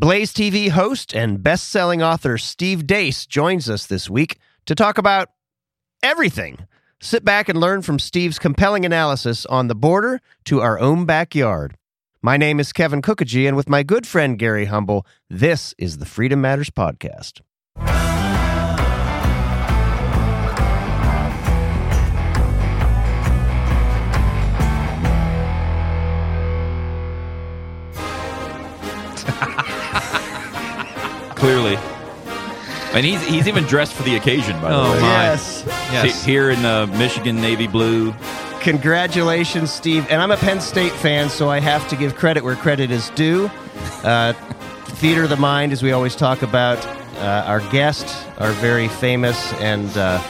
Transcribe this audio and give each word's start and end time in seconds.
Blaze 0.00 0.32
TV 0.32 0.70
host 0.70 1.12
and 1.12 1.42
best 1.42 1.70
selling 1.70 2.04
author 2.04 2.38
Steve 2.38 2.86
Deace 2.86 3.26
joins 3.26 3.68
us 3.68 3.84
this 3.84 4.08
week 4.08 4.38
to 4.66 4.76
talk 4.76 4.96
about 4.96 5.30
everything. 6.04 6.68
Sit 7.00 7.24
back 7.24 7.48
and 7.48 7.58
learn 7.58 7.82
from 7.82 7.98
Steve's 7.98 8.38
compelling 8.38 8.86
analysis 8.86 9.44
on 9.46 9.66
the 9.66 9.74
border 9.74 10.20
to 10.44 10.60
our 10.60 10.78
own 10.78 11.04
backyard. 11.04 11.76
My 12.22 12.36
name 12.36 12.60
is 12.60 12.72
Kevin 12.72 13.02
Kookogey, 13.02 13.48
and 13.48 13.56
with 13.56 13.68
my 13.68 13.82
good 13.82 14.06
friend 14.06 14.38
Gary 14.38 14.66
Humble, 14.66 15.04
this 15.28 15.74
is 15.78 15.98
the 15.98 16.06
Freedom 16.06 16.40
Matters 16.40 16.70
Podcast. 16.70 17.40
Clearly. 31.38 31.76
And 32.94 33.04
he's 33.04 33.22
he's 33.26 33.46
even 33.46 33.64
dressed 33.64 33.92
for 33.92 34.02
the 34.02 34.16
occasion, 34.16 34.60
by 34.60 34.70
the 34.70 34.76
Oh, 34.76 34.92
way. 34.92 35.00
my. 35.00 35.06
Yes. 35.08 35.64
Yes. 35.92 36.24
He- 36.24 36.32
Here 36.32 36.50
in 36.50 36.62
the 36.62 36.86
Michigan 36.98 37.40
Navy 37.40 37.66
blue. 37.66 38.14
Congratulations, 38.60 39.70
Steve. 39.72 40.06
And 40.10 40.20
I'm 40.20 40.30
a 40.30 40.36
Penn 40.36 40.60
State 40.60 40.92
fan, 40.92 41.28
so 41.30 41.48
I 41.48 41.60
have 41.60 41.86
to 41.88 41.96
give 41.96 42.16
credit 42.16 42.42
where 42.42 42.56
credit 42.56 42.90
is 42.90 43.10
due. 43.10 43.50
Uh, 44.02 44.32
Theater 45.00 45.22
of 45.24 45.28
the 45.30 45.36
Mind, 45.36 45.72
as 45.72 45.82
we 45.82 45.92
always 45.92 46.16
talk 46.16 46.42
about, 46.42 46.84
uh, 47.18 47.44
our 47.46 47.60
guest, 47.70 48.26
our 48.38 48.50
very 48.52 48.88
famous 48.88 49.52
and 49.54 49.88
uh, 49.96 50.20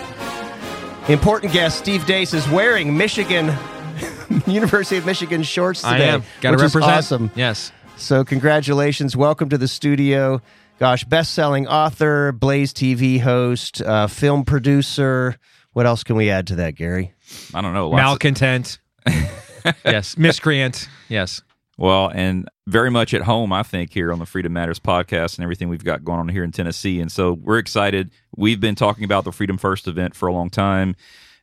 important 1.08 1.52
guest, 1.54 1.78
Steve 1.78 2.02
Deace, 2.02 2.34
is 2.34 2.46
wearing 2.50 2.96
Michigan, 2.96 3.54
University 4.46 4.98
of 4.98 5.06
Michigan 5.06 5.42
shorts 5.42 5.80
today. 5.80 6.10
I 6.10 6.14
am. 6.14 6.22
Got 6.42 6.50
to 6.50 6.56
which 6.58 6.66
is 6.66 6.74
represent. 6.74 6.98
awesome. 6.98 7.30
Yes. 7.34 7.72
So, 7.96 8.24
congratulations. 8.24 9.16
Welcome 9.16 9.48
to 9.48 9.58
the 9.58 9.68
studio. 9.68 10.42
Gosh, 10.78 11.02
best 11.04 11.34
selling 11.34 11.66
author, 11.66 12.30
Blaze 12.32 12.72
TV 12.72 13.20
host, 13.20 13.82
uh, 13.82 14.06
film 14.06 14.44
producer. 14.44 15.36
What 15.72 15.86
else 15.86 16.04
can 16.04 16.14
we 16.14 16.30
add 16.30 16.46
to 16.48 16.56
that, 16.56 16.76
Gary? 16.76 17.12
I 17.52 17.60
don't 17.60 17.74
know. 17.74 17.88
lots 17.88 18.00
of- 18.00 18.06
Malcontent. 18.06 18.78
yes. 19.84 20.16
Miscreant. 20.16 20.88
Yes. 21.08 21.42
well, 21.78 22.10
and 22.14 22.48
very 22.68 22.90
much 22.92 23.12
at 23.12 23.22
home, 23.22 23.52
I 23.52 23.64
think, 23.64 23.92
here 23.92 24.12
on 24.12 24.20
the 24.20 24.26
Freedom 24.26 24.52
Matters 24.52 24.78
podcast 24.78 25.36
and 25.36 25.42
everything 25.42 25.68
we've 25.68 25.82
got 25.84 26.04
going 26.04 26.20
on 26.20 26.28
here 26.28 26.44
in 26.44 26.52
Tennessee. 26.52 27.00
And 27.00 27.10
so 27.10 27.32
we're 27.32 27.58
excited. 27.58 28.10
We've 28.36 28.60
been 28.60 28.74
talking 28.76 29.02
about 29.04 29.24
the 29.24 29.32
Freedom 29.32 29.58
First 29.58 29.88
event 29.88 30.14
for 30.14 30.28
a 30.28 30.32
long 30.32 30.48
time 30.48 30.94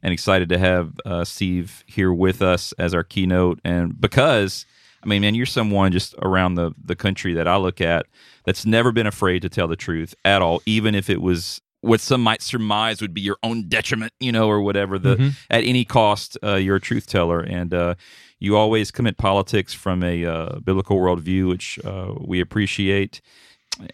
and 0.01 0.13
excited 0.13 0.47
to 0.49 0.57
have 0.57 0.93
uh, 1.05 1.25
Steve 1.25 1.83
here 1.88 2.13
with 2.13 2.41
us 2.41 2.73
as 2.79 2.93
our 2.93 3.03
keynote. 3.03 3.59
And 3.65 3.99
because, 3.99 4.65
I 5.03 5.07
mean, 5.07 5.21
man, 5.23 5.35
you're 5.35 5.45
someone 5.45 5.91
just 5.91 6.15
around 6.21 6.55
the, 6.55 6.71
the 6.81 6.95
country 6.95 7.33
that 7.33 7.47
I 7.49 7.57
look 7.57 7.81
at 7.81 8.05
that's 8.45 8.65
never 8.65 8.91
been 8.91 9.07
afraid 9.07 9.41
to 9.41 9.49
tell 9.49 9.67
the 9.67 9.75
truth 9.75 10.13
at 10.23 10.41
all, 10.41 10.61
even 10.65 10.95
if 10.95 11.09
it 11.09 11.21
was 11.21 11.61
what 11.81 11.99
some 12.01 12.21
might 12.21 12.41
surmise 12.41 12.99
would 13.01 13.13
be 13.13 13.21
your 13.21 13.38
own 13.43 13.67
detriment, 13.67 14.11
you 14.19 14.31
know, 14.31 14.47
or 14.47 14.59
whatever. 14.61 14.97
The 14.97 15.17
Mhm. 15.17 15.33
at 15.51 15.63
any 15.63 15.85
cost, 15.85 16.38
uh, 16.43 16.55
you're 16.55 16.77
a 16.77 16.81
truth 16.81 17.05
teller, 17.07 17.39
and 17.41 17.73
uh, 17.73 17.95
you 18.39 18.57
always 18.57 18.89
come 18.91 19.05
at 19.05 19.17
politics 19.17 19.73
from 19.73 20.03
a 20.03 20.25
uh, 20.25 20.59
biblical 20.59 20.97
worldview, 20.97 21.47
which 21.49 21.77
uh, 21.85 22.13
we 22.19 22.39
appreciate. 22.39 23.21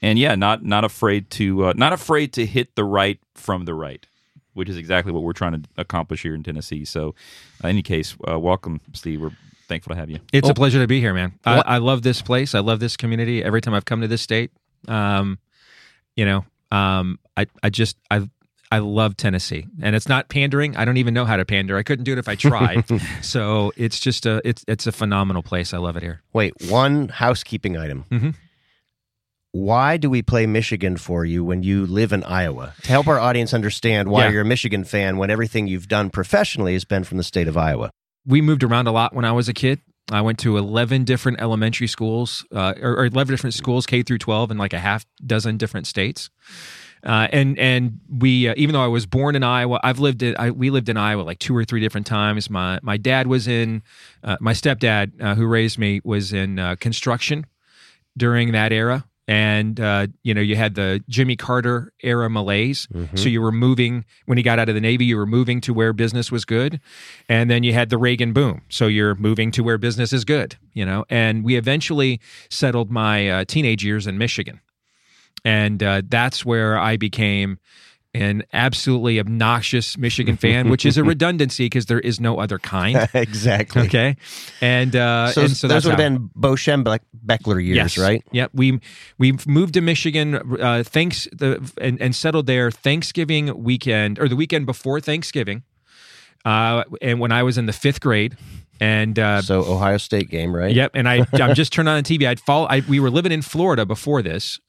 And 0.02 0.18
yeah, 0.20 0.36
not 0.36 0.64
not 0.64 0.84
afraid 0.86 1.30
to 1.32 1.66
uh, 1.66 1.74
not 1.76 1.92
afraid 1.92 2.32
to 2.34 2.46
hit 2.46 2.76
the 2.76 2.84
right 2.86 3.20
from 3.36 3.66
the 3.66 3.74
right, 3.74 4.06
which 4.54 4.70
is 4.70 4.78
exactly 4.78 5.12
what 5.12 5.24
we're 5.24 5.34
trying 5.34 5.62
to 5.64 5.70
accomplish 5.78 6.22
here 6.22 6.36
in 6.36 6.44
Tennessee. 6.44 6.86
So, 6.86 7.16
in 7.64 7.70
any 7.72 7.82
case, 7.82 8.16
uh, 8.30 8.40
welcome, 8.40 8.80
Steve. 8.94 9.22
We're 9.22 9.32
thankful 9.72 9.94
to 9.96 10.00
have 10.00 10.10
you. 10.10 10.20
It's 10.34 10.48
Oh. 10.48 10.52
a 10.52 10.54
pleasure 10.54 10.80
to 10.80 10.88
be 10.88 11.00
here, 11.00 11.14
man. 11.14 11.34
I, 11.46 11.62
I 11.66 11.78
love 11.78 12.02
this 12.02 12.22
place. 12.22 12.54
I 12.54 12.60
love 12.60 12.80
this 12.82 12.98
community. 12.98 13.42
Every 13.44 13.62
time 13.62 13.74
I've 13.74 13.86
come 13.86 14.02
to 14.02 14.08
this 14.08 14.22
state, 14.22 14.52
um, 14.88 15.40
you 16.16 16.26
know, 16.26 16.46
um, 16.72 17.20
I, 17.38 17.46
I 17.64 17.70
just, 17.70 17.96
I, 18.12 18.30
I 18.72 18.80
love 18.80 19.16
Tennessee, 19.18 19.66
and 19.82 19.96
it's 19.96 20.08
not 20.10 20.30
pandering. 20.30 20.76
I 20.78 20.84
don't 20.86 20.98
even 20.98 21.14
know 21.14 21.26
how 21.26 21.36
to 21.38 21.46
pander. 21.46 21.78
I 21.78 21.84
couldn't 21.84 22.04
do 22.06 22.12
it 22.14 22.18
if 22.20 22.28
I 22.28 22.36
tried. 22.36 22.84
so 23.22 23.72
it's 23.78 24.00
just 24.00 24.26
a, 24.26 24.42
it's, 24.46 24.64
it's 24.68 24.88
a 24.88 24.92
phenomenal 24.92 25.42
place. 25.44 25.74
I 25.74 25.78
love 25.78 25.96
it 25.98 26.04
here. 26.04 26.22
Wait, 26.34 26.54
one 26.70 27.08
housekeeping 27.10 27.78
item. 27.78 28.06
Mhm. 28.12 28.36
Why 29.54 29.98
do 29.98 30.10
we 30.10 30.22
play 30.22 30.46
Michigan 30.48 30.96
for 30.96 31.26
you 31.26 31.44
when 31.44 31.62
you 31.64 31.86
live 31.86 32.14
in 32.14 32.24
Iowa? 32.24 32.74
To 32.84 32.88
help 32.90 33.08
our 33.08 33.20
audience 33.20 33.54
understand 33.54 34.10
why 34.10 34.26
Yeah. 34.26 34.32
you're 34.32 34.42
a 34.44 34.46
Michigan 34.46 34.86
fan 34.86 35.18
when 35.18 35.30
everything 35.30 35.68
you've 35.68 35.90
done 35.90 36.10
professionally 36.10 36.72
has 36.74 36.86
been 36.86 37.04
from 37.04 37.18
the 37.18 37.24
state 37.24 37.50
of 37.50 37.58
Iowa. 37.58 37.92
We 38.26 38.42
moved 38.42 38.64
around 38.64 38.88
a 38.88 38.92
lot 38.92 39.14
when 39.14 39.26
I 39.26 39.32
was 39.32 39.50
a 39.50 39.54
kid. 39.54 39.80
I 40.12 40.22
went 40.22 40.40
to 40.40 40.58
11 40.58 41.06
different 41.06 41.40
elementary 41.40 41.88
schools, 41.88 42.46
uh, 42.54 42.74
or, 42.82 42.98
or 42.98 43.06
11 43.06 43.32
different 43.34 43.54
schools, 43.54 43.86
K 43.86 44.04
through 44.04 44.18
12, 44.18 44.52
in 44.52 44.58
like 44.58 44.74
a 44.74 44.80
half 44.80 45.06
dozen 45.26 45.58
different 45.58 45.88
states. 45.88 46.30
Uh, 47.04 47.28
and 47.32 47.58
and 47.58 48.00
we, 48.10 48.48
uh, 48.48 48.54
even 48.58 48.74
though 48.74 48.84
I 48.84 48.88
was 48.88 49.08
born 49.08 49.36
in 49.36 49.42
Iowa, 49.42 49.80
I've 49.84 50.00
lived 50.00 50.22
in. 50.22 50.36
I, 50.38 50.52
we 50.52 50.70
lived 50.70 50.88
in 50.88 50.98
Iowa 50.98 51.24
like 51.24 51.40
two 51.40 51.56
or 51.58 51.66
three 51.66 51.80
different 51.80 52.06
times. 52.06 52.48
My 52.48 52.80
my 52.84 52.98
dad 52.98 53.26
was 53.26 53.48
in. 53.48 53.82
Uh, 54.24 54.38
my 54.40 54.54
stepdad, 54.54 55.20
uh, 55.20 55.34
who 55.34 55.48
raised 55.48 55.80
me, 55.80 56.02
was 56.04 56.32
in 56.32 56.60
uh, 56.60 56.76
construction 56.76 57.48
during 58.16 58.52
that 58.52 58.72
era. 58.72 59.06
And 59.28 59.80
uh, 59.80 60.08
you 60.24 60.34
know, 60.34 60.42
you 60.42 60.56
had 60.56 60.76
the 60.76 61.04
Jimmy 61.08 61.36
Carter 61.36 61.94
era 62.04 62.30
malaise. 62.30 62.88
So 63.16 63.30
you 63.30 63.42
were 63.42 63.52
moving 63.52 64.04
when 64.26 64.38
he 64.38 64.44
got 64.44 64.60
out 64.60 64.68
of 64.68 64.76
the 64.76 64.82
Navy. 64.82 65.06
You 65.06 65.16
were 65.18 65.28
moving 65.28 65.62
to 65.62 65.74
where 65.74 65.94
business 65.94 66.32
was 66.32 66.44
good, 66.44 66.82
and 67.30 67.50
then 67.50 67.64
you 67.64 67.72
had 67.72 67.90
the 67.90 67.98
Reagan 67.98 68.34
boom. 68.34 68.62
So 68.70 68.88
you're 68.88 69.16
moving 69.16 69.52
to 69.52 69.64
where 69.64 69.78
business 69.78 70.12
is 70.12 70.26
good. 70.26 70.58
You 70.74 70.86
know, 70.86 71.06
and 71.10 71.46
we 71.46 71.56
eventually 71.56 72.20
settled 72.50 72.92
my 72.92 73.30
uh, 73.30 73.46
teenage 73.46 73.86
years 73.86 74.08
in 74.08 74.18
Michigan, 74.18 74.60
and 75.46 75.82
uh, 75.82 76.02
that's 76.08 76.44
where 76.44 76.78
I 76.78 76.98
became 76.98 77.60
an 78.14 78.44
absolutely 78.52 79.20
obnoxious 79.20 79.98
Michigan 79.98 80.36
fan, 80.36 80.70
which 80.70 80.86
is 80.86 80.98
a 80.98 81.04
redundancy 81.14 81.66
because 81.66 81.86
there 81.86 82.00
is 82.00 82.20
no 82.20 82.40
other 82.40 82.60
kind. 82.60 83.08
exactly. 83.14 83.84
Okay, 83.84 84.18
and 84.60 84.96
uh, 84.96 85.32
So, 85.32 85.42
and 85.44 85.56
so 85.56 85.68
those 85.68 85.86
would 85.86 85.92
have 85.92 85.98
been 85.98 86.30
Bo 86.36 86.54
Schembechler 86.56 87.64
years, 87.64 87.76
Yes. 87.78 87.98
right? 87.98 88.24
Yep. 88.32 88.52
We 88.54 88.80
we 89.18 89.38
moved 89.48 89.76
to 89.76 89.82
Michigan. 89.82 90.36
Uh, 90.62 90.84
thanks 90.84 91.28
the 91.32 91.72
and, 91.80 92.02
and 92.02 92.14
settled 92.16 92.48
there 92.48 92.70
Thanksgiving 92.70 93.64
weekend 93.64 94.20
or 94.20 94.28
the 94.28 94.36
weekend 94.36 94.66
before 94.66 95.00
Thanksgiving. 95.00 95.64
Uh, 96.44 96.84
and 97.02 97.20
when 97.20 97.32
I 97.32 97.44
was 97.44 97.58
in 97.58 97.66
the 97.68 97.74
fifth 97.74 98.02
grade, 98.02 98.36
and 98.80 99.18
uh, 99.20 99.42
So 99.44 99.60
Ohio 99.62 99.98
State 99.98 100.30
game, 100.30 100.56
right? 100.56 100.74
Yep, 100.76 100.92
and 100.96 101.08
I 101.08 101.26
I'm 101.34 101.54
just 101.56 101.72
turned 101.72 101.88
on 101.88 102.02
the 102.02 102.18
TV. 102.18 102.28
I'd 102.28 102.40
fall. 102.40 102.66
I, 102.68 102.82
we 102.90 103.00
were 103.00 103.12
living 103.12 103.32
in 103.32 103.42
Florida 103.44 103.86
before 103.86 104.22
this, 104.24 104.60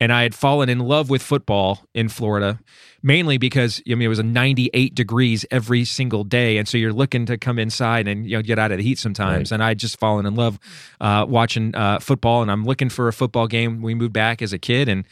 and 0.00 0.12
I 0.12 0.22
had 0.22 0.34
fallen 0.34 0.68
in 0.68 0.78
love 0.80 1.10
with 1.10 1.22
football 1.22 1.86
in 1.94 2.08
Florida, 2.08 2.58
mainly 3.02 3.38
because 3.38 3.80
I 3.88 3.94
mean 3.94 4.02
it 4.02 4.08
was 4.08 4.18
a 4.18 4.22
98 4.24 4.94
degrees 4.94 5.44
every 5.50 5.84
single 5.84 6.24
day, 6.24 6.58
and 6.58 6.66
so 6.68 6.76
you're 6.78 6.92
looking 6.92 7.26
to 7.26 7.38
come 7.38 7.58
inside 7.58 8.08
and 8.08 8.26
you 8.28 8.36
know 8.36 8.42
get 8.42 8.58
out 8.58 8.72
of 8.72 8.78
the 8.78 8.84
heat 8.84 8.98
sometimes. 8.98 9.52
And 9.52 9.62
I'd 9.62 9.78
just 9.78 9.98
fallen 10.00 10.26
in 10.26 10.34
love 10.34 10.58
uh, 11.00 11.24
watching 11.28 11.74
uh, 11.74 11.98
football, 12.00 12.42
and 12.42 12.50
I'm 12.50 12.64
looking 12.64 12.88
for 12.88 13.08
a 13.08 13.12
football 13.12 13.46
game. 13.46 13.82
We 13.82 13.94
moved 13.94 14.12
back 14.12 14.42
as 14.42 14.52
a 14.52 14.58
kid, 14.58 14.88
and 14.88 15.04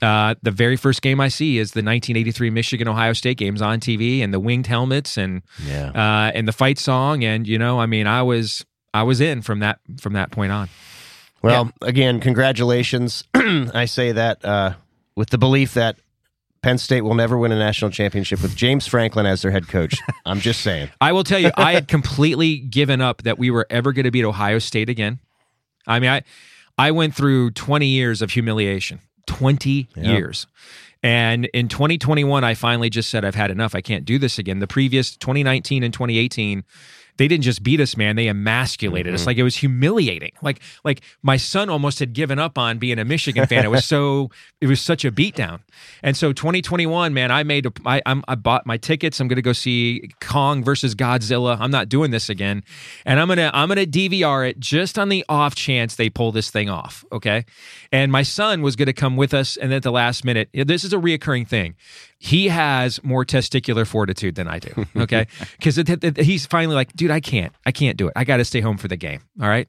uh, 0.00 0.34
the 0.42 0.50
very 0.50 0.76
first 0.76 1.00
game 1.02 1.20
I 1.20 1.28
see 1.28 1.58
is 1.58 1.72
the 1.72 1.78
1983 1.78 2.50
Michigan 2.50 2.88
Ohio 2.88 3.12
State 3.12 3.36
games 3.38 3.62
on 3.62 3.78
TV, 3.80 4.20
and 4.20 4.32
the 4.34 4.40
winged 4.40 4.66
helmets, 4.66 5.16
and 5.16 5.42
Yeah. 5.64 5.90
uh, 5.94 6.32
and 6.34 6.48
the 6.48 6.52
fight 6.52 6.78
song, 6.78 7.22
and 7.22 7.46
you 7.46 7.58
know, 7.58 7.78
I 7.78 7.86
mean, 7.86 8.06
I 8.06 8.22
was 8.22 8.64
I 8.94 9.04
was 9.04 9.20
in 9.20 9.42
from 9.42 9.60
that 9.60 9.78
from 10.00 10.14
that 10.14 10.30
point 10.32 10.52
on. 10.52 10.68
Well, 11.42 11.72
again, 11.80 12.20
congratulations. 12.20 13.24
I 13.34 13.86
say 13.86 14.12
that 14.12 14.44
uh, 14.44 14.74
with 15.16 15.30
the 15.30 15.38
belief 15.38 15.74
that 15.74 15.96
Penn 16.62 16.78
State 16.78 17.00
will 17.00 17.14
never 17.14 17.36
win 17.36 17.50
a 17.50 17.58
national 17.58 17.90
championship 17.90 18.40
with 18.40 18.54
James 18.54 18.86
Franklin 18.86 19.26
as 19.26 19.42
their 19.42 19.50
head 19.50 19.66
coach. 19.66 19.96
I'm 20.24 20.38
just 20.38 20.60
saying. 20.60 20.90
I 21.00 21.12
will 21.12 21.24
tell 21.24 21.40
you, 21.40 21.50
I 21.56 21.72
had 21.72 21.88
completely 21.88 22.58
given 22.58 23.00
up 23.00 23.22
that 23.22 23.38
we 23.38 23.50
were 23.50 23.66
ever 23.68 23.92
going 23.92 24.04
to 24.04 24.12
beat 24.12 24.24
Ohio 24.24 24.60
State 24.60 24.88
again. 24.88 25.18
I 25.86 25.98
mean, 25.98 26.10
I 26.10 26.22
I 26.78 26.92
went 26.92 27.14
through 27.14 27.50
20 27.50 27.86
years 27.86 28.22
of 28.22 28.30
humiliation, 28.30 29.00
20 29.26 29.88
years. 29.96 30.46
And 31.02 31.46
in 31.46 31.66
2021, 31.66 32.44
I 32.44 32.54
finally 32.54 32.88
just 32.88 33.10
said, 33.10 33.24
I've 33.24 33.34
had 33.34 33.50
enough. 33.50 33.74
I 33.74 33.80
can't 33.80 34.04
do 34.04 34.18
this 34.18 34.38
again. 34.38 34.60
The 34.60 34.68
previous 34.68 35.16
2019 35.16 35.82
and 35.82 35.92
2018, 35.92 36.62
they 37.18 37.28
didn't 37.28 37.44
just 37.44 37.62
beat 37.62 37.80
us, 37.80 37.96
man. 37.96 38.16
They 38.16 38.28
emasculated 38.28 39.12
us. 39.12 39.20
Mm-hmm. 39.20 39.26
Like 39.28 39.36
it 39.36 39.42
was 39.42 39.56
humiliating. 39.56 40.32
Like 40.42 40.60
like 40.84 41.02
my 41.22 41.36
son 41.36 41.68
almost 41.68 41.98
had 41.98 42.12
given 42.12 42.38
up 42.38 42.58
on 42.58 42.78
being 42.78 42.98
a 42.98 43.04
Michigan 43.04 43.46
fan. 43.46 43.64
It 43.64 43.70
was 43.70 43.84
so 43.84 44.30
it 44.60 44.66
was 44.66 44.80
such 44.80 45.04
a 45.04 45.12
beatdown. 45.12 45.60
And 46.02 46.16
so 46.16 46.32
2021, 46.32 47.14
man, 47.14 47.30
I 47.30 47.42
made 47.42 47.66
a, 47.66 47.72
I, 47.84 48.02
I'm, 48.06 48.22
I 48.28 48.34
bought 48.34 48.66
my 48.66 48.76
tickets. 48.76 49.20
I'm 49.20 49.28
going 49.28 49.36
to 49.36 49.42
go 49.42 49.52
see 49.52 50.10
Kong 50.20 50.64
versus 50.64 50.94
Godzilla. 50.94 51.56
I'm 51.60 51.70
not 51.70 51.88
doing 51.88 52.10
this 52.10 52.28
again, 52.28 52.64
and 53.04 53.20
I'm 53.20 53.28
gonna 53.28 53.50
I'm 53.52 53.68
gonna 53.68 53.86
DVR 53.86 54.48
it 54.48 54.58
just 54.58 54.98
on 54.98 55.08
the 55.08 55.24
off 55.28 55.54
chance 55.54 55.96
they 55.96 56.10
pull 56.10 56.32
this 56.32 56.50
thing 56.50 56.68
off. 56.68 57.04
Okay, 57.12 57.44
and 57.90 58.10
my 58.10 58.22
son 58.22 58.62
was 58.62 58.76
going 58.76 58.86
to 58.86 58.92
come 58.92 59.16
with 59.16 59.34
us, 59.34 59.56
and 59.56 59.72
at 59.72 59.82
the 59.82 59.92
last 59.92 60.24
minute, 60.24 60.48
this 60.52 60.84
is 60.84 60.92
a 60.92 60.98
reoccurring 60.98 61.46
thing. 61.46 61.74
He 62.24 62.46
has 62.46 63.02
more 63.02 63.24
testicular 63.24 63.84
fortitude 63.84 64.36
than 64.36 64.46
I 64.46 64.60
do. 64.60 64.86
Okay, 64.96 65.26
because 65.58 65.76
he's 66.24 66.46
finally 66.46 66.76
like, 66.76 66.92
dude, 66.92 67.10
I 67.10 67.18
can't, 67.18 67.52
I 67.66 67.72
can't 67.72 67.96
do 67.96 68.06
it. 68.06 68.12
I 68.14 68.22
got 68.22 68.36
to 68.36 68.44
stay 68.44 68.60
home 68.60 68.78
for 68.78 68.86
the 68.86 68.96
game. 68.96 69.22
All 69.40 69.48
right. 69.48 69.68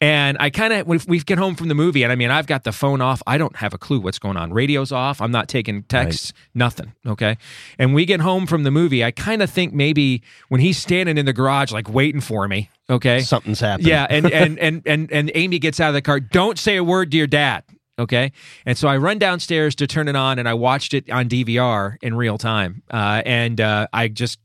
And 0.00 0.38
I 0.40 0.48
kind 0.48 0.72
of, 0.72 1.06
we 1.06 1.20
get 1.20 1.36
home 1.36 1.54
from 1.54 1.68
the 1.68 1.74
movie, 1.74 2.02
and 2.02 2.10
I 2.10 2.16
mean, 2.16 2.30
I've 2.30 2.46
got 2.46 2.64
the 2.64 2.72
phone 2.72 3.02
off. 3.02 3.22
I 3.26 3.36
don't 3.36 3.54
have 3.56 3.74
a 3.74 3.78
clue 3.78 4.00
what's 4.00 4.18
going 4.18 4.38
on. 4.38 4.54
Radio's 4.54 4.90
off. 4.90 5.20
I'm 5.20 5.30
not 5.30 5.48
taking 5.48 5.82
texts, 5.82 6.32
nothing. 6.54 6.94
Okay. 7.06 7.36
And 7.78 7.92
we 7.92 8.06
get 8.06 8.20
home 8.20 8.46
from 8.46 8.62
the 8.64 8.70
movie. 8.70 9.04
I 9.04 9.10
kind 9.10 9.42
of 9.42 9.50
think 9.50 9.74
maybe 9.74 10.22
when 10.48 10.62
he's 10.62 10.78
standing 10.78 11.18
in 11.18 11.26
the 11.26 11.34
garage, 11.34 11.72
like 11.72 11.90
waiting 11.90 12.22
for 12.22 12.48
me, 12.48 12.70
okay? 12.88 13.20
Something's 13.20 13.60
happening. 13.60 13.90
Yeah. 13.90 14.06
And, 14.08 14.32
and, 14.32 14.58
and, 14.60 14.82
and, 14.86 15.12
and 15.12 15.30
Amy 15.34 15.58
gets 15.58 15.78
out 15.78 15.88
of 15.88 15.94
the 15.94 16.02
car. 16.02 16.20
Don't 16.20 16.58
say 16.58 16.76
a 16.76 16.82
word 16.84 17.10
to 17.10 17.18
your 17.18 17.26
dad. 17.28 17.62
Okay. 17.98 18.32
And 18.64 18.76
so 18.78 18.88
I 18.88 18.96
run 18.96 19.18
downstairs 19.18 19.74
to 19.76 19.86
turn 19.86 20.08
it 20.08 20.16
on 20.16 20.38
and 20.38 20.48
I 20.48 20.54
watched 20.54 20.94
it 20.94 21.10
on 21.10 21.28
DVR 21.28 21.96
in 22.02 22.14
real 22.14 22.38
time. 22.38 22.82
Uh, 22.90 23.22
and 23.26 23.60
uh, 23.60 23.86
I 23.92 24.08
just, 24.08 24.38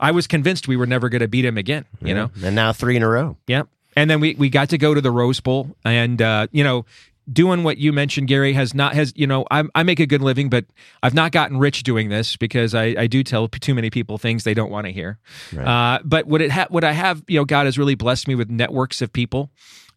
I 0.00 0.10
was 0.10 0.26
convinced 0.26 0.66
we 0.68 0.76
were 0.76 0.86
never 0.86 1.08
going 1.08 1.20
to 1.20 1.28
beat 1.28 1.44
him 1.44 1.58
again, 1.58 1.84
you 2.00 2.08
Yeah. 2.08 2.14
know? 2.14 2.30
And 2.42 2.56
now 2.56 2.72
three 2.72 2.96
in 2.96 3.02
a 3.02 3.08
row. 3.08 3.36
Yep. 3.46 3.68
And 3.96 4.10
then 4.10 4.20
we, 4.20 4.34
we 4.36 4.48
got 4.48 4.70
to 4.70 4.78
go 4.78 4.94
to 4.94 5.00
the 5.00 5.10
Rose 5.10 5.38
Bowl 5.40 5.76
and, 5.84 6.20
uh, 6.20 6.46
you 6.50 6.64
know, 6.64 6.84
doing 7.32 7.62
what 7.62 7.78
you 7.78 7.92
mentioned, 7.92 8.28
Gary, 8.28 8.52
has 8.54 8.74
not, 8.74 8.94
has, 8.94 9.12
you 9.16 9.26
know, 9.26 9.46
I, 9.50 9.64
I 9.74 9.82
make 9.82 10.00
a 10.00 10.06
good 10.06 10.20
living, 10.20 10.48
but 10.50 10.64
I've 11.02 11.14
not 11.14 11.30
gotten 11.32 11.58
rich 11.58 11.82
doing 11.82 12.08
this 12.08 12.36
because 12.36 12.74
I, 12.74 12.94
I 12.98 13.06
do 13.06 13.22
tell 13.22 13.48
too 13.48 13.74
many 13.74 13.88
people 13.88 14.18
things 14.18 14.44
they 14.44 14.52
don't 14.54 14.70
want 14.70 14.86
to 14.86 14.92
hear. 14.92 15.18
Uh, 15.56 16.00
but 16.04 16.26
what 16.26 16.42
it 16.42 16.50
ha- 16.50 16.66
what 16.70 16.84
I 16.84 16.92
have, 16.92 17.22
you 17.28 17.38
know, 17.38 17.44
God 17.44 17.64
has 17.66 17.78
really 17.78 17.94
blessed 17.94 18.28
me 18.28 18.34
with 18.34 18.50
networks 18.50 19.00
of 19.00 19.12
people 19.12 19.50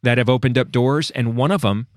that 0.08 0.18
have 0.18 0.30
opened 0.30 0.58
up 0.58 0.72
doors. 0.72 1.12
And 1.12 1.36
one 1.36 1.52
of 1.52 1.62
them, 1.62 1.88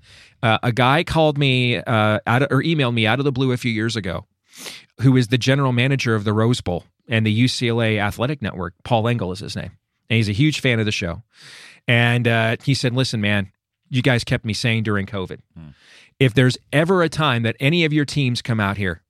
uh, 0.43 0.57
a 0.61 0.73
guy 0.73 1.05
called 1.05 1.37
me 1.37 1.77
uh, 1.77 2.19
out 2.27 2.41
of, 2.41 2.51
or 2.51 2.61
emailed 2.61 2.93
me 2.93 3.07
out 3.07 3.19
of 3.19 3.25
the 3.25 3.31
blue 3.31 3.53
a 3.53 3.57
few 3.57 3.71
years 3.71 3.95
ago, 3.95 4.25
who 4.99 5.15
is 5.15 5.29
the 5.29 5.37
general 5.37 5.71
manager 5.71 6.13
of 6.13 6.25
the 6.25 6.33
Rose 6.33 6.59
Bowl 6.59 6.83
and 7.07 7.25
the 7.25 7.43
UCLA 7.45 7.99
Athletic 8.01 8.41
Network. 8.41 8.73
Paul 8.83 9.07
Engel 9.07 9.31
is 9.31 9.39
his 9.39 9.55
name, 9.55 9.71
and 10.09 10.17
he's 10.17 10.27
a 10.27 10.33
huge 10.33 10.59
fan 10.59 10.81
of 10.81 10.85
the 10.85 10.91
show. 10.91 11.23
And 11.87 12.27
uh, 12.27 12.57
he 12.61 12.73
said, 12.73 12.93
"Listen, 12.93 13.21
man, 13.21 13.49
you 13.89 14.01
guys 14.01 14.25
kept 14.25 14.43
me 14.43 14.53
sane 14.53 14.83
during 14.83 15.05
COVID. 15.05 15.39
If 16.19 16.33
there's 16.33 16.57
ever 16.73 17.03
a 17.03 17.09
time 17.09 17.43
that 17.43 17.55
any 17.61 17.85
of 17.85 17.93
your 17.93 18.05
teams 18.05 18.41
come 18.41 18.59
out 18.59 18.75
here, 18.75 19.01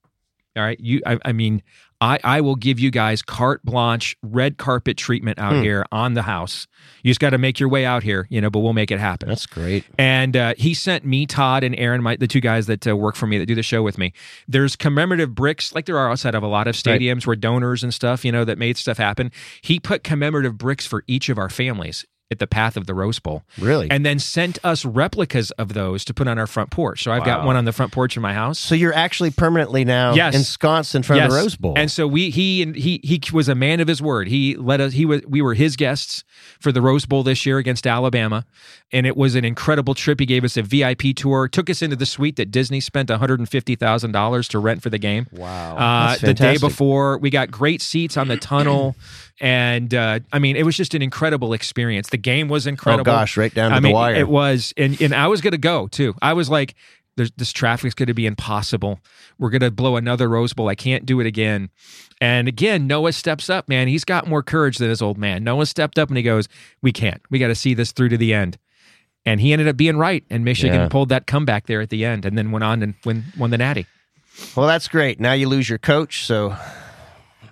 all 0.55 0.61
right, 0.61 0.79
you, 0.79 1.01
I, 1.07 1.17
I 1.25 1.31
mean." 1.31 1.63
I, 2.01 2.19
I 2.23 2.41
will 2.41 2.55
give 2.55 2.79
you 2.79 2.89
guys 2.89 3.21
carte 3.21 3.63
blanche, 3.63 4.17
red 4.23 4.57
carpet 4.57 4.97
treatment 4.97 5.37
out 5.37 5.53
here 5.63 5.85
on 5.91 6.15
the 6.15 6.23
house. 6.23 6.67
You 7.03 7.11
just 7.11 7.19
got 7.19 7.29
to 7.29 7.37
make 7.37 7.59
your 7.59 7.69
way 7.69 7.85
out 7.85 8.01
here, 8.01 8.25
you 8.31 8.41
know, 8.41 8.49
but 8.49 8.59
we'll 8.59 8.73
make 8.73 8.89
it 8.89 8.99
happen. 8.99 9.29
That's 9.29 9.45
great. 9.45 9.85
And 9.99 10.35
uh, 10.35 10.55
he 10.57 10.73
sent 10.73 11.05
me, 11.05 11.27
Todd, 11.27 11.63
and 11.63 11.75
Aaron, 11.77 12.01
my, 12.01 12.15
the 12.15 12.27
two 12.27 12.41
guys 12.41 12.65
that 12.65 12.87
uh, 12.87 12.97
work 12.97 13.15
for 13.15 13.27
me 13.27 13.37
that 13.37 13.45
do 13.45 13.53
the 13.53 13.61
show 13.61 13.83
with 13.83 13.99
me. 13.99 14.13
There's 14.47 14.75
commemorative 14.75 15.35
bricks, 15.35 15.75
like 15.75 15.85
there 15.85 15.99
are 15.99 16.09
outside 16.09 16.33
of 16.33 16.41
a 16.41 16.47
lot 16.47 16.67
of 16.67 16.75
stadiums 16.75 17.27
where 17.27 17.35
donors 17.35 17.83
and 17.83 17.93
stuff, 17.93 18.25
you 18.25 18.31
know, 18.31 18.45
that 18.45 18.57
made 18.57 18.77
stuff 18.77 18.97
happen. 18.97 19.31
He 19.61 19.79
put 19.79 20.03
commemorative 20.03 20.57
bricks 20.57 20.87
for 20.87 21.03
each 21.07 21.29
of 21.29 21.37
our 21.37 21.49
families 21.49 22.05
at 22.31 22.39
the 22.39 22.47
path 22.47 22.77
of 22.77 22.87
the 22.87 22.93
Rose 22.95 23.19
Bowl. 23.19 23.43
Really? 23.59 23.91
And 23.91 24.05
then 24.05 24.17
sent 24.17 24.57
us 24.63 24.85
replicas 24.85 25.51
of 25.51 25.73
those 25.73 26.05
to 26.05 26.13
put 26.13 26.27
on 26.29 26.39
our 26.39 26.47
front 26.47 26.71
porch. 26.71 27.03
So 27.03 27.11
I've 27.11 27.25
got 27.25 27.45
one 27.45 27.57
on 27.57 27.65
the 27.65 27.73
front 27.73 27.91
porch 27.91 28.15
of 28.15 28.23
my 28.23 28.33
house. 28.33 28.57
so 28.57 28.73
you're 28.73 28.93
actually 28.93 29.31
permanently 29.31 29.83
now 29.83 30.13
Yes. 30.13 30.33
ensconced 30.33 30.95
in 30.95 31.03
front 31.03 31.21
of 31.23 31.29
the 31.29 31.35
Rose 31.35 31.55
Bowl. 31.57 31.73
And 31.77 31.91
so 31.91 32.07
we 32.07 32.29
he 32.29 32.63
and 32.63 32.75
he 32.75 33.01
he 33.03 33.21
was 33.33 33.49
a 33.49 33.55
man 33.55 33.81
of 33.81 33.87
his 33.87 34.01
word. 34.01 34.29
He 34.29 34.55
let 34.55 34.79
us 34.79 34.93
he 34.93 35.05
was 35.05 35.21
we 35.27 35.41
were 35.41 35.53
his 35.53 35.75
guests 35.75 36.23
for 36.59 36.71
the 36.71 36.81
Rose 36.81 37.05
Bowl 37.05 37.23
this 37.23 37.45
year 37.45 37.57
against 37.57 37.85
Alabama. 37.85 38.45
And 38.93 39.07
it 39.07 39.15
was 39.15 39.35
an 39.35 39.45
incredible 39.45 39.93
trip. 39.95 40.19
He 40.19 40.25
gave 40.25 40.43
us 40.43 40.57
a 40.57 40.61
VIP 40.61 41.15
tour, 41.15 41.47
took 41.47 41.69
us 41.69 41.81
into 41.81 41.95
the 41.95 42.05
suite 42.05 42.35
that 42.35 42.51
Disney 42.51 42.81
spent 42.81 43.09
$150,000 43.09 44.47
to 44.49 44.59
rent 44.59 44.83
for 44.83 44.89
the 44.89 44.97
game. 44.97 45.27
Wow. 45.31 45.77
Uh, 45.77 46.17
the 46.17 46.33
day 46.33 46.57
before, 46.57 47.17
we 47.17 47.29
got 47.29 47.51
great 47.51 47.81
seats 47.81 48.17
on 48.17 48.27
the 48.27 48.37
tunnel. 48.51 48.95
And 49.39 49.93
uh, 49.93 50.19
I 50.33 50.39
mean, 50.39 50.55
it 50.55 50.65
was 50.65 50.75
just 50.75 50.93
an 50.93 51.01
incredible 51.01 51.53
experience. 51.53 52.09
The 52.09 52.17
game 52.17 52.47
was 52.49 52.67
incredible. 52.67 53.11
Oh, 53.11 53.15
gosh, 53.15 53.37
right 53.37 53.53
down 53.53 53.71
to 53.71 53.77
I 53.77 53.79
the 53.79 53.83
mean, 53.83 53.93
wire. 53.93 54.15
It 54.15 54.27
was, 54.27 54.73
and 54.77 55.01
and 55.01 55.15
I 55.15 55.27
was 55.27 55.41
going 55.41 55.53
to 55.53 55.57
go 55.57 55.87
too. 55.87 56.13
I 56.21 56.33
was 56.33 56.49
like, 56.49 56.75
There's, 57.17 57.31
this 57.37 57.51
traffic's 57.51 57.95
going 57.95 58.07
to 58.07 58.13
be 58.13 58.25
impossible. 58.27 58.99
We're 59.39 59.49
going 59.49 59.61
to 59.61 59.71
blow 59.71 59.95
another 59.95 60.29
Rose 60.29 60.53
Bowl. 60.53 60.67
I 60.69 60.75
can't 60.75 61.05
do 61.05 61.19
it 61.19 61.25
again. 61.25 61.69
And 62.19 62.47
again, 62.47 62.85
Noah 62.85 63.13
steps 63.13 63.49
up, 63.49 63.67
man. 63.67 63.87
He's 63.87 64.05
got 64.05 64.27
more 64.27 64.43
courage 64.43 64.77
than 64.77 64.89
his 64.89 65.01
old 65.01 65.17
man. 65.17 65.43
Noah 65.43 65.65
stepped 65.65 65.97
up 65.97 66.09
and 66.09 66.17
he 66.17 66.23
goes, 66.23 66.47
"We 66.83 66.91
can't. 66.91 67.21
We 67.31 67.39
got 67.39 67.47
to 67.47 67.55
see 67.55 67.73
this 67.73 67.91
through 67.91 68.09
to 68.09 68.17
the 68.17 68.33
end." 68.33 68.59
And 69.25 69.39
he 69.39 69.53
ended 69.53 69.67
up 69.67 69.77
being 69.77 69.97
right, 69.97 70.23
and 70.29 70.43
Michigan 70.43 70.81
Yeah. 70.81 70.87
pulled 70.87 71.09
that 71.09 71.27
comeback 71.27 71.67
there 71.67 71.79
at 71.81 71.89
the 71.89 72.03
end, 72.05 72.25
and 72.25 72.37
then 72.37 72.49
went 72.51 72.63
on 72.63 72.81
and 72.81 72.95
win, 73.05 73.25
won 73.37 73.51
the 73.51 73.57
Natty. 73.57 73.85
Well, 74.55 74.65
that's 74.67 74.87
great. 74.87 75.19
Now 75.19 75.33
you 75.33 75.47
lose 75.47 75.69
your 75.69 75.77
coach, 75.77 76.25
so 76.25 76.55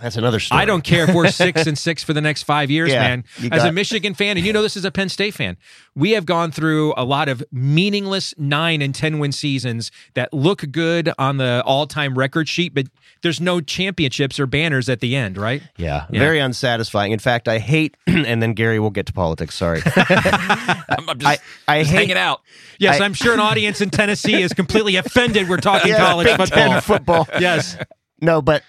that's 0.01 0.16
another 0.18 0.40
story. 0.40 0.62
I 0.62 0.66
don't 0.66 0.84
care 0.84 1.04
if 1.10 1.13
we're 1.16 1.30
six 1.30 1.68
and 1.68 1.78
six 1.78 2.04
for 2.04 2.13
the 2.13 2.22
next 2.22 2.44
five 2.44 2.69
years, 2.72 2.90
Yeah, 2.94 3.00
man. 3.01 3.24
As 3.51 3.63
a 3.63 3.72
Michigan 3.72 4.13
fan, 4.13 4.38
and 4.38 4.46
you 4.46 4.54
know 4.54 4.62
this 4.62 4.78
is 4.78 4.86
a 4.86 4.92
Penn 4.92 5.10
State 5.10 5.34
fan, 5.34 5.57
we 5.96 6.12
have 6.12 6.25
gone 6.25 6.51
through 6.51 6.94
a 6.98 7.04
lot 7.04 7.28
of 7.30 7.44
meaningless 7.51 8.34
nine 8.38 8.81
and 8.81 8.94
ten 8.96 9.19
win 9.19 9.31
seasons 9.31 9.92
that 10.13 10.34
look 10.34 10.63
good 10.72 11.12
on 11.19 11.38
the 11.38 11.62
all 11.66 11.86
time 11.88 12.18
record 12.18 12.48
sheet, 12.48 12.74
but 12.74 12.88
there's 13.22 13.42
no 13.42 13.60
championships 13.60 14.40
or 14.40 14.46
banners 14.46 14.88
at 14.90 15.00
the 15.01 15.16
end, 15.16 15.38
right? 15.38 15.62
Yeah, 15.78 16.06
Yeah. 16.10 16.19
very 16.19 16.40
unsatisfying. 16.40 17.12
In 17.12 17.19
fact, 17.19 17.48
I 17.48 17.60
hate, 17.60 17.98
and 18.07 18.42
then 18.42 18.54
Gary 18.54 18.80
we'll 18.80 18.90
get 18.92 19.06
to 19.07 19.13
politics. 19.13 19.56
Sorry. 19.56 19.81
I'm, 19.86 21.10
I'm 21.10 21.19
just, 21.19 21.42
I, 21.68 21.74
I 21.75 21.80
just 21.81 21.92
hate 21.92 21.98
hanging 22.00 22.18
out. 22.18 22.42
Yes, 22.78 23.01
I- 23.01 23.06
I'm 23.06 23.13
sure 23.13 23.34
an 23.34 23.40
audience 23.40 23.81
in 23.81 23.90
Tennessee 23.90 24.42
is 24.42 24.54
completely 24.54 24.96
offended. 24.96 25.50
We're 25.50 25.57
talking 25.57 25.92
Yeah, 25.94 25.98
college 25.98 26.30
football. 26.38 26.81
Football. 26.81 27.28
Yes. 27.40 27.78
No, 28.22 28.42
but 28.42 28.63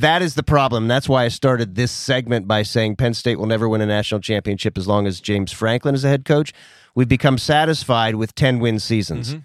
that 0.00 0.22
is 0.22 0.34
the 0.34 0.42
problem. 0.42 0.88
That's 0.88 1.08
why 1.08 1.24
I 1.24 1.28
started 1.28 1.74
this 1.74 1.92
segment 1.92 2.46
by 2.48 2.62
saying 2.62 2.96
Penn 2.96 3.14
State 3.14 3.38
will 3.38 3.46
never 3.46 3.68
win 3.68 3.80
a 3.80 3.86
national 3.86 4.20
championship 4.20 4.76
as 4.78 4.86
long 4.86 5.06
as 5.06 5.20
James 5.20 5.52
Franklin 5.52 5.94
is 5.94 6.02
the 6.02 6.08
head 6.08 6.24
coach. 6.24 6.52
We've 6.94 7.08
become 7.08 7.38
satisfied 7.38 8.14
with 8.16 8.34
10 8.34 8.58
win 8.60 8.78
seasons. 8.78 9.36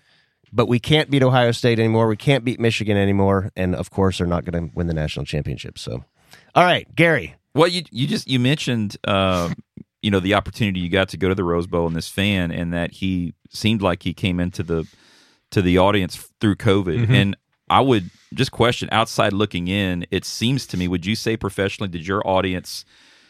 But 0.52 0.68
we 0.68 0.80
can't 0.80 1.12
beat 1.12 1.22
Ohio 1.22 1.52
State 1.52 1.78
anymore. 1.78 2.08
We 2.08 2.18
can't 2.18 2.44
beat 2.44 2.60
Michigan 2.60 2.98
anymore. 2.98 3.52
And 3.56 3.76
of 3.76 3.92
course, 3.92 4.18
they're 4.18 4.26
not 4.28 4.46
going 4.46 4.70
to 4.70 4.76
win 4.76 4.88
the 4.88 4.96
national 4.96 5.26
championship. 5.26 5.78
So, 5.78 6.04
all 6.56 6.64
right, 6.64 6.88
Gary. 6.96 7.36
Well, 7.54 7.68
you 7.68 7.84
you 7.92 8.08
just 8.08 8.28
you 8.28 8.40
mentioned 8.40 8.98
um, 9.08 9.54
you 10.02 10.10
know 10.10 10.20
the 10.20 10.34
opportunity 10.34 10.80
you 10.80 10.90
got 10.90 11.10
to 11.10 11.18
go 11.18 11.30
to 11.30 11.36
the 11.36 11.44
Rose 11.44 11.68
Bowl 11.68 11.86
and 11.86 11.96
this 11.96 12.08
fan, 12.08 12.52
and 12.52 12.74
that 12.74 12.94
he 12.94 13.34
seemed 13.52 13.84
like 13.84 14.02
he 14.04 14.14
came 14.14 14.40
into 14.40 14.64
the 14.64 14.88
to 15.52 15.62
the 15.62 15.78
audience 15.78 16.16
through 16.40 16.56
COVID, 16.56 17.02
Mm-hmm. 17.04 17.14
and 17.14 17.38
I 17.70 17.82
would 17.82 18.10
just 18.34 18.52
question 18.52 18.90
outside 18.92 19.34
looking 19.34 19.68
in. 19.68 20.06
It 20.12 20.26
seems 20.26 20.66
to 20.68 20.78
me, 20.78 20.88
would 20.88 21.06
you 21.06 21.16
say 21.16 21.38
professionally, 21.38 21.90
did 21.90 22.06
your 22.08 22.26
audience 22.28 22.86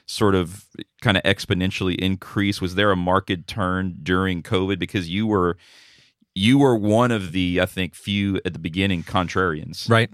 sort 0.05 0.35
of 0.35 0.65
kind 1.01 1.17
of 1.17 1.23
exponentially 1.23 1.95
increase? 1.95 2.59
Was 2.61 2.75
there 2.75 2.91
a 2.91 2.95
market 2.95 3.47
turn 3.47 3.97
during 4.01 4.41
COVID 4.43 4.79
because 4.79 5.09
you 5.09 5.27
were 5.27 5.57
you 6.35 6.57
were 6.59 6.75
one 6.75 7.11
of 7.11 7.31
the 7.31 7.59
I 7.61 7.65
think 7.65 7.95
few 7.95 8.37
at 8.45 8.53
the 8.53 8.59
beginning 8.59 9.03
contrarians. 9.03 9.89
Right. 9.89 10.09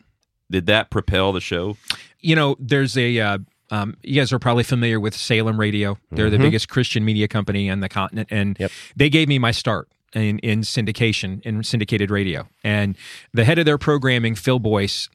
Did 0.49 0.65
that 0.67 0.89
propel 0.89 1.31
the 1.31 1.41
show? 1.41 1.77
you 2.19 2.35
know, 2.35 2.55
there's 2.59 2.97
a. 2.97 3.19
Uh, 3.19 3.37
um, 3.71 3.97
you 4.03 4.19
guys 4.21 4.31
are 4.31 4.37
probably 4.39 4.63
familiar 4.63 4.99
with 4.99 5.15
Salem 5.15 5.59
Radio. 5.59 5.97
They're 6.11 6.29
the 6.29 6.37
biggest 6.37 6.69
Christian 6.69 7.03
media 7.03 7.27
company 7.27 7.69
on 7.69 7.79
the 7.79 7.89
continent, 7.89 8.29
and 8.31 8.55
Yep. 8.59 8.71
they 8.95 9.09
gave 9.09 9.27
me 9.27 9.39
my 9.39 9.49
start 9.51 9.89
in, 10.15 10.39
in 10.39 10.61
syndication 10.61 11.41
in 11.41 11.63
syndicated 11.63 12.09
radio. 12.09 12.47
And 12.63 12.95
the 13.33 13.43
head 13.43 13.59
of 13.59 13.65
their 13.65 13.77
programming, 13.77 14.35
Phil 14.35 14.59
Boyce, 14.59 15.09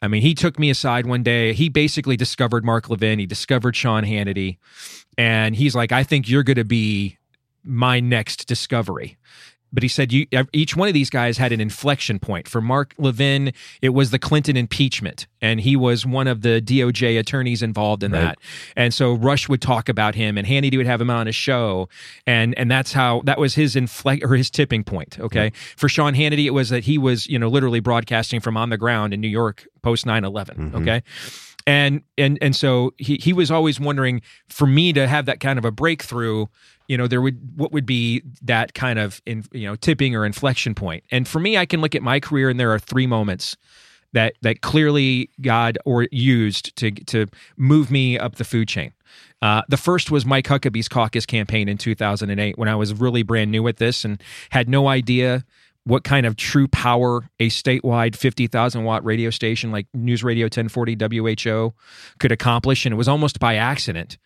I 0.00 0.08
mean, 0.08 0.22
he 0.22 0.34
took 0.34 0.58
me 0.58 0.68
aside 0.68 1.06
one 1.06 1.22
day. 1.22 1.52
He 1.52 1.68
basically 1.68 2.16
discovered 2.16 2.64
Mark 2.64 2.90
Levin. 2.90 3.18
He 3.18 3.26
discovered 3.26 3.76
Sean 3.76 4.04
Hannity, 4.04 4.58
and 5.16 5.54
he's 5.54 5.76
like, 5.76 5.92
"I 5.92 6.02
think 6.02 6.28
you're 6.28 6.42
going 6.42 6.56
to 6.56 6.64
be 6.64 7.18
my 7.62 8.00
next 8.00 8.48
discovery." 8.48 9.16
But 9.72 9.82
he 9.82 9.88
said 9.88 10.12
you 10.12 10.26
each 10.52 10.76
one 10.76 10.88
of 10.88 10.94
these 10.94 11.10
guys 11.10 11.38
had 11.38 11.52
an 11.52 11.60
inflection 11.60 12.18
point. 12.18 12.46
For 12.46 12.60
Mark 12.60 12.94
Levin, 12.98 13.52
it 13.80 13.90
was 13.90 14.10
the 14.10 14.18
Clinton 14.18 14.56
impeachment, 14.56 15.26
and 15.40 15.60
he 15.60 15.76
was 15.76 16.04
one 16.04 16.28
of 16.28 16.42
the 16.42 16.60
DOJ 16.60 17.18
attorneys 17.18 17.62
involved 17.62 18.02
in 18.02 18.10
that. 18.12 18.38
And 18.76 18.92
so 18.92 19.14
Rush 19.14 19.48
would 19.48 19.62
talk 19.62 19.88
about 19.88 20.14
him, 20.14 20.36
and 20.36 20.46
Hannity 20.46 20.76
would 20.76 20.86
have 20.86 21.00
him 21.00 21.10
on 21.10 21.26
his 21.26 21.36
show, 21.36 21.88
and 22.26 22.56
and 22.58 22.70
that's 22.70 22.92
how 22.92 23.22
that 23.24 23.38
was 23.38 23.54
his 23.54 23.74
inflect 23.74 24.22
or 24.22 24.34
his 24.34 24.50
tipping 24.50 24.84
point. 24.84 25.18
Okay, 25.18 25.52
for 25.76 25.88
Sean 25.88 26.14
Hannity, 26.14 26.44
it 26.44 26.52
was 26.52 26.68
that 26.68 26.84
he 26.84 26.98
was 26.98 27.26
you 27.26 27.38
know 27.38 27.48
literally 27.48 27.80
broadcasting 27.80 28.40
from 28.40 28.56
on 28.56 28.70
the 28.70 28.78
ground 28.78 29.14
in 29.14 29.20
New 29.20 29.28
York 29.28 29.66
post 29.82 30.06
9-11 30.06 30.56
mm-hmm. 30.56 30.76
Okay, 30.76 31.02
and 31.66 32.02
and 32.18 32.38
and 32.40 32.54
so 32.54 32.92
he 32.98 33.16
he 33.16 33.32
was 33.32 33.50
always 33.50 33.78
wondering 33.78 34.22
for 34.48 34.66
me 34.66 34.92
to 34.92 35.06
have 35.06 35.26
that 35.26 35.40
kind 35.40 35.58
of 35.58 35.64
a 35.64 35.70
breakthrough 35.70 36.46
you 36.92 36.98
know 36.98 37.06
there 37.06 37.22
would 37.22 37.40
what 37.56 37.72
would 37.72 37.86
be 37.86 38.22
that 38.42 38.74
kind 38.74 38.98
of 38.98 39.22
in 39.24 39.46
you 39.50 39.66
know 39.66 39.76
tipping 39.76 40.14
or 40.14 40.26
inflection 40.26 40.74
point. 40.74 41.02
And 41.10 41.26
for 41.26 41.40
me 41.40 41.56
i 41.56 41.64
can 41.64 41.80
look 41.80 41.94
at 41.94 42.02
my 42.02 42.20
career 42.20 42.50
and 42.50 42.60
there 42.60 42.70
are 42.70 42.78
three 42.78 43.06
moments 43.06 43.56
that 44.12 44.34
that 44.42 44.60
clearly 44.60 45.30
god 45.40 45.78
or 45.86 46.06
used 46.12 46.76
to 46.76 46.90
to 46.90 47.28
move 47.56 47.90
me 47.90 48.18
up 48.18 48.34
the 48.34 48.44
food 48.44 48.68
chain. 48.68 48.92
Uh, 49.40 49.62
the 49.68 49.78
first 49.78 50.10
was 50.10 50.26
Mike 50.26 50.46
Huckabee's 50.46 50.88
caucus 50.88 51.24
campaign 51.24 51.66
in 51.66 51.78
2008 51.78 52.58
when 52.58 52.68
I 52.68 52.76
was 52.76 52.92
really 52.92 53.22
brand 53.22 53.50
new 53.50 53.66
at 53.68 53.78
this 53.78 54.04
and 54.04 54.22
had 54.50 54.68
no 54.68 54.86
idea 54.86 55.44
what 55.84 56.04
kind 56.04 56.26
of 56.26 56.36
true 56.36 56.68
power 56.68 57.28
a 57.40 57.48
statewide 57.48 58.14
50,000 58.14 58.84
watt 58.84 59.04
radio 59.04 59.30
station 59.30 59.72
like 59.72 59.86
News 59.92 60.22
Radio 60.22 60.44
1040 60.44 60.96
WHO 61.00 61.74
could 62.18 62.30
accomplish. 62.30 62.86
And 62.86 62.92
it 62.92 62.96
was 62.96 63.08
almost 63.08 63.40
by 63.40 63.56
accident. 63.56 64.16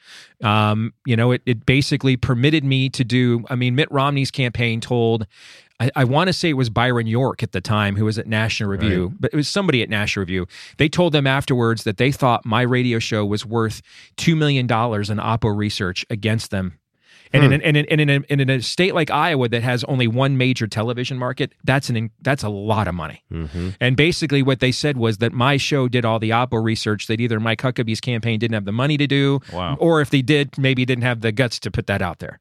Um, 0.42 0.92
you 1.06 1.16
know, 1.16 1.32
it, 1.32 1.42
it 1.46 1.64
basically 1.64 2.16
permitted 2.16 2.62
me 2.62 2.90
to 2.90 3.04
do, 3.04 3.44
I 3.48 3.54
mean, 3.54 3.74
Mitt 3.74 3.90
Romney's 3.90 4.30
campaign 4.30 4.82
told, 4.82 5.26
I, 5.80 5.90
I 5.96 6.04
want 6.04 6.28
to 6.28 6.34
say 6.34 6.50
it 6.50 6.54
was 6.54 6.68
Byron 6.68 7.06
York 7.06 7.42
at 7.42 7.52
the 7.52 7.62
time 7.62 7.96
who 7.96 8.04
was 8.04 8.18
at 8.18 8.26
National 8.26 8.68
Review, 8.68 9.14
but 9.18 9.32
it 9.32 9.36
was 9.36 9.48
somebody 9.48 9.82
at 9.82 9.88
National 9.88 10.22
Review. 10.22 10.46
They 10.76 10.88
told 10.90 11.12
them 11.14 11.26
afterwards 11.26 11.84
that 11.84 11.96
they 11.96 12.12
thought 12.12 12.44
my 12.44 12.62
radio 12.62 12.98
show 12.98 13.24
was 13.24 13.46
worth 13.46 13.80
$2 14.18 14.36
million 14.36 14.64
in 14.64 14.68
Oppo 14.68 15.56
research 15.56 16.04
against 16.10 16.50
them 16.50 16.78
and, 17.42 17.52
in, 17.54 17.62
and, 17.62 17.76
in, 17.76 17.86
and, 17.86 18.00
in, 18.00 18.10
a, 18.10 18.20
and 18.30 18.40
in 18.40 18.50
a 18.50 18.62
state 18.62 18.94
like 18.94 19.10
Iowa 19.10 19.48
that 19.48 19.62
has 19.62 19.84
only 19.84 20.06
one 20.06 20.36
major 20.36 20.66
television 20.66 21.18
market, 21.18 21.52
that's 21.64 21.88
an 21.90 22.10
that's 22.22 22.42
a 22.42 22.48
lot 22.48 22.88
of 22.88 22.94
money. 22.94 23.22
And 23.80 23.96
basically, 23.96 24.42
what 24.42 24.60
they 24.60 24.72
said 24.72 24.96
was 24.96 25.18
that 25.18 25.32
my 25.32 25.56
show 25.56 25.88
did 25.88 26.04
all 26.04 26.18
the 26.18 26.30
Oppo 26.30 26.62
research 26.62 27.06
that 27.08 27.20
either 27.20 27.38
Mike 27.40 27.60
Huckabee's 27.60 28.00
campaign 28.00 28.38
didn't 28.38 28.54
have 28.54 28.64
the 28.64 28.72
money 28.72 28.96
to 28.96 29.06
do, 29.06 29.40
Wow. 29.52 29.76
or 29.78 30.00
if 30.00 30.10
they 30.10 30.22
did, 30.22 30.56
maybe 30.58 30.84
didn't 30.84 31.04
have 31.04 31.20
the 31.20 31.32
guts 31.32 31.58
to 31.60 31.70
put 31.70 31.86
that 31.86 32.02
out 32.02 32.18
there. 32.18 32.38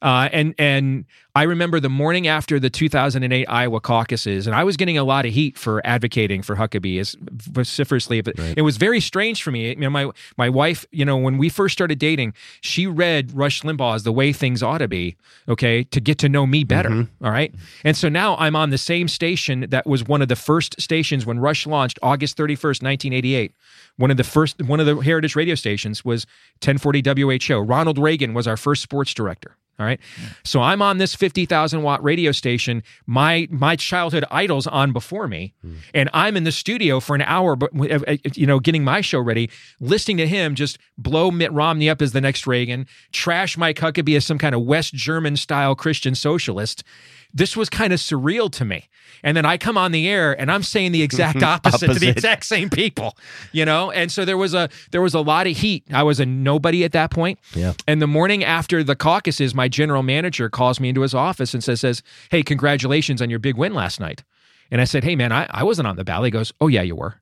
Uh, 0.00 0.28
and 0.32 0.54
and 0.58 1.04
I 1.34 1.44
remember 1.44 1.80
the 1.80 1.88
morning 1.88 2.26
after 2.26 2.60
the 2.60 2.68
2008 2.68 3.46
Iowa 3.46 3.80
caucuses, 3.80 4.46
and 4.46 4.54
I 4.54 4.64
was 4.64 4.76
getting 4.76 4.98
a 4.98 5.04
lot 5.04 5.24
of 5.24 5.32
heat 5.32 5.56
for 5.56 5.80
advocating 5.84 6.42
for 6.42 6.56
Huckabee 6.56 7.00
as 7.00 7.16
vociferously. 7.20 8.20
But 8.20 8.38
it 8.38 8.62
was 8.62 8.76
very 8.76 9.00
strange 9.00 9.42
for 9.42 9.50
me. 9.50 9.70
You 9.70 9.76
know, 9.76 9.90
my 9.90 10.10
my 10.36 10.50
wife, 10.50 10.84
you 10.90 11.06
know, 11.06 11.16
when 11.16 11.38
we 11.38 11.48
first 11.48 11.72
started 11.72 11.98
dating, 11.98 12.34
she 12.60 12.86
read 12.86 13.32
Rush 13.32 13.62
Limbaugh 13.62 13.72
Limbaugh's 13.72 14.02
"The 14.02 14.12
Way 14.12 14.34
Things 14.34 14.62
Ought 14.62 14.78
to 14.78 14.88
Be," 14.88 15.16
okay, 15.48 15.84
to 15.84 16.00
get 16.00 16.18
to 16.18 16.28
know 16.28 16.46
me 16.46 16.64
better. 16.64 16.90
Mm-hmm. 16.90 17.24
all 17.24 17.32
right, 17.32 17.54
and 17.82 17.96
so 17.96 18.10
now 18.10 18.36
I'm 18.36 18.54
on 18.54 18.68
the 18.68 18.78
same 18.78 19.08
station 19.08 19.66
that 19.70 19.86
was 19.86 20.04
one 20.04 20.20
of 20.20 20.28
the 20.28 20.36
first 20.36 20.80
stations 20.80 21.24
when 21.24 21.38
Rush 21.38 21.66
launched, 21.66 21.98
August 22.02 22.36
31st, 22.36 22.82
1988. 22.82 23.54
One 23.96 24.10
of 24.10 24.16
the 24.18 24.24
first, 24.24 24.60
one 24.62 24.80
of 24.80 24.86
the 24.86 24.96
heritage 24.96 25.36
radio 25.36 25.54
stations 25.54 26.04
was 26.04 26.26
1040 26.62 27.02
WHO. 27.48 27.58
Ronald 27.58 27.98
Reagan 27.98 28.34
was 28.34 28.46
our 28.46 28.56
first 28.56 28.82
sports 28.82 29.14
director. 29.14 29.56
All 29.78 29.86
right. 29.86 29.98
So 30.44 30.60
I'm 30.60 30.82
on 30.82 30.98
this 30.98 31.14
50,000 31.14 31.82
watt 31.82 32.04
radio 32.04 32.30
station. 32.30 32.82
My 33.06 33.48
my 33.50 33.74
childhood 33.74 34.24
idols 34.30 34.66
on 34.66 34.92
before 34.92 35.26
me, 35.26 35.54
and 35.94 36.08
I'm 36.12 36.36
in 36.36 36.44
the 36.44 36.52
studio 36.52 37.00
for 37.00 37.16
an 37.16 37.22
hour, 37.22 37.56
but 37.56 37.70
uh, 37.74 38.16
you 38.34 38.46
know, 38.46 38.60
getting 38.60 38.84
my 38.84 39.00
show 39.00 39.18
ready, 39.18 39.50
listening 39.80 40.18
to 40.18 40.26
him 40.28 40.54
just 40.54 40.78
blow 40.98 41.30
Mitt 41.30 41.50
Romney 41.52 41.88
up 41.88 42.02
as 42.02 42.12
the 42.12 42.20
next 42.20 42.46
Reagan, 42.46 42.86
trash 43.12 43.56
Mike 43.56 43.78
Huckabee 43.78 44.16
as 44.16 44.26
some 44.26 44.38
kind 44.38 44.54
of 44.54 44.62
West 44.62 44.94
German 44.94 45.36
style 45.36 45.74
Christian 45.74 46.14
socialist. 46.14 46.84
This 47.34 47.56
was 47.56 47.68
kind 47.68 47.92
of 47.92 48.00
surreal 48.00 48.50
to 48.52 48.64
me. 48.64 48.88
And 49.22 49.36
then 49.36 49.44
I 49.44 49.56
come 49.56 49.78
on 49.78 49.92
the 49.92 50.08
air 50.08 50.38
and 50.38 50.50
I'm 50.50 50.62
saying 50.62 50.92
the 50.92 51.02
exact 51.02 51.42
opposite, 51.42 51.92
to 51.92 51.98
the 51.98 52.08
exact 52.08 52.44
same 52.44 52.70
people, 52.70 53.16
you 53.52 53.64
know? 53.64 53.90
And 53.90 54.10
so 54.10 54.24
there 54.24 54.36
was 54.36 54.54
a 54.54 54.68
there 54.90 55.02
was 55.02 55.14
a 55.14 55.20
lot 55.20 55.46
of 55.46 55.56
heat. 55.56 55.84
I 55.92 56.02
was 56.02 56.20
a 56.20 56.26
nobody 56.26 56.84
at 56.84 56.92
that 56.92 57.10
point. 57.10 57.38
Yeah. 57.54 57.74
And 57.86 58.02
the 58.02 58.06
morning 58.06 58.44
after 58.44 58.82
the 58.82 58.96
caucuses, 58.96 59.54
my 59.54 59.68
general 59.68 60.02
manager 60.02 60.48
calls 60.48 60.80
me 60.80 60.88
into 60.88 61.02
his 61.02 61.14
office 61.14 61.54
and 61.54 61.62
says, 61.62 61.80
says 61.80 62.02
Hey, 62.30 62.42
congratulations 62.42 63.22
on 63.22 63.30
your 63.30 63.38
big 63.38 63.56
win 63.56 63.74
last 63.74 64.00
night. 64.00 64.24
And 64.70 64.80
I 64.80 64.84
said, 64.84 65.04
Hey 65.04 65.14
man, 65.16 65.32
I, 65.32 65.46
I 65.50 65.64
wasn't 65.64 65.86
on 65.86 65.96
the 65.96 66.04
ballot. 66.04 66.26
He 66.26 66.30
goes, 66.30 66.52
Oh 66.60 66.66
yeah, 66.66 66.82
you 66.82 66.96
were. 66.96 67.14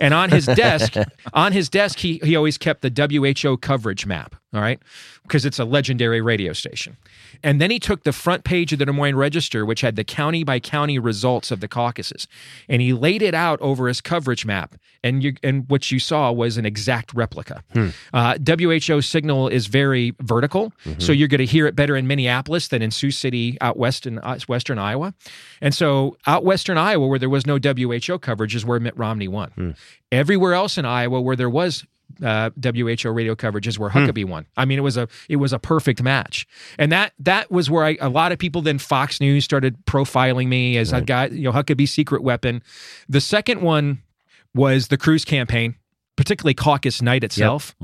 And 0.00 0.12
on 0.12 0.28
his 0.30 0.46
desk, 0.56 0.94
on 1.32 1.52
his 1.52 1.68
desk, 1.68 1.98
he 2.00 2.20
he 2.22 2.36
always 2.36 2.58
kept 2.58 2.82
the 2.82 2.90
WHO 3.44 3.56
coverage 3.58 4.06
map. 4.06 4.34
All 4.52 4.60
right. 4.60 4.80
Because 5.26 5.44
it's 5.44 5.58
a 5.58 5.64
legendary 5.64 6.20
radio 6.20 6.52
station. 6.52 6.96
And 7.42 7.60
then 7.60 7.70
he 7.70 7.78
took 7.78 8.04
the 8.04 8.12
front 8.12 8.44
page 8.44 8.72
of 8.72 8.78
the 8.78 8.86
Des 8.86 8.92
Moines 8.92 9.16
Register, 9.16 9.66
which 9.66 9.80
had 9.80 9.96
the 9.96 10.04
county 10.04 10.44
by 10.44 10.60
county 10.60 10.98
results 10.98 11.50
of 11.50 11.60
the 11.60 11.68
caucuses, 11.68 12.26
and 12.68 12.80
he 12.80 12.92
laid 12.92 13.22
it 13.22 13.34
out 13.34 13.60
over 13.60 13.88
his 13.88 14.00
coverage 14.00 14.46
map. 14.46 14.76
And 15.04 15.22
you 15.22 15.34
and 15.44 15.68
what 15.68 15.92
you 15.92 15.98
saw 16.00 16.32
was 16.32 16.56
an 16.56 16.66
exact 16.66 17.14
replica. 17.14 17.62
Uh, 18.12 18.38
WHO 18.44 19.00
signal 19.02 19.48
is 19.48 19.66
very 19.68 20.14
vertical, 20.20 20.72
so 20.98 21.12
you're 21.12 21.28
going 21.28 21.38
to 21.38 21.44
hear 21.46 21.66
it 21.66 21.76
better 21.76 21.96
in 21.96 22.06
Minneapolis 22.08 22.68
than 22.68 22.82
in 22.82 22.90
Sioux 22.90 23.10
City 23.12 23.56
out 23.60 23.76
west 23.76 24.06
in 24.06 24.18
uh, 24.18 24.38
western 24.48 24.78
Iowa. 24.78 25.14
And 25.60 25.74
so 25.74 26.16
out 26.26 26.44
western 26.44 26.76
Iowa, 26.78 27.06
where 27.06 27.18
there 27.20 27.28
was 27.28 27.46
no 27.46 27.58
WHO 27.58 28.18
coverage, 28.18 28.54
is 28.56 28.64
where 28.64 28.80
Mitt 28.80 28.96
Romney 28.96 29.28
won. 29.28 29.76
Everywhere 30.10 30.54
else 30.54 30.76
in 30.78 30.84
Iowa, 30.84 31.20
where 31.20 31.36
there 31.36 31.50
was 31.50 31.84
uh, 32.22 32.50
WHO 32.62 33.10
radio 33.10 33.34
coverage 33.34 33.66
is 33.66 33.78
where 33.78 33.90
Huckabee 33.90 34.24
won. 34.24 34.46
I 34.56 34.64
mean, 34.64 34.78
it 34.78 34.82
was 34.82 34.96
a 34.96 35.08
it 35.28 35.36
was 35.36 35.52
a 35.52 35.58
perfect 35.58 36.02
match, 36.02 36.46
and 36.78 36.90
that 36.92 37.12
that 37.18 37.50
was 37.50 37.70
where 37.70 37.84
I, 37.84 37.96
a 38.00 38.08
lot 38.08 38.32
of 38.32 38.38
people 38.38 38.62
then 38.62 38.78
Fox 38.78 39.20
News 39.20 39.44
started 39.44 39.84
profiling 39.86 40.48
me 40.48 40.76
as 40.76 40.92
a 40.92 41.00
guy, 41.00 41.26
you 41.26 41.42
know, 41.42 41.52
Huckabee's 41.52 41.92
secret 41.92 42.22
weapon. 42.22 42.62
The 43.08 43.20
second 43.20 43.60
one 43.60 44.02
was 44.54 44.88
the 44.88 44.96
Cruz 44.96 45.24
campaign, 45.24 45.74
particularly 46.16 46.54
caucus 46.54 47.02
night 47.02 47.22
itself, 47.24 47.74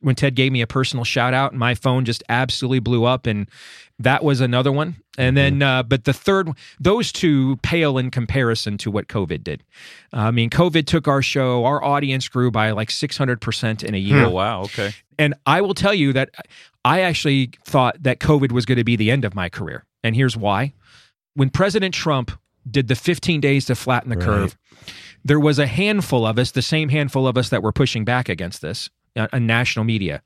when 0.00 0.14
Ted 0.14 0.34
gave 0.34 0.50
me 0.52 0.60
a 0.60 0.66
personal 0.66 1.04
shout 1.04 1.34
out, 1.34 1.52
and 1.52 1.58
my 1.60 1.74
phone 1.74 2.04
just 2.04 2.22
absolutely 2.28 2.80
blew 2.80 3.04
up, 3.04 3.26
and 3.26 3.48
that 3.98 4.24
was 4.24 4.40
another 4.40 4.72
one. 4.72 4.96
And 5.18 5.36
then, 5.36 5.62
uh, 5.62 5.82
but 5.82 6.04
the 6.04 6.12
third, 6.12 6.50
those 6.78 7.12
two 7.12 7.56
pale 7.58 7.98
in 7.98 8.10
comparison 8.10 8.78
to 8.78 8.90
what 8.90 9.08
COVID 9.08 9.42
did. 9.42 9.62
I 10.12 10.30
mean, 10.30 10.50
COVID 10.50 10.86
took 10.86 11.08
our 11.08 11.22
show, 11.22 11.64
our 11.64 11.82
audience 11.82 12.28
grew 12.28 12.50
by 12.50 12.70
like 12.72 12.88
600% 12.88 13.84
in 13.84 13.94
a 13.94 13.98
year. 13.98 14.24
Oh, 14.24 14.30
wow. 14.30 14.62
Okay. 14.62 14.92
And 15.18 15.34
I 15.46 15.60
will 15.60 15.74
tell 15.74 15.94
you 15.94 16.12
that 16.12 16.30
I 16.84 17.00
actually 17.00 17.50
thought 17.64 18.02
that 18.02 18.20
COVID 18.20 18.52
was 18.52 18.66
going 18.66 18.78
to 18.78 18.84
be 18.84 18.96
the 18.96 19.10
end 19.10 19.24
of 19.24 19.34
my 19.34 19.48
career. 19.48 19.84
And 20.04 20.14
here's 20.14 20.36
why. 20.36 20.74
When 21.34 21.50
President 21.50 21.94
Trump 21.94 22.32
did 22.70 22.88
the 22.88 22.94
15 22.94 23.40
days 23.40 23.66
to 23.66 23.74
flatten 23.74 24.10
the 24.10 24.16
curve, 24.16 24.56
there 25.24 25.40
was 25.40 25.58
a 25.58 25.66
handful 25.66 26.26
of 26.26 26.38
us, 26.38 26.50
the 26.50 26.62
same 26.62 26.88
handful 26.88 27.26
of 27.26 27.36
us 27.36 27.48
that 27.48 27.62
were 27.62 27.72
pushing 27.72 28.04
back 28.04 28.28
against 28.28 28.62
this 28.62 28.88
uh, 28.88 28.90
on 29.16 29.46
national 29.46 29.84
media 29.84 30.22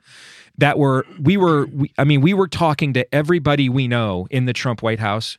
that 0.58 0.78
were 0.78 1.06
we 1.20 1.36
were 1.36 1.66
we, 1.66 1.92
I 1.98 2.04
mean 2.04 2.20
we 2.20 2.34
were 2.34 2.48
talking 2.48 2.92
to 2.94 3.14
everybody 3.14 3.68
we 3.68 3.88
know 3.88 4.26
in 4.30 4.44
the 4.44 4.52
Trump 4.52 4.82
White 4.82 5.00
House 5.00 5.38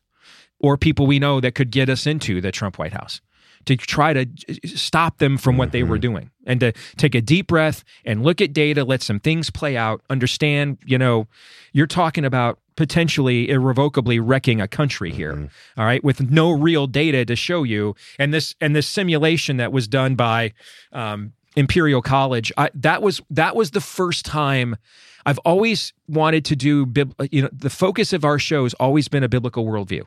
or 0.59 0.77
people 0.77 1.07
we 1.07 1.19
know 1.19 1.39
that 1.39 1.55
could 1.55 1.71
get 1.71 1.89
us 1.89 2.05
into 2.05 2.41
the 2.41 2.51
Trump 2.51 2.77
White 2.77 2.93
House 2.93 3.21
to 3.65 3.75
try 3.75 4.13
to 4.13 4.21
uh, 4.21 4.53
stop 4.65 5.17
them 5.17 5.37
from 5.37 5.57
what 5.57 5.71
they 5.71 5.83
were 5.83 5.97
doing 5.97 6.31
and 6.45 6.59
to 6.59 6.73
take 6.97 7.15
a 7.15 7.21
deep 7.21 7.47
breath 7.47 7.83
and 8.05 8.23
look 8.23 8.41
at 8.41 8.53
data, 8.53 8.83
let 8.83 9.01
some 9.01 9.19
things 9.19 9.49
play 9.49 9.77
out, 9.77 10.01
understand, 10.09 10.77
you 10.85 10.97
know, 10.97 11.27
you're 11.73 11.87
talking 11.87 12.25
about 12.25 12.59
potentially 12.75 13.49
irrevocably 13.49 14.19
wrecking 14.19 14.61
a 14.61 14.67
country 14.67 15.11
here. 15.11 15.49
All 15.77 15.85
right, 15.85 16.03
with 16.03 16.31
no 16.31 16.51
real 16.51 16.87
data 16.87 17.25
to 17.25 17.35
show 17.35 17.63
you 17.63 17.95
and 18.17 18.33
this 18.33 18.55
and 18.59 18.75
this 18.75 18.87
simulation 18.87 19.57
that 19.57 19.71
was 19.71 19.87
done 19.87 20.15
by 20.15 20.53
um 20.91 21.33
Imperial 21.55 22.01
College. 22.01 22.51
I, 22.57 22.69
that 22.75 23.01
was 23.01 23.21
that 23.29 23.55
was 23.55 23.71
the 23.71 23.81
first 23.81 24.25
time 24.25 24.77
I've 25.25 25.39
always 25.39 25.93
wanted 26.07 26.45
to 26.45 26.55
do. 26.55 26.91
You 27.31 27.43
know, 27.43 27.49
the 27.51 27.69
focus 27.69 28.13
of 28.13 28.25
our 28.25 28.39
show 28.39 28.63
has 28.63 28.73
always 28.75 29.07
been 29.07 29.23
a 29.23 29.29
biblical 29.29 29.65
worldview. 29.65 30.03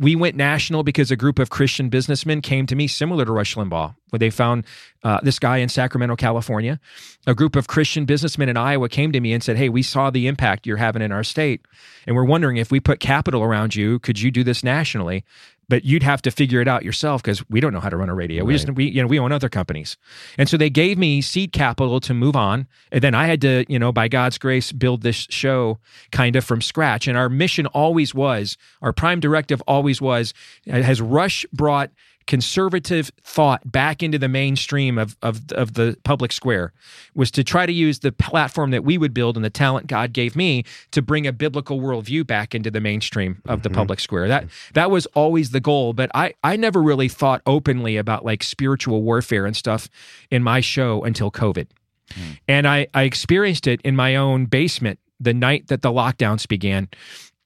We 0.00 0.14
went 0.14 0.36
national 0.36 0.84
because 0.84 1.10
a 1.10 1.16
group 1.16 1.40
of 1.40 1.50
Christian 1.50 1.88
businessmen 1.88 2.40
came 2.40 2.66
to 2.66 2.76
me, 2.76 2.86
similar 2.86 3.24
to 3.24 3.32
Rush 3.32 3.56
Limbaugh, 3.56 3.96
where 4.10 4.18
they 4.18 4.30
found 4.30 4.64
uh, 5.02 5.18
this 5.24 5.40
guy 5.40 5.56
in 5.56 5.68
Sacramento, 5.68 6.14
California. 6.14 6.78
A 7.26 7.34
group 7.34 7.56
of 7.56 7.66
Christian 7.66 8.04
businessmen 8.04 8.48
in 8.48 8.56
Iowa 8.56 8.88
came 8.88 9.10
to 9.10 9.20
me 9.20 9.32
and 9.32 9.42
said, 9.42 9.56
"Hey, 9.56 9.68
we 9.68 9.82
saw 9.82 10.10
the 10.10 10.28
impact 10.28 10.66
you're 10.66 10.76
having 10.76 11.02
in 11.02 11.10
our 11.10 11.24
state, 11.24 11.62
and 12.06 12.14
we're 12.14 12.24
wondering 12.24 12.58
if 12.58 12.70
we 12.70 12.78
put 12.78 13.00
capital 13.00 13.42
around 13.42 13.74
you, 13.74 13.98
could 13.98 14.20
you 14.20 14.30
do 14.30 14.44
this 14.44 14.62
nationally?" 14.62 15.24
But 15.68 15.84
you'd 15.84 16.02
have 16.02 16.22
to 16.22 16.30
figure 16.30 16.60
it 16.60 16.68
out 16.68 16.82
yourself 16.82 17.22
because 17.22 17.46
we 17.50 17.60
don't 17.60 17.72
know 17.72 17.80
how 17.80 17.90
to 17.90 17.96
run 17.96 18.08
a 18.08 18.14
radio. 18.14 18.44
We 18.44 18.54
just 18.54 18.70
we 18.70 18.86
you 18.86 19.02
know 19.02 19.06
we 19.06 19.18
own 19.18 19.32
other 19.32 19.48
companies, 19.48 19.96
and 20.38 20.48
so 20.48 20.56
they 20.56 20.70
gave 20.70 20.96
me 20.98 21.20
seed 21.20 21.52
capital 21.52 22.00
to 22.00 22.14
move 22.14 22.36
on, 22.36 22.66
and 22.90 23.02
then 23.02 23.14
I 23.14 23.26
had 23.26 23.40
to 23.42 23.64
you 23.68 23.78
know 23.78 23.92
by 23.92 24.08
God's 24.08 24.38
grace 24.38 24.72
build 24.72 25.02
this 25.02 25.26
show 25.30 25.78
kind 26.10 26.36
of 26.36 26.44
from 26.44 26.62
scratch. 26.62 27.06
And 27.06 27.18
our 27.18 27.28
mission 27.28 27.66
always 27.66 28.14
was, 28.14 28.56
our 28.80 28.92
prime 28.92 29.20
directive 29.20 29.62
always 29.66 30.00
was, 30.00 30.32
has 30.66 31.00
Rush 31.00 31.44
brought 31.52 31.90
conservative 32.28 33.10
thought 33.24 33.72
back 33.72 34.02
into 34.02 34.18
the 34.18 34.28
mainstream 34.28 34.98
of, 34.98 35.16
of, 35.22 35.50
of 35.52 35.72
the 35.74 35.96
public 36.04 36.30
square 36.30 36.74
was 37.14 37.30
to 37.30 37.42
try 37.42 37.64
to 37.64 37.72
use 37.72 38.00
the 38.00 38.12
platform 38.12 38.70
that 38.70 38.84
we 38.84 38.98
would 38.98 39.14
build 39.14 39.34
and 39.34 39.44
the 39.44 39.50
talent 39.50 39.86
God 39.86 40.12
gave 40.12 40.36
me 40.36 40.64
to 40.90 41.00
bring 41.00 41.26
a 41.26 41.32
biblical 41.32 41.80
worldview 41.80 42.26
back 42.26 42.54
into 42.54 42.70
the 42.70 42.82
mainstream 42.82 43.40
of 43.46 43.62
the 43.62 43.70
mm-hmm. 43.70 43.76
public 43.76 43.98
square. 43.98 44.28
That 44.28 44.44
mm-hmm. 44.44 44.72
that 44.74 44.90
was 44.90 45.06
always 45.06 45.50
the 45.50 45.60
goal. 45.60 45.94
But 45.94 46.10
I, 46.14 46.34
I 46.44 46.56
never 46.56 46.82
really 46.82 47.08
thought 47.08 47.40
openly 47.46 47.96
about 47.96 48.26
like 48.26 48.42
spiritual 48.44 49.02
warfare 49.02 49.46
and 49.46 49.56
stuff 49.56 49.88
in 50.30 50.42
my 50.42 50.60
show 50.60 51.02
until 51.02 51.30
COVID. 51.30 51.68
Mm. 52.10 52.38
And 52.46 52.68
I, 52.68 52.88
I 52.92 53.02
experienced 53.04 53.66
it 53.66 53.80
in 53.82 53.96
my 53.96 54.16
own 54.16 54.44
basement 54.44 54.98
the 55.18 55.34
night 55.34 55.68
that 55.68 55.80
the 55.80 55.90
lockdowns 55.90 56.46
began 56.46 56.88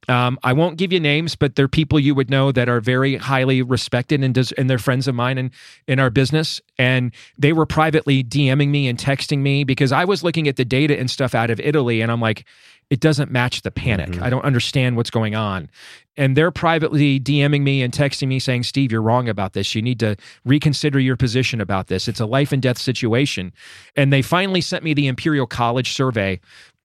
Um, 0.09 0.39
I 0.43 0.53
won't 0.53 0.79
give 0.79 0.93
you 0.93 0.99
names, 0.99 1.37
but 1.37 1.55
they're 1.55 1.69
people 1.69 2.01
you 2.01 2.15
would 2.15 2.29
know 2.29 2.51
that 2.53 2.69
are 2.69 2.81
very 2.81 3.17
highly 3.17 3.63
respected 3.63 4.25
and, 4.25 4.35
does, 4.35 4.51
and 4.53 4.69
they're 4.69 4.79
friends 4.79 5.07
of 5.07 5.15
mine 5.15 5.39
and 5.39 5.51
in 5.87 6.01
our 6.01 6.11
business. 6.11 6.61
And 6.77 7.13
they 7.39 7.53
were 7.53 7.67
privately 7.67 8.25
DMing 8.25 8.69
me 8.69 8.89
and 8.89 8.99
texting 8.99 9.39
me 9.39 9.63
because 9.63 9.93
I 9.93 10.05
was 10.05 10.25
looking 10.25 10.49
at 10.49 10.57
the 10.57 10.65
data 10.65 10.99
and 10.99 11.11
stuff 11.11 11.35
out 11.35 11.51
of 11.51 11.61
Italy. 11.61 12.01
And 12.01 12.11
I'm 12.11 12.21
like, 12.21 12.45
it 12.91 13.01
doesn't 13.01 13.31
match 13.31 13.63
the 13.63 13.71
panic. 13.71 14.11
Mm-hmm. 14.11 14.23
I 14.23 14.29
don't 14.29 14.45
understand 14.45 14.97
what's 14.97 15.09
going 15.09 15.35
on. 15.35 15.71
And 16.19 16.37
they're 16.37 16.51
privately 16.51 17.19
DMing 17.19 17.63
me 17.63 17.81
and 17.81 17.91
texting 17.91 18.29
me 18.29 18.39
saying, 18.39 18.65
Steve, 18.65 18.93
you're 18.93 19.01
wrong 19.01 19.31
about 19.31 19.55
this. 19.55 19.75
You 19.75 19.81
need 19.81 19.99
to 20.01 20.17
reconsider 20.45 21.01
your 21.01 21.17
position 21.17 21.59
about 21.59 21.87
this. 21.87 22.07
It's 22.07 22.21
a 22.21 22.27
life 22.27 22.53
and 22.53 22.61
death 22.61 22.77
situation. 22.77 23.55
And 23.97 24.13
they 24.13 24.21
finally 24.21 24.61
sent 24.61 24.85
me 24.85 24.93
the 24.93 25.07
Imperial 25.07 25.47
College 25.47 25.95
survey, 25.95 26.39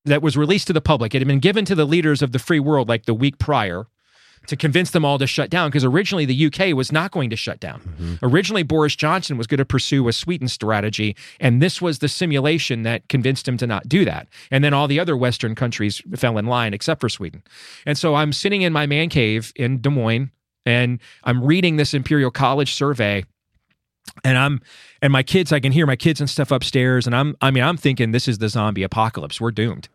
that 0.08 0.22
was 0.22 0.38
released 0.38 0.68
to 0.68 0.74
the 0.74 0.82
public. 0.82 1.14
It 1.14 1.20
had 1.20 1.28
been 1.28 1.40
given 1.40 1.66
to 1.66 1.76
the 1.76 1.86
leaders 1.86 2.22
of 2.22 2.32
the 2.32 2.40
free 2.40 2.60
world 2.60 2.90
like 2.90 3.06
the 3.06 3.14
week 3.14 3.38
prior 3.38 3.88
to 4.48 4.56
convince 4.56 4.92
them 4.92 5.04
all 5.06 5.18
to 5.20 5.28
shut 5.28 5.50
down 5.50 5.70
because 5.70 5.84
originally 5.84 6.26
the 6.26 6.46
UK 6.46 6.76
was 6.76 6.92
not 6.92 7.12
going 7.12 7.30
to 7.30 7.36
shut 7.36 7.60
down. 7.60 7.82
Mm-hmm. 7.82 8.26
Originally, 8.26 8.64
Boris 8.64 8.96
Johnson 8.96 9.38
was 9.38 9.46
going 9.46 9.58
to 9.58 9.66
pursue 9.66 10.08
a 10.08 10.14
Sweden 10.14 10.48
strategy, 10.48 11.16
and 11.40 11.62
this 11.62 11.82
was 11.82 12.00
the 12.00 12.08
simulation 12.08 12.84
that 12.84 13.08
convinced 13.10 13.48
him 13.48 13.58
to 13.58 13.68
not 13.68 13.88
do 13.88 14.06
that. 14.06 14.28
And 14.50 14.64
then 14.64 14.74
all 14.74 14.88
the 14.88 15.00
other 15.00 15.18
Western 15.18 15.54
countries 15.54 16.02
fell 16.16 16.38
in 16.38 16.46
line 16.46 16.74
except 16.74 17.02
for 17.02 17.10
Sweden. 17.10 17.44
And 17.86 17.98
so 17.98 18.16
I'm 18.16 18.34
sitting 18.34 18.62
in 18.62 18.74
my 18.74 18.86
man 18.86 19.10
cave 19.10 19.52
in 19.56 19.82
Des 19.82 19.90
Moines 19.90 20.32
and 20.66 21.00
I'm 21.24 21.44
reading 21.44 21.78
this 21.78 21.94
Imperial 21.94 22.32
College 22.32 22.74
survey 22.74 23.26
and 24.24 24.38
I'm 24.38 24.62
and 25.02 25.12
my 25.14 25.24
kids 25.24 25.52
I 25.52 25.60
can 25.60 25.72
hear 25.72 25.86
my 25.86 25.96
kids 25.96 26.20
and 26.20 26.30
stuff 26.30 26.52
upstairs 26.52 27.06
and 27.06 27.16
I'm 27.16 27.36
I 27.42 27.52
mean 27.52 27.64
I'm 27.64 27.78
thinking 27.78 28.12
this 28.12 28.28
is 28.28 28.38
the 28.38 28.50
zombie 28.50 28.84
apocalypse. 28.84 29.40
We're 29.40 29.52
doomed 29.52 29.90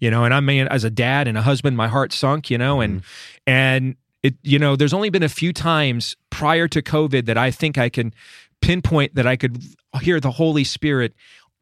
you 0.00 0.10
know 0.10 0.24
and 0.24 0.34
i 0.34 0.40
mean 0.40 0.66
as 0.68 0.84
a 0.84 0.90
dad 0.90 1.28
and 1.28 1.38
a 1.38 1.42
husband 1.42 1.76
my 1.76 1.88
heart 1.88 2.12
sunk 2.12 2.50
you 2.50 2.58
know 2.58 2.80
and 2.80 3.00
mm-hmm. 3.00 3.50
and 3.50 3.96
it 4.22 4.34
you 4.42 4.58
know 4.58 4.76
there's 4.76 4.94
only 4.94 5.10
been 5.10 5.22
a 5.22 5.28
few 5.28 5.52
times 5.52 6.16
prior 6.30 6.66
to 6.66 6.82
covid 6.82 7.26
that 7.26 7.38
i 7.38 7.50
think 7.50 7.78
i 7.78 7.88
can 7.88 8.12
pinpoint 8.60 9.14
that 9.14 9.26
i 9.26 9.36
could 9.36 9.62
hear 10.02 10.20
the 10.20 10.32
holy 10.32 10.64
spirit 10.64 11.14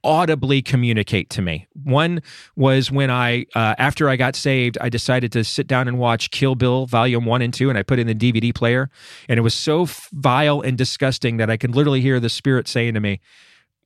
audibly 0.05 0.63
communicate 0.63 1.29
to 1.31 1.43
me. 1.43 1.67
One 1.85 2.23
was 2.57 2.91
when 2.91 3.11
I, 3.11 3.47
uh, 3.55 3.75
after 3.79 4.09
I 4.09 4.17
got 4.17 4.37
saved, 4.37 4.79
I 4.81 4.89
decided 4.89 5.33
to 5.33 5.45
sit 5.45 5.67
down 5.67 5.89
and 5.89 5.99
watch 5.99 6.31
Kill 6.31 6.55
Bill 6.55 6.87
Volume 6.87 7.25
1 7.25 7.43
and 7.43 7.53
2, 7.53 7.69
and 7.69 7.79
I 7.79 7.83
put 7.83 7.99
in 7.99 8.07
the 8.07 8.15
DVD 8.15 8.55
player. 8.55 8.91
And 9.29 9.39
it 9.39 9.43
was 9.43 9.55
so 9.55 9.87
vile 10.13 10.61
and 10.61 10.79
disgusting 10.79 11.39
that 11.39 11.51
I 11.51 11.57
could 11.57 11.75
literally 11.75 12.01
hear 12.01 12.21
the 12.21 12.29
Spirit 12.29 12.69
saying 12.69 12.95
to 12.95 13.01
me, 13.01 13.21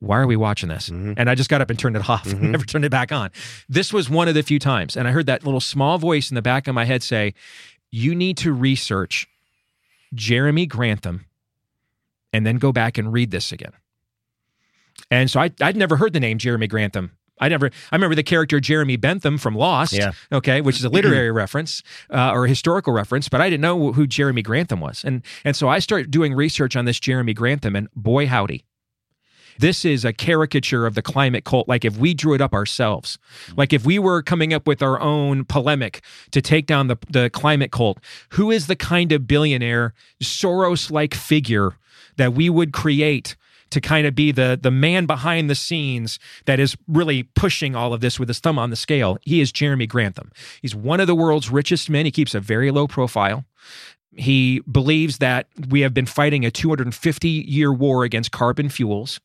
why 0.03 0.19
are 0.19 0.27
we 0.27 0.35
watching 0.35 0.69
this? 0.69 0.89
Mm-hmm. 0.89 1.13
And 1.17 1.29
I 1.29 1.35
just 1.35 1.49
got 1.49 1.61
up 1.61 1.69
and 1.69 1.79
turned 1.79 1.95
it 1.95 2.09
off 2.09 2.25
mm-hmm. 2.27 2.51
never 2.51 2.65
turned 2.65 2.85
it 2.85 2.91
back 2.91 3.11
on. 3.11 3.31
This 3.69 3.93
was 3.93 4.09
one 4.09 4.27
of 4.27 4.35
the 4.35 4.43
few 4.43 4.59
times. 4.59 4.97
And 4.97 5.07
I 5.07 5.11
heard 5.11 5.25
that 5.27 5.43
little 5.43 5.61
small 5.61 5.97
voice 5.97 6.29
in 6.29 6.35
the 6.35 6.41
back 6.41 6.67
of 6.67 6.75
my 6.75 6.85
head 6.85 7.01
say, 7.01 7.33
You 7.91 8.13
need 8.13 8.37
to 8.37 8.51
research 8.51 9.27
Jeremy 10.13 10.65
Grantham 10.65 11.25
and 12.31 12.45
then 12.45 12.57
go 12.57 12.71
back 12.71 12.97
and 12.97 13.13
read 13.13 13.31
this 13.31 13.51
again. 13.51 13.71
And 15.09 15.29
so 15.29 15.39
I, 15.39 15.51
I'd 15.61 15.77
never 15.77 15.95
heard 15.95 16.13
the 16.13 16.19
name 16.19 16.37
Jeremy 16.37 16.67
Grantham. 16.67 17.11
I 17.39 17.49
never. 17.49 17.67
I 17.91 17.95
remember 17.95 18.15
the 18.15 18.23
character 18.23 18.59
Jeremy 18.59 18.95
Bentham 18.95 19.37
from 19.37 19.55
Lost. 19.55 19.93
Yeah. 19.93 20.11
Okay, 20.31 20.61
which 20.61 20.77
is 20.77 20.85
a 20.85 20.89
literary 20.97 21.31
reference 21.31 21.81
uh, 22.09 22.31
or 22.31 22.45
a 22.45 22.47
historical 22.49 22.93
reference, 22.93 23.27
but 23.27 23.41
I 23.41 23.49
didn't 23.49 23.61
know 23.61 23.91
who 23.91 24.05
Jeremy 24.05 24.43
Grantham 24.43 24.79
was, 24.79 25.03
and 25.03 25.23
and 25.43 25.55
so 25.55 25.67
I 25.67 25.79
started 25.79 26.11
doing 26.11 26.35
research 26.35 26.75
on 26.75 26.85
this 26.85 26.99
Jeremy 26.99 27.33
Grantham, 27.33 27.75
and 27.75 27.89
boy 27.95 28.27
howdy, 28.27 28.63
this 29.59 29.85
is 29.85 30.05
a 30.05 30.13
caricature 30.13 30.85
of 30.85 30.95
the 30.95 31.01
climate 31.01 31.45
cult, 31.45 31.67
like 31.67 31.85
if 31.85 31.97
we 31.97 32.13
drew 32.13 32.33
it 32.33 32.41
up 32.41 32.53
ourselves. 32.53 33.17
Like 33.55 33.73
if 33.73 33.85
we 33.85 33.99
were 33.99 34.21
coming 34.21 34.53
up 34.53 34.67
with 34.67 34.81
our 34.81 34.99
own 34.99 35.45
polemic 35.45 36.01
to 36.31 36.41
take 36.41 36.65
down 36.65 36.87
the, 36.87 36.97
the 37.09 37.29
climate 37.29 37.71
cult, 37.71 37.99
who 38.29 38.51
is 38.51 38.67
the 38.67 38.75
kind 38.75 39.11
of 39.11 39.27
billionaire, 39.27 39.93
Soros 40.21 40.91
like 40.91 41.13
figure 41.13 41.77
that 42.17 42.33
we 42.33 42.49
would 42.49 42.73
create 42.73 43.35
to 43.73 43.81
kind 43.81 44.05
of 44.05 44.13
be 44.13 44.31
the 44.31 44.57
the 44.61 44.69
man 44.69 45.07
behind 45.07 45.49
the 45.49 45.55
scenes 45.55 46.19
that 46.45 46.59
is 46.59 46.77
really 46.87 47.23
pushing 47.23 47.75
all 47.75 47.91
of 47.91 48.01
this 48.01 48.19
with 48.19 48.29
his 48.29 48.39
thumb 48.39 48.59
on 48.59 48.69
the 48.69 48.75
scale. 48.75 49.17
He 49.23 49.41
is 49.41 49.51
Jeremy 49.51 49.87
Grantham. 49.87 50.31
He's 50.61 50.75
one 50.75 50.99
of 50.99 51.07
the 51.07 51.15
world's 51.15 51.49
richest 51.49 51.89
men. 51.89 52.05
He 52.05 52.11
keeps 52.11 52.35
a 52.35 52.39
very 52.39 52.69
low 52.69 52.87
profile. 52.87 53.45
He 54.15 54.59
believes 54.71 55.17
that 55.17 55.47
we 55.69 55.81
have 55.81 55.93
been 55.93 56.05
fighting 56.05 56.45
a 56.45 56.51
250 56.51 57.27
year 57.29 57.73
war 57.73 58.03
against 58.03 58.31
carbon 58.31 58.69
fuels. 58.69 59.19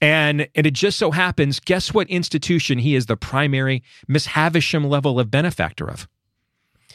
And, 0.00 0.48
and 0.54 0.66
it 0.66 0.72
just 0.74 0.98
so 0.98 1.10
happens, 1.10 1.60
guess 1.60 1.92
what 1.92 2.08
institution 2.08 2.78
he 2.78 2.94
is 2.94 3.06
the 3.06 3.16
primary 3.16 3.82
Miss 4.06 4.26
Havisham 4.26 4.88
level 4.88 5.18
of 5.18 5.30
benefactor 5.30 5.88
of? 5.88 6.08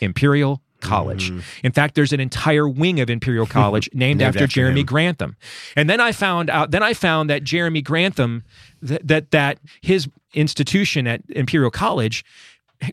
Imperial 0.02 0.62
College. 0.84 1.32
Mm. 1.32 1.44
In 1.64 1.72
fact, 1.72 1.96
there's 1.96 2.14
an 2.14 2.20
entire 2.20 2.68
wing 2.68 3.00
of 3.00 3.10
Imperial 3.10 3.46
College 3.60 3.90
named, 3.94 4.20
named 4.20 4.22
after, 4.22 4.44
after, 4.44 4.48
Jeremy 4.48 4.82
him. 4.82 4.86
Grantham. 4.86 5.38
And 5.76 5.90
then 5.90 6.02
I 6.02 6.12
found 6.12 6.50
out 6.50 6.72
then 6.72 6.84
I 6.84 6.94
found 6.94 7.30
that 7.30 7.44
Jeremy 7.44 7.82
Grantham 7.82 8.44
that 8.82 9.08
that, 9.08 9.32
that 9.32 9.60
his 9.82 10.10
institution 10.34 11.08
at 11.08 11.22
Imperial 11.30 11.72
College 11.72 12.26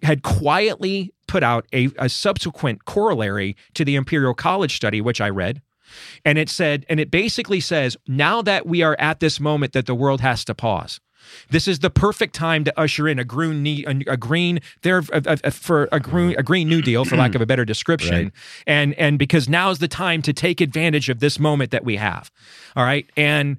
had 0.02 0.22
quietly 0.22 1.12
put 1.26 1.42
out 1.42 1.66
a, 1.72 1.88
a 1.98 2.08
subsequent 2.08 2.84
corollary 2.84 3.56
to 3.74 3.84
the 3.84 3.96
Imperial 3.96 4.34
College 4.34 4.76
study, 4.76 5.00
which 5.00 5.20
I 5.20 5.28
read, 5.28 5.60
and 6.24 6.38
it 6.38 6.48
said, 6.48 6.86
and 6.88 7.00
it 7.00 7.10
basically 7.10 7.60
says, 7.60 7.96
now 8.06 8.42
that 8.42 8.66
we 8.66 8.82
are 8.82 8.96
at 8.98 9.20
this 9.20 9.40
moment 9.40 9.72
that 9.72 9.86
the 9.86 9.94
world 9.94 10.20
has 10.20 10.44
to 10.46 10.54
pause. 10.54 11.00
This 11.50 11.68
is 11.68 11.80
the 11.80 11.90
perfect 11.90 12.34
time 12.34 12.64
to 12.64 12.80
usher 12.80 13.06
in 13.06 13.18
a 13.18 13.24
green, 13.24 13.66
a 14.06 14.16
green 14.16 14.60
there 14.82 15.02
for 15.02 15.88
a 15.92 16.00
green, 16.00 16.34
a 16.38 16.42
green 16.42 16.68
new 16.68 16.82
deal, 16.82 17.04
for 17.04 17.16
lack 17.16 17.34
of 17.34 17.40
a 17.40 17.46
better 17.46 17.64
description, 17.64 18.24
right. 18.24 18.32
and 18.66 18.94
and 18.94 19.18
because 19.18 19.48
now 19.48 19.70
is 19.70 19.78
the 19.78 19.86
time 19.86 20.22
to 20.22 20.32
take 20.32 20.60
advantage 20.60 21.08
of 21.08 21.20
this 21.20 21.38
moment 21.38 21.70
that 21.70 21.84
we 21.84 21.96
have. 21.96 22.30
All 22.74 22.84
right, 22.84 23.08
and 23.16 23.58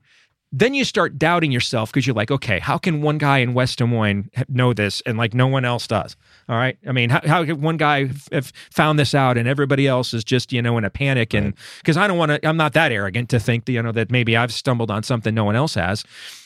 then 0.53 0.73
you 0.73 0.83
start 0.83 1.17
doubting 1.17 1.51
yourself 1.51 1.91
because 1.91 2.05
you're 2.05 2.15
like, 2.15 2.29
okay, 2.29 2.59
how 2.59 2.77
can 2.77 3.01
one 3.01 3.17
guy 3.17 3.37
in 3.37 3.53
West 3.53 3.77
Des 3.77 3.85
Moines 3.85 4.29
know 4.49 4.73
this 4.73 5.01
and 5.05 5.17
like 5.17 5.33
no 5.33 5.47
one 5.47 5.63
else 5.63 5.87
does? 5.87 6.17
All 6.49 6.57
right. 6.57 6.77
I 6.85 6.91
mean, 6.91 7.09
how, 7.09 7.21
how 7.25 7.45
can 7.45 7.61
one 7.61 7.77
guy 7.77 8.09
have 8.33 8.51
found 8.69 8.99
this 8.99 9.15
out 9.15 9.37
and 9.37 9.47
everybody 9.47 9.87
else 9.87 10.13
is 10.13 10.25
just, 10.25 10.51
you 10.51 10.61
know, 10.61 10.77
in 10.77 10.83
a 10.83 10.89
panic? 10.89 11.33
And 11.33 11.53
because 11.77 11.95
I 11.95 12.05
don't 12.05 12.17
want 12.17 12.31
to, 12.31 12.47
I'm 12.47 12.57
not 12.57 12.73
that 12.73 12.91
arrogant 12.91 13.29
to 13.29 13.39
think 13.39 13.63
that, 13.65 13.71
you 13.71 13.81
know, 13.81 13.93
that 13.93 14.11
maybe 14.11 14.35
I've 14.35 14.51
stumbled 14.51 14.91
on 14.91 15.03
something 15.03 15.33
no 15.33 15.45
one 15.45 15.55
else 15.55 15.75
has. 15.75 16.03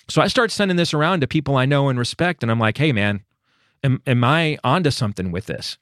So 0.07 0.21
I 0.21 0.27
start 0.27 0.51
sending 0.51 0.77
this 0.77 0.93
around 0.93 1.21
to 1.21 1.27
people 1.27 1.57
I 1.57 1.65
know 1.65 1.89
and 1.89 1.97
respect. 1.97 2.43
And 2.43 2.51
I'm 2.51 2.59
like, 2.59 2.77
hey, 2.77 2.91
man, 2.91 3.23
am, 3.83 4.03
am 4.05 4.23
I 4.23 4.59
onto 4.63 4.91
something 4.91 5.31
with 5.31 5.47
this? 5.47 5.79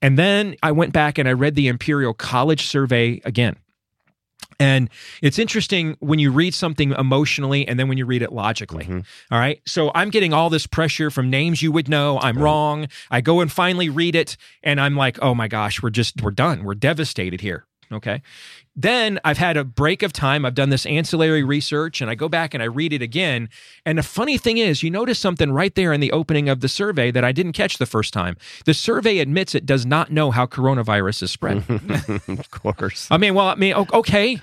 And 0.00 0.16
then 0.16 0.54
I 0.62 0.70
went 0.70 0.92
back 0.92 1.18
and 1.18 1.28
I 1.28 1.32
read 1.32 1.56
the 1.56 1.66
Imperial 1.66 2.14
College 2.14 2.66
survey 2.68 3.20
again. 3.24 3.56
And 4.60 4.90
it's 5.22 5.38
interesting 5.38 5.96
when 6.00 6.18
you 6.18 6.32
read 6.32 6.52
something 6.52 6.90
emotionally 6.92 7.66
and 7.68 7.78
then 7.78 7.88
when 7.88 7.96
you 7.96 8.06
read 8.06 8.22
it 8.22 8.32
logically. 8.32 8.84
Mm-hmm. 8.84 9.00
All 9.30 9.38
right. 9.38 9.60
So 9.66 9.92
I'm 9.94 10.10
getting 10.10 10.32
all 10.32 10.50
this 10.50 10.66
pressure 10.66 11.10
from 11.10 11.30
names 11.30 11.62
you 11.62 11.70
would 11.70 11.88
know. 11.88 12.18
I'm 12.18 12.36
right. 12.36 12.42
wrong. 12.42 12.88
I 13.10 13.20
go 13.20 13.40
and 13.40 13.50
finally 13.50 13.88
read 13.88 14.16
it 14.16 14.36
and 14.62 14.80
I'm 14.80 14.96
like, 14.96 15.18
oh 15.22 15.34
my 15.34 15.46
gosh, 15.46 15.82
we're 15.82 15.90
just, 15.90 16.22
we're 16.22 16.32
done. 16.32 16.64
We're 16.64 16.74
devastated 16.74 17.40
here. 17.40 17.66
Okay. 17.90 18.22
Then 18.78 19.18
I've 19.24 19.38
had 19.38 19.56
a 19.56 19.64
break 19.64 20.04
of 20.04 20.12
time. 20.12 20.44
I've 20.44 20.54
done 20.54 20.70
this 20.70 20.86
ancillary 20.86 21.42
research 21.42 22.00
and 22.00 22.08
I 22.08 22.14
go 22.14 22.28
back 22.28 22.54
and 22.54 22.62
I 22.62 22.66
read 22.66 22.92
it 22.92 23.02
again. 23.02 23.48
And 23.84 23.98
the 23.98 24.04
funny 24.04 24.38
thing 24.38 24.58
is, 24.58 24.84
you 24.84 24.90
notice 24.90 25.18
something 25.18 25.50
right 25.50 25.74
there 25.74 25.92
in 25.92 25.98
the 25.98 26.12
opening 26.12 26.48
of 26.48 26.60
the 26.60 26.68
survey 26.68 27.10
that 27.10 27.24
I 27.24 27.32
didn't 27.32 27.54
catch 27.54 27.78
the 27.78 27.86
first 27.86 28.14
time. 28.14 28.36
The 28.66 28.74
survey 28.74 29.18
admits 29.18 29.52
it 29.56 29.66
does 29.66 29.84
not 29.84 30.12
know 30.12 30.30
how 30.30 30.46
coronavirus 30.46 31.24
is 31.24 31.32
spread. 31.32 31.64
of 32.38 32.50
course. 32.52 33.08
I 33.10 33.16
mean, 33.16 33.34
well, 33.34 33.48
I 33.48 33.56
mean, 33.56 33.74
okay. 33.74 34.40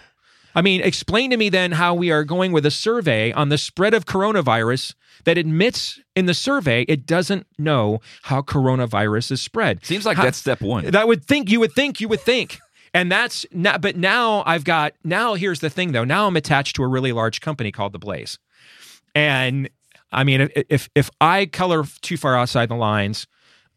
I 0.54 0.62
mean, 0.62 0.82
explain 0.82 1.30
to 1.32 1.38
me 1.38 1.48
then 1.48 1.72
how 1.72 1.94
we 1.94 2.12
are 2.12 2.26
going 2.26 2.52
with 2.52 2.66
a 2.66 2.72
survey 2.72 3.32
on 3.32 3.48
the 3.48 3.58
spread 3.58 3.94
of 3.94 4.06
coronavirus 4.06 4.96
that 5.24 5.38
admits 5.38 6.02
in 6.14 6.26
the 6.26 6.34
survey 6.34 6.84
it 6.90 7.06
doesn't 7.06 7.48
know 7.58 8.02
how 8.24 8.42
coronavirus 8.42 9.32
is 9.32 9.42
spread. 9.42 9.86
Seems 9.86 10.06
like 10.06 10.18
how, 10.18 10.24
that's 10.24 10.38
step 10.38 10.60
one. 10.62 10.92
That 10.92 11.08
would 11.08 11.24
think 11.24 11.50
you 11.50 11.62
would 11.62 11.72
think 11.72 12.02
you 12.02 12.10
would 12.10 12.20
think 12.20 12.60
and 12.96 13.12
that's 13.12 13.46
not, 13.52 13.82
but 13.82 13.96
now 13.96 14.42
I've 14.48 14.64
got, 14.64 14.94
now 15.04 15.36
here's 15.36 15.60
the 15.60 15.70
thing 15.70 15.92
though. 15.92 16.06
Now 16.06 16.26
I'm 16.26 16.36
attached 16.36 16.76
to 16.78 16.84
a 16.84 16.88
really 16.88 17.12
large 17.12 17.42
company 17.42 17.72
called 17.72 17.92
The 17.94 18.00
Blaze. 18.00 18.40
And 19.14 19.70
I 20.12 20.24
mean, 20.24 20.50
if, 20.56 20.90
if 20.96 21.10
I 21.22 21.46
color 21.46 21.84
too 22.02 22.18
far 22.18 22.36
outside 22.36 22.70
the 22.70 22.76
lines, 22.76 23.28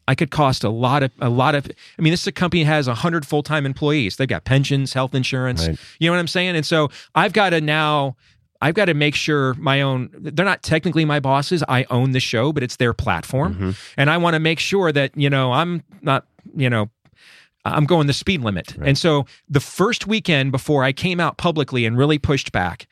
I 0.07 0.15
could 0.15 0.31
cost 0.31 0.63
a 0.63 0.69
lot 0.69 1.03
of, 1.03 1.11
a 1.19 1.29
lot 1.29 1.53
of, 1.53 1.69
I 1.97 2.01
mean, 2.01 2.11
this 2.11 2.21
is 2.21 2.27
a 2.27 2.31
company 2.31 2.63
has 2.63 2.87
a 2.87 2.95
hundred 2.95 3.27
full-time 3.27 3.65
employees. 3.65 4.15
They've 4.15 4.27
got 4.27 4.45
pensions, 4.45 4.93
health 4.93 5.13
insurance, 5.13 5.67
right. 5.67 5.77
you 5.99 6.07
know 6.07 6.13
what 6.13 6.19
I'm 6.19 6.27
saying? 6.27 6.55
And 6.55 6.65
so 6.65 6.89
I've 7.13 7.33
got 7.33 7.51
to 7.51 7.61
now, 7.61 8.15
I've 8.61 8.73
got 8.73 8.85
to 8.85 8.93
make 8.93 9.15
sure 9.15 9.53
my 9.55 9.81
own, 9.81 10.09
they're 10.13 10.45
not 10.45 10.63
technically 10.63 11.05
my 11.05 11.19
bosses. 11.19 11.63
I 11.69 11.85
own 11.89 12.11
the 12.11 12.19
show, 12.19 12.51
but 12.51 12.63
it's 12.63 12.77
their 12.77 12.93
platform. 12.93 13.53
Mm-hmm. 13.53 13.71
And 13.97 14.09
I 14.09 14.17
want 14.17 14.33
to 14.33 14.39
make 14.39 14.59
sure 14.59 14.91
that, 14.91 15.15
you 15.15 15.29
know, 15.29 15.51
I'm 15.51 15.83
not, 16.01 16.25
you 16.55 16.69
know, 16.69 16.89
I'm 17.65 17.85
going 17.85 18.07
the 18.07 18.13
speed 18.13 18.41
limit. 18.41 18.75
Right. 18.77 18.89
And 18.89 18.97
so 18.97 19.25
the 19.47 19.59
first 19.59 20.07
weekend 20.07 20.51
before 20.51 20.83
I 20.83 20.93
came 20.93 21.19
out 21.19 21.37
publicly 21.37 21.85
and 21.85 21.97
really 21.97 22.17
pushed 22.17 22.51
back, 22.51 22.87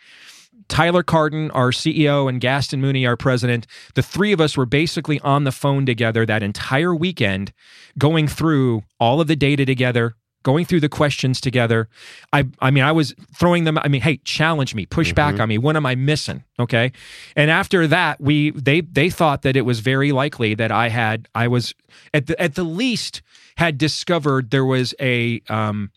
Tyler 0.68 1.04
Cardon, 1.04 1.50
our 1.52 1.72
CEO, 1.72 2.28
and 2.28 2.42
Gaston 2.42 2.82
Mooney, 2.82 3.06
our 3.06 3.18
president, 3.18 3.68
the 3.96 4.02
three 4.02 4.32
of 4.32 4.42
us 4.42 4.58
were 4.58 4.66
basically 4.66 5.20
on 5.22 5.44
the 5.44 5.52
phone 5.52 5.86
together 5.86 6.26
that 6.26 6.44
entire 6.44 6.94
weekend, 6.94 7.54
going 7.98 8.28
through 8.28 8.84
all 9.00 9.22
of 9.22 9.28
the 9.28 9.36
data 9.36 9.66
together, 9.66 10.16
going 10.44 10.66
through 10.66 10.82
the 10.82 10.90
questions 10.90 11.40
together. 11.40 11.88
I 12.34 12.46
I 12.60 12.72
mean, 12.72 12.84
I 12.84 12.92
was 12.92 13.16
throwing 13.36 13.64
them. 13.64 13.78
I 13.78 13.88
mean, 13.88 14.02
hey, 14.02 14.18
challenge 14.18 14.76
me, 14.76 14.86
push 14.86 15.14
back 15.14 15.36
mm-hmm. 15.36 15.42
on 15.42 15.50
me. 15.50 15.58
What 15.58 15.76
am 15.76 15.86
I 15.86 15.96
missing? 15.96 16.44
Okay. 16.60 16.92
And 17.36 17.50
after 17.50 17.88
that, 17.88 18.20
we 18.20 18.52
they 18.52 18.82
they 18.82 19.10
thought 19.10 19.44
that 19.44 19.56
it 19.56 19.64
was 19.64 19.80
very 19.80 20.12
likely 20.12 20.54
that 20.56 20.72
I 20.72 20.90
had 20.90 21.28
I 21.34 21.48
was 21.48 21.74
at 22.14 22.28
the 22.28 22.42
at 22.42 22.56
the 22.56 22.64
least 22.64 23.22
had 23.58 23.78
discovered 23.78 24.52
there 24.52 24.66
was 24.66 24.94
a 25.00 25.42
um 25.50 25.92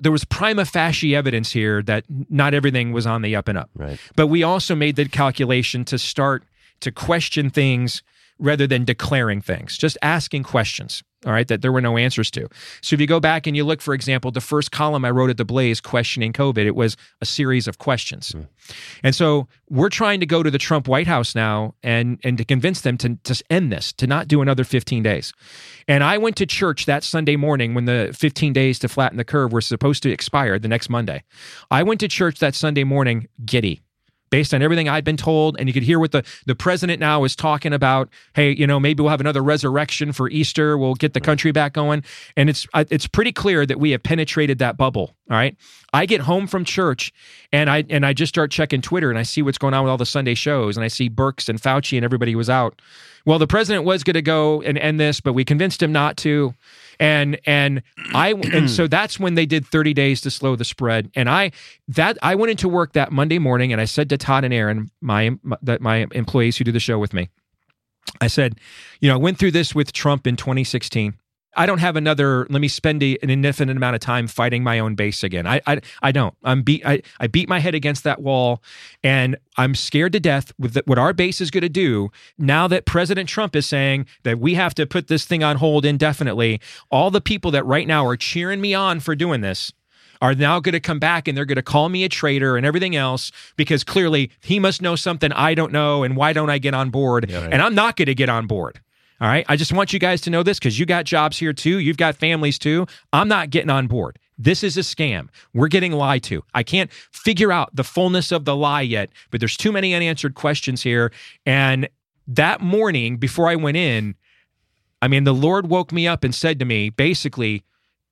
there 0.00 0.12
was 0.12 0.24
prima 0.24 0.64
facie 0.64 1.14
evidence 1.14 1.52
here 1.52 1.82
that 1.82 2.04
not 2.08 2.52
everything 2.52 2.92
was 2.92 3.06
on 3.06 3.22
the 3.22 3.36
up 3.36 3.48
and 3.48 3.56
up. 3.56 3.70
Right. 3.74 3.98
But 4.16 4.26
we 4.26 4.42
also 4.42 4.74
made 4.74 4.96
the 4.96 5.08
calculation 5.08 5.84
to 5.86 5.98
start 5.98 6.42
to 6.80 6.90
question 6.90 7.48
things 7.48 8.02
rather 8.38 8.66
than 8.66 8.84
declaring 8.84 9.40
things, 9.40 9.78
just 9.78 9.96
asking 10.02 10.42
questions, 10.42 11.02
all 11.24 11.32
right, 11.32 11.48
that 11.48 11.62
there 11.62 11.72
were 11.72 11.80
no 11.80 11.96
answers 11.96 12.30
to. 12.32 12.48
So 12.80 12.94
if 12.94 13.00
you 13.00 13.06
go 13.06 13.20
back 13.20 13.46
and 13.46 13.56
you 13.56 13.64
look, 13.64 13.80
for 13.80 13.94
example, 13.94 14.30
the 14.30 14.40
first 14.40 14.70
column 14.70 15.04
I 15.04 15.10
wrote 15.10 15.30
at 15.30 15.36
the 15.36 15.44
Blaze 15.44 15.80
questioning 15.80 16.32
COVID, 16.32 16.64
it 16.64 16.74
was 16.74 16.96
a 17.20 17.26
series 17.26 17.66
of 17.66 17.78
questions. 17.78 18.32
Hmm. 18.32 18.42
And 19.02 19.14
so 19.14 19.48
we're 19.68 19.88
trying 19.88 20.20
to 20.20 20.26
go 20.26 20.42
to 20.42 20.50
the 20.50 20.58
Trump 20.58 20.88
White 20.88 21.06
House 21.06 21.34
now 21.34 21.74
and 21.82 22.18
and 22.24 22.38
to 22.38 22.44
convince 22.44 22.82
them 22.82 22.96
to 22.98 23.16
to 23.24 23.42
end 23.50 23.72
this, 23.72 23.92
to 23.94 24.06
not 24.06 24.28
do 24.28 24.42
another 24.42 24.64
15 24.64 25.02
days. 25.02 25.32
And 25.88 26.02
I 26.02 26.18
went 26.18 26.36
to 26.36 26.46
church 26.46 26.86
that 26.86 27.04
Sunday 27.04 27.36
morning 27.36 27.74
when 27.74 27.84
the 27.84 28.14
15 28.18 28.52
days 28.52 28.78
to 28.80 28.88
flatten 28.88 29.18
the 29.18 29.24
curve 29.24 29.52
were 29.52 29.60
supposed 29.60 30.02
to 30.04 30.10
expire 30.10 30.58
the 30.58 30.68
next 30.68 30.88
Monday. 30.88 31.22
I 31.70 31.82
went 31.82 32.00
to 32.00 32.08
church 32.08 32.38
that 32.38 32.54
Sunday 32.54 32.84
morning 32.84 33.28
giddy 33.44 33.80
based 34.30 34.52
on 34.52 34.62
everything 34.62 34.88
I'd 34.88 35.04
been 35.04 35.16
told. 35.16 35.56
And 35.58 35.68
you 35.68 35.72
could 35.72 35.82
hear 35.82 35.98
what 35.98 36.12
the, 36.12 36.24
the 36.46 36.54
president 36.54 37.00
now 37.00 37.24
is 37.24 37.36
talking 37.36 37.72
about. 37.72 38.08
Hey, 38.34 38.52
you 38.52 38.66
know, 38.66 38.80
maybe 38.80 39.02
we'll 39.02 39.10
have 39.10 39.20
another 39.20 39.42
resurrection 39.42 40.12
for 40.12 40.28
Easter. 40.28 40.76
We'll 40.76 40.94
get 40.94 41.14
the 41.14 41.20
country 41.20 41.52
back 41.52 41.72
going. 41.72 42.04
And 42.36 42.50
it's 42.50 42.66
it's 42.74 43.06
pretty 43.06 43.32
clear 43.32 43.64
that 43.66 43.78
we 43.78 43.90
have 43.92 44.02
penetrated 44.02 44.58
that 44.58 44.76
bubble. 44.76 45.14
All 45.30 45.36
right. 45.36 45.56
I 45.92 46.06
get 46.06 46.22
home 46.22 46.46
from 46.46 46.64
church 46.64 47.12
and 47.52 47.70
I 47.70 47.84
and 47.88 48.04
I 48.04 48.12
just 48.12 48.30
start 48.30 48.50
checking 48.50 48.82
Twitter 48.82 49.10
and 49.10 49.18
I 49.18 49.22
see 49.22 49.42
what's 49.42 49.58
going 49.58 49.74
on 49.74 49.84
with 49.84 49.90
all 49.90 49.96
the 49.96 50.06
Sunday 50.06 50.34
shows 50.34 50.76
and 50.76 50.84
I 50.84 50.88
see 50.88 51.08
Birx 51.08 51.48
and 51.48 51.60
Fauci 51.60 51.96
and 51.96 52.04
everybody 52.04 52.34
was 52.34 52.50
out. 52.50 52.82
Well, 53.24 53.38
the 53.38 53.46
president 53.46 53.84
was 53.84 54.04
going 54.04 54.14
to 54.14 54.22
go 54.22 54.60
and 54.62 54.76
end 54.76 55.00
this, 55.00 55.20
but 55.20 55.32
we 55.32 55.44
convinced 55.44 55.82
him 55.82 55.92
not 55.92 56.16
to. 56.18 56.54
And 57.00 57.38
and 57.46 57.82
I 58.14 58.32
and 58.52 58.70
so 58.70 58.86
that's 58.88 59.18
when 59.18 59.34
they 59.34 59.46
did 59.46 59.66
30 59.66 59.94
days 59.94 60.20
to 60.22 60.30
slow 60.30 60.56
the 60.56 60.64
spread. 60.64 61.10
And 61.14 61.28
I 61.28 61.52
that 61.88 62.18
I 62.22 62.34
went 62.34 62.50
into 62.50 62.68
work 62.68 62.92
that 62.92 63.12
Monday 63.12 63.38
morning 63.38 63.72
and 63.72 63.80
I 63.80 63.84
said 63.84 64.08
to 64.10 64.18
Todd 64.18 64.44
and 64.44 64.54
Aaron, 64.54 64.90
my 65.00 65.36
that 65.62 65.80
my 65.80 66.06
employees 66.12 66.56
who 66.56 66.64
do 66.64 66.72
the 66.72 66.80
show 66.80 66.98
with 66.98 67.12
me, 67.12 67.28
I 68.20 68.26
said, 68.26 68.58
you 69.00 69.08
know, 69.08 69.14
I 69.14 69.18
went 69.18 69.38
through 69.38 69.52
this 69.52 69.74
with 69.74 69.92
Trump 69.92 70.26
in 70.26 70.36
2016. 70.36 71.14
I 71.56 71.66
don't 71.66 71.78
have 71.78 71.96
another. 71.96 72.46
Let 72.50 72.60
me 72.60 72.68
spend 72.68 73.02
a, 73.02 73.18
an 73.22 73.30
infinite 73.30 73.76
amount 73.76 73.94
of 73.94 74.00
time 74.00 74.26
fighting 74.26 74.62
my 74.62 74.78
own 74.78 74.94
base 74.94 75.22
again. 75.22 75.46
I, 75.46 75.60
I, 75.66 75.80
I 76.02 76.12
don't. 76.12 76.34
I'm 76.44 76.62
beat. 76.62 76.84
I, 76.84 77.02
I 77.20 77.26
beat 77.26 77.48
my 77.48 77.58
head 77.58 77.74
against 77.74 78.04
that 78.04 78.20
wall, 78.20 78.62
and 79.02 79.36
I'm 79.56 79.74
scared 79.74 80.12
to 80.12 80.20
death 80.20 80.52
with 80.58 80.74
the, 80.74 80.82
what 80.86 80.98
our 80.98 81.12
base 81.12 81.40
is 81.40 81.50
going 81.50 81.62
to 81.62 81.68
do 81.68 82.10
now 82.38 82.68
that 82.68 82.86
President 82.86 83.28
Trump 83.28 83.54
is 83.56 83.66
saying 83.66 84.06
that 84.22 84.38
we 84.38 84.54
have 84.54 84.74
to 84.74 84.86
put 84.86 85.08
this 85.08 85.24
thing 85.24 85.42
on 85.42 85.56
hold 85.56 85.84
indefinitely. 85.84 86.60
All 86.90 87.10
the 87.10 87.20
people 87.20 87.50
that 87.52 87.64
right 87.64 87.86
now 87.86 88.06
are 88.06 88.16
cheering 88.16 88.60
me 88.60 88.74
on 88.74 89.00
for 89.00 89.14
doing 89.14 89.40
this 89.40 89.72
are 90.20 90.34
now 90.34 90.60
going 90.60 90.72
to 90.72 90.80
come 90.80 90.98
back 90.98 91.28
and 91.28 91.36
they're 91.36 91.44
going 91.44 91.56
to 91.56 91.62
call 91.62 91.88
me 91.88 92.04
a 92.04 92.08
traitor 92.08 92.56
and 92.56 92.64
everything 92.64 92.96
else 92.96 93.30
because 93.56 93.84
clearly 93.84 94.30
he 94.40 94.58
must 94.58 94.80
know 94.80 94.96
something 94.96 95.32
I 95.32 95.54
don't 95.54 95.72
know, 95.72 96.02
and 96.02 96.16
why 96.16 96.32
don't 96.32 96.50
I 96.50 96.58
get 96.58 96.74
on 96.74 96.90
board? 96.90 97.30
Yeah, 97.30 97.42
right. 97.42 97.52
And 97.52 97.62
I'm 97.62 97.74
not 97.74 97.96
going 97.96 98.06
to 98.06 98.14
get 98.14 98.28
on 98.28 98.46
board. 98.46 98.80
All 99.20 99.28
right. 99.28 99.44
I 99.48 99.56
just 99.56 99.72
want 99.72 99.92
you 99.92 99.98
guys 99.98 100.20
to 100.22 100.30
know 100.30 100.42
this 100.42 100.58
because 100.58 100.78
you 100.78 100.86
got 100.86 101.04
jobs 101.04 101.38
here 101.38 101.52
too. 101.52 101.78
You've 101.78 101.96
got 101.96 102.16
families 102.16 102.58
too. 102.58 102.86
I'm 103.12 103.28
not 103.28 103.50
getting 103.50 103.70
on 103.70 103.86
board. 103.86 104.18
This 104.36 104.64
is 104.64 104.76
a 104.76 104.80
scam. 104.80 105.28
We're 105.52 105.68
getting 105.68 105.92
lied 105.92 106.24
to. 106.24 106.42
I 106.54 106.64
can't 106.64 106.92
figure 106.92 107.52
out 107.52 107.74
the 107.74 107.84
fullness 107.84 108.32
of 108.32 108.44
the 108.44 108.56
lie 108.56 108.82
yet, 108.82 109.10
but 109.30 109.40
there's 109.40 109.56
too 109.56 109.70
many 109.70 109.94
unanswered 109.94 110.34
questions 110.34 110.82
here. 110.82 111.12
And 111.46 111.88
that 112.26 112.60
morning 112.60 113.16
before 113.16 113.48
I 113.48 113.54
went 113.54 113.76
in, 113.76 114.16
I 115.00 115.08
mean, 115.08 115.24
the 115.24 115.34
Lord 115.34 115.68
woke 115.68 115.92
me 115.92 116.08
up 116.08 116.24
and 116.24 116.34
said 116.34 116.58
to 116.58 116.64
me, 116.64 116.90
basically, 116.90 117.62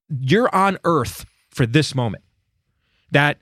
you're 0.09 0.55
on 0.55 0.79
earth 0.85 1.25
for 1.51 1.67
this 1.67 1.95
moment. 1.95 2.23
That 3.11 3.39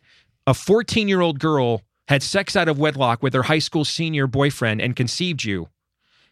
a 0.46 0.54
14 0.54 1.08
year 1.08 1.20
old 1.20 1.38
girl 1.38 1.82
had 2.08 2.22
sex 2.22 2.56
out 2.56 2.68
of 2.68 2.78
wedlock 2.78 3.22
with 3.22 3.34
her 3.34 3.42
high 3.42 3.58
school 3.58 3.84
senior 3.84 4.26
boyfriend 4.26 4.80
and 4.80 4.96
conceived 4.96 5.44
you 5.44 5.68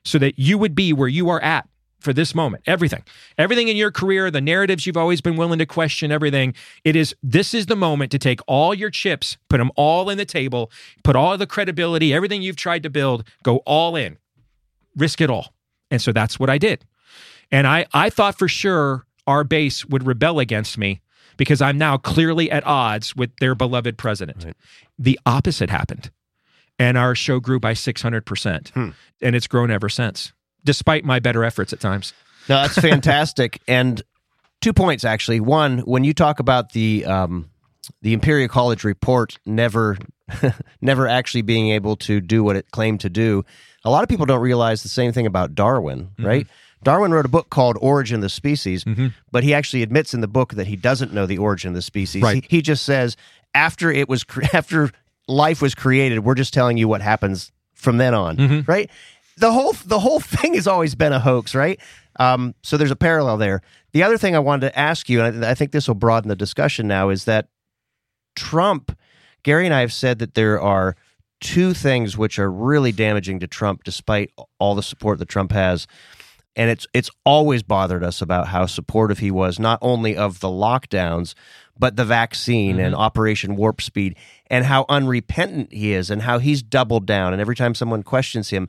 so 0.05 0.19
that 0.19 0.39
you 0.39 0.59
would 0.59 0.75
be 0.75 0.93
where 0.93 1.09
you 1.09 1.29
are 1.29 1.43
at 1.43 1.69
for 2.01 2.13
this 2.13 2.35
moment. 2.35 2.63
Everything, 2.67 3.03
everything 3.37 3.69
in 3.69 3.77
your 3.77 3.91
career, 3.91 4.31
the 4.31 4.41
narratives 4.41 4.87
you've 4.87 4.97
always 4.97 5.21
been 5.21 5.37
willing 5.37 5.59
to 5.59 5.67
question, 5.67 6.13
everything. 6.13 6.55
It 6.85 6.97
is, 6.97 7.15
this 7.23 7.55
is 7.55 7.67
the 7.67 7.77
moment 7.77 8.13
to 8.13 8.19
take 8.19 8.41
all 8.47 8.75
your 8.75 8.91
chips, 8.91 9.37
put 9.49 9.59
them 9.59 9.71
all 9.77 10.09
in 10.09 10.19
the 10.19 10.25
table, 10.25 10.71
put 11.03 11.17
all 11.17 11.37
the 11.37 11.47
credibility, 11.47 12.15
everything 12.15 12.43
you've 12.43 12.57
tried 12.57 12.83
to 12.85 12.91
build, 12.91 13.25
go 13.43 13.59
all 13.59 13.97
in, 13.97 14.17
risk 14.97 15.21
it 15.21 15.31
all. 15.31 15.53
And 15.91 16.01
so 16.01 16.13
that's 16.13 16.39
what 16.39 16.51
I 16.51 16.59
did. 16.59 16.85
And 17.51 17.67
I, 17.67 17.87
I 17.93 18.11
thought 18.11 18.39
for 18.39 18.49
sure 18.49 19.05
our 19.27 19.43
base 19.43 19.85
would 19.87 20.07
rebel 20.07 20.39
against 20.39 20.79
me 20.79 21.01
because 21.37 21.63
I'm 21.63 21.79
now 21.79 21.97
clearly 21.97 22.51
at 22.51 22.67
odds 22.67 23.17
with 23.17 23.35
their 23.41 23.55
beloved 23.55 23.97
president. 23.97 24.45
Right. 24.45 24.57
The 24.99 25.19
opposite 25.25 25.71
happened. 25.71 26.11
And 26.79 26.97
our 26.97 27.15
show 27.15 27.41
grew 27.41 27.59
by 27.59 27.73
600%. 27.75 28.69
Hmm. 28.71 28.91
And 29.21 29.35
it's 29.35 29.47
grown 29.47 29.71
ever 29.71 29.89
since, 29.89 30.33
despite 30.65 31.05
my 31.05 31.19
better 31.19 31.45
efforts 31.45 31.73
at 31.73 31.81
times. 31.81 32.13
No, 32.49 32.63
that's 32.63 32.79
fantastic. 32.79 33.61
and 33.67 34.03
two 34.61 34.73
points 34.73 35.05
actually. 35.05 35.41
One, 35.41 35.79
when 35.81 36.05
you 36.05 36.15
talk 36.15 36.41
about 36.41 36.73
the 36.73 37.05
um, 37.05 37.51
the 38.03 38.13
Imperial 38.13 38.49
College 38.49 38.85
report 38.85 39.39
never 39.47 39.97
never 40.81 41.07
actually 41.09 41.43
being 41.43 41.71
able 41.71 41.97
to 41.97 42.21
do 42.21 42.45
what 42.45 42.57
it 42.57 42.71
claimed 42.71 43.01
to 43.01 43.11
do, 43.11 43.45
a 43.85 43.91
lot 43.91 44.03
of 44.03 44.09
people 44.09 44.27
don't 44.27 44.41
realize 44.41 44.83
the 44.83 44.89
same 44.89 45.13
thing 45.13 45.27
about 45.27 45.55
Darwin, 45.55 46.11
right? 46.19 46.47
Darwin 46.85 47.11
wrote 47.13 47.25
a 47.27 47.29
book 47.29 47.51
called 47.51 47.77
Origin 47.81 48.17
of 48.17 48.23
the 48.23 48.29
Species, 48.29 48.85
but 49.33 49.43
he 49.43 49.53
actually 49.53 49.83
admits 49.83 50.15
in 50.15 50.21
the 50.21 50.29
book 50.29 50.55
that 50.55 50.69
he 50.69 50.77
doesn't 50.77 51.13
know 51.13 51.27
the 51.27 51.39
origin 51.39 51.71
of 51.71 51.75
the 51.75 51.83
species. 51.83 52.23
Right. 52.23 52.45
He, 52.49 52.57
he 52.59 52.63
just 52.63 52.85
says 52.85 53.17
after 53.55 53.91
it 53.91 54.09
was 54.09 54.23
cre- 54.23 54.45
after 54.53 54.93
life 55.29 55.63
was 55.63 55.75
created, 55.75 56.21
we're 56.21 56.35
just 56.35 56.53
telling 56.55 56.77
you 56.79 56.89
what 56.89 57.01
happens 57.03 57.53
from 57.75 57.99
then 57.99 58.15
on, 58.15 58.37
right? 58.67 58.91
The 59.37 59.53
whole 59.53 59.73
the 59.85 60.01
whole 60.01 60.21
thing 60.37 60.55
has 60.55 60.67
always 60.67 60.95
been 60.95 61.13
a 61.13 61.21
hoax, 61.21 61.55
right? 61.55 61.79
Um, 62.19 62.55
so 62.63 62.77
there's 62.77 62.91
a 62.91 62.97
parallel 62.97 63.37
there. 63.37 63.63
The 63.93 64.03
other 64.03 64.19
thing 64.19 64.35
I 64.35 64.41
wanted 64.41 64.69
to 64.69 64.79
ask 64.79 65.09
you, 65.09 65.23
and 65.23 65.45
I, 65.45 65.51
I 65.51 65.55
think 65.55 65.71
this 65.71 65.87
will 65.87 65.95
broaden 65.95 66.29
the 66.29 66.37
discussion 66.37 66.89
now, 66.89 67.11
is 67.11 67.25
that 67.27 67.49
Trump, 68.35 68.97
Gary 69.45 69.67
and 69.67 69.75
I 69.75 69.81
have 69.81 69.93
said 69.93 70.19
that 70.19 70.35
there 70.35 70.61
are 70.61 70.97
two 71.41 71.73
things 71.75 72.17
which 72.19 72.39
are 72.39 72.51
really 72.51 72.93
damaging 72.93 73.39
to 73.41 73.47
Trump, 73.47 73.85
despite 73.85 74.33
all 74.59 74.75
the 74.75 74.83
support 74.83 75.19
that 75.21 75.29
Trump 75.29 75.53
has. 75.53 75.87
And 76.57 76.71
it's 76.71 76.89
it's 76.93 77.11
always 77.25 77.63
bothered 77.63 78.03
us 78.03 78.21
about 78.21 78.49
how 78.49 78.67
supportive 78.67 79.21
he 79.21 79.31
was, 79.31 79.61
not 79.61 79.79
only 79.81 80.17
of 80.17 80.41
the 80.41 80.49
lockdowns, 80.49 81.35
but 81.79 81.95
the 81.95 82.05
vaccine 82.05 82.81
and 82.81 82.95
Operation 82.97 83.55
Warp 83.55 83.81
Speed, 83.81 84.17
and 84.51 84.65
how 84.65 84.85
unrepentant 84.89 85.73
he 85.73 85.93
is, 85.93 86.11
and 86.11 86.23
how 86.23 86.39
he's 86.39 86.63
doubled 86.63 87.07
down. 87.07 87.33
And 87.33 87.41
every 87.41 87.57
time 87.57 87.75
someone 87.75 88.03
questions 88.03 88.51
him, 88.51 88.69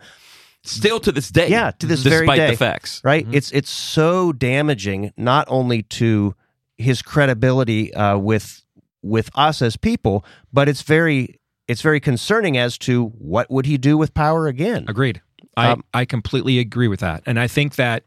Still 0.61 0.99
to 0.99 1.11
this 1.13 1.29
day. 1.29 1.47
Yeah, 1.47 1.71
to 1.79 1.87
this 1.87 2.03
despite 2.03 2.25
very 2.25 2.37
day. 2.37 2.51
the 2.51 2.57
facts. 2.57 3.01
right? 3.03 3.25
It's 3.31 3.49
it's 3.51 3.69
so 3.69 4.33
damaging 4.33 5.13
not 5.15 5.47
only 5.49 5.83
to 5.83 6.35
his 6.77 7.01
credibility 7.01 7.93
uh, 7.93 8.17
with 8.17 8.61
with 9.01 9.29
us 9.35 9.61
as 9.61 9.77
people, 9.77 10.25
but 10.51 10.67
it's 10.67 10.81
very 10.81 11.39
it's 11.69 11.81
very 11.81 11.99
concerning 12.01 12.57
as 12.57 12.77
to 12.79 13.05
what 13.17 13.49
would 13.49 13.65
he 13.67 13.77
do 13.77 13.97
with 13.97 14.13
power 14.13 14.47
again. 14.47 14.85
Agreed. 14.87 15.21
I, 15.55 15.71
Um, 15.71 15.83
I 15.93 16.03
completely 16.05 16.59
agree 16.59 16.87
with 16.87 16.99
that. 16.99 17.23
And 17.25 17.39
I 17.39 17.47
think 17.47 17.75
that, 17.75 18.03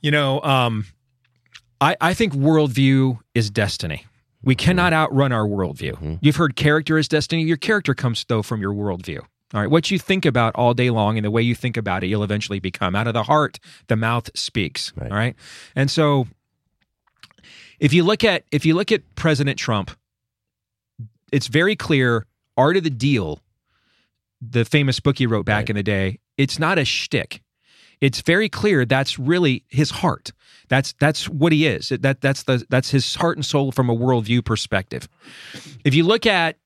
you 0.00 0.10
know, 0.10 0.40
um, 0.42 0.86
I, 1.80 1.96
I 2.00 2.14
think 2.14 2.32
worldview 2.34 3.18
is 3.34 3.50
destiny. 3.50 4.06
We 4.46 4.54
cannot 4.54 4.92
mm-hmm. 4.92 5.02
outrun 5.02 5.32
our 5.32 5.46
worldview. 5.46 5.92
Mm-hmm. 5.92 6.14
You've 6.20 6.36
heard 6.36 6.56
character 6.56 6.96
is 6.96 7.08
destiny. 7.08 7.42
Your 7.42 7.56
character 7.56 7.94
comes, 7.94 8.24
though, 8.28 8.42
from 8.42 8.60
your 8.62 8.72
worldview. 8.72 9.18
All 9.52 9.60
right. 9.60 9.70
What 9.70 9.90
you 9.90 9.98
think 9.98 10.24
about 10.24 10.54
all 10.54 10.72
day 10.72 10.88
long 10.88 11.18
and 11.18 11.24
the 11.24 11.30
way 11.30 11.42
you 11.42 11.54
think 11.54 11.76
about 11.76 12.02
it, 12.04 12.06
you'll 12.06 12.22
eventually 12.22 12.60
become. 12.60 12.94
Out 12.94 13.08
of 13.08 13.14
the 13.14 13.24
heart, 13.24 13.58
the 13.88 13.96
mouth 13.96 14.30
speaks. 14.34 14.92
Right. 14.96 15.10
All 15.10 15.16
right. 15.16 15.34
And 15.74 15.90
so 15.90 16.28
if 17.80 17.92
you 17.92 18.04
look 18.04 18.24
at 18.24 18.44
if 18.50 18.64
you 18.64 18.74
look 18.74 18.92
at 18.92 19.02
President 19.16 19.58
Trump, 19.58 19.90
it's 21.32 21.48
very 21.48 21.76
clear 21.76 22.26
art 22.56 22.76
of 22.76 22.84
the 22.84 22.90
deal 22.90 23.40
the 24.40 24.64
famous 24.64 25.00
book 25.00 25.18
he 25.18 25.26
wrote 25.26 25.46
back 25.46 25.62
Right. 25.62 25.70
in 25.70 25.76
the 25.76 25.82
day, 25.82 26.18
it's 26.36 26.58
not 26.58 26.78
a 26.78 26.84
shtick. 26.84 27.42
It's 28.00 28.20
very 28.20 28.48
clear 28.48 28.84
that's 28.84 29.18
really 29.18 29.64
his 29.68 29.90
heart. 29.90 30.32
That's 30.68 30.94
that's 30.98 31.28
what 31.28 31.52
he 31.52 31.66
is. 31.66 31.88
That 31.88 32.20
that's 32.20 32.42
the 32.44 32.64
that's 32.68 32.90
his 32.90 33.14
heart 33.14 33.36
and 33.36 33.44
soul 33.44 33.72
from 33.72 33.88
a 33.88 33.96
worldview 33.96 34.44
perspective. 34.44 35.08
If 35.84 35.94
you 35.94 36.04
look 36.04 36.26
at 36.26 36.56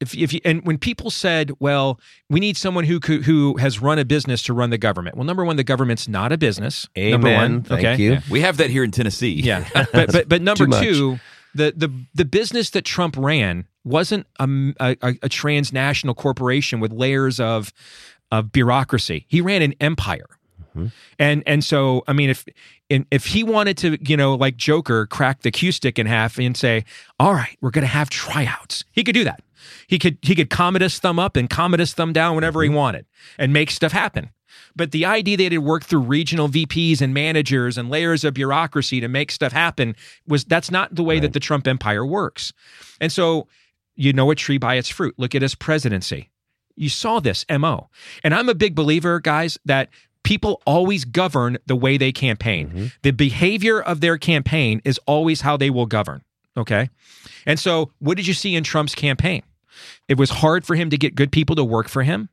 if 0.00 0.16
if 0.16 0.32
you, 0.32 0.40
and 0.44 0.64
when 0.64 0.78
people 0.78 1.10
said, 1.10 1.52
"Well, 1.58 1.98
we 2.28 2.40
need 2.40 2.56
someone 2.56 2.84
who 2.84 3.00
could, 3.00 3.24
who 3.24 3.56
has 3.56 3.80
run 3.80 3.98
a 3.98 4.04
business 4.04 4.42
to 4.44 4.52
run 4.52 4.70
the 4.70 4.78
government." 4.78 5.16
Well, 5.16 5.24
number 5.24 5.44
one, 5.44 5.56
the 5.56 5.64
government's 5.64 6.06
not 6.06 6.30
a 6.30 6.38
business. 6.38 6.86
Number 6.96 7.28
Amen. 7.28 7.52
one, 7.52 7.62
Thank 7.62 7.80
okay. 7.80 8.02
you. 8.02 8.12
Yeah. 8.12 8.20
We 8.30 8.40
have 8.42 8.58
that 8.58 8.70
here 8.70 8.84
in 8.84 8.90
Tennessee. 8.90 9.40
Yeah, 9.40 9.68
but 9.92 10.12
but 10.12 10.28
but 10.28 10.42
number 10.42 10.66
two, 10.66 11.18
the 11.54 11.72
the 11.76 11.92
the 12.14 12.24
business 12.24 12.70
that 12.70 12.84
Trump 12.84 13.16
ran 13.16 13.66
wasn't 13.84 14.26
a, 14.38 14.74
a, 14.78 15.14
a 15.22 15.28
transnational 15.28 16.14
corporation 16.14 16.78
with 16.78 16.92
layers 16.92 17.40
of 17.40 17.72
of 18.30 18.52
bureaucracy. 18.52 19.26
He 19.28 19.40
ran 19.40 19.62
an 19.62 19.74
empire, 19.80 20.26
Mm-hmm. 20.78 20.86
and 21.18 21.42
and 21.46 21.64
so 21.64 22.04
I 22.06 22.12
mean, 22.12 22.30
if 22.30 22.44
if 22.88 23.26
he 23.26 23.42
wanted 23.44 23.76
to, 23.78 23.98
you 24.00 24.16
know, 24.16 24.34
like 24.34 24.56
Joker, 24.56 25.06
crack 25.06 25.42
the 25.42 25.50
cue 25.50 25.72
stick 25.72 25.98
in 25.98 26.06
half 26.06 26.38
and 26.38 26.56
say, 26.56 26.84
"All 27.18 27.34
right, 27.34 27.56
we're 27.60 27.70
going 27.70 27.82
to 27.82 27.88
have 27.88 28.10
tryouts," 28.10 28.84
he 28.92 29.04
could 29.04 29.14
do 29.14 29.24
that. 29.24 29.42
He 29.86 29.98
could 29.98 30.18
he 30.22 30.34
could 30.34 30.50
Commodus 30.50 30.98
thumb 30.98 31.18
up 31.18 31.36
and 31.36 31.48
Commodus 31.48 31.94
thumb 31.94 32.12
down 32.12 32.34
whenever 32.34 32.62
he 32.62 32.68
mm-hmm. 32.68 32.76
wanted 32.76 33.06
and 33.38 33.52
make 33.52 33.70
stuff 33.70 33.92
happen. 33.92 34.30
But 34.76 34.92
the 34.92 35.04
idea 35.04 35.36
that 35.38 35.52
it 35.52 35.58
worked 35.58 35.86
through 35.86 36.00
regional 36.00 36.48
VPs 36.48 37.00
and 37.00 37.12
managers 37.12 37.76
and 37.76 37.90
layers 37.90 38.24
of 38.24 38.34
bureaucracy 38.34 39.00
to 39.00 39.08
make 39.08 39.30
stuff 39.30 39.52
happen 39.52 39.96
was 40.26 40.44
that's 40.44 40.70
not 40.70 40.94
the 40.94 41.02
way 41.02 41.20
that 41.20 41.32
the 41.32 41.40
Trump 41.40 41.66
empire 41.66 42.06
works. 42.06 42.52
And 43.00 43.10
so 43.10 43.48
you 43.96 44.12
know 44.12 44.30
a 44.30 44.34
tree 44.34 44.58
by 44.58 44.76
its 44.76 44.88
fruit. 44.88 45.14
Look 45.18 45.34
at 45.34 45.42
his 45.42 45.54
presidency. 45.54 46.30
You 46.76 46.88
saw 46.88 47.18
this 47.18 47.44
MO. 47.50 47.90
And 48.22 48.32
I'm 48.32 48.48
a 48.48 48.54
big 48.54 48.76
believer, 48.76 49.18
guys, 49.18 49.58
that 49.64 49.88
people 50.22 50.62
always 50.66 51.04
govern 51.04 51.58
the 51.66 51.76
way 51.76 51.96
they 51.96 52.12
campaign. 52.12 52.68
Mm-hmm. 52.68 52.86
The 53.02 53.12
behavior 53.12 53.80
of 53.80 54.00
their 54.00 54.18
campaign 54.18 54.80
is 54.84 55.00
always 55.06 55.40
how 55.42 55.56
they 55.56 55.70
will 55.70 55.86
govern. 55.86 56.22
Okay. 56.56 56.90
And 57.46 57.58
so 57.58 57.92
what 57.98 58.16
did 58.16 58.26
you 58.26 58.34
see 58.34 58.54
in 58.54 58.64
Trump's 58.64 58.94
campaign? 58.94 59.42
It 60.08 60.18
was 60.18 60.30
hard 60.30 60.66
for 60.66 60.74
him 60.74 60.90
to 60.90 60.98
get 60.98 61.14
good 61.14 61.30
people 61.30 61.56
to 61.56 61.64
work 61.64 61.88
for 61.88 62.02
him. 62.02 62.28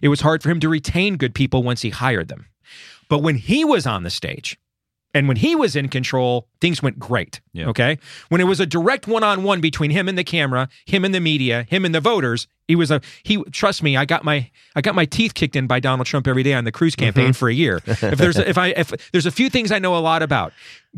It 0.00 0.08
was 0.08 0.20
hard 0.20 0.42
for 0.42 0.50
him 0.50 0.60
to 0.60 0.68
retain 0.68 1.16
good 1.16 1.34
people 1.34 1.62
once 1.62 1.82
he 1.82 1.90
hired 1.90 2.28
them. 2.28 2.46
But 3.08 3.18
when 3.18 3.36
he 3.36 3.64
was 3.64 3.86
on 3.86 4.02
the 4.02 4.10
stage 4.10 4.58
and 5.14 5.28
when 5.28 5.36
he 5.36 5.54
was 5.54 5.76
in 5.76 5.88
control, 5.88 6.48
things 6.60 6.82
went 6.82 6.98
great. 6.98 7.40
Yeah. 7.52 7.68
Okay. 7.68 7.98
When 8.28 8.40
it 8.40 8.44
was 8.44 8.60
a 8.60 8.66
direct 8.66 9.06
one 9.06 9.22
on 9.22 9.42
one 9.42 9.60
between 9.60 9.90
him 9.90 10.08
and 10.08 10.16
the 10.16 10.24
camera, 10.24 10.68
him 10.86 11.04
and 11.04 11.14
the 11.14 11.20
media, 11.20 11.66
him 11.68 11.84
and 11.84 11.94
the 11.94 12.00
voters, 12.00 12.46
he 12.68 12.76
was 12.76 12.90
a 12.90 13.00
he 13.22 13.42
trust 13.44 13.82
me, 13.82 13.96
I 13.96 14.04
got 14.04 14.24
my 14.24 14.50
I 14.74 14.80
got 14.80 14.94
my 14.94 15.04
teeth 15.04 15.34
kicked 15.34 15.56
in 15.56 15.66
by 15.66 15.80
Donald 15.80 16.06
Trump 16.06 16.26
every 16.26 16.42
day 16.42 16.54
on 16.54 16.64
the 16.64 16.72
Cruz 16.72 16.94
campaign 16.94 17.26
mm-hmm. 17.26 17.32
for 17.32 17.48
a 17.48 17.54
year. 17.54 17.80
if 17.86 18.18
there's 18.18 18.38
if 18.38 18.58
I 18.58 18.68
if 18.68 18.92
there's 19.12 19.26
a 19.26 19.30
few 19.30 19.50
things 19.50 19.72
I 19.72 19.78
know 19.78 19.96
a 19.96 20.00
lot 20.00 20.22
about. 20.22 20.52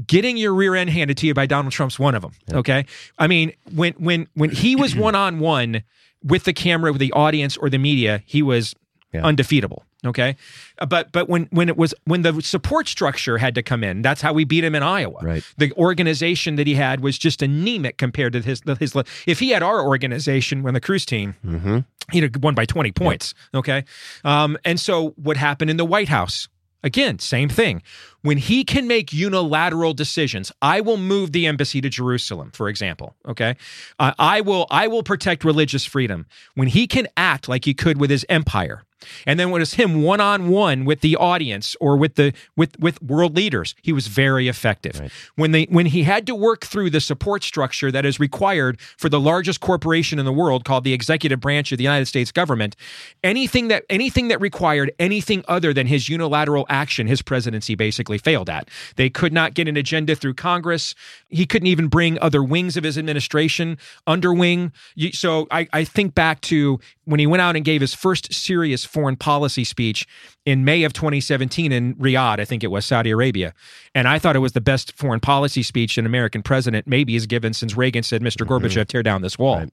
Getting 0.09 0.37
your 0.37 0.53
rear 0.53 0.75
end 0.75 0.91
handed 0.91 1.17
to 1.19 1.27
you 1.27 1.35
by 1.35 1.47
Donald 1.47 1.73
Trump's 1.73 2.01
one 2.01 2.17
of 2.17 2.23
them. 2.23 2.33
Okay. 2.53 2.85
I 3.17 3.29
mean, 3.29 3.53
when 3.73 3.93
when 3.93 4.29
when 4.35 4.51
he 4.51 4.75
was 4.75 4.97
one 4.97 5.15
on 5.15 5.39
one 5.39 5.85
with 6.23 6.45
the 6.45 6.53
camera, 6.53 6.91
with 6.91 7.01
the 7.01 7.13
audience 7.13 7.57
or 7.57 7.71
the 7.71 7.79
media, 7.79 8.23
he 8.27 8.43
was 8.43 8.75
Yeah. 9.15 9.25
undefeatable. 9.25 9.85
Okay, 10.05 10.37
Uh, 10.79 10.85
but 10.87 11.13
but 11.13 11.29
when 11.31 11.47
when 11.51 11.69
it 11.71 11.77
was 11.79 11.95
when 12.05 12.23
the 12.23 12.43
support 12.43 12.89
structure 12.89 13.39
had 13.39 13.55
to 13.55 13.63
come 13.63 13.83
in, 13.83 14.03
that's 14.03 14.21
how 14.21 14.33
we 14.35 14.45
beat 14.45 14.63
him 14.65 14.75
in 14.75 14.83
Iowa. 14.83 15.21
Right. 15.23 15.43
The 15.57 15.73
organization 15.79 16.57
that 16.57 16.67
he 16.67 16.75
had 16.75 17.01
was 17.01 17.17
just 17.17 17.41
anemic 17.43 17.97
compared 17.97 18.33
to 18.35 18.41
his 18.43 18.61
his. 18.79 18.95
If 19.27 19.39
he 19.39 19.51
had 19.51 19.63
our 19.63 19.81
organization 19.83 20.63
when 20.63 20.75
the 20.75 20.81
Cruz 20.81 21.07
team, 21.07 21.35
Mm-hmm. 21.47 21.79
he'd 22.13 22.23
have 22.25 22.43
won 22.43 22.55
by 22.55 22.67
20 22.67 22.93
points. 22.93 23.35
Okay. 23.55 23.85
Um, 24.25 24.59
and 24.65 24.79
so 24.79 25.11
what 25.17 25.37
happened 25.39 25.71
in 25.71 25.77
the 25.79 25.87
White 25.87 26.09
House? 26.09 26.49
Again, 26.83 27.19
same 27.19 27.49
thing. 27.49 27.83
When 28.25 28.39
he 28.39 28.65
can 28.65 28.89
make 28.89 29.13
unilateral 29.13 29.93
decisions, 29.93 30.51
I 30.63 30.81
will 30.81 30.97
move 30.97 31.33
the 31.33 31.47
embassy 31.47 31.83
to 31.83 31.91
Jerusalem, 31.91 32.53
for 32.55 32.71
example. 32.71 33.15
Okay, 33.29 33.55
uh, 33.99 34.15
I 34.19 34.41
will 34.41 34.67
I 34.71 34.89
will 34.89 35.03
protect 35.03 35.45
religious 35.45 35.85
freedom. 35.85 36.25
When 36.55 36.69
he 36.69 36.87
can 36.87 37.07
act 37.19 37.51
like 37.51 37.67
he 37.67 37.75
could 37.75 38.01
with 38.01 38.09
his 38.09 38.25
empire, 38.31 38.85
and 39.27 39.39
then 39.39 39.51
when 39.51 39.63
it's 39.63 39.75
him 39.75 40.03
one 40.03 40.21
on 40.21 40.49
one 40.49 40.85
with 40.85 41.01
the 41.01 41.17
audience 41.17 41.77
or 41.81 41.97
with 41.97 42.15
the 42.15 42.33
with 42.57 42.79
with 42.79 43.03
world 43.03 43.37
leaders, 43.37 43.75
he 43.83 43.93
was 43.93 44.07
very 44.07 44.49
effective. 44.49 45.13
When 45.37 45.53
they 45.53 45.65
when 45.65 45.87
he 45.87 46.05
had 46.05 46.27
to 46.27 46.35
work 46.35 46.65
through 46.65 46.91
the 46.91 47.01
support 47.01 47.43
structure 47.43 47.91
that 47.91 48.05
is 48.05 48.19
required 48.19 48.81
for 48.97 49.09
the 49.09 49.21
largest 49.21 49.61
corporation 49.61 50.19
in 50.19 50.25
the 50.25 50.33
world 50.33 50.65
called 50.65 50.85
the 50.85 50.93
executive 50.93 51.41
branch 51.41 51.73
of 51.73 51.79
the 51.79 51.85
United 51.85 52.07
States 52.07 52.33
government, 52.33 52.77
anything 53.23 53.69
that 53.69 53.85
anything 53.91 54.29
that 54.29 54.41
required 54.41 54.93
anything 54.99 55.45
other 55.49 55.73
than 55.73 55.87
his 55.87 56.09
unilateral 56.09 56.67
action, 56.69 57.07
his 57.07 57.23
presidency 57.23 57.75
basically 57.75 58.14
failed 58.19 58.51
at. 58.51 58.69
They 58.97 59.11
could 59.11 59.33
not 59.33 59.55
get 59.55 59.69
an 59.69 59.77
agenda 59.77 60.15
through 60.15 60.35
Congress. 60.35 60.95
He 61.29 61.47
couldn't 61.47 61.69
even 61.69 61.89
bring 61.89 62.19
other 62.21 62.43
wings 62.43 62.77
of 62.77 62.85
his 62.85 62.99
administration 62.99 63.79
under 64.07 64.33
wing. 64.33 64.73
So 65.13 65.47
I, 65.51 65.69
I 65.73 65.85
think 65.85 66.15
back 66.15 66.41
to 66.43 66.81
when 67.05 67.21
he 67.21 67.27
went 67.27 67.41
out 67.41 67.57
and 67.57 67.65
gave 67.65 67.81
his 67.81 67.95
first 67.95 68.33
serious 68.33 68.85
foreign 68.85 69.17
policy 69.17 69.65
speech 69.65 70.07
in 70.47 70.65
May 70.65 70.85
of 70.85 70.93
2017 70.93 71.73
in 71.73 71.95
Riyadh, 71.95 72.39
I 72.39 72.45
think 72.45 72.63
it 72.63 72.71
was 72.71 72.85
Saudi 72.85 73.11
Arabia. 73.11 73.55
And 73.95 74.07
I 74.07 74.19
thought 74.19 74.37
it 74.37 74.41
was 74.41 74.53
the 74.53 74.61
best 74.61 74.93
foreign 74.93 75.21
policy 75.21 75.63
speech 75.63 75.97
an 75.97 76.05
American 76.05 76.43
president 76.43 76.87
maybe 76.87 77.15
has 77.15 77.27
given 77.27 77.55
since 77.55 77.77
Reagan 77.77 78.03
said, 78.03 78.23
Mr. 78.23 78.47
Mm-hmm. 78.47 78.67
Gorbachev, 78.67 78.89
tear 78.89 79.03
down 79.03 79.23
this 79.23 79.39
wall. 79.39 79.65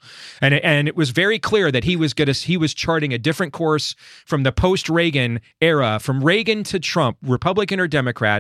And, 0.41 0.54
and 0.56 0.88
it 0.88 0.95
was 0.95 1.10
very 1.10 1.39
clear 1.39 1.71
that 1.71 1.84
he 1.84 1.95
was 1.95 2.13
going 2.13 2.32
to, 2.32 2.34
he 2.34 2.56
was 2.56 2.73
charting 2.73 3.13
a 3.13 3.17
different 3.17 3.51
course 3.51 3.95
from 4.25 4.43
the 4.43 4.51
post 4.51 4.89
Reagan 4.89 5.41
era, 5.60 5.99
from 5.99 6.23
Reagan 6.23 6.63
to 6.65 6.80
Trump, 6.80 7.17
Republican 7.21 7.80
or 7.80 7.88
Democrat. 7.88 8.31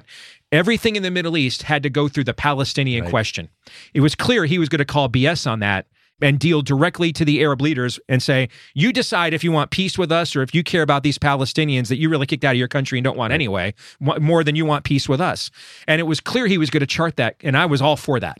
Everything 0.51 0.95
in 0.95 1.03
the 1.03 1.11
Middle 1.11 1.37
East 1.37 1.63
had 1.63 1.83
to 1.83 1.89
go 1.89 2.07
through 2.07 2.25
the 2.25 2.33
Palestinian 2.33 3.09
question. 3.09 3.49
It 3.93 4.01
was 4.01 4.15
clear 4.15 4.45
he 4.45 4.59
was 4.59 4.67
going 4.69 4.79
to 4.79 4.85
call 4.85 5.07
BS 5.07 5.49
on 5.49 5.59
that 5.59 5.87
and 6.21 6.39
deal 6.39 6.61
directly 6.61 7.11
to 7.13 7.25
the 7.25 7.41
Arab 7.41 7.61
leaders 7.61 7.99
and 8.07 8.21
say, 8.21 8.49
you 8.73 8.93
decide 8.93 9.33
if 9.33 9.43
you 9.43 9.51
want 9.51 9.71
peace 9.71 9.97
with 9.97 10.11
us 10.11 10.35
or 10.35 10.41
if 10.43 10.53
you 10.53 10.63
care 10.63 10.83
about 10.83 11.03
these 11.03 11.17
Palestinians 11.17 11.87
that 11.87 11.97
you 11.97 12.09
really 12.09 12.27
kicked 12.27 12.43
out 12.43 12.51
of 12.51 12.59
your 12.59 12.67
country 12.67 12.97
and 12.97 13.03
don't 13.03 13.17
want 13.17 13.33
anyway, 13.33 13.73
more 13.99 14.43
than 14.43 14.55
you 14.55 14.65
want 14.65 14.83
peace 14.83 15.09
with 15.09 15.19
us. 15.19 15.49
And 15.87 15.99
it 15.99 16.03
was 16.03 16.19
clear 16.19 16.47
he 16.47 16.57
was 16.57 16.69
going 16.69 16.81
to 16.81 16.87
chart 16.87 17.15
that. 17.15 17.37
And 17.41 17.57
I 17.57 17.65
was 17.65 17.81
all 17.81 17.97
for 17.97 18.19
that. 18.19 18.39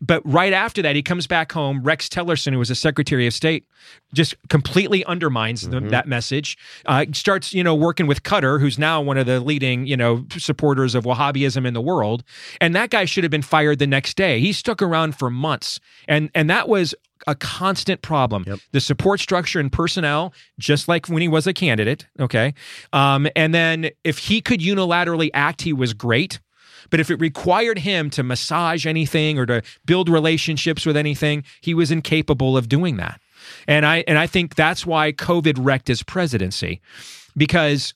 But 0.00 0.22
right 0.24 0.52
after 0.52 0.82
that, 0.82 0.94
he 0.94 1.02
comes 1.02 1.26
back 1.26 1.52
home. 1.52 1.82
Rex 1.82 2.08
Tillerson, 2.08 2.52
who 2.52 2.58
was 2.58 2.70
a 2.70 2.74
Secretary 2.74 3.26
of 3.26 3.32
State, 3.32 3.64
just 4.12 4.34
completely 4.48 5.04
undermines 5.06 5.68
the, 5.68 5.80
that 5.80 6.06
message. 6.06 6.58
Uh, 6.84 7.06
starts, 7.12 7.54
you 7.54 7.64
know, 7.64 7.74
working 7.74 8.06
with 8.06 8.22
Qatar, 8.22 8.60
who's 8.60 8.78
now 8.78 9.00
one 9.00 9.16
of 9.16 9.26
the 9.26 9.40
leading, 9.40 9.86
you 9.86 9.96
know, 9.96 10.26
supporters 10.36 10.94
of 10.94 11.04
Wahhabism 11.04 11.66
in 11.66 11.72
the 11.72 11.80
world. 11.80 12.24
And 12.60 12.74
that 12.74 12.90
guy 12.90 13.06
should 13.06 13.24
have 13.24 13.30
been 13.30 13.42
fired 13.42 13.78
the 13.78 13.86
next 13.86 14.16
day. 14.16 14.38
He 14.38 14.52
stuck 14.52 14.82
around 14.82 15.16
for 15.16 15.30
months, 15.30 15.80
and 16.06 16.30
and 16.34 16.50
that 16.50 16.68
was 16.68 16.94
a 17.26 17.34
constant 17.34 18.02
problem. 18.02 18.44
The 18.72 18.80
support 18.80 19.20
structure 19.20 19.58
and 19.58 19.72
personnel, 19.72 20.34
just 20.58 20.88
like 20.88 21.06
when 21.06 21.22
he 21.22 21.28
was 21.28 21.46
a 21.46 21.54
candidate. 21.54 22.06
Okay, 22.20 22.52
um, 22.92 23.28
and 23.34 23.54
then 23.54 23.90
if 24.04 24.18
he 24.18 24.42
could 24.42 24.60
unilaterally 24.60 25.30
act, 25.32 25.62
he 25.62 25.72
was 25.72 25.94
great. 25.94 26.38
But 26.90 27.00
if 27.00 27.10
it 27.10 27.20
required 27.20 27.78
him 27.78 28.10
to 28.10 28.22
massage 28.22 28.86
anything 28.86 29.38
or 29.38 29.46
to 29.46 29.62
build 29.84 30.08
relationships 30.08 30.86
with 30.86 30.96
anything, 30.96 31.44
he 31.60 31.74
was 31.74 31.90
incapable 31.90 32.56
of 32.56 32.68
doing 32.68 32.96
that. 32.96 33.20
And 33.68 33.86
I 33.86 34.04
and 34.08 34.18
I 34.18 34.26
think 34.26 34.54
that's 34.54 34.86
why 34.86 35.12
COVID 35.12 35.56
wrecked 35.58 35.88
his 35.88 36.02
presidency 36.02 36.80
because 37.36 37.94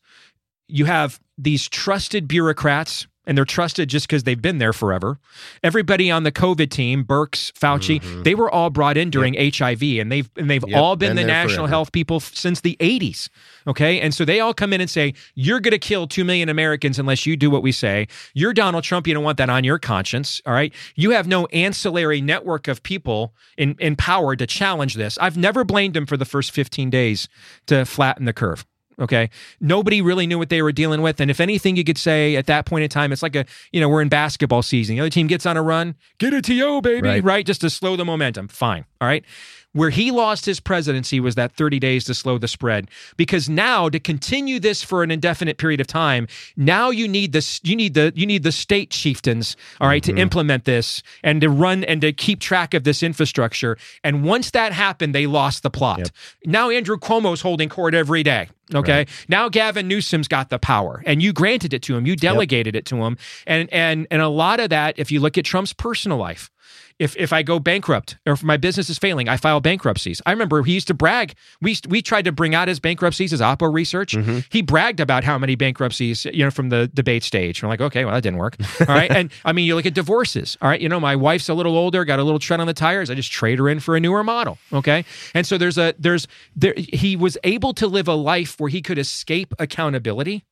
you 0.69 0.85
have 0.85 1.19
these 1.37 1.69
trusted 1.69 2.29
bureaucrats 2.29 3.07
and 3.31 3.39
they're 3.39 3.45
trusted 3.45 3.89
just 3.89 4.09
because 4.09 4.25
they've 4.25 4.43
been 4.43 4.59
there 4.59 4.73
forever. 4.73 5.19
Everybody 5.63 6.11
on 6.11 6.25
the 6.25 6.33
COVID 6.33 6.69
team, 6.69 7.05
Birx, 7.05 7.53
Fauci, 7.53 8.25
they 8.25 8.35
were 8.35 8.51
all 8.51 8.71
brought 8.71 8.97
in 8.97 9.09
during 9.09 9.35
HIV, 9.35 9.83
and 9.83 10.11
they've 10.11 10.29
and 10.37 10.51
they've 10.51 10.61
Mm-hmm. 10.61 10.71
Yep, 10.73 10.79
all 10.83 10.97
been, 10.97 11.11
been 11.11 11.17
the 11.17 11.25
national 11.25 11.59
forever. 11.59 11.69
health 11.69 11.93
people 11.93 12.19
since 12.19 12.61
the 12.61 12.77
80s. 12.81 13.29
Okay, 13.69 14.01
and 14.01 14.13
so 14.13 14.25
they 14.25 14.41
all 14.41 14.53
come 14.53 14.73
in 14.73 14.81
and 14.81 14.91
say, 14.91 15.15
"You're 15.37 15.61
going 15.61 15.71
to 15.71 15.79
kill 15.79 16.09
two 16.09 16.25
million 16.25 16.49
Americans 16.49 16.99
unless 16.99 17.25
you 17.25 17.37
do 17.37 17.49
what 17.51 17.63
we 17.63 17.71
say." 17.73 18.09
You're 18.35 18.53
Donald 18.53 18.83
Trump. 18.83 19.07
You 19.07 19.15
don't 19.15 19.23
want 19.25 19.39
that 19.39 19.49
on 19.49 19.63
your 19.63 19.79
conscience. 19.79 20.43
All 20.45 20.53
right, 20.53 20.75
you 20.97 21.13
have 21.13 21.29
no 21.29 21.47
ancillary 21.47 22.21
network 22.21 22.67
of 22.69 22.83
people 22.83 23.33
in 23.57 23.77
in 23.79 23.95
power 23.95 24.35
to 24.35 24.47
challenge 24.47 24.95
this. 24.95 25.17
I've 25.19 25.37
never 25.37 25.63
blamed 25.65 25.97
him 25.97 26.05
for 26.05 26.17
the 26.17 26.25
first 26.25 26.51
15 26.51 26.91
days 26.91 27.29
to 27.69 27.85
flatten 27.85 28.25
the 28.25 28.33
curve. 28.33 28.67
Okay. 28.99 29.31
Nobody 29.61 30.03
really 30.03 30.27
knew 30.27 30.39
what 30.39 30.51
they 30.51 30.61
were 30.63 30.73
dealing 30.73 31.01
with. 31.01 31.21
And 31.21 31.31
if 31.31 31.41
anything, 31.41 31.77
you 31.77 31.85
could 31.85 31.97
say 31.99 32.37
at 32.37 32.47
that 32.47 32.67
point 32.67 32.85
in 32.85 32.91
time, 32.91 33.13
it's 33.13 33.23
like 33.23 33.35
a, 33.35 33.47
you 33.73 33.81
know, 33.81 33.89
we're 33.89 34.03
in 34.03 34.09
basketball 34.11 34.63
season. 34.63 34.97
The 34.97 35.01
other 35.01 35.11
team 35.11 35.27
gets 35.27 35.47
on 35.47 35.57
a 35.57 35.63
run, 35.63 35.95
get 36.19 36.35
a 36.35 36.43
TO, 36.43 36.83
baby, 36.83 37.09
Right. 37.09 37.25
right? 37.25 37.47
Just 37.47 37.63
to 37.63 37.71
slow 37.71 37.97
the 37.97 38.05
momentum. 38.05 38.49
Fine. 38.49 38.85
All 39.01 39.09
right. 39.09 39.25
Where 39.73 39.91
he 39.91 40.11
lost 40.11 40.47
his 40.47 40.59
presidency 40.59 41.21
was 41.21 41.37
that 41.37 41.53
30 41.53 41.79
days 41.79 42.05
to 42.05 42.15
slow 42.15 42.39
the 42.39 42.49
spread. 42.49 42.91
Because 43.17 43.49
now 43.49 43.89
to 43.89 44.01
continue 44.01 44.59
this 44.59 44.83
for 44.83 45.03
an 45.03 45.11
indefinite 45.11 45.59
period 45.59 45.81
of 45.81 45.87
time, 45.87 46.27
now 46.57 46.91
you 46.91 47.07
need 47.07 47.33
this, 47.33 47.61
you 47.63 47.77
need 47.77 47.95
the, 47.95 48.13
you 48.17 48.27
need 48.27 48.43
the 48.43 48.53
state 48.53 48.91
chieftains, 48.91 49.57
all 49.81 49.89
right, 49.89 50.03
to 50.03 50.13
mm-hmm. 50.13 50.19
implement 50.19 50.65
this 50.65 51.03
and 51.23 51.41
to 51.41 51.49
run 51.49 51.85
and 51.85 52.01
to 52.01 52.13
keep 52.13 52.41
track 52.41 52.75
of 52.75 52.85
this 52.85 53.03
infrastructure. 53.03 53.77
And 54.03 54.25
once 54.25 54.51
that 54.51 54.73
happened, 54.73 55.15
they 55.15 55.27
lost 55.27 55.63
the 55.63 55.71
plot. 55.71 56.11
Now 56.45 56.71
Andrew 56.71 56.97
Cuomo's 56.97 57.43
holding 57.43 57.69
court 57.69 57.95
every 57.95 58.23
day. 58.23 58.49
Okay. 58.75 59.07
Now 59.29 59.49
Gavin 59.49 59.89
Newsom's 59.89 60.29
got 60.29 60.51
the 60.51 60.59
power 60.59 61.03
and 61.07 61.23
you 61.23 61.33
granted 61.33 61.75
it 61.75 61.83
to 61.83 61.97
him. 61.97 62.07
You 62.07 62.17
delegated 62.17 62.77
it 62.77 62.85
to 62.87 62.97
him. 62.97 63.17
And 63.47 63.73
and 63.73 64.07
and 64.11 64.23
a 64.23 64.29
lot 64.29 64.61
of 64.61 64.71
that, 64.71 64.99
if 64.99 65.11
you 65.11 65.21
look 65.21 65.37
at 65.39 65.45
Trump's 65.45 65.73
personal 65.73 66.19
life, 66.19 66.51
If 66.99 67.17
if 67.17 67.33
I 67.33 67.43
go 67.43 67.59
bankrupt 67.59 68.19
or 68.27 68.35
if 68.35 68.43
my 68.43 68.57
business 68.57 68.91
is 68.91 68.99
failing, 68.99 69.29
I 69.29 69.37
file 69.39 69.61
bankruptcies. 69.61 70.21
I 70.27 70.33
remember 70.33 70.63
he 70.63 70.75
used 70.75 70.89
to 70.89 70.95
brag. 70.95 71.35
We 71.63 71.77
we 71.89 72.03
tried 72.03 72.27
to 72.27 72.33
bring 72.33 72.55
out 72.55 72.69
his 72.69 72.79
bankruptcies 72.79 73.33
as 73.33 73.41
Oppo 73.41 73.73
research. 73.73 74.13
Mm-hmm. 74.13 74.41
He 74.51 74.61
bragged 74.61 75.01
about 75.01 75.25
how 75.25 75.39
many 75.39 75.55
bankruptcies, 75.55 76.27
you 76.27 76.45
know, 76.45 76.51
from 76.51 76.69
the 76.69 76.89
debate 76.93 77.23
stage. 77.23 77.63
We're 77.63 77.71
like, 77.71 77.81
okay, 77.81 78.05
well 78.05 78.15
that 78.15 78.23
didn't 78.23 78.39
work. 78.39 78.57
All 78.81 78.95
right, 78.95 79.11
and 79.11 79.33
I 79.45 79.53
mean, 79.53 79.65
you 79.65 79.75
look 79.75 79.87
at 79.87 79.95
divorces. 79.95 80.59
All 80.61 80.69
right, 80.69 80.81
you 80.81 80.89
know, 80.89 81.01
my 81.01 81.17
wife's 81.17 81.49
a 81.49 81.55
little 81.55 81.77
older, 81.77 82.05
got 82.05 82.19
a 82.19 82.25
little 82.25 82.39
tread 82.39 82.61
on 82.61 82.67
the 82.67 82.75
tires. 82.75 83.11
I 83.11 83.15
just 83.15 83.33
trade 83.33 83.59
her 83.59 83.69
in 83.69 83.81
for 83.81 83.97
a 83.97 84.01
newer 84.01 84.23
model. 84.23 84.59
Okay, 84.73 85.05
and 85.35 85.47
so 85.47 85.57
there's 85.57 85.79
a 85.79 85.95
there's 85.99 86.29
there 86.55 86.75
he 86.77 87.17
was 87.17 87.39
able 87.45 87.73
to 87.75 87.87
live 87.87 88.09
a 88.09 88.15
life 88.15 88.61
where 88.61 88.69
he 88.69 88.83
could 88.83 88.99
escape 88.99 89.55
accountability. 89.59 90.45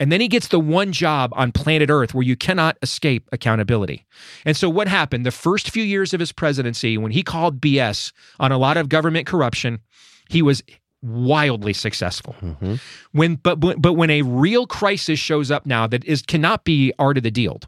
And 0.00 0.10
then 0.10 0.20
he 0.20 0.28
gets 0.28 0.48
the 0.48 0.60
one 0.60 0.92
job 0.92 1.32
on 1.34 1.52
planet 1.52 1.90
Earth 1.90 2.14
where 2.14 2.22
you 2.22 2.36
cannot 2.36 2.76
escape 2.82 3.28
accountability. 3.32 4.06
And 4.44 4.56
so, 4.56 4.68
what 4.68 4.88
happened 4.88 5.24
the 5.24 5.30
first 5.30 5.70
few 5.70 5.82
years 5.82 6.14
of 6.14 6.20
his 6.20 6.32
presidency, 6.32 6.98
when 6.98 7.12
he 7.12 7.22
called 7.22 7.60
BS 7.60 8.12
on 8.40 8.52
a 8.52 8.58
lot 8.58 8.76
of 8.76 8.88
government 8.88 9.26
corruption, 9.26 9.80
he 10.28 10.42
was 10.42 10.62
wildly 11.02 11.72
successful. 11.72 12.34
Mm-hmm. 12.40 12.74
When, 13.12 13.36
but, 13.36 13.60
but 13.60 13.80
but 13.80 13.92
when 13.94 14.10
a 14.10 14.22
real 14.22 14.66
crisis 14.66 15.18
shows 15.18 15.50
up 15.50 15.66
now 15.66 15.86
that 15.86 16.04
is 16.04 16.22
cannot 16.22 16.64
be 16.64 16.92
art 16.98 17.16
of 17.16 17.22
the 17.22 17.30
deal, 17.30 17.60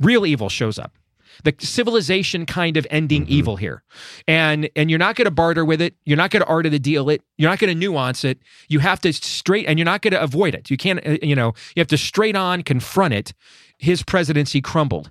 real 0.00 0.26
evil 0.26 0.48
shows 0.48 0.78
up. 0.78 0.92
The 1.42 1.54
civilization 1.58 2.46
kind 2.46 2.76
of 2.76 2.86
ending 2.90 3.26
evil 3.26 3.56
here, 3.56 3.82
and 4.28 4.68
and 4.76 4.90
you're 4.90 4.98
not 4.98 5.16
going 5.16 5.26
to 5.26 5.30
barter 5.30 5.64
with 5.64 5.80
it. 5.80 5.94
You're 6.04 6.16
not 6.16 6.30
going 6.30 6.42
to 6.42 6.48
art 6.48 6.66
of 6.66 6.72
the 6.72 6.78
deal 6.78 7.10
it. 7.10 7.22
You're 7.36 7.50
not 7.50 7.58
going 7.58 7.72
to 7.72 7.78
nuance 7.78 8.24
it. 8.24 8.38
You 8.68 8.78
have 8.78 9.00
to 9.00 9.12
straight, 9.12 9.66
and 9.66 9.78
you're 9.78 9.84
not 9.84 10.02
going 10.02 10.12
to 10.12 10.22
avoid 10.22 10.54
it. 10.54 10.70
You 10.70 10.76
can't, 10.76 11.04
uh, 11.06 11.18
you 11.22 11.34
know, 11.34 11.54
you 11.74 11.80
have 11.80 11.88
to 11.88 11.98
straight 11.98 12.36
on 12.36 12.62
confront 12.62 13.14
it. 13.14 13.34
His 13.78 14.02
presidency 14.02 14.60
crumbled, 14.60 15.10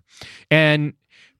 and 0.50 0.94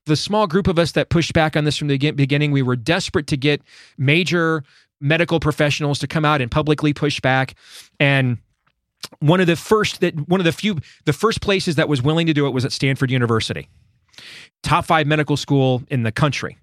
the 0.06 0.16
small 0.16 0.48
group 0.48 0.68
of 0.68 0.78
us 0.78 0.92
that 0.92 1.10
pushed 1.10 1.34
back 1.34 1.56
on 1.56 1.64
this 1.64 1.78
from 1.78 1.88
the 1.88 2.12
beginning, 2.12 2.52
we 2.52 2.62
were 2.62 2.76
desperate 2.76 3.28
to 3.28 3.38
get 3.38 3.62
major 3.98 4.64
medical 5.00 5.40
professionals 5.40 6.00
to 6.00 6.08
come 6.08 6.26
out 6.26 6.42
and 6.42 6.52
publicly 6.52 6.94
push 6.94 7.22
back, 7.22 7.56
and 8.00 8.38
one 9.20 9.40
of 9.40 9.48
the 9.48 9.56
first 9.56 10.02
that 10.02 10.28
one 10.28 10.40
of 10.40 10.46
the 10.46 10.52
few 10.52 10.78
the 11.06 11.14
first 11.14 11.42
places 11.42 11.76
that 11.76 11.88
was 11.90 12.02
willing 12.02 12.28
to 12.28 12.34
do 12.34 12.48
it 12.48 12.52
was 12.52 12.66
at 12.66 12.72
Stanford 12.72 13.12
University 13.12 13.68
top 14.62 14.86
five 14.86 15.08
medical 15.08 15.38
school 15.38 15.84
in 15.90 16.04
the 16.04 16.12
country. 16.12 16.58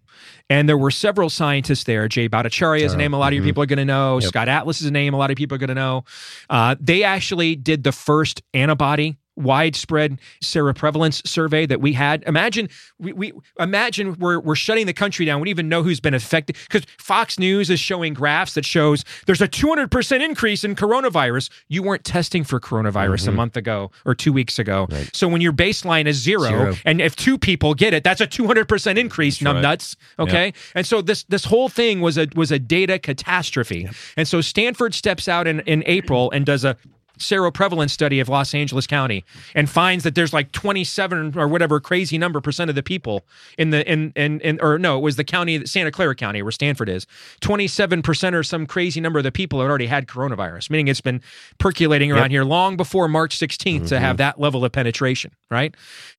And 0.49 0.69
there 0.69 0.77
were 0.77 0.91
several 0.91 1.31
scientists 1.31 1.85
there. 1.85 2.09
Jay 2.09 2.29
Bhattacharya 2.29 2.81
is 2.81 2.93
a 2.93 2.97
name 2.97 3.15
a 3.15 3.19
lot 3.19 3.29
of 3.29 3.35
your 3.35 3.45
people 3.45 3.63
are 3.63 3.67
going 3.67 3.79
to 3.79 3.85
know. 3.85 4.19
Scott 4.21 4.49
Atlas 4.49 4.81
is 4.81 4.89
a 4.89 4.91
name 4.91 5.15
a 5.15 5.17
lot 5.17 5.31
of 5.31 5.37
people 5.37 5.55
are 5.55 5.59
going 5.59 5.69
to 5.69 5.75
know. 5.75 6.05
Uh, 6.49 6.75
they 6.81 7.05
actually 7.05 7.55
did 7.55 7.85
the 7.85 7.93
first 7.93 8.43
antibody 8.53 9.17
widespread 9.41 10.19
seroprevalence 10.43 11.27
survey 11.27 11.67
that 11.67 11.81
we 11.81 11.93
had. 11.93 12.23
Imagine 12.27 12.69
we, 12.99 13.13
we 13.13 13.33
imagine 13.59 14.17
we're 14.19 14.41
we're 14.41 14.55
shutting 14.55 14.87
the 14.87 14.93
country 14.93 15.25
down. 15.25 15.41
We 15.41 15.47
don't 15.47 15.51
even 15.51 15.69
know 15.69 15.83
who's 15.83 16.01
been 16.01 16.15
affected 16.15 16.57
because 16.69 16.87
Fox 16.99 17.39
News 17.39 17.71
is 17.71 17.81
showing 17.81 18.15
graphs 18.15 18.55
that 18.55 18.65
shows 18.65 19.05
there's 19.27 19.41
a 19.41 19.49
200% 19.49 20.25
increase 20.25 20.65
in 20.65 20.75
coronavirus. 20.75 21.51
You 21.69 21.83
weren't 21.83 22.05
testing 22.05 22.45
for 22.45 22.61
coronavirus 22.61 23.27
a 23.27 23.31
mm-hmm. 23.31 23.37
month 23.37 23.57
ago 23.57 23.91
or 24.05 24.15
2 24.15 24.33
weeks 24.33 24.59
ago. 24.59 24.89
So 25.13 25.29
when 25.29 25.41
your 25.41 25.53
baseline 25.53 26.07
is 26.07 26.17
zero, 26.17 26.49
Zero. 26.49 26.75
and 26.85 27.01
if 27.01 27.17
two 27.17 27.39
people 27.39 27.75
get 27.75 27.95
it, 27.95 28.05
that's 28.05 28.21
a 28.21 28.27
200% 28.27 28.99
increase, 28.99 29.41
numb 29.41 29.61
nuts, 29.61 29.97
okay? 30.19 30.53
And 30.75 30.87
so 30.87 31.03
this 31.03 31.25
this 31.25 31.45
whole 31.45 31.69
thing 31.69 32.01
was 32.01 32.19
a 32.19 32.29
was 32.35 32.51
a 32.53 32.59
data 32.59 32.99
catastrophe. 32.99 33.89
And 34.17 34.27
so 34.27 34.41
Stanford 34.41 34.95
steps 34.95 35.29
out 35.29 35.47
in 35.47 35.61
in 35.61 35.83
April 35.87 36.31
and 36.31 36.47
does 36.47 36.65
a 36.65 36.77
seroprevalence 37.21 37.91
study 37.91 38.21
of 38.21 38.29
Los 38.29 38.55
Angeles 38.55 38.87
County 38.87 39.25
and 39.55 39.69
finds 39.69 40.05
that 40.05 40.15
there's 40.15 40.33
like 40.33 40.53
27 40.53 41.39
or 41.39 41.47
whatever 41.47 41.81
crazy 41.81 42.19
number 42.19 42.41
percent 42.41 42.69
of 42.69 42.75
the 42.75 42.83
people 42.83 43.25
in 43.59 43.71
the 43.71 43.91
in 43.91 44.13
in, 44.17 44.41
in 44.41 44.59
or 44.61 44.79
no, 44.79 44.99
it 44.99 45.03
was 45.03 45.17
the 45.17 45.25
county 45.25 45.65
Santa 45.67 45.91
Clara 45.91 46.15
County 46.15 46.43
where 46.43 46.53
Stanford 46.53 46.89
is. 46.89 47.07
27% 47.41 48.35
or 48.35 48.43
some 48.43 48.67
crazy 48.67 49.01
number 49.01 49.19
of 49.19 49.25
the 49.25 49.33
people 49.33 49.61
had 49.61 49.69
already 49.69 49.87
had 49.87 50.07
coronavirus, 50.07 50.71
meaning 50.71 50.89
it's 50.89 51.01
been 51.01 51.21
percolating 51.59 52.11
around 52.11 52.31
here 52.31 52.45
long 52.45 52.77
before 52.77 53.09
March 53.09 53.39
16th 53.39 53.89
to 53.89 54.01
have 54.01 54.15
mm-hmm. 54.15 54.17
that 54.19 54.41
level 54.41 54.65
of 54.65 54.73
penetration, 54.73 55.33
right? 55.51 55.75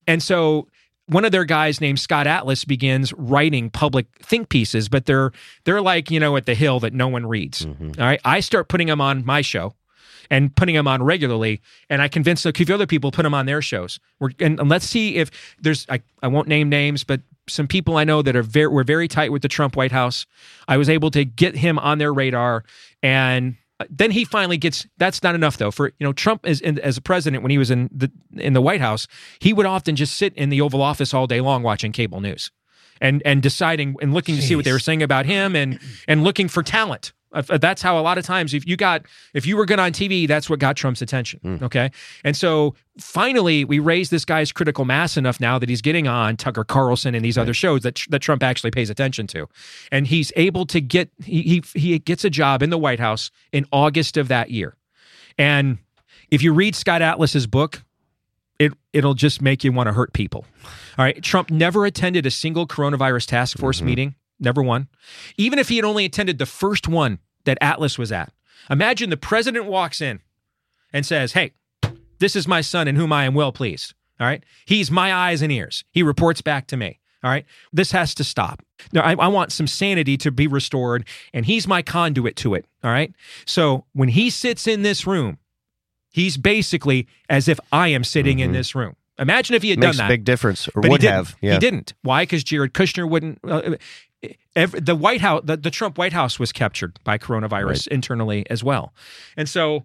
And 0.06 0.22
so 0.22 0.68
one 1.06 1.24
of 1.24 1.32
their 1.32 1.44
guys 1.44 1.80
named 1.80 1.98
Scott 1.98 2.26
Atlas 2.26 2.64
begins 2.64 3.12
writing 3.14 3.70
public 3.70 4.06
think 4.22 4.48
pieces, 4.48 4.88
but 4.88 5.06
they're 5.06 5.32
they're 5.64 5.80
like, 5.80 6.10
you 6.10 6.20
know, 6.20 6.36
at 6.36 6.46
the 6.46 6.54
hill 6.54 6.80
that 6.80 6.92
no 6.92 7.08
one 7.08 7.26
reads. 7.26 7.66
Mm-hmm. 7.66 8.00
All 8.00 8.06
right. 8.06 8.20
I 8.24 8.40
start 8.40 8.68
putting 8.68 8.86
them 8.86 9.00
on 9.00 9.24
my 9.24 9.40
show 9.40 9.74
and 10.30 10.54
putting 10.54 10.74
them 10.74 10.88
on 10.88 11.02
regularly. 11.02 11.60
And 11.88 12.02
I 12.02 12.08
convinced 12.08 12.46
a 12.46 12.52
few 12.52 12.74
other 12.74 12.86
people 12.86 13.10
to 13.10 13.16
put 13.16 13.22
them 13.22 13.34
on 13.34 13.46
their 13.46 13.62
shows. 13.62 13.98
We're, 14.20 14.30
and, 14.40 14.58
and 14.60 14.68
let's 14.68 14.86
see 14.86 15.16
if 15.16 15.30
there's, 15.60 15.86
I, 15.88 16.02
I 16.22 16.28
won't 16.28 16.48
name 16.48 16.68
names, 16.68 17.04
but 17.04 17.20
some 17.48 17.66
people 17.66 17.96
I 17.96 18.04
know 18.04 18.22
that 18.22 18.36
are 18.36 18.42
very, 18.42 18.68
were 18.68 18.84
very 18.84 19.08
tight 19.08 19.32
with 19.32 19.42
the 19.42 19.48
Trump 19.48 19.76
White 19.76 19.92
House. 19.92 20.26
I 20.68 20.76
was 20.76 20.88
able 20.88 21.10
to 21.10 21.24
get 21.24 21.56
him 21.56 21.78
on 21.78 21.98
their 21.98 22.12
radar. 22.12 22.64
And 23.02 23.56
uh, 23.80 23.84
then 23.90 24.12
he 24.12 24.24
finally 24.24 24.56
gets, 24.56 24.86
that's 24.98 25.22
not 25.22 25.34
enough 25.34 25.56
though. 25.56 25.70
For, 25.70 25.88
you 25.98 26.06
know, 26.06 26.12
Trump 26.12 26.46
as, 26.46 26.60
in, 26.60 26.78
as 26.78 26.96
a 26.96 27.02
president, 27.02 27.42
when 27.42 27.50
he 27.50 27.58
was 27.58 27.70
in 27.70 27.90
the, 27.92 28.10
in 28.36 28.52
the 28.52 28.62
White 28.62 28.80
House, 28.80 29.08
he 29.40 29.52
would 29.52 29.66
often 29.66 29.96
just 29.96 30.16
sit 30.16 30.34
in 30.34 30.50
the 30.50 30.60
Oval 30.60 30.82
Office 30.82 31.12
all 31.12 31.26
day 31.26 31.40
long 31.40 31.62
watching 31.62 31.90
cable 31.90 32.20
news 32.20 32.50
and, 33.00 33.22
and 33.24 33.42
deciding 33.42 33.96
and 34.00 34.14
looking 34.14 34.36
to 34.36 34.42
see 34.42 34.54
what 34.54 34.64
they 34.64 34.72
were 34.72 34.78
saying 34.78 35.02
about 35.02 35.26
him 35.26 35.56
and, 35.56 35.80
and 36.06 36.22
looking 36.22 36.48
for 36.48 36.62
talent. 36.62 37.12
That's 37.32 37.82
how 37.82 37.98
a 37.98 38.02
lot 38.02 38.18
of 38.18 38.24
times, 38.24 38.54
if 38.54 38.66
you 38.66 38.76
got, 38.76 39.06
if 39.34 39.46
you 39.46 39.56
were 39.56 39.64
good 39.64 39.78
on 39.78 39.92
TV, 39.92 40.28
that's 40.28 40.50
what 40.50 40.58
got 40.58 40.76
Trump's 40.76 41.02
attention. 41.02 41.40
Hmm. 41.40 41.64
Okay. 41.64 41.90
And 42.24 42.36
so 42.36 42.74
finally, 42.98 43.64
we 43.64 43.78
raised 43.78 44.10
this 44.10 44.24
guy's 44.24 44.52
critical 44.52 44.84
mass 44.84 45.16
enough 45.16 45.40
now 45.40 45.58
that 45.58 45.68
he's 45.68 45.82
getting 45.82 46.06
on 46.06 46.36
Tucker 46.36 46.64
Carlson 46.64 47.14
and 47.14 47.24
these 47.24 47.38
other 47.38 47.54
shows 47.54 47.82
that, 47.82 48.00
that 48.10 48.20
Trump 48.20 48.42
actually 48.42 48.70
pays 48.70 48.90
attention 48.90 49.26
to. 49.28 49.48
And 49.90 50.06
he's 50.06 50.32
able 50.36 50.66
to 50.66 50.80
get, 50.80 51.10
he, 51.24 51.42
he, 51.42 51.62
he 51.78 51.98
gets 51.98 52.24
a 52.24 52.30
job 52.30 52.62
in 52.62 52.70
the 52.70 52.78
White 52.78 53.00
House 53.00 53.30
in 53.52 53.66
August 53.72 54.16
of 54.16 54.28
that 54.28 54.50
year. 54.50 54.76
And 55.38 55.78
if 56.30 56.42
you 56.42 56.52
read 56.52 56.74
Scott 56.74 57.02
Atlas's 57.02 57.46
book, 57.46 57.82
it 58.58 58.72
it'll 58.92 59.14
just 59.14 59.42
make 59.42 59.64
you 59.64 59.72
want 59.72 59.88
to 59.88 59.92
hurt 59.92 60.12
people. 60.12 60.44
All 60.98 61.04
right, 61.04 61.22
Trump 61.22 61.50
never 61.50 61.84
attended 61.86 62.26
a 62.26 62.30
single 62.30 62.66
coronavirus 62.66 63.26
task 63.26 63.58
force 63.58 63.78
mm-hmm. 63.78 63.86
meeting, 63.86 64.14
never 64.42 64.62
won. 64.62 64.88
Even 65.36 65.58
if 65.58 65.68
he 65.68 65.76
had 65.76 65.84
only 65.84 66.04
attended 66.04 66.38
the 66.38 66.46
first 66.46 66.88
one 66.88 67.18
that 67.44 67.58
Atlas 67.60 67.98
was 67.98 68.12
at. 68.12 68.32
Imagine 68.70 69.10
the 69.10 69.16
president 69.16 69.64
walks 69.66 70.00
in 70.00 70.20
and 70.92 71.04
says, 71.06 71.32
"Hey, 71.32 71.52
this 72.18 72.36
is 72.36 72.46
my 72.46 72.60
son 72.60 72.86
in 72.88 72.96
whom 72.96 73.12
I 73.12 73.24
am 73.24 73.34
well 73.34 73.52
pleased." 73.52 73.94
All 74.20 74.26
right, 74.26 74.44
he's 74.66 74.90
my 74.90 75.12
eyes 75.12 75.42
and 75.42 75.50
ears. 75.50 75.84
He 75.90 76.02
reports 76.02 76.40
back 76.42 76.66
to 76.68 76.76
me. 76.76 76.98
All 77.24 77.30
right, 77.30 77.44
this 77.72 77.92
has 77.92 78.14
to 78.16 78.24
stop. 78.24 78.62
Now, 78.92 79.02
I, 79.02 79.14
I 79.14 79.28
want 79.28 79.52
some 79.52 79.66
sanity 79.66 80.16
to 80.18 80.30
be 80.30 80.46
restored, 80.46 81.04
and 81.32 81.46
he's 81.46 81.66
my 81.68 81.82
conduit 81.82 82.36
to 82.36 82.54
it. 82.54 82.66
All 82.84 82.90
right, 82.90 83.12
so 83.46 83.84
when 83.92 84.08
he 84.10 84.28
sits 84.30 84.66
in 84.68 84.82
this 84.82 85.06
room, 85.06 85.38
he's 86.10 86.36
basically 86.36 87.06
as 87.28 87.48
if 87.48 87.58
I 87.72 87.88
am 87.88 88.04
sitting 88.04 88.38
in 88.38 88.52
this 88.52 88.74
room. 88.74 88.94
Imagine 89.18 89.54
if 89.56 89.62
he 89.62 89.70
had 89.70 89.78
Makes 89.78 89.96
done 89.98 90.06
a 90.06 90.08
that. 90.08 90.12
big 90.14 90.24
difference, 90.24 90.68
or 90.68 90.82
But 90.82 90.90
would 90.90 91.00
he 91.02 91.06
didn't. 91.06 91.14
have. 91.26 91.36
Yeah. 91.40 91.52
He 91.54 91.58
didn't. 91.58 91.94
Why? 92.02 92.22
Because 92.22 92.42
Jared 92.44 92.72
Kushner 92.74 93.08
wouldn't. 93.08 93.38
Uh, 93.44 93.76
every, 94.54 94.80
the 94.80 94.94
White 94.94 95.20
House, 95.20 95.42
the, 95.44 95.56
the 95.56 95.70
Trump 95.70 95.98
White 95.98 96.12
House 96.12 96.38
was 96.38 96.52
captured 96.52 96.98
by 97.04 97.18
coronavirus 97.18 97.88
internally 97.88 98.48
as 98.50 98.62
well. 98.62 98.92
And 99.36 99.48
so, 99.48 99.84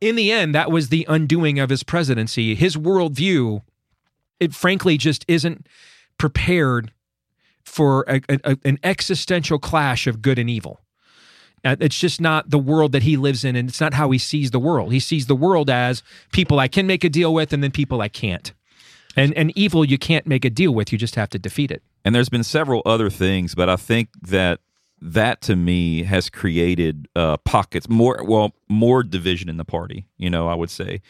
in 0.00 0.16
the 0.16 0.32
end, 0.32 0.54
that 0.54 0.70
was 0.70 0.88
the 0.88 1.06
undoing 1.08 1.58
of 1.58 1.70
his 1.70 1.82
presidency. 1.82 2.54
His 2.54 2.76
worldview, 2.76 3.62
it 4.38 4.54
frankly 4.54 4.96
just 4.96 5.24
isn't 5.28 5.66
prepared 6.18 6.92
for 7.64 8.04
a, 8.08 8.20
a, 8.28 8.56
an 8.64 8.78
existential 8.82 9.58
clash 9.58 10.06
of 10.06 10.22
good 10.22 10.38
and 10.38 10.48
evil. 10.48 10.80
Uh, 11.62 11.76
It's 11.78 11.98
just 11.98 12.20
not 12.20 12.48
the 12.48 12.58
world 12.58 12.92
that 12.92 13.02
he 13.02 13.18
lives 13.18 13.44
in, 13.44 13.54
and 13.54 13.68
it's 13.68 13.80
not 13.80 13.94
how 13.94 14.10
he 14.10 14.18
sees 14.18 14.50
the 14.50 14.58
world. 14.58 14.92
He 14.92 15.00
sees 15.00 15.26
the 15.26 15.36
world 15.36 15.68
as 15.68 16.02
people 16.32 16.58
I 16.58 16.68
can 16.68 16.86
make 16.86 17.04
a 17.04 17.10
deal 17.10 17.34
with, 17.34 17.52
and 17.52 17.62
then 17.62 17.70
people 17.70 18.00
I 18.00 18.08
can't. 18.08 18.52
And 19.16 19.34
and 19.34 19.52
evil 19.56 19.84
you 19.84 19.98
can't 19.98 20.26
make 20.26 20.44
a 20.44 20.50
deal 20.50 20.72
with; 20.72 20.92
you 20.92 20.98
just 20.98 21.16
have 21.16 21.28
to 21.30 21.38
defeat 21.38 21.70
it. 21.70 21.82
And 22.04 22.14
there's 22.14 22.28
been 22.28 22.44
several 22.44 22.82
other 22.86 23.10
things, 23.10 23.54
but 23.54 23.68
I 23.68 23.76
think 23.76 24.08
that 24.22 24.60
that 25.02 25.40
to 25.42 25.56
me 25.56 26.02
has 26.04 26.28
created 26.28 27.08
uh, 27.16 27.36
pockets 27.38 27.88
more 27.88 28.22
well 28.24 28.52
more 28.68 29.02
division 29.02 29.48
in 29.48 29.56
the 29.56 29.64
party. 29.64 30.06
You 30.16 30.30
know, 30.30 30.46
I 30.48 30.54
would 30.54 30.70
say, 30.70 31.00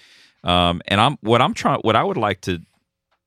um, 0.44 0.80
and 0.86 1.00
I'm 1.00 1.18
what 1.20 1.42
I'm 1.42 1.54
trying 1.54 1.80
what 1.80 1.96
I 1.96 2.02
would 2.04 2.16
like 2.16 2.40
to 2.42 2.60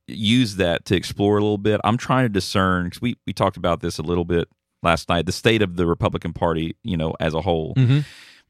use 0.07 0.55
that 0.57 0.85
to 0.85 0.95
explore 0.95 1.37
a 1.37 1.41
little 1.41 1.57
bit. 1.57 1.79
I'm 1.83 1.97
trying 1.97 2.25
to 2.25 2.29
discern 2.29 2.85
because 2.85 3.01
we 3.01 3.15
we 3.27 3.33
talked 3.33 3.57
about 3.57 3.81
this 3.81 3.99
a 3.99 4.03
little 4.03 4.25
bit 4.25 4.47
last 4.81 5.07
night, 5.09 5.25
the 5.25 5.31
state 5.31 5.61
of 5.61 5.75
the 5.75 5.85
Republican 5.85 6.33
Party, 6.33 6.75
you 6.83 6.97
know, 6.97 7.15
as 7.19 7.33
a 7.33 7.41
whole. 7.41 7.73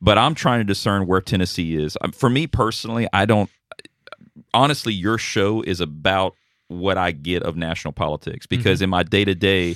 But 0.02 0.18
I'm 0.18 0.36
trying 0.36 0.60
to 0.60 0.66
discern 0.66 1.06
where 1.08 1.22
Tennessee 1.22 1.76
is. 1.76 1.98
Um, 2.02 2.12
For 2.12 2.30
me 2.30 2.48
personally, 2.48 3.08
I 3.14 3.26
don't. 3.26 3.50
Honestly, 4.54 4.94
your 4.94 5.18
show 5.18 5.62
is 5.62 5.80
about 5.80 6.36
what 6.68 6.98
I 6.98 7.12
get 7.12 7.44
of 7.44 7.56
national 7.56 7.92
politics 7.92 8.48
because 8.48 8.82
in 8.82 8.90
my 8.90 9.04
day 9.04 9.26
to 9.26 9.36
day, 9.36 9.76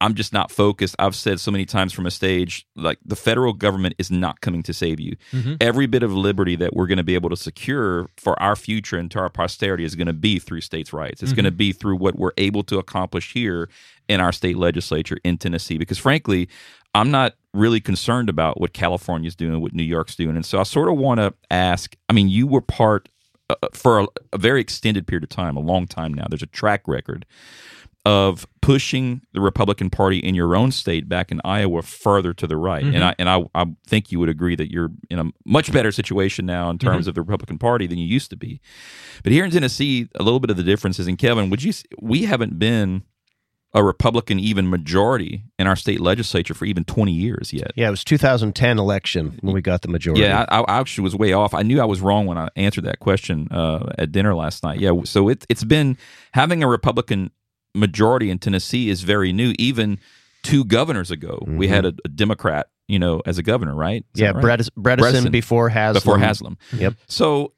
I'm 0.00 0.14
just 0.14 0.32
not 0.32 0.50
focused. 0.50 0.94
I've 0.98 1.16
said 1.16 1.40
so 1.40 1.50
many 1.50 1.64
times 1.64 1.92
from 1.92 2.06
a 2.06 2.10
stage, 2.10 2.66
like 2.76 2.98
the 3.04 3.16
federal 3.16 3.52
government 3.52 3.96
is 3.98 4.10
not 4.10 4.40
coming 4.40 4.62
to 4.64 4.72
save 4.72 5.00
you. 5.00 5.16
Mm-hmm. 5.32 5.54
Every 5.60 5.86
bit 5.86 6.04
of 6.04 6.12
liberty 6.12 6.54
that 6.56 6.74
we're 6.74 6.86
going 6.86 6.98
to 6.98 7.04
be 7.04 7.16
able 7.16 7.30
to 7.30 7.36
secure 7.36 8.08
for 8.16 8.40
our 8.40 8.54
future 8.54 8.96
and 8.96 9.10
to 9.10 9.18
our 9.18 9.28
posterity 9.28 9.84
is 9.84 9.96
going 9.96 10.06
to 10.06 10.12
be 10.12 10.38
through 10.38 10.60
states' 10.60 10.92
rights. 10.92 11.22
It's 11.22 11.32
going 11.32 11.46
to 11.46 11.50
be 11.50 11.72
through 11.72 11.96
what 11.96 12.16
we're 12.16 12.32
able 12.38 12.62
to 12.64 12.78
accomplish 12.78 13.32
here 13.32 13.68
in 14.08 14.20
our 14.20 14.30
state 14.30 14.56
legislature 14.56 15.18
in 15.24 15.36
Tennessee. 15.36 15.78
Because 15.78 15.98
frankly, 15.98 16.48
I'm 16.94 17.10
not 17.10 17.34
really 17.52 17.80
concerned 17.80 18.28
about 18.28 18.60
what 18.60 18.72
California's 18.72 19.34
doing, 19.34 19.60
what 19.60 19.74
New 19.74 19.82
York's 19.82 20.14
doing. 20.14 20.36
And 20.36 20.46
so 20.46 20.60
I 20.60 20.62
sort 20.62 20.88
of 20.88 20.96
want 20.96 21.18
to 21.18 21.34
ask 21.50 21.96
I 22.08 22.12
mean, 22.12 22.28
you 22.28 22.46
were 22.46 22.60
part 22.60 23.08
uh, 23.50 23.54
for 23.72 24.00
a, 24.00 24.06
a 24.32 24.38
very 24.38 24.60
extended 24.60 25.06
period 25.06 25.24
of 25.24 25.30
time, 25.30 25.56
a 25.56 25.60
long 25.60 25.86
time 25.86 26.12
now. 26.12 26.26
There's 26.28 26.42
a 26.42 26.46
track 26.46 26.82
record 26.86 27.24
of 28.06 28.46
pushing 28.62 29.20
the 29.32 29.40
Republican 29.40 29.90
Party 29.90 30.18
in 30.18 30.34
your 30.34 30.56
own 30.56 30.70
state 30.72 31.08
back 31.08 31.30
in 31.30 31.42
Iowa 31.44 31.82
further 31.82 32.32
to 32.32 32.46
the 32.46 32.56
right. 32.56 32.82
And 32.94 33.04
I 33.04 33.14
and 33.18 33.28
I, 33.28 33.44
I 33.54 33.66
think 33.86 34.10
you 34.10 34.18
would 34.18 34.30
agree 34.30 34.56
that 34.56 34.70
you're 34.70 34.90
in 35.10 35.18
a 35.18 35.30
much 35.44 35.72
better 35.72 35.92
situation 35.92 36.46
now 36.46 36.70
in 36.70 36.78
terms 36.78 37.06
of 37.06 37.14
the 37.14 37.20
Republican 37.20 37.58
Party 37.58 37.86
than 37.86 37.98
you 37.98 38.06
used 38.06 38.30
to 38.30 38.36
be. 38.36 38.60
But 39.22 39.32
here 39.32 39.44
in 39.44 39.50
Tennessee, 39.50 40.08
a 40.14 40.22
little 40.22 40.40
bit 40.40 40.50
of 40.50 40.56
the 40.56 40.62
difference 40.62 40.98
is 40.98 41.06
in 41.06 41.16
Kevin, 41.16 41.50
would 41.50 41.62
you 41.62 41.72
we 42.00 42.22
haven't 42.24 42.58
been 42.58 43.02
a 43.78 43.82
Republican 43.84 44.40
even 44.40 44.68
majority 44.68 45.44
in 45.56 45.68
our 45.68 45.76
state 45.76 46.00
legislature 46.00 46.52
for 46.52 46.64
even 46.64 46.82
20 46.82 47.12
years 47.12 47.52
yet. 47.52 47.70
Yeah, 47.76 47.86
it 47.86 47.92
was 47.92 48.02
2010 48.02 48.76
election 48.76 49.38
when 49.40 49.54
we 49.54 49.62
got 49.62 49.82
the 49.82 49.88
majority. 49.88 50.22
Yeah, 50.22 50.44
I, 50.48 50.62
I 50.62 50.80
actually 50.80 51.04
was 51.04 51.14
way 51.14 51.32
off. 51.32 51.54
I 51.54 51.62
knew 51.62 51.80
I 51.80 51.84
was 51.84 52.00
wrong 52.00 52.26
when 52.26 52.36
I 52.36 52.48
answered 52.56 52.84
that 52.86 52.98
question 52.98 53.46
uh, 53.52 53.92
at 53.96 54.10
dinner 54.10 54.34
last 54.34 54.64
night. 54.64 54.80
Yeah, 54.80 55.00
so 55.04 55.28
it, 55.28 55.46
it's 55.48 55.62
been 55.62 55.96
having 56.32 56.64
a 56.64 56.66
Republican 56.66 57.30
majority 57.72 58.30
in 58.30 58.40
Tennessee 58.40 58.90
is 58.90 59.02
very 59.02 59.32
new. 59.32 59.54
Even 59.60 60.00
two 60.42 60.64
governors 60.64 61.12
ago, 61.12 61.44
we 61.46 61.68
had 61.68 61.84
a, 61.84 61.94
a 62.04 62.08
Democrat, 62.08 62.70
you 62.88 62.98
know, 62.98 63.22
as 63.26 63.38
a 63.38 63.44
governor, 63.44 63.76
right? 63.76 64.04
Is 64.12 64.20
yeah, 64.22 64.32
right? 64.32 64.42
Bredesen 64.42 64.70
Bredesen. 64.76 65.30
before 65.30 65.68
Haslam. 65.68 65.94
before 65.94 66.18
Haslam. 66.18 66.58
Yep. 66.72 66.94
So, 67.06 67.52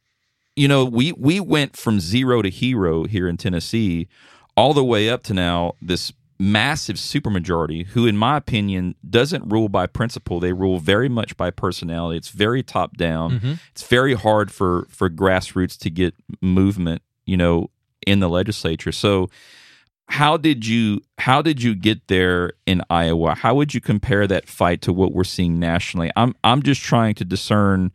you 0.55 0.69
know, 0.69 0.85
we 0.85 1.13
we 1.13 1.41
went 1.41 1.79
from 1.79 1.99
zero 1.99 2.43
to 2.43 2.51
hero 2.51 3.05
here 3.05 3.27
in 3.27 3.39
Tennessee, 3.39 4.09
all 4.61 4.75
the 4.75 4.85
way 4.85 5.09
up 5.09 5.23
to 5.23 5.33
now 5.33 5.75
this 5.81 6.13
massive 6.39 6.97
supermajority, 6.97 7.87
who, 7.87 8.07
in 8.07 8.17
my 8.17 8.37
opinion, 8.37 8.95
doesn't 9.09 9.49
rule 9.49 9.71
by 9.71 9.87
principle. 9.87 10.39
They 10.39 10.53
rule 10.53 10.79
very 10.79 11.09
much 11.09 11.35
by 11.37 11.51
personality. 11.51 12.19
It's 12.19 12.29
very 12.29 12.63
top 12.63 12.97
down. 12.99 13.33
Mm-hmm. 13.33 13.53
It's 13.71 13.87
very 13.87 14.15
hard 14.15 14.53
for 14.53 14.87
for 14.91 15.09
grassroots 15.09 15.79
to 15.79 15.91
get 15.91 16.15
movement, 16.43 17.01
you 17.25 17.39
know, 17.39 17.71
in 18.07 18.21
the 18.21 18.29
legislature. 18.29 18.93
So. 18.93 19.31
How 20.13 20.37
did 20.37 20.67
you 20.67 21.03
how 21.19 21.41
did 21.41 21.63
you 21.63 21.77
get 21.77 22.09
there 22.09 22.55
in 22.67 22.83
Iowa? 22.91 23.37
How 23.37 23.55
would 23.55 23.75
you 23.75 23.81
compare 23.81 24.27
that 24.27 24.49
fight 24.49 24.83
to 24.83 24.93
what 24.93 25.13
we're 25.13 25.23
seeing 25.23 25.61
nationally? 25.61 26.11
I'm 26.17 26.35
I'm 26.43 26.65
just 26.65 26.83
trying 26.83 27.15
to 27.15 27.25
discern 27.25 27.93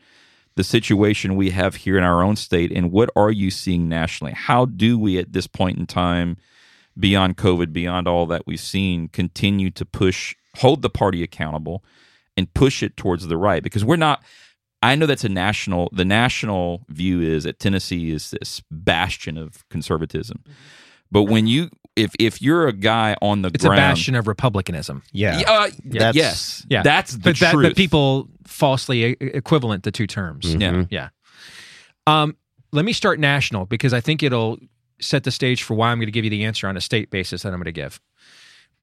the 0.56 0.64
situation 0.64 1.36
we 1.36 1.50
have 1.50 1.76
here 1.76 1.98
in 1.98 2.06
our 2.06 2.24
own 2.24 2.38
state 2.38 2.72
and 2.72 2.90
what 2.90 3.10
are 3.18 3.32
you 3.32 3.52
seeing 3.52 3.90
nationally? 3.90 4.32
How 4.32 4.64
do 4.64 4.98
we 4.98 5.18
at 5.18 5.34
this 5.34 5.46
point 5.46 5.78
in 5.78 5.86
time, 5.86 6.38
beyond 6.98 7.38
COVID, 7.38 7.74
beyond 7.74 8.08
all 8.08 8.26
that 8.28 8.44
we've 8.48 8.60
seen, 8.60 9.08
continue 9.10 9.70
to 9.72 9.86
push, 9.86 10.36
hold 10.58 10.82
the 10.82 10.90
party 10.90 11.24
accountable 11.24 11.84
and 12.38 12.54
push 12.54 12.82
it 12.84 12.96
towards 12.98 13.28
the 13.28 13.38
right? 13.38 13.62
Because 13.64 13.84
we're 13.86 13.96
not 13.98 14.24
I 14.84 14.94
know 14.96 15.06
that's 15.08 15.24
a 15.24 15.30
national 15.30 15.90
the 15.94 16.06
national 16.06 16.86
view 16.90 17.22
is 17.22 17.46
that 17.46 17.60
Tennessee 17.60 18.12
is 18.12 18.32
this 18.32 18.62
bastion 18.70 19.38
of 19.38 19.68
conservatism. 19.70 20.44
But 21.12 21.24
when 21.24 21.48
you 21.48 21.70
if 21.96 22.12
if 22.20 22.42
you're 22.42 22.68
a 22.68 22.74
guy 22.74 23.16
on 23.22 23.42
the 23.42 23.50
It's 23.54 23.64
ground 23.64 23.80
a 23.80 23.82
bastion 23.82 24.16
of 24.16 24.28
republicanism. 24.28 25.02
Yeah. 25.12 25.42
uh, 25.48 25.70
That's- 25.86 26.16
yes. 26.16 26.66
Yeah, 26.70 26.84
That's 26.84 27.14
the 27.14 27.20
but 27.20 27.40
that, 27.40 27.52
truth. 27.54 27.68
but 27.70 27.76
people 27.78 28.28
falsely 28.46 29.06
e- 29.06 29.18
equivalent 29.20 29.84
the 29.84 29.92
two 29.92 30.06
terms. 30.08 30.54
Yeah. 30.54 30.84
Yeah. 30.90 31.10
Um, 32.06 32.36
let 32.72 32.86
me 32.86 32.94
start 32.94 33.20
national 33.20 33.66
because 33.66 33.94
I 33.94 34.02
think 34.02 34.22
it'll 34.24 34.60
set 35.00 35.24
the 35.24 35.32
stage 35.32 35.64
for 35.64 35.74
why 35.74 35.92
I'm 35.92 35.98
going 35.98 36.08
to 36.08 36.12
give 36.12 36.24
you 36.24 36.30
the 36.30 36.46
answer 36.46 36.68
on 36.68 36.78
a 36.78 36.82
state 36.82 37.10
basis 37.10 37.44
that 37.44 37.50
I'm 37.50 37.60
going 37.60 37.66
to 37.66 37.72
give. 37.72 38.00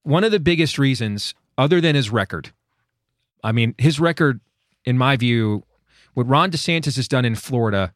One 0.02 0.24
of 0.24 0.32
the 0.32 0.40
biggest 0.40 0.78
reasons, 0.78 1.34
other 1.56 1.80
than 1.80 1.94
his 1.94 2.10
record, 2.10 2.52
I 3.42 3.52
mean, 3.52 3.74
his 3.78 4.00
record, 4.00 4.40
in 4.84 4.98
my 4.98 5.16
view, 5.16 5.64
what 6.14 6.28
Ron 6.28 6.50
DeSantis 6.50 6.96
has 6.96 7.08
done 7.08 7.24
in 7.24 7.34
Florida. 7.34 7.94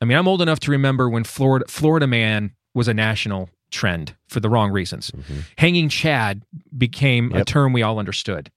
I 0.00 0.04
mean, 0.04 0.16
I'm 0.16 0.28
old 0.28 0.42
enough 0.42 0.60
to 0.60 0.70
remember 0.70 1.08
when 1.08 1.24
Florida 1.24 1.64
Florida 1.68 2.06
man 2.06 2.52
was 2.74 2.88
a 2.88 2.94
national 2.94 3.50
trend 3.70 4.14
for 4.28 4.40
the 4.40 4.48
wrong 4.48 4.70
reasons. 4.70 5.10
Mm-hmm. 5.10 5.38
Hanging 5.58 5.88
Chad 5.88 6.42
became 6.76 7.32
a 7.32 7.44
term 7.44 7.72
we 7.72 7.82
all 7.82 7.98
understood. 7.98 8.50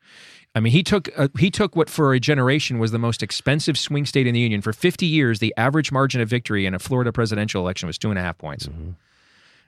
I 0.55 0.59
mean, 0.61 0.71
he 0.73 0.81
took 0.81 1.09
uh, 1.17 1.27
he 1.37 1.51
took 1.51 1.75
what 1.75 1.89
for 1.89 2.13
a 2.13 2.19
generation 2.19 2.79
was 2.79 2.91
the 2.91 2.99
most 2.99 3.21
expensive 3.21 3.77
swing 3.77 4.05
state 4.05 4.25
in 4.25 4.33
the 4.33 4.39
union. 4.39 4.61
For 4.61 4.73
50 4.73 5.05
years, 5.05 5.39
the 5.39 5.53
average 5.57 5.91
margin 5.91 6.21
of 6.21 6.29
victory 6.29 6.65
in 6.65 6.73
a 6.73 6.79
Florida 6.79 7.11
presidential 7.11 7.61
election 7.61 7.87
was 7.87 7.97
two 7.97 8.09
and 8.09 8.17
a 8.17 8.21
half 8.21 8.37
points. 8.37 8.67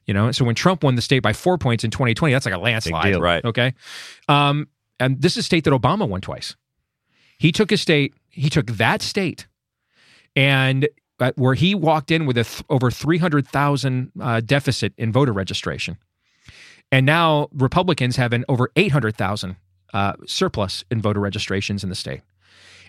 You 0.08 0.14
know, 0.16 0.32
so 0.32 0.44
when 0.44 0.56
Trump 0.56 0.84
won 0.84 0.96
the 0.96 1.02
state 1.02 1.20
by 1.20 1.34
four 1.34 1.58
points 1.60 1.84
in 1.84 1.92
2020, 1.92 2.34
that's 2.34 2.46
like 2.46 2.56
a 2.56 2.58
landslide. 2.58 3.16
Right. 3.22 3.46
Okay. 3.46 3.74
Um, 4.28 4.68
and 5.00 5.22
this 5.22 5.34
is 5.34 5.38
a 5.38 5.44
state 5.44 5.64
that 5.66 5.72
Obama 5.72 6.08
won 6.10 6.22
twice. 6.22 6.56
He 7.38 7.52
took 7.52 7.72
a 7.72 7.78
state, 7.78 8.16
he 8.30 8.50
took 8.50 8.68
that 8.68 9.02
state, 9.02 9.48
and 10.36 10.88
uh, 11.20 11.32
where 11.36 11.54
he 11.54 11.76
walked 11.76 12.10
in 12.10 12.26
with 12.26 12.38
a 12.38 12.44
th- 12.44 12.64
over 12.70 12.90
300,000 12.90 14.12
uh, 14.20 14.42
deficit 14.42 14.94
in 14.98 15.12
voter 15.12 15.32
registration. 15.32 15.98
And 16.92 17.06
now 17.06 17.48
Republicans 17.54 18.16
have 18.16 18.34
an 18.34 18.44
over 18.50 18.72
800,000 18.76 19.56
uh, 19.94 20.14
surplus 20.26 20.84
in 20.92 21.02
voter 21.02 21.20
registrations 21.20 21.84
in 21.84 21.90
the 21.90 21.96
state. 21.96 22.22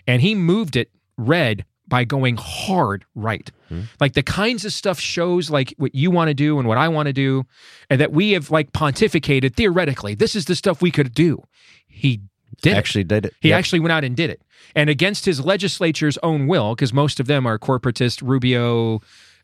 And 0.07 0.21
he 0.21 0.35
moved 0.35 0.75
it 0.75 0.89
red 1.17 1.65
by 1.87 2.03
going 2.05 2.37
hard 2.39 3.05
right. 3.15 3.51
Like 3.99 4.13
the 4.13 4.23
kinds 4.23 4.65
of 4.65 4.71
stuff 4.73 4.99
shows 4.99 5.49
like 5.49 5.73
what 5.77 5.95
you 5.95 6.11
want 6.11 6.27
to 6.29 6.33
do 6.35 6.59
and 6.59 6.67
what 6.67 6.77
I 6.77 6.87
want 6.89 7.07
to 7.07 7.13
do, 7.13 7.45
and 7.89 7.99
that 7.99 8.11
we 8.11 8.31
have 8.33 8.51
like 8.51 8.71
pontificated 8.71 9.55
theoretically. 9.55 10.13
This 10.13 10.35
is 10.35 10.45
the 10.45 10.55
stuff 10.55 10.81
we 10.81 10.91
could 10.91 11.13
do. 11.13 11.41
He 11.87 12.21
did 12.61 12.73
it. 12.73 12.77
Actually 12.77 13.03
did 13.03 13.25
it. 13.25 13.33
He 13.41 13.49
Yep. 13.49 13.57
actually 13.57 13.79
went 13.79 13.91
out 13.91 14.03
and 14.03 14.15
did 14.15 14.29
it. 14.29 14.41
And 14.75 14.89
against 14.91 15.25
his 15.25 15.43
legislature's 15.43 16.17
own 16.21 16.45
will, 16.47 16.75
because 16.75 16.93
most 16.93 17.19
of 17.19 17.25
them 17.27 17.45
are 17.47 17.57
corporatist, 17.57 18.21
Rubio. 18.21 19.01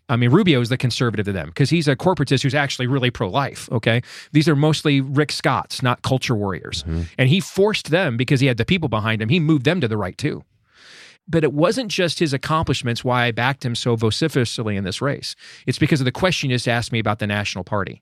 I 0.09 0.15
mean, 0.15 0.31
Rubio 0.31 0.59
is 0.59 0.69
the 0.69 0.77
conservative 0.77 1.25
to 1.27 1.31
them 1.31 1.47
because 1.47 1.69
he's 1.69 1.87
a 1.87 1.95
corporatist 1.95 2.43
who's 2.43 2.55
actually 2.55 2.87
really 2.87 3.11
pro 3.11 3.29
life. 3.29 3.69
Okay. 3.71 4.01
These 4.31 4.49
are 4.49 4.55
mostly 4.55 5.01
Rick 5.01 5.31
Scotts, 5.31 5.81
not 5.81 6.01
culture 6.01 6.35
warriors. 6.35 6.83
Mm-hmm. 6.83 7.03
And 7.17 7.29
he 7.29 7.39
forced 7.39 7.91
them 7.91 8.17
because 8.17 8.39
he 8.39 8.47
had 8.47 8.57
the 8.57 8.65
people 8.65 8.89
behind 8.89 9.21
him, 9.21 9.29
he 9.29 9.39
moved 9.39 9.65
them 9.65 9.79
to 9.81 9.87
the 9.87 9.97
right 9.97 10.17
too. 10.17 10.43
But 11.27 11.43
it 11.43 11.53
wasn't 11.53 11.91
just 11.91 12.17
his 12.17 12.33
accomplishments 12.33 13.03
why 13.03 13.25
I 13.25 13.31
backed 13.31 13.63
him 13.63 13.75
so 13.75 13.95
vociferously 13.95 14.75
in 14.75 14.83
this 14.83 14.99
race. 14.99 15.35
It's 15.67 15.77
because 15.77 16.01
of 16.01 16.05
the 16.05 16.11
question 16.11 16.49
you 16.49 16.55
just 16.55 16.67
asked 16.67 16.91
me 16.91 16.97
about 16.97 17.19
the 17.19 17.27
National 17.27 17.63
Party 17.63 18.01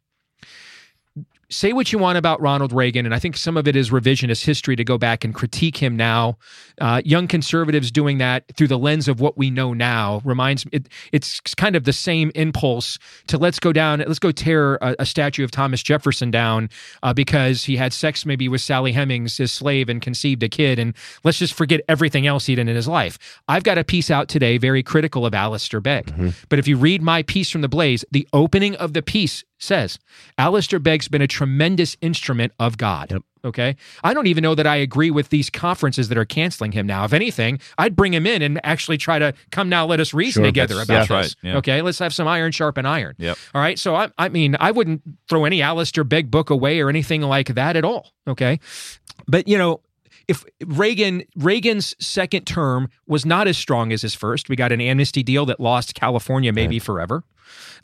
say 1.50 1.72
what 1.72 1.94
you 1.94 2.00
want 2.00 2.18
about 2.18 2.42
Ronald 2.42 2.74
Reagan, 2.74 3.06
and 3.06 3.16
I 3.16 3.20
think 3.20 3.38
some 3.38 3.56
of 3.56 3.68
it 3.68 3.76
is 3.76 3.90
revisionist 3.90 4.44
history 4.44 4.76
to 4.76 4.84
go 4.84 4.98
back 4.98 5.24
and 5.24 5.34
critique 5.34 5.78
him 5.78 5.96
now. 5.96 6.38
Uh, 6.80 7.02
young 7.06 7.28
conservatives 7.28 7.90
doing 7.90 8.18
that 8.18 8.44
through 8.56 8.68
the 8.68 8.78
lens 8.78 9.08
of 9.08 9.22
what 9.22 9.38
we 9.38 9.50
know 9.50 9.74
now 9.74 10.22
reminds 10.26 10.66
me. 10.66 10.72
It, 10.74 10.90
it's 11.12 11.40
kind 11.56 11.76
of 11.76 11.86
the 11.86 11.94
same 11.94 12.32
impulse 12.36 13.00
to 13.28 13.38
let's 13.38 13.60
go 13.60 13.72
down, 13.72 14.00
let's 14.00 14.20
go 14.20 14.32
tear 14.32 14.76
a, 14.76 14.96
a 15.00 15.06
statue 15.06 15.44
of 15.44 15.52
Thomas 15.52 15.82
Jefferson 15.82 16.32
down 16.32 16.70
uh, 17.02 17.14
because 17.14 17.64
he 17.64 17.78
had 17.78 17.94
sex 17.94 18.26
maybe 18.26 18.50
with 18.50 18.62
Sally 18.62 18.92
Hemings, 18.92 19.38
his 19.38 19.52
slave, 19.52 19.88
and 19.90 20.02
conceived 20.02 20.44
a 20.44 20.50
kid, 20.50 20.80
and 20.80 20.94
let's 21.24 21.40
just 21.40 21.54
forget 21.54 21.82
everything 21.88 22.28
else 22.28 22.46
he 22.46 22.56
did 22.56 22.68
in 22.68 22.76
his 22.76 22.88
life. 22.88 23.18
I've 23.48 23.64
got 23.64 23.78
a 23.78 23.84
piece 23.84 24.12
out 24.12 24.28
today 24.28 24.58
very 24.58 24.84
critical 24.84 25.26
of 25.26 25.34
Alistair 25.34 25.80
Begg, 25.80 26.14
but 26.50 26.60
if 26.60 26.68
you 26.68 26.78
read 26.78 27.02
my 27.02 27.24
piece 27.24 27.50
from 27.50 27.62
the 27.62 27.70
Blaze, 27.70 28.04
the 28.12 28.28
opening 28.34 28.76
of 28.76 28.94
the 28.94 29.02
piece 29.02 29.46
says 29.60 29.98
Alistair 30.38 30.80
Begg's 30.80 31.08
been 31.08 31.22
a 31.22 31.28
tremendous 31.28 31.98
instrument 32.02 32.54
of 32.60 32.78
God. 32.78 33.12
Yep. 33.12 33.22
Okay. 33.46 33.78
I 34.04 34.14
don't 34.14 34.28
even 34.28 34.42
know 34.42 34.56
that 34.56 34.68
I 34.68 34.76
agree 34.76 35.10
with 35.10 35.30
these 35.30 35.50
conferences 35.50 36.10
that 36.10 36.18
are 36.18 36.26
canceling 36.26 36.74
him 36.74 36.86
now. 36.86 37.06
If 37.06 37.14
anything, 37.14 37.60
I'd 37.78 37.96
bring 37.96 38.14
him 38.14 38.26
in 38.28 38.42
and 38.42 38.60
actually 38.66 38.98
try 38.98 39.20
to 39.20 39.34
come 39.52 39.70
now, 39.70 39.86
let 39.86 40.00
us 40.02 40.14
reason 40.14 40.42
Sure, 40.42 40.48
together 40.48 40.76
about 40.76 40.88
that's 40.88 41.08
this. 41.08 41.12
right, 41.12 41.36
yeah. 41.44 41.58
Okay. 41.58 41.82
Let's 41.82 42.00
have 42.00 42.14
some 42.14 42.28
iron 42.28 42.52
sharpen 42.52 42.86
iron. 42.86 43.16
Yep. 43.20 43.38
All 43.56 43.62
right. 43.62 43.80
So 43.80 43.96
I, 43.96 44.10
I 44.18 44.28
mean, 44.30 44.58
I 44.60 44.72
wouldn't 44.72 45.02
throw 45.30 45.46
any 45.46 45.62
Alistair 45.62 46.04
Begg 46.04 46.30
book 46.30 46.50
away 46.50 46.82
or 46.82 46.90
anything 46.90 47.22
like 47.22 47.54
that 47.56 47.76
at 47.78 47.86
all. 47.86 48.12
Okay. 48.28 48.60
But, 49.28 49.48
you 49.48 49.58
know, 49.58 49.80
if 50.28 50.44
Reagan 50.66 51.24
Reagan's 51.38 51.96
second 52.06 52.46
term 52.46 52.90
was 53.08 53.26
not 53.26 53.48
as 53.48 53.58
strong 53.58 53.94
as 53.94 54.02
his 54.02 54.14
first, 54.14 54.50
we 54.50 54.58
got 54.58 54.74
an 54.74 54.82
amnesty 54.82 55.24
deal 55.24 55.46
that 55.46 55.60
lost 55.62 55.96
California 55.96 56.52
maybe 56.52 56.80
forever. 56.80 57.24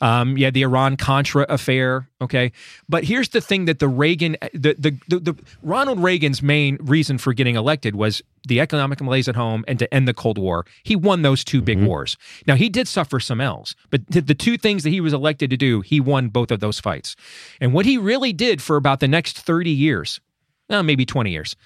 Um, 0.00 0.36
you 0.36 0.44
had 0.44 0.54
the 0.54 0.62
Iran 0.62 0.96
Contra 0.96 1.46
affair. 1.48 2.08
Okay, 2.20 2.52
but 2.88 3.04
here's 3.04 3.28
the 3.30 3.40
thing 3.40 3.66
that 3.66 3.78
the 3.78 3.88
Reagan, 3.88 4.36
the, 4.52 4.74
the 4.78 4.98
the 5.08 5.18
the 5.18 5.34
Ronald 5.62 6.02
Reagan's 6.02 6.42
main 6.42 6.78
reason 6.80 7.18
for 7.18 7.32
getting 7.32 7.56
elected 7.56 7.94
was 7.94 8.22
the 8.46 8.60
economic 8.60 9.00
malaise 9.00 9.28
at 9.28 9.36
home 9.36 9.64
and 9.66 9.78
to 9.78 9.92
end 9.92 10.06
the 10.06 10.14
Cold 10.14 10.38
War. 10.38 10.66
He 10.82 10.96
won 10.96 11.22
those 11.22 11.44
two 11.44 11.62
big 11.62 11.82
wars. 11.82 12.16
Now 12.46 12.56
he 12.56 12.68
did 12.68 12.88
suffer 12.88 13.20
some 13.20 13.40
else, 13.40 13.74
but 13.90 14.06
the, 14.08 14.34
two 14.34 14.58
things 14.58 14.82
that 14.82 14.90
he 14.90 15.00
was 15.00 15.12
elected 15.12 15.50
to 15.50 15.56
do, 15.56 15.80
he 15.80 16.00
won 16.00 16.28
both 16.28 16.50
of 16.50 16.60
those 16.60 16.80
fights. 16.80 17.16
And 17.60 17.72
what 17.72 17.86
he 17.86 17.96
really 17.96 18.32
did 18.32 18.60
for 18.60 18.76
about 18.76 19.00
the 19.00 19.08
next 19.08 19.38
thirty 19.38 19.70
years, 19.70 20.20
well, 20.68 20.82
maybe 20.82 21.06
twenty 21.06 21.30
years, 21.30 21.56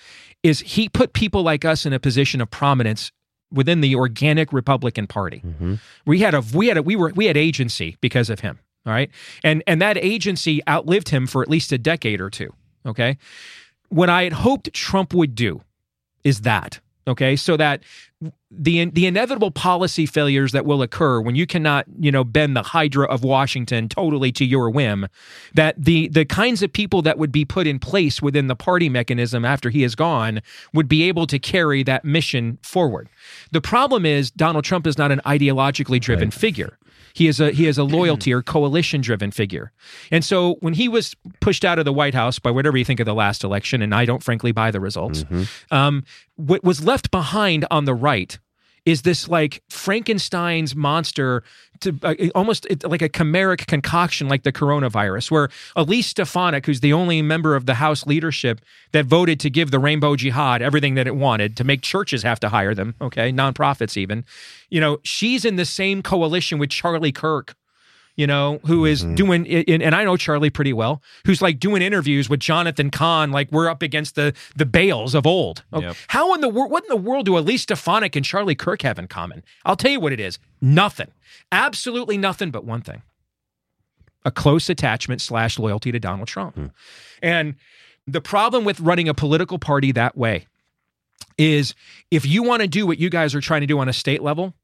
is 0.43 0.61
he 0.61 0.89
put 0.89 1.13
people 1.13 1.43
like 1.43 1.65
us 1.65 1.85
in 1.87 1.93
a 1.93 1.99
position 1.99 2.41
of 2.41 2.51
prominence 2.51 3.11
within 3.53 3.81
the 3.81 3.95
organic 3.95 4.53
Republican 4.53 5.07
Party. 5.07 5.43
Mm-hmm. 5.45 5.75
We 6.07 6.21
had 6.21 6.35
a 6.35 6.43
we 6.55 6.69
had 6.69 6.77
a 6.77 6.83
we 6.83 6.97
were 6.97 7.13
we 7.15 7.27
had 7.27 7.37
agency 7.37 7.97
because 8.01 8.31
of 8.31 8.41
him. 8.41 8.59
All 8.87 8.93
right. 8.93 9.11
And 9.45 9.63
and 9.67 9.83
that 9.83 9.99
agency 9.99 10.63
outlived 10.69 11.11
him 11.11 11.27
for 11.27 11.43
at 11.43 11.49
least 11.49 11.73
a 11.73 11.79
decade 11.79 12.21
or 12.21 12.31
two. 12.31 12.53
Okay. 12.87 13.19
What 13.89 14.09
I 14.09 14.25
had 14.25 14.33
hoped 14.33 14.73
Trump 14.73 15.15
would 15.15 15.35
do 15.35 15.63
is 16.25 16.43
that. 16.43 16.81
Okay. 17.07 17.37
So 17.37 17.57
that 17.57 17.83
the 18.51 18.87
the 18.87 19.07
inevitable 19.07 19.51
policy 19.51 20.05
failures 20.05 20.53
that 20.53 20.65
will 20.65 20.83
occur 20.83 21.21
when 21.21 21.37
you 21.37 21.47
cannot, 21.47 21.87
you 22.01 22.11
know, 22.11 22.25
bend 22.25 22.57
the 22.57 22.63
hydra 22.63 23.07
of 23.07 23.23
Washington 23.23 23.89
totally 23.89 24.33
to 24.33 24.45
your 24.45 24.71
whim, 24.71 25.07
that 25.55 25.77
the 25.79 26.09
the 26.09 26.25
kinds 26.25 26.63
of 26.63 26.73
people 26.73 27.01
that 27.03 27.19
would 27.19 27.31
be 27.31 27.45
put 27.45 27.67
in 27.67 27.79
place 27.79 28.21
within 28.21 28.49
the 28.49 28.57
party 28.57 28.89
mechanism 28.89 29.45
after 29.45 29.71
he 29.71 29.85
is 29.85 29.95
gone 29.95 30.41
would 30.75 30.89
be 30.89 31.05
able 31.05 31.27
to 31.29 31.39
carry 31.39 31.83
that 31.85 32.05
mission 32.05 32.59
forward. 32.63 33.09
The 33.53 33.61
problem 33.61 34.05
is 34.05 34.31
Donald 34.33 34.65
Trump 34.65 34.87
is 34.87 34.99
not 34.99 35.13
an 35.13 35.21
ideologically 35.25 36.01
driven 36.01 36.31
figure. 36.31 36.79
He 37.13 37.27
is 37.29 37.41
a 37.41 37.51
he 37.51 37.67
is 37.67 37.79
a 37.79 37.85
loyalty 37.85 38.33
or 38.33 38.43
coalition 38.43 39.01
driven 39.01 39.31
figure. 39.31 39.73
And 40.11 40.25
so 40.25 40.57
when 40.61 40.75
he 40.75 40.89
was 40.89 41.15
pushed 41.41 41.65
out 41.65 41.79
of 41.79 41.85
the 41.85 41.93
White 41.93 42.15
House 42.15 42.39
by 42.39 42.51
whatever 42.51 42.77
you 42.77 42.85
think 42.85 43.01
of 43.01 43.07
the 43.07 43.15
last 43.15 43.45
election, 43.45 43.83
and 43.83 43.95
I 43.95 44.05
don't 44.05 44.23
frankly 44.23 44.53
buy 44.53 44.71
the 44.71 44.81
results, 44.81 45.25
um, 45.71 46.05
what 46.37 46.63
was 46.65 46.85
left 46.85 47.11
behind 47.11 47.65
on 47.71 47.85
the 47.85 47.95
right 47.95 48.39
is 48.89 49.03
this 49.03 49.29
like 49.29 49.63
Frankenstein's 49.69 50.75
monster 50.75 51.45
to 51.81 51.95
uh, 52.03 52.15
almost 52.35 52.67
like 52.85 53.03
a 53.03 53.09
chimeric 53.09 53.67
concoction 53.67 54.29
like 54.29 54.45
the 54.45 54.51
coronavirus, 54.51 55.31
where 55.31 55.51
Elise 55.77 56.07
Stefanik, 56.07 56.65
who's 56.65 56.81
the 56.81 56.95
only 56.95 57.21
member 57.21 57.55
of 57.55 57.67
the 57.67 57.75
House 57.75 58.07
leadership 58.07 58.63
that 58.93 59.05
voted 59.05 59.41
to 59.41 59.51
give 59.51 59.71
the 59.71 59.79
Rainbow 59.79 60.17
Jihad 60.17 60.63
everything 60.63 60.95
that 60.95 61.07
it 61.07 61.15
wanted, 61.15 61.55
to 61.59 61.65
make 61.65 61.83
churches 61.83 62.23
have 62.23 62.41
to 62.41 62.49
hire 62.49 62.75
them, 62.75 62.95
okay, 63.03 63.31
nonprofits 63.31 63.99
even, 63.99 64.25
you 64.71 64.81
know, 64.81 65.01
she's 65.03 65.45
in 65.45 65.57
the 65.57 65.67
same 65.67 66.03
coalition 66.03 66.59
with 66.59 66.71
Charlie 66.71 67.13
Kirk 67.13 67.55
you 68.19 68.27
know, 68.27 68.59
who 68.67 68.85
is 68.85 69.05
mm-hmm. 69.05 69.15
doing 69.15 69.47
and 69.47 69.81
and 69.81 69.95
I 69.95 70.03
know 70.03 70.17
Charlie 70.17 70.51
pretty 70.51 70.73
well, 70.73 71.01
who's 71.25 71.41
like 71.41 71.61
doing 71.61 71.83
interviews 71.83 72.29
with 72.29 72.41
Jonathan 72.41 72.91
Cahn, 72.91 73.31
like 73.31 73.51
we're 73.53 73.71
up 73.71 73.81
against 73.81 74.17
the 74.17 74.35
the 74.57 74.67
Baals 74.67 75.15
of 75.15 75.25
old. 75.25 75.63
Oh, 75.73 75.81
Yep. 75.81 75.97
How 76.09 76.35
in 76.35 76.41
the 76.41 76.49
world? 76.49 76.73
What 76.73 76.83
in 76.83 76.89
the 76.89 76.97
world 76.97 77.27
do 77.27 77.39
Elise 77.39 77.63
Stefanik 77.63 78.17
and 78.17 78.25
Charlie 78.25 78.57
Kirk 78.57 78.83
have 78.83 78.99
in 78.99 79.07
common? 79.07 79.45
I'll 79.65 79.77
tell 79.77 79.93
you 79.93 80.01
what 80.01 80.13
it 80.13 80.19
is: 80.19 80.41
nothing, 80.61 81.13
absolutely 81.53 82.19
nothing, 82.19 82.51
but 82.51 82.65
one 82.65 82.81
thing: 82.81 83.03
a 84.25 84.33
close 84.33 84.69
attachment 84.69 85.21
slash 85.21 85.57
loyalty 85.57 85.93
to 85.93 86.01
Donald 86.01 86.27
Trump. 86.27 86.57
Hmm. 86.57 86.67
And 87.23 87.55
the 88.09 88.21
problem 88.21 88.65
with 88.65 88.81
running 88.81 89.09
a 89.09 89.15
political 89.15 89.61
party 89.61 89.93
that 89.93 90.17
way 90.17 90.49
is 91.37 91.77
if 92.11 92.27
you 92.27 92.43
want 92.43 92.63
to 92.63 92.69
do 92.69 92.85
what 92.85 92.99
you 92.99 93.11
guys 93.11 93.33
are 93.37 93.41
trying 93.41 93.61
to 93.61 93.67
do 93.69 93.79
on 93.79 93.89
a 93.89 93.93
state 93.93 94.23
level 94.23 94.55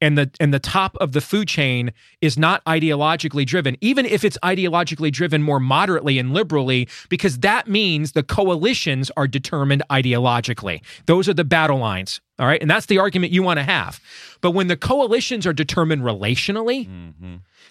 and 0.00 0.16
the 0.16 0.30
and 0.40 0.52
the 0.52 0.58
top 0.58 0.96
of 0.96 1.12
the 1.12 1.20
food 1.20 1.48
chain 1.48 1.92
is 2.20 2.38
not 2.38 2.64
ideologically 2.64 3.46
driven 3.46 3.76
even 3.80 4.06
if 4.06 4.24
it's 4.24 4.38
ideologically 4.42 5.12
driven 5.12 5.42
more 5.42 5.60
moderately 5.60 6.18
and 6.18 6.32
liberally 6.32 6.88
because 7.08 7.38
that 7.40 7.68
means 7.68 8.12
the 8.12 8.22
coalitions 8.22 9.10
are 9.16 9.26
determined 9.26 9.82
ideologically 9.90 10.82
those 11.06 11.28
are 11.28 11.34
the 11.34 11.44
battle 11.44 11.78
lines 11.78 12.20
all 12.38 12.46
right 12.46 12.60
and 12.60 12.70
that's 12.70 12.86
the 12.86 12.98
argument 12.98 13.32
you 13.32 13.42
want 13.42 13.58
to 13.58 13.64
have 13.64 14.00
but 14.40 14.52
when 14.52 14.68
the 14.68 14.76
coalitions 14.76 15.46
are 15.46 15.52
determined 15.52 16.02
relationally 16.02 16.88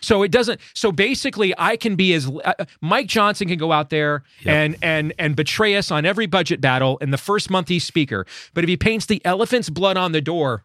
so 0.02 0.24
it 0.24 0.32
doesn't. 0.32 0.60
So 0.74 0.92
basically, 0.92 1.54
I 1.58 1.76
can 1.76 1.96
be 1.96 2.14
as 2.14 2.30
uh, 2.46 2.54
Mike 2.82 3.08
Johnson 3.08 3.48
can 3.48 3.58
go 3.58 3.72
out 3.72 3.90
there 3.90 4.24
and 4.46 4.78
and 4.82 5.14
and 5.20 5.36
betray 5.36 5.76
us 5.76 5.92
on 5.92 6.06
every 6.06 6.26
budget 6.26 6.62
battle 6.62 6.98
in 7.00 7.12
the 7.12 7.18
first 7.18 7.50
month 7.50 7.68
he's 7.68 7.84
speaker. 7.84 8.26
But 8.54 8.64
if 8.64 8.70
he 8.70 8.78
paints 8.78 9.06
the 9.08 9.22
elephant's 9.26 9.70
blood 9.70 9.98
on 9.98 10.12
the 10.12 10.22
door 10.22 10.64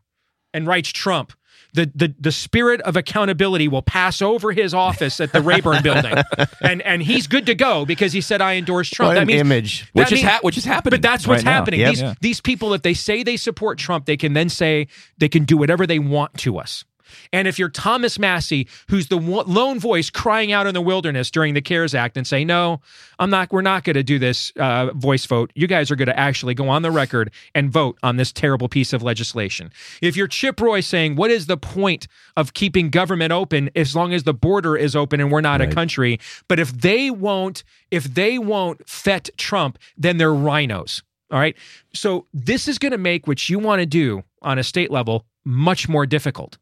and 0.52 0.66
writes 0.66 0.90
Trump. 0.90 1.32
The, 1.74 1.90
the, 1.94 2.14
the 2.18 2.32
spirit 2.32 2.80
of 2.82 2.96
accountability 2.96 3.68
will 3.68 3.82
pass 3.82 4.22
over 4.22 4.52
his 4.52 4.72
office 4.72 5.20
at 5.20 5.32
the 5.32 5.42
Rayburn 5.42 5.82
building. 5.82 6.14
And 6.60 6.80
and 6.82 7.02
he's 7.02 7.26
good 7.26 7.46
to 7.46 7.54
go 7.54 7.84
because 7.84 8.12
he 8.12 8.20
said 8.20 8.40
I 8.40 8.54
endorse 8.54 8.88
Trump. 8.88 9.10
What 9.10 9.14
that 9.16 9.26
means 9.26 9.40
image. 9.40 9.90
Which 9.92 10.08
that 10.08 10.12
is 10.12 10.18
means- 10.22 10.28
ha- 10.28 10.38
which 10.42 10.56
is 10.56 10.64
happening 10.64 10.90
But 10.92 11.02
that's 11.02 11.26
what's 11.26 11.44
right 11.44 11.52
happening. 11.52 11.80
Yep. 11.80 11.90
These 11.90 12.02
Yeah. 12.02 12.14
these 12.20 12.40
people 12.40 12.70
that 12.70 12.82
they 12.82 12.94
say 12.94 13.22
they 13.22 13.36
support 13.36 13.78
Trump, 13.78 14.06
they 14.06 14.16
can 14.16 14.32
then 14.32 14.48
say 14.48 14.86
they 15.18 15.28
can 15.28 15.44
do 15.44 15.56
whatever 15.56 15.86
they 15.86 15.98
want 15.98 16.34
to 16.38 16.58
us. 16.58 16.84
And 17.32 17.48
if 17.48 17.58
you're 17.58 17.68
Thomas 17.68 18.18
Massie, 18.18 18.68
who's 18.88 19.08
the 19.08 19.16
lone 19.16 19.78
voice 19.78 20.10
crying 20.10 20.52
out 20.52 20.66
in 20.66 20.74
the 20.74 20.80
wilderness 20.80 21.30
during 21.30 21.54
the 21.54 21.60
CARES 21.60 21.94
Act 21.94 22.16
and 22.16 22.26
say, 22.26 22.44
"No, 22.44 22.80
I'm 23.18 23.30
not. 23.30 23.52
We're 23.52 23.62
not 23.62 23.84
going 23.84 23.94
to 23.94 24.02
do 24.02 24.18
this 24.18 24.52
uh, 24.56 24.92
voice 24.94 25.26
vote. 25.26 25.52
You 25.54 25.66
guys 25.66 25.90
are 25.90 25.96
going 25.96 26.08
to 26.08 26.18
actually 26.18 26.54
go 26.54 26.68
on 26.68 26.82
the 26.82 26.90
record 26.90 27.30
and 27.54 27.70
vote 27.70 27.98
on 28.02 28.16
this 28.16 28.32
terrible 28.32 28.68
piece 28.68 28.92
of 28.92 29.02
legislation." 29.02 29.72
If 30.00 30.16
you're 30.16 30.28
Chip 30.28 30.60
Roy 30.60 30.80
saying, 30.80 31.16
"What 31.16 31.30
is 31.30 31.46
the 31.46 31.56
point 31.56 32.06
of 32.36 32.54
keeping 32.54 32.90
government 32.90 33.32
open 33.32 33.70
as 33.74 33.94
long 33.94 34.12
as 34.12 34.24
the 34.24 34.34
border 34.34 34.76
is 34.76 34.96
open 34.96 35.20
and 35.20 35.30
we're 35.30 35.40
not 35.40 35.60
a 35.60 35.66
country?" 35.66 36.18
But 36.48 36.58
if 36.58 36.72
they 36.72 37.10
won't, 37.10 37.64
if 37.90 38.04
they 38.04 38.38
won't 38.38 38.88
fet 38.88 39.30
Trump, 39.36 39.78
then 39.96 40.16
they're 40.16 40.34
rhinos. 40.34 41.02
All 41.30 41.38
right. 41.38 41.56
So 41.94 42.26
this 42.32 42.68
is 42.68 42.78
going 42.78 42.92
to 42.92 42.98
make 42.98 43.26
what 43.26 43.48
you 43.48 43.58
want 43.58 43.80
to 43.80 43.86
do 43.86 44.22
on 44.42 44.58
a 44.58 44.62
state 44.62 44.90
level 44.90 45.24
much 45.44 45.88
more 45.88 46.06
difficult. 46.06 46.58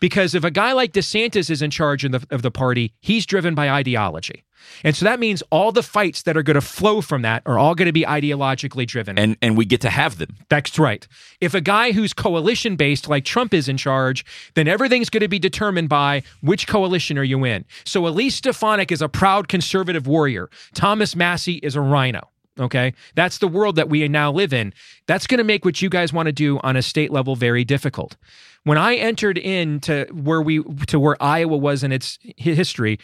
Because 0.00 0.34
if 0.34 0.44
a 0.44 0.50
guy 0.50 0.72
like 0.72 0.92
DeSantis 0.92 1.50
is 1.50 1.62
in 1.62 1.70
charge 1.70 2.04
of 2.04 2.12
the, 2.12 2.26
of 2.30 2.42
the 2.42 2.50
party, 2.50 2.92
he's 3.00 3.26
driven 3.26 3.54
by 3.54 3.70
ideology. 3.70 4.44
And 4.82 4.96
so 4.96 5.04
that 5.04 5.20
means 5.20 5.42
all 5.50 5.72
the 5.72 5.82
fights 5.82 6.22
that 6.22 6.36
are 6.36 6.42
going 6.42 6.54
to 6.54 6.60
flow 6.60 7.00
from 7.00 7.22
that 7.22 7.42
are 7.46 7.58
all 7.58 7.74
going 7.74 7.86
to 7.86 7.92
be 7.92 8.02
ideologically 8.02 8.86
driven. 8.86 9.18
and 9.18 9.36
and 9.42 9.56
we 9.56 9.64
get 9.64 9.80
to 9.82 9.90
have 9.90 10.18
them. 10.18 10.36
That's 10.48 10.78
right. 10.78 11.06
If 11.40 11.54
a 11.54 11.60
guy 11.60 11.92
who's 11.92 12.12
coalition 12.12 12.76
based 12.76 13.08
like 13.08 13.24
Trump 13.24 13.54
is 13.54 13.68
in 13.68 13.76
charge, 13.76 14.24
then 14.54 14.68
everything's 14.68 15.10
going 15.10 15.20
to 15.20 15.28
be 15.28 15.38
determined 15.38 15.88
by 15.88 16.22
which 16.40 16.66
coalition 16.66 17.18
are 17.18 17.24
you 17.24 17.44
in. 17.44 17.64
So 17.84 18.06
Elise 18.06 18.36
Stefanik 18.36 18.90
is 18.90 19.02
a 19.02 19.08
proud 19.08 19.48
conservative 19.48 20.06
warrior. 20.06 20.48
Thomas 20.74 21.14
Massie 21.14 21.56
is 21.56 21.76
a 21.76 21.80
rhino. 21.80 22.30
Okay. 22.58 22.94
That's 23.14 23.38
the 23.38 23.48
world 23.48 23.76
that 23.76 23.88
we 23.88 24.06
now 24.08 24.30
live 24.30 24.52
in. 24.52 24.72
That's 25.06 25.26
going 25.26 25.38
to 25.38 25.44
make 25.44 25.64
what 25.64 25.82
you 25.82 25.88
guys 25.88 26.12
want 26.12 26.26
to 26.26 26.32
do 26.32 26.58
on 26.60 26.76
a 26.76 26.82
state 26.82 27.10
level 27.10 27.34
very 27.34 27.64
difficult. 27.64 28.16
When 28.62 28.78
I 28.78 28.94
entered 28.94 29.38
into 29.38 30.06
where 30.12 30.40
we 30.40 30.62
to 30.86 31.00
where 31.00 31.22
Iowa 31.22 31.56
was 31.56 31.82
in 31.82 31.92
its 31.92 32.18
history, 32.36 32.98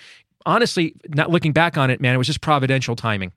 honestly, 0.47 0.95
not 1.09 1.31
looking 1.31 1.53
back 1.53 1.77
on 1.77 1.91
it, 1.91 2.01
man, 2.01 2.15
it 2.15 2.19
was 2.19 2.29
just 2.29 2.41
providential 2.41 2.97
timing 2.97 3.33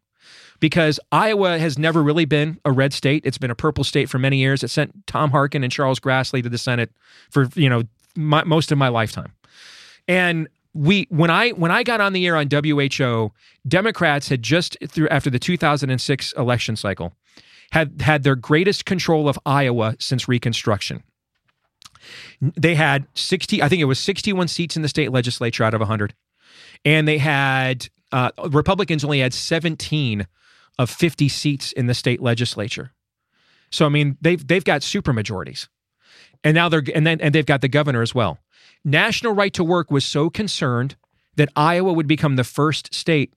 because 0.59 0.99
Iowa 1.11 1.57
has 1.59 1.77
never 1.77 2.01
really 2.01 2.25
been 2.25 2.59
a 2.63 2.71
red 2.71 2.93
state. 2.93 3.23
It's 3.25 3.37
been 3.37 3.51
a 3.51 3.55
purple 3.55 3.83
state 3.83 4.07
for 4.07 4.19
many 4.19 4.37
years. 4.37 4.63
It 4.63 4.69
sent 4.69 5.05
Tom 5.07 5.31
Harkin 5.31 5.63
and 5.63 5.71
Charles 5.71 5.99
Grassley 5.99 6.41
to 6.43 6.49
the 6.49 6.57
Senate 6.57 6.91
for 7.29 7.49
you 7.55 7.69
know 7.69 7.83
my, 8.15 8.43
most 8.43 8.71
of 8.71 8.77
my 8.77 8.87
lifetime. 8.87 9.33
And 10.07 10.47
we 10.73 11.07
when 11.09 11.29
I 11.29 11.49
when 11.51 11.71
I 11.71 11.83
got 11.83 12.01
on 12.01 12.13
the 12.13 12.25
air 12.25 12.35
on 12.35 12.47
WHO, 12.49 13.31
Democrats 13.67 14.29
had 14.29 14.41
just 14.41 14.77
through 14.87 15.09
after 15.09 15.29
the 15.29 15.39
2006 15.39 16.33
election 16.33 16.75
cycle 16.75 17.13
had 17.71 18.01
had 18.01 18.23
their 18.23 18.35
greatest 18.35 18.85
control 18.85 19.29
of 19.29 19.37
Iowa 19.45 19.95
since 19.99 20.27
Reconstruction. 20.27 21.03
They 22.41 22.75
had 22.75 23.07
60 23.13 23.61
I 23.63 23.69
think 23.69 23.81
it 23.81 23.85
was 23.85 23.99
61 23.99 24.47
seats 24.47 24.75
in 24.75 24.81
the 24.81 24.89
state 24.89 25.11
legislature 25.11 25.63
out 25.63 25.73
of 25.73 25.79
100 25.79 26.13
and 26.85 27.07
they 27.07 27.17
had 27.17 27.87
uh, 28.11 28.31
Republicans 28.49 29.03
only 29.03 29.19
had 29.19 29.33
17 29.33 30.27
of 30.79 30.89
50 30.89 31.29
seats 31.29 31.71
in 31.71 31.87
the 31.87 31.93
state 31.93 32.21
legislature. 32.21 32.91
So 33.71 33.85
I 33.85 33.89
mean, 33.89 34.17
they've 34.21 34.45
they've 34.45 34.63
got 34.63 34.83
super 34.83 35.13
majorities, 35.13 35.67
and 36.43 36.53
now 36.53 36.69
they're 36.69 36.83
and 36.93 37.07
then 37.07 37.19
and 37.21 37.33
they've 37.33 37.45
got 37.45 37.61
the 37.61 37.67
governor 37.67 38.03
as 38.03 38.13
well. 38.13 38.37
National 38.85 39.33
Right 39.33 39.53
to 39.53 39.63
Work 39.63 39.91
was 39.91 40.05
so 40.05 40.29
concerned 40.29 40.95
that 41.35 41.49
Iowa 41.55 41.93
would 41.93 42.07
become 42.07 42.35
the 42.35 42.43
first 42.43 42.93
state 42.93 43.33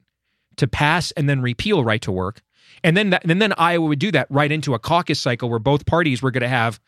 to 0.57 0.67
pass 0.67 1.13
and 1.13 1.29
then 1.29 1.41
repeal 1.41 1.85
right 1.85 2.03
to 2.03 2.13
work, 2.13 2.43
and 2.87 2.97
then 2.97 3.11
that, 3.11 3.29
and 3.29 3.43
then 3.43 3.53
Iowa 3.59 3.85
would 3.87 3.99
do 3.99 4.13
that 4.13 4.29
right 4.31 4.51
into 4.51 4.73
a 4.73 4.79
caucus 4.79 5.19
cycle 5.19 5.51
where 5.51 5.59
both 5.59 5.87
parties 5.87 6.23
were 6.23 6.31
going 6.31 6.43
to 6.43 6.49
have 6.49 6.79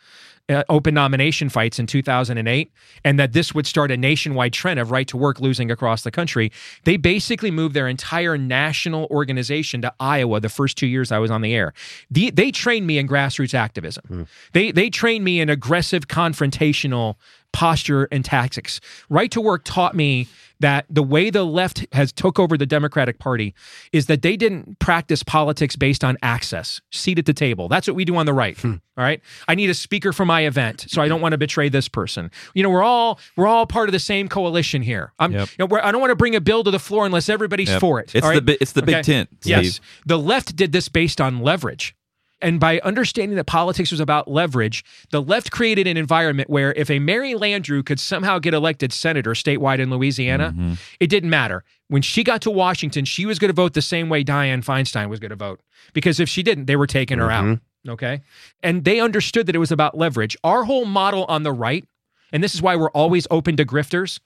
uh, 0.48 0.62
open 0.68 0.94
nomination 0.94 1.48
fights 1.48 1.80
in 1.80 1.88
2008 1.88 2.72
and 3.04 3.18
that 3.18 3.32
this 3.32 3.52
would 3.52 3.66
start 3.66 3.90
a 3.90 3.96
nationwide 3.96 4.52
trend 4.52 4.78
of 4.78 4.92
right 4.92 5.08
to 5.08 5.16
work 5.16 5.40
losing 5.40 5.72
across 5.72 6.02
the 6.02 6.12
country, 6.12 6.52
they 6.84 6.96
basically 6.96 7.50
moved 7.50 7.74
their 7.74 7.88
entire 7.88 8.38
national 8.38 9.06
organization 9.10 9.82
to 9.82 9.92
Iowa 9.98 10.38
the 10.38 10.48
first 10.48 10.78
two 10.78 10.86
years 10.86 11.10
I 11.10 11.18
was 11.18 11.32
on 11.32 11.42
the 11.42 11.52
air. 11.52 11.74
The, 12.12 12.30
they 12.30 12.52
trained 12.52 12.86
me 12.86 12.98
in 12.98 13.08
grassroots 13.08 13.52
activism. 13.52 14.04
They, 14.52 14.70
they 14.70 14.90
trained 14.90 15.24
me 15.24 15.40
in 15.40 15.50
aggressive, 15.50 16.06
confrontational 16.06 17.16
posture 17.52 18.08
and 18.12 18.24
tactics. 18.24 18.80
Right 19.10 19.30
to 19.32 19.40
work 19.40 19.62
taught 19.64 19.96
me 19.96 20.28
that 20.60 20.86
the 20.90 21.02
way 21.02 21.30
the 21.30 21.44
left 21.44 21.86
has 21.92 22.12
took 22.12 22.38
over 22.38 22.56
the 22.56 22.66
Democratic 22.66 23.18
Party 23.18 23.54
is 23.92 24.06
that 24.06 24.22
they 24.22 24.36
didn't 24.36 24.78
practice 24.78 25.22
politics 25.22 25.76
based 25.76 26.02
on 26.04 26.16
access, 26.22 26.80
seat 26.90 27.18
at 27.18 27.26
the 27.26 27.32
table. 27.34 27.68
That's 27.68 27.86
what 27.86 27.94
we 27.96 28.04
do 28.04 28.16
on 28.16 28.26
the 28.26 28.32
right. 28.34 28.58
Hmm. 28.58 28.74
All 28.96 29.04
right. 29.04 29.20
I 29.46 29.54
need 29.54 29.70
a 29.70 29.74
speaker 29.74 30.12
for 30.12 30.24
my 30.24 30.40
event, 30.46 30.86
so 30.88 31.00
I 31.00 31.06
don't 31.06 31.20
want 31.20 31.32
to 31.32 31.38
betray 31.38 31.68
this 31.68 31.88
person. 31.88 32.30
You 32.54 32.64
know, 32.64 32.70
we're 32.70 32.82
all 32.82 33.20
we're 33.36 33.46
all 33.46 33.64
part 33.66 33.88
of 33.88 33.92
the 33.92 34.00
same 34.00 34.28
coalition 34.28 34.82
here. 34.82 35.12
I'm, 35.20 35.32
Yep. 35.32 35.48
you 35.50 35.54
know, 35.60 35.66
we're, 35.66 35.80
I 35.80 35.92
don't 35.92 36.00
want 36.00 36.10
to 36.10 36.16
bring 36.16 36.34
a 36.34 36.40
bill 36.40 36.64
to 36.64 36.70
the 36.72 36.80
floor 36.80 37.06
unless 37.06 37.28
everybody's 37.28 37.68
Yep. 37.68 37.80
for 37.80 38.00
it. 38.00 38.12
It's 38.14 38.26
the 38.26 38.58
it's 38.60 38.72
the 38.72 38.82
big 38.82 39.04
tent, 39.04 39.28
Yes. 39.44 39.80
The 40.06 40.18
left 40.18 40.56
did 40.56 40.72
this 40.72 40.88
based 40.88 41.20
on 41.20 41.40
leverage. 41.40 41.94
And 42.40 42.60
by 42.60 42.78
understanding 42.80 43.36
that 43.36 43.44
politics 43.46 43.90
was 43.90 43.98
about 44.00 44.28
leverage, 44.30 44.84
the 45.10 45.20
left 45.20 45.50
created 45.50 45.86
an 45.88 45.96
environment 45.96 46.48
where 46.48 46.72
if 46.74 46.88
a 46.90 47.00
Mary 47.00 47.32
Landrieu 47.34 47.84
could 47.84 47.98
somehow 47.98 48.38
get 48.38 48.54
elected 48.54 48.92
senator 48.92 49.32
statewide 49.32 49.80
in 49.80 49.90
Louisiana, 49.90 50.52
Mm-hmm. 50.56 50.74
it 51.00 51.08
didn't 51.08 51.30
matter. 51.30 51.64
When 51.88 52.02
she 52.02 52.22
got 52.22 52.40
to 52.42 52.50
Washington, 52.50 53.04
she 53.04 53.26
was 53.26 53.38
going 53.38 53.48
to 53.48 53.54
vote 53.54 53.72
the 53.74 53.82
same 53.82 54.08
way 54.08 54.22
Dianne 54.22 54.64
Feinstein 54.64 55.08
was 55.08 55.18
going 55.18 55.30
to 55.30 55.36
vote. 55.36 55.60
Because 55.94 56.20
if 56.20 56.28
she 56.28 56.42
didn't, 56.42 56.66
they 56.66 56.76
were 56.76 56.86
taking 56.86 57.18
her 57.18 57.30
out. 57.30 57.58
Okay. 57.88 58.20
And 58.62 58.84
they 58.84 59.00
understood 59.00 59.46
that 59.46 59.56
it 59.56 59.60
was 59.60 59.72
about 59.72 59.96
leverage. 59.96 60.36
Our 60.44 60.64
whole 60.64 60.84
model 60.84 61.24
on 61.24 61.42
the 61.42 61.52
right, 61.52 61.84
and 62.32 62.44
this 62.44 62.54
is 62.54 62.60
why 62.60 62.76
we're 62.76 62.90
always 62.90 63.26
open 63.30 63.56
to 63.56 63.64
grifters. 63.64 64.20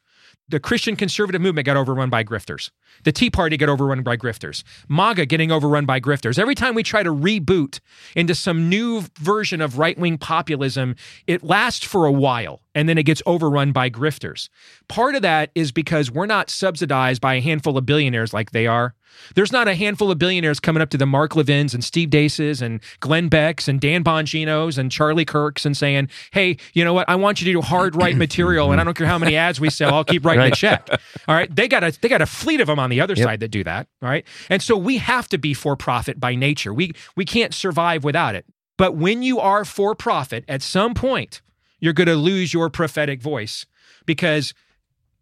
The 0.49 0.61
Christian 0.61 0.97
conservative 0.97 1.41
movement 1.41 1.67
got 1.67 1.77
overrun 1.77 2.11
by 2.11 2.25
grifters. 2.25 2.71
The 3.05 3.13
Tea 3.13 3.31
Party 3.31 3.57
got 3.57 3.69
overrun 3.69 4.03
by 4.03 4.17
grifters. 4.17 4.65
MAGA 4.89 5.27
getting 5.27 5.51
overrun 5.51 5.87
by 5.87 6.01
grifters. 6.01 6.39
Every 6.39 6.55
time 6.55 6.75
we 6.75 6.83
try 6.83 7.03
to 7.03 7.15
reboot 7.15 7.81
into 8.17 8.35
some 8.35 8.69
new 8.69 9.05
version 9.19 9.61
of 9.61 9.79
right 9.79 9.97
wing 9.97 10.19
populism, 10.19 10.97
it 11.27 11.43
lasts 11.43 11.87
for 11.87 12.07
a 12.07 12.13
while 12.13 12.61
and 12.75 12.89
then 12.89 12.99
it 12.99 13.05
gets 13.05 13.23
overrun 13.27 13.73
by 13.73 13.91
grifters. 13.91 14.49
Part 14.89 15.15
of 15.15 15.23
that 15.23 15.51
is 15.55 15.73
because 15.73 16.11
we're 16.11 16.27
not 16.27 16.51
subsidized 16.51 17.21
by 17.21 17.35
a 17.35 17.41
handful 17.41 17.77
of 17.77 17.87
billionaires 17.87 18.33
like 18.33 18.53
they 18.53 18.67
are. 18.67 18.95
There's 19.35 19.53
not 19.53 19.69
a 19.69 19.75
handful 19.75 20.11
of 20.11 20.19
billionaires 20.19 20.59
coming 20.59 20.83
up 20.83 20.91
to 20.91 20.97
the 20.97 21.07
Mark 21.07 21.37
Levins 21.37 21.75
and 21.75 21.85
Steve 21.85 22.11
Deaces 22.11 22.63
and 22.63 22.81
Glenn 23.01 23.29
Becks 23.29 23.69
and 23.69 23.81
Dan 23.81 24.03
Bongino's 24.03 24.79
and 24.79 24.91
Charlie 24.91 25.25
Kirks 25.25 25.67
and 25.67 25.77
saying, 25.77 26.09
hey, 26.33 26.57
you 26.73 26.85
know 26.85 26.95
what? 26.95 27.09
I 27.09 27.17
want 27.17 27.41
you 27.41 27.47
to 27.47 27.53
do 27.53 27.61
hard 27.61 27.95
right 27.95 28.17
material 28.17 28.73
and 28.73 28.81
I 28.81 28.85
don't 28.85 28.97
care 28.97 29.07
how 29.07 29.19
many 29.19 29.37
ads 29.37 29.61
we 29.61 29.71
sell, 29.71 29.95
I'll 29.95 30.05
keep 30.05 30.25
writing 30.25 30.45
a 30.45 30.51
check. 30.51 30.89
All 31.29 31.35
right. 31.35 31.55
They 31.55 31.69
got 31.69 31.85
a 31.85 31.93
they 32.01 32.09
got 32.09 32.23
a 32.23 32.27
fleet 32.27 32.61
of 32.61 32.67
them 32.67 32.79
on 32.79 32.91
the 32.91 33.01
other 33.01 33.17
side 33.17 33.41
that 33.41 33.49
do 33.49 33.65
that. 33.65 33.89
All 34.03 34.09
right. 34.09 34.27
And 34.49 34.63
so 34.63 34.77
we 34.77 34.99
have 34.99 35.29
to 35.29 35.39
be 35.39 35.55
for 35.55 35.77
profit 35.77 36.19
by 36.19 36.35
nature. 36.35 36.73
We 36.73 36.93
we 37.17 37.25
can't 37.25 37.55
survive 37.55 38.05
without 38.05 38.35
it. 38.35 38.47
But 38.79 38.97
when 38.97 39.23
you 39.23 39.39
are 39.39 39.65
for 39.65 39.95
profit, 39.95 40.45
at 40.49 40.63
some 40.63 40.95
point, 40.95 41.43
you're 41.83 41.93
going 41.93 42.07
to 42.07 42.17
lose 42.17 42.55
your 42.55 42.71
prophetic 42.71 43.21
voice 43.21 43.67
because 44.07 44.55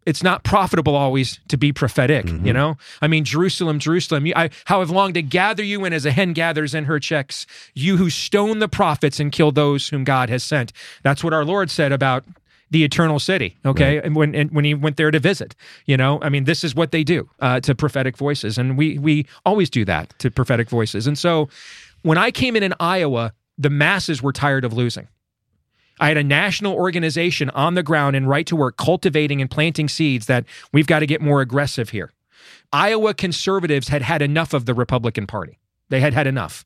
it's 0.07 0.23
not 0.23 0.45
profitable 0.45 0.95
always 0.95 1.41
to 1.49 1.57
be 1.57 1.73
prophetic, 1.73 2.27
you 2.45 2.53
know? 2.53 2.77
I 3.03 3.09
mean, 3.09 3.25
Jerusalem, 3.25 3.79
Jerusalem, 3.79 4.27
you, 4.27 4.33
I, 4.37 4.51
how 4.67 4.81
I've 4.81 4.91
longed 4.91 5.15
to 5.15 5.23
gather 5.23 5.63
you 5.63 5.85
in 5.85 5.93
as 5.93 6.07
a 6.07 6.11
hen 6.11 6.33
gathers 6.33 6.75
in 6.75 6.85
her 6.85 7.01
chicks, 7.01 7.47
you 7.75 7.97
who 7.97 8.09
stone 8.09 8.61
the 8.61 8.69
prophets 8.69 9.19
and 9.21 9.33
kill 9.33 9.53
those 9.53 9.89
whom 9.89 10.05
God 10.05 10.31
has 10.31 10.45
sent. 10.45 10.73
That's 11.03 11.25
what 11.25 11.33
our 11.33 11.45
Lord 11.45 11.71
said 11.71 11.93
about 11.93 12.25
the 12.71 12.85
eternal 12.85 13.19
city, 13.19 13.57
okay? 13.67 14.01
And 14.01 14.15
when 14.15 14.35
and 14.35 14.51
when 14.53 14.65
he 14.65 14.75
went 14.75 14.97
there 14.97 15.11
to 15.11 15.19
visit, 15.19 15.57
you 15.87 15.97
know, 15.97 16.21
I 16.23 16.29
mean, 16.29 16.45
this 16.45 16.63
is 16.63 16.75
what 16.75 16.93
they 16.93 17.03
do 17.03 17.29
uh, 17.41 17.61
to 17.61 17.75
prophetic 17.75 18.17
voices, 18.17 18.59
and 18.59 18.79
we 18.79 18.97
we 18.99 19.27
always 19.45 19.69
do 19.69 19.85
that 19.87 20.15
to 20.21 20.31
prophetic 20.31 20.71
voices. 20.71 21.09
And 21.09 21.19
so, 21.19 21.49
when 22.03 22.17
I 22.17 22.31
came 22.31 22.55
in 22.55 22.63
in 22.63 22.73
Iowa, 22.79 23.33
the 23.59 23.71
masses 23.71 24.23
were 24.23 24.33
tired 24.33 24.65
of 24.65 24.73
losing. 24.73 25.09
I 26.01 26.09
had 26.09 26.17
a 26.17 26.25
national 26.25 26.75
organization 26.75 27.51
on 27.51 27.75
the 27.75 27.83
ground 27.83 28.17
and 28.17 28.29
right 28.29 28.47
to 28.47 28.57
work 28.57 28.77
cultivating 28.77 29.41
and 29.41 29.51
planting 29.51 29.89
seeds 29.89 30.27
that 30.27 30.45
we've 30.73 30.87
got 30.87 31.01
to 31.01 31.07
get 31.07 31.21
more 31.21 31.41
aggressive 31.41 31.91
here. 31.91 32.13
Iowa 32.73 33.15
conservatives 33.15 33.89
had 33.89 34.03
had 34.03 34.23
enough 34.23 34.55
of 34.55 34.65
the 34.65 34.75
Republican 34.75 35.27
Party. 35.27 35.59
They 35.91 36.01
had 36.01 36.15
had 36.15 36.27
enough. 36.27 36.65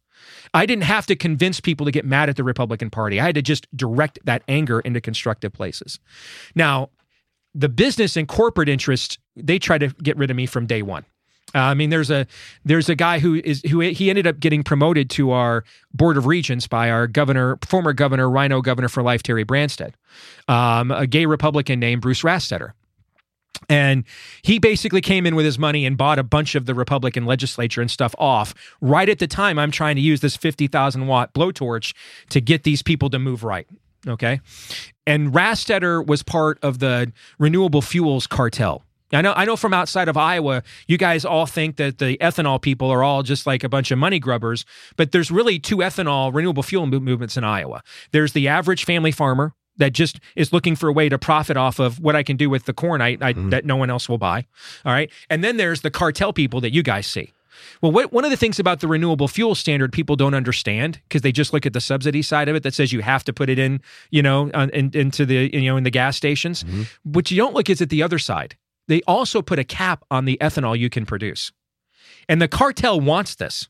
I 0.55 0.67
didn't 0.67 0.85
have 0.85 1.07
to 1.07 1.17
convince 1.17 1.61
people 1.61 1.85
to 1.85 1.93
get 1.93 2.05
mad 2.05 2.29
at 2.29 2.37
the 2.37 2.45
Republican 2.45 2.91
Party. 2.91 3.21
I 3.21 3.25
had 3.25 3.35
to 3.35 3.43
just 3.43 3.67
direct 3.77 4.19
that 4.25 4.43
anger 4.49 4.81
into 4.81 5.01
constructive 5.01 5.53
places. 5.53 5.99
Now, 6.55 6.91
the 7.55 7.69
business 7.69 8.17
and 8.17 8.29
corporate 8.29 8.69
interests, 8.69 9.19
they 9.37 9.59
tried 9.59 9.79
to 9.79 9.89
get 9.89 10.17
rid 10.17 10.31
of 10.31 10.37
me 10.37 10.47
from 10.47 10.67
day 10.67 10.83
one. 10.83 11.05
Uh, 11.55 11.59
I 11.59 11.75
mean, 11.75 11.91
there's 11.91 12.11
a 12.11 12.27
there's 12.65 12.89
a 12.89 12.95
guy 12.95 13.21
who 13.21 13.35
is 13.37 13.63
who 13.71 13.81
he 13.81 14.11
ended 14.11 14.27
up 14.27 14.41
getting 14.41 14.63
promoted 14.63 15.09
to 15.11 15.31
our 15.31 15.65
board 15.93 16.17
of 16.17 16.27
regents 16.27 16.67
by 16.67 16.91
our 16.91 17.07
governor, 17.07 17.59
former 17.65 17.93
governor, 17.93 18.29
Rhino 18.29 18.61
governor 18.61 18.89
for 18.89 19.03
life, 19.03 19.23
Terry 19.23 19.45
Branstad, 19.45 19.95
um, 20.49 20.91
a 20.91 21.07
gay 21.07 21.27
Republican 21.27 21.79
named 21.79 22.03
Bruce 22.03 22.23
Rastetter. 22.23 22.73
And 23.69 24.05
he 24.43 24.59
basically 24.59 25.01
came 25.01 25.27
in 25.27 25.35
with 25.37 25.47
his 25.47 25.59
money 25.59 25.87
and 25.87 25.97
bought 25.97 26.19
a 26.19 26.23
bunch 26.23 26.55
of 26.55 26.67
the 26.67 26.75
Republican 26.75 27.25
legislature 27.25 27.81
and 27.81 27.91
stuff 27.91 28.15
off 28.19 28.55
right 28.81 29.09
at 29.09 29.21
the 29.21 29.27
time 29.27 29.59
I'm 29.59 29.71
trying 29.71 29.97
to 29.97 30.03
use 30.03 30.21
this 30.21 30.37
50,000 30.37 31.07
watt 31.07 31.33
blowtorch 31.33 31.95
to 32.31 32.41
get 32.41 32.65
these 32.65 32.83
people 32.83 33.09
to 33.11 33.19
move 33.19 33.45
right. 33.45 33.67
Okay. 34.07 34.41
And 35.07 35.33
Rastetter 35.33 36.05
was 36.05 36.23
part 36.23 36.59
of 36.63 36.79
the 36.79 37.13
renewable 37.39 37.81
fuels 37.81 38.27
cartel. 38.27 38.83
I 39.15 39.23
know, 39.23 39.33
I 39.37 39.45
know 39.45 39.57
from 39.57 39.73
outside 39.73 40.09
of 40.09 40.17
Iowa, 40.17 40.63
you 40.87 40.99
guys 40.99 41.25
all 41.25 41.47
think 41.47 41.77
that 41.77 41.99
the 41.99 42.17
ethanol 42.19 42.61
people 42.61 42.91
are 42.91 43.03
all 43.03 43.23
just 43.23 43.47
like 43.47 43.65
a 43.65 43.69
bunch 43.69 43.91
of 43.91 43.99
money 43.99 44.19
grubbers, 44.19 44.65
but 44.97 45.13
there's 45.13 45.31
really 45.31 45.59
two 45.59 45.79
ethanol 45.79 46.35
renewable 46.35 46.63
fuel 46.63 46.87
movements 46.87 47.37
in 47.37 47.45
Iowa. 47.45 47.83
There's 48.13 48.33
the 48.33 48.49
average 48.49 48.85
family 48.85 49.13
farmer 49.13 49.55
that 49.77 49.93
just 49.93 50.21
is 50.37 50.53
looking 50.53 50.77
for 50.77 50.89
a 50.89 50.93
way 50.93 51.09
to 51.09 51.19
profit 51.19 51.57
off 51.57 51.79
of 51.79 52.01
what 52.01 52.15
I 52.15 52.23
can 52.23 52.37
do 52.37 52.49
with 52.49 52.65
the 52.65 52.73
corn 52.73 53.01
I, 53.01 53.09
I, 53.21 53.33
mm-hmm. 53.33 53.51
that 53.51 53.65
no 53.65 53.77
one 53.77 53.91
else 53.91 54.09
will 54.09 54.19
buy. 54.19 54.47
All 54.85 54.93
right. 54.93 55.11
And 55.31 55.43
then 55.43 55.57
there's 55.57 55.81
the 55.81 55.91
cartel 55.91 56.33
people 56.33 56.61
that 56.61 56.73
you 56.73 56.83
guys 56.83 57.07
see. 57.07 57.33
Well, 57.81 57.93
what, 57.93 58.13
one 58.13 58.25
of 58.25 58.31
the 58.31 58.37
things 58.37 58.59
about 58.59 58.81
the 58.81 58.89
renewable 58.89 59.29
fuel 59.29 59.55
standard 59.55 59.93
people 59.93 60.17
don't 60.17 60.35
understand 60.35 61.01
because 61.09 61.23
they 61.23 61.33
just 61.33 61.53
look 61.53 61.67
at 61.67 61.73
the 61.73 61.81
subsidy 61.81 62.23
side 62.23 62.49
of 62.49 62.57
it 62.57 62.63
that 62.63 62.75
says 62.75 62.93
you 62.93 63.01
have 63.01 63.25
to 63.25 63.33
put 63.33 63.49
it 63.49 63.59
in, 63.59 63.81
you 64.11 64.23
know, 64.23 64.51
on, 64.55 64.71
in, 64.71 64.91
into 64.95 65.25
the 65.25 65.51
you 65.53 65.63
know 65.63 65.77
in 65.77 65.85
the 65.85 65.91
gas 65.91 66.17
stations. 66.17 66.65
Mm-hmm. 66.65 66.83
What 67.05 67.31
you 67.31 67.37
don't 67.37 67.55
look 67.55 67.71
is 67.71 67.81
at 67.81 67.91
the 67.91 68.03
other 68.03 68.19
side. 68.19 68.57
They 68.89 69.03
also 69.03 69.43
put 69.43 69.59
a 69.59 69.65
cap 69.65 70.05
on 70.11 70.25
the 70.25 70.39
ethanol 70.41 70.79
you 70.79 70.91
can 70.91 71.07
produce, 71.07 71.53
and 72.29 72.41
the 72.41 72.49
cartel 72.49 73.01
wants 73.01 73.35
this 73.35 73.69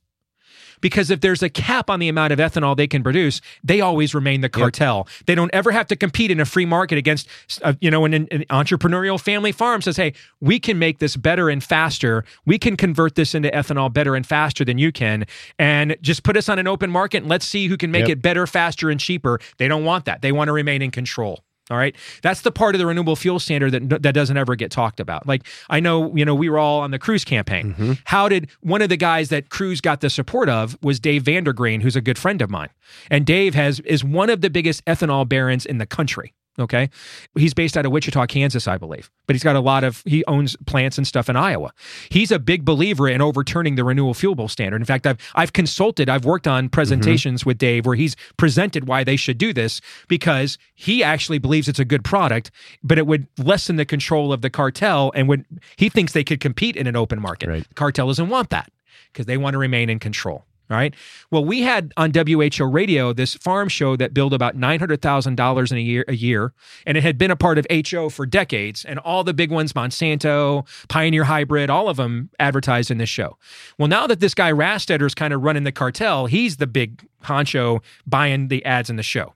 because 0.84 1.10
if 1.10 1.20
there's 1.22 1.42
a 1.42 1.48
cap 1.48 1.88
on 1.88 1.98
the 1.98 2.08
amount 2.08 2.30
of 2.30 2.38
ethanol 2.38 2.76
they 2.76 2.86
can 2.86 3.02
produce, 3.02 3.40
they 3.62 3.80
always 3.80 4.14
remain 4.14 4.42
the 4.42 4.50
cartel. 4.50 5.08
They 5.26 5.34
don't 5.34 5.50
ever 5.54 5.72
have 5.72 5.86
to 5.86 5.96
compete 5.96 6.30
in 6.30 6.40
a 6.40 6.44
free 6.44 6.66
market 6.66 6.98
against, 6.98 7.26
uh, 7.62 7.72
you 7.80 7.90
know, 7.90 8.04
an, 8.04 8.12
an 8.12 8.44
entrepreneurial 8.50 9.18
family 9.18 9.50
farm 9.50 9.80
says, 9.80 9.96
hey, 9.96 10.12
we 10.40 10.58
can 10.58 10.78
make 10.78 10.98
this 10.98 11.16
better 11.16 11.48
and 11.48 11.62
faster. 11.62 12.24
We 12.44 12.58
can 12.58 12.76
convert 12.76 13.14
this 13.14 13.34
into 13.34 13.48
ethanol 13.48 13.92
better 13.92 14.14
and 14.14 14.26
faster 14.26 14.62
than 14.62 14.76
you 14.76 14.92
can. 14.92 15.24
And 15.58 15.96
just 16.02 16.22
put 16.22 16.36
us 16.36 16.48
on 16.48 16.58
an 16.58 16.66
open 16.66 16.90
market 16.90 17.18
and 17.22 17.28
let's 17.28 17.46
see 17.46 17.66
who 17.66 17.76
can 17.78 17.90
make 17.90 18.04
Yep. 18.08 18.10
it 18.10 18.22
better, 18.22 18.46
faster, 18.46 18.90
and 18.90 19.00
cheaper. 19.00 19.38
They 19.56 19.68
don't 19.68 19.84
want 19.84 20.04
that. 20.04 20.20
They 20.20 20.32
want 20.32 20.48
to 20.48 20.52
remain 20.52 20.82
in 20.82 20.90
control. 20.90 21.43
All 21.70 21.78
right. 21.78 21.96
That's 22.22 22.42
the 22.42 22.52
part 22.52 22.74
of 22.74 22.78
the 22.78 22.86
renewable 22.86 23.16
fuel 23.16 23.40
standard 23.40 23.72
that 23.72 24.02
that 24.02 24.12
doesn't 24.12 24.36
ever 24.36 24.54
get 24.54 24.70
talked 24.70 25.00
about. 25.00 25.26
Like 25.26 25.46
I 25.70 25.80
know, 25.80 26.14
you 26.14 26.24
know, 26.24 26.34
we 26.34 26.48
were 26.50 26.58
all 26.58 26.80
on 26.80 26.90
the 26.90 26.98
Cruz 26.98 27.24
campaign. 27.24 27.72
Mm-hmm. 27.72 27.92
How 28.04 28.28
did 28.28 28.50
one 28.60 28.82
of 28.82 28.90
the 28.90 28.98
guys 28.98 29.30
that 29.30 29.48
Cruz 29.48 29.80
got 29.80 30.00
the 30.00 30.10
support 30.10 30.48
of 30.48 30.76
was 30.82 31.00
Dave 31.00 31.22
Vander 31.22 31.54
Griend, 31.54 31.82
who's 31.82 31.96
a 31.96 32.02
good 32.02 32.18
friend 32.18 32.42
of 32.42 32.50
mine. 32.50 32.68
And 33.10 33.24
Dave 33.24 33.54
has 33.54 33.80
is 33.80 34.04
one 34.04 34.28
of 34.28 34.42
the 34.42 34.50
biggest 34.50 34.84
ethanol 34.84 35.26
barons 35.26 35.64
in 35.64 35.78
the 35.78 35.86
country. 35.86 36.34
Okay. 36.58 36.88
He's 37.36 37.52
based 37.52 37.76
out 37.76 37.84
of 37.84 37.90
Wichita, 37.90 38.26
Kansas, 38.26 38.68
I 38.68 38.78
believe. 38.78 39.10
But 39.26 39.34
he's 39.34 39.42
got 39.42 39.56
a 39.56 39.60
lot 39.60 39.82
of 39.82 40.02
he 40.06 40.24
owns 40.26 40.56
plants 40.66 40.98
and 40.98 41.06
stuff 41.06 41.28
in 41.28 41.36
Iowa. 41.36 41.72
He's 42.10 42.30
a 42.30 42.38
big 42.38 42.64
believer 42.64 43.08
in 43.08 43.20
overturning 43.20 43.74
the 43.74 43.82
renewable 43.82 44.14
fuel 44.14 44.36
bill 44.36 44.48
standard. 44.48 44.80
In 44.80 44.84
fact, 44.84 45.06
I've 45.06 45.18
I've 45.34 45.52
consulted, 45.52 46.08
I've 46.08 46.24
worked 46.24 46.46
on 46.46 46.68
presentations 46.68 47.40
mm-hmm. 47.40 47.50
with 47.50 47.58
Dave 47.58 47.86
where 47.86 47.96
he's 47.96 48.14
presented 48.36 48.86
why 48.86 49.02
they 49.02 49.16
should 49.16 49.38
do 49.38 49.52
this 49.52 49.80
because 50.06 50.58
he 50.74 51.02
actually 51.02 51.38
believes 51.38 51.68
it's 51.68 51.80
a 51.80 51.84
good 51.84 52.04
product, 52.04 52.52
but 52.84 52.98
it 52.98 53.06
would 53.06 53.26
lessen 53.38 53.76
the 53.76 53.84
control 53.84 54.32
of 54.32 54.40
the 54.40 54.50
cartel 54.50 55.10
and 55.14 55.28
would 55.28 55.44
he 55.76 55.88
thinks 55.88 56.12
they 56.12 56.24
could 56.24 56.40
compete 56.40 56.76
in 56.76 56.86
an 56.86 56.94
open 56.94 57.20
market. 57.20 57.48
Right. 57.48 57.68
The 57.68 57.74
cartel 57.74 58.06
doesn't 58.06 58.28
want 58.28 58.50
that 58.50 58.70
because 59.12 59.26
they 59.26 59.36
want 59.36 59.54
to 59.54 59.58
remain 59.58 59.90
in 59.90 59.98
control. 59.98 60.44
All 60.74 60.80
right. 60.80 60.92
Well, 61.30 61.44
we 61.44 61.62
had 61.62 61.92
on 61.96 62.10
WHO 62.12 62.64
radio 62.64 63.12
this 63.12 63.36
farm 63.36 63.68
show 63.68 63.94
that 63.94 64.12
billed 64.12 64.34
about 64.34 64.56
nine 64.56 64.80
hundred 64.80 65.00
thousand 65.02 65.36
dollars 65.36 65.70
in 65.70 65.78
a 65.78 65.80
year 65.80 66.04
a 66.08 66.14
year, 66.14 66.52
and 66.84 66.98
it 66.98 67.04
had 67.04 67.16
been 67.16 67.30
a 67.30 67.36
part 67.36 67.58
of 67.58 67.66
HO 67.70 68.08
for 68.08 68.26
decades. 68.26 68.84
And 68.84 68.98
all 68.98 69.22
the 69.22 69.32
big 69.32 69.52
ones, 69.52 69.72
Monsanto, 69.72 70.66
Pioneer 70.88 71.24
Hybrid, 71.24 71.70
all 71.70 71.88
of 71.88 71.96
them 71.96 72.28
advertised 72.40 72.90
in 72.90 72.98
this 72.98 73.08
show. 73.08 73.38
Well, 73.78 73.86
now 73.86 74.08
that 74.08 74.18
this 74.18 74.34
guy 74.34 74.50
Rastetter 74.50 75.06
is 75.06 75.14
kind 75.14 75.32
of 75.32 75.44
running 75.44 75.62
the 75.62 75.70
cartel, 75.70 76.26
he's 76.26 76.56
the 76.56 76.66
big 76.66 77.06
honcho 77.22 77.80
buying 78.04 78.48
the 78.48 78.64
ads 78.64 78.90
in 78.90 78.96
the 78.96 79.04
show. 79.04 79.32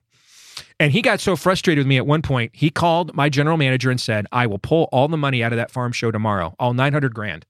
And 0.77 0.91
he 0.91 1.01
got 1.01 1.21
so 1.21 1.37
frustrated 1.37 1.79
with 1.79 1.87
me 1.87 1.95
at 1.95 2.05
one 2.05 2.21
point, 2.21 2.51
he 2.53 2.69
called 2.69 3.15
my 3.15 3.29
general 3.29 3.55
manager 3.55 3.89
and 3.89 4.01
said, 4.01 4.27
I 4.33 4.45
will 4.45 4.59
pull 4.59 4.89
all 4.91 5.07
the 5.07 5.15
money 5.15 5.41
out 5.41 5.53
of 5.53 5.57
that 5.57 5.71
farm 5.71 5.93
show 5.93 6.11
tomorrow, 6.11 6.53
all 6.59 6.73
900 6.73 7.13
grand, 7.13 7.45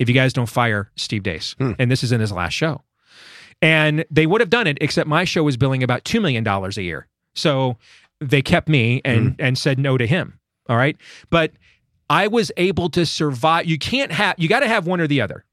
if 0.00 0.08
you 0.08 0.14
guys 0.14 0.32
don't 0.32 0.48
fire 0.48 0.90
Steve 0.96 1.22
Deace. 1.22 1.54
Hmm. 1.58 1.74
And 1.78 1.88
this 1.88 2.02
is 2.02 2.10
in 2.10 2.20
his 2.20 2.32
last 2.32 2.54
show. 2.54 2.82
And 3.60 4.04
they 4.10 4.26
would 4.26 4.40
have 4.40 4.50
done 4.50 4.66
it, 4.66 4.78
except 4.80 5.08
my 5.08 5.24
show 5.24 5.42
was 5.42 5.56
billing 5.56 5.82
about 5.82 6.04
$2 6.04 6.20
million 6.22 6.46
a 6.46 6.80
year. 6.80 7.08
So 7.34 7.76
they 8.20 8.42
kept 8.42 8.68
me 8.68 9.00
and, 9.04 9.30
mm-hmm. 9.30 9.42
and 9.44 9.58
said 9.58 9.78
no 9.78 9.98
to 9.98 10.06
him. 10.06 10.38
All 10.68 10.76
right. 10.76 10.96
But 11.30 11.52
I 12.10 12.28
was 12.28 12.52
able 12.56 12.88
to 12.90 13.04
survive. 13.04 13.66
You 13.66 13.78
can't 13.78 14.12
have, 14.12 14.36
you 14.38 14.48
got 14.48 14.60
to 14.60 14.68
have 14.68 14.86
one 14.86 15.00
or 15.00 15.06
the 15.06 15.20
other. 15.20 15.44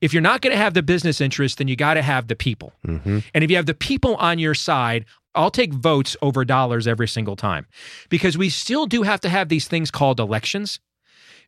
If 0.00 0.14
you're 0.14 0.22
not 0.22 0.40
going 0.40 0.52
to 0.52 0.56
have 0.56 0.74
the 0.74 0.82
business 0.82 1.20
interest, 1.20 1.58
then 1.58 1.68
you 1.68 1.76
got 1.76 1.94
to 1.94 2.02
have 2.02 2.28
the 2.28 2.36
people. 2.36 2.72
Mm-hmm. 2.86 3.18
And 3.34 3.44
if 3.44 3.50
you 3.50 3.56
have 3.56 3.66
the 3.66 3.74
people 3.74 4.16
on 4.16 4.38
your 4.38 4.54
side, 4.54 5.04
I'll 5.34 5.50
take 5.50 5.72
votes 5.72 6.16
over 6.22 6.44
dollars 6.44 6.86
every 6.86 7.06
single 7.06 7.36
time 7.36 7.66
because 8.08 8.36
we 8.36 8.48
still 8.48 8.86
do 8.86 9.02
have 9.02 9.20
to 9.20 9.28
have 9.28 9.48
these 9.48 9.68
things 9.68 9.90
called 9.90 10.18
elections. 10.18 10.80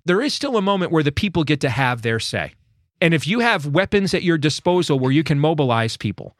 There 0.04 0.20
is 0.20 0.34
still 0.34 0.56
a 0.56 0.62
moment 0.62 0.92
where 0.92 1.02
the 1.02 1.12
people 1.12 1.44
get 1.44 1.60
to 1.60 1.70
have 1.70 2.02
their 2.02 2.20
say. 2.20 2.52
And 3.02 3.12
if 3.12 3.26
you 3.26 3.40
have 3.40 3.66
weapons 3.66 4.14
at 4.14 4.22
your 4.22 4.38
disposal 4.38 4.96
where 4.96 5.10
you 5.10 5.24
can 5.24 5.40
mobilize 5.40 5.96
people, 5.96 6.36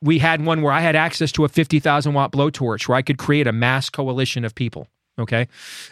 we 0.00 0.20
had 0.20 0.46
one 0.46 0.62
where 0.62 0.72
I 0.72 0.80
had 0.80 0.94
access 0.94 1.32
to 1.32 1.44
a 1.44 1.48
50,000 1.48 2.14
watt 2.14 2.30
blowtorch 2.30 2.86
where 2.86 2.96
I 2.96 3.02
could 3.02 3.18
create 3.18 3.48
a 3.48 3.52
mass 3.52 3.90
coalition 3.90 4.44
of 4.44 4.54
people. 4.54 4.86
Okay. 5.18 5.48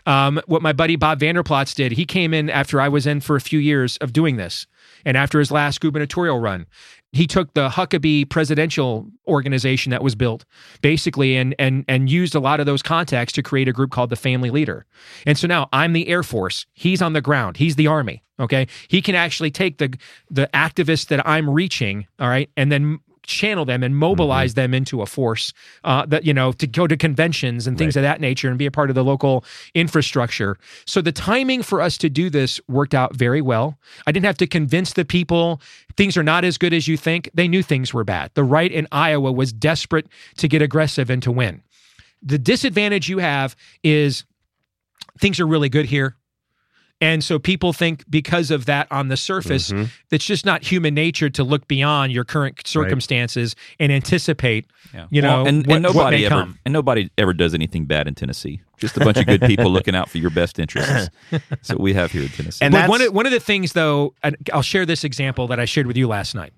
Um, 0.06 0.40
what 0.46 0.62
my 0.62 0.72
buddy 0.72 0.94
Bob 0.94 1.18
Vander 1.18 1.42
Plaats 1.42 1.74
did, 1.74 1.92
he 1.92 2.04
came 2.04 2.32
in 2.32 2.48
after 2.48 2.80
I 2.80 2.88
was 2.88 3.08
in 3.08 3.20
for 3.20 3.34
a 3.34 3.40
few 3.40 3.58
years 3.58 3.96
of 3.96 4.12
doing 4.12 4.36
this. 4.36 4.68
And 5.04 5.16
after 5.16 5.40
his 5.40 5.50
last 5.50 5.80
gubernatorial 5.80 6.38
run, 6.38 6.66
he 7.14 7.28
took 7.28 7.54
the 7.54 7.68
Huckabee 7.68 8.28
presidential 8.28 9.06
organization 9.28 9.90
that 9.90 10.02
was 10.02 10.14
built 10.16 10.44
basically 10.82 11.36
and 11.36 11.54
and 11.58 11.84
and 11.88 12.10
used 12.10 12.34
a 12.34 12.40
lot 12.40 12.60
of 12.60 12.66
those 12.66 12.82
contacts 12.82 13.32
to 13.34 13.42
create 13.42 13.68
a 13.68 13.72
group 13.72 13.92
called 13.92 14.10
the 14.10 14.16
Family 14.16 14.50
Leader. 14.50 14.84
And 15.24 15.38
so 15.38 15.46
now 15.46 15.68
I'm 15.72 15.92
the 15.92 16.08
Air 16.08 16.24
Force. 16.24 16.66
He's 16.74 17.00
on 17.00 17.12
the 17.12 17.20
ground. 17.20 17.56
He's 17.56 17.76
the 17.76 17.86
Army. 17.86 18.22
Okay. 18.40 18.66
He 18.88 19.00
can 19.00 19.14
actually 19.14 19.52
take 19.52 19.78
the 19.78 19.96
the 20.28 20.50
activists 20.52 21.06
that 21.08 21.26
I'm 21.26 21.48
reaching, 21.48 22.06
all 22.18 22.28
right, 22.28 22.50
and 22.56 22.72
then 22.72 22.98
channel 23.26 23.64
them 23.64 23.82
and 23.82 23.96
mobilize 23.96 24.54
them 24.54 24.72
into 24.74 25.02
a 25.02 25.06
force 25.06 25.52
uh, 25.84 26.06
that 26.06 26.24
you 26.24 26.32
know 26.32 26.52
to 26.52 26.66
go 26.66 26.86
to 26.86 26.96
conventions 26.96 27.66
and 27.66 27.76
things 27.76 27.96
of 27.96 28.02
that 28.02 28.20
nature 28.20 28.48
and 28.48 28.58
be 28.58 28.66
a 28.66 28.70
part 28.70 28.90
of 28.90 28.94
the 28.94 29.04
local 29.04 29.44
infrastructure. 29.74 30.56
So 30.86 31.00
the 31.00 31.12
timing 31.12 31.62
for 31.62 31.80
us 31.80 31.98
to 31.98 32.08
do 32.08 32.30
this 32.30 32.60
worked 32.68 32.94
out 32.94 33.14
very 33.14 33.40
well. 33.40 33.78
I 34.06 34.12
didn't 34.12 34.26
have 34.26 34.38
to 34.38 34.46
convince 34.46 34.92
the 34.92 35.04
people 35.04 35.60
things 35.96 36.16
are 36.16 36.22
not 36.22 36.44
as 36.44 36.58
good 36.58 36.72
as 36.72 36.88
you 36.88 36.96
think. 36.96 37.30
They 37.34 37.48
knew 37.48 37.62
things 37.62 37.92
were 37.92 38.04
bad. 38.04 38.30
The 38.34 38.44
right 38.44 38.70
in 38.70 38.86
iowa 38.92 39.32
was 39.32 39.52
desperate 39.52 40.06
to 40.36 40.48
get 40.48 40.62
aggressive 40.62 41.10
and 41.10 41.22
to 41.22 41.32
win. 41.32 41.62
The 42.22 42.38
disadvantage 42.38 43.08
you 43.08 43.18
have 43.18 43.56
is 43.82 44.24
things 45.18 45.40
are 45.40 45.46
really 45.46 45.68
good 45.68 45.86
here 45.86 46.16
and 47.04 47.22
so 47.22 47.38
people 47.38 47.72
think 47.72 48.04
because 48.08 48.50
of 48.50 48.64
that 48.66 48.86
on 48.90 49.08
the 49.08 49.16
surface, 49.16 49.70
Mm-hmm. 49.70 49.84
Yeah. 54.94 55.06
you 55.10 55.20
know, 55.22 55.38
Well, 55.42 55.46
and, 55.48 55.66
what, 55.66 55.76
and 55.76 55.84
what 55.84 55.92
nobody 55.94 56.16
may 56.18 56.26
ever 56.26 56.34
come. 56.34 56.58
and 56.64 56.72
nobody 56.72 57.10
ever 57.18 57.32
does 57.34 57.52
anything 57.54 57.84
bad 57.86 58.08
in 58.08 58.14
Tennessee. 58.14 58.60
Just 58.78 58.96
a 58.96 59.00
bunch 59.00 59.16
of 59.18 59.26
good 59.26 59.40
people 59.42 59.70
looking 59.70 59.94
out 59.94 60.08
for 60.08 60.18
your 60.18 60.30
best 60.30 60.58
interests. 60.58 61.10
That's 61.30 61.68
what 61.70 61.80
we 61.80 61.94
have 61.94 62.10
here 62.12 62.22
in 62.22 62.28
Tennessee. 62.28 62.64
And 62.64 62.72
But 62.72 62.88
one 62.88 63.02
of, 63.02 63.12
one 63.12 63.26
of 63.26 63.32
the 63.32 63.40
things, 63.40 63.72
though, 63.72 64.14
and 64.22 64.36
I'll 64.52 64.62
share 64.62 64.86
this 64.86 65.04
example 65.04 65.46
that 65.48 65.58
I 65.60 65.64
shared 65.66 65.86
with 65.86 65.96
you 65.96 66.08
last 66.08 66.34
night. 66.34 66.52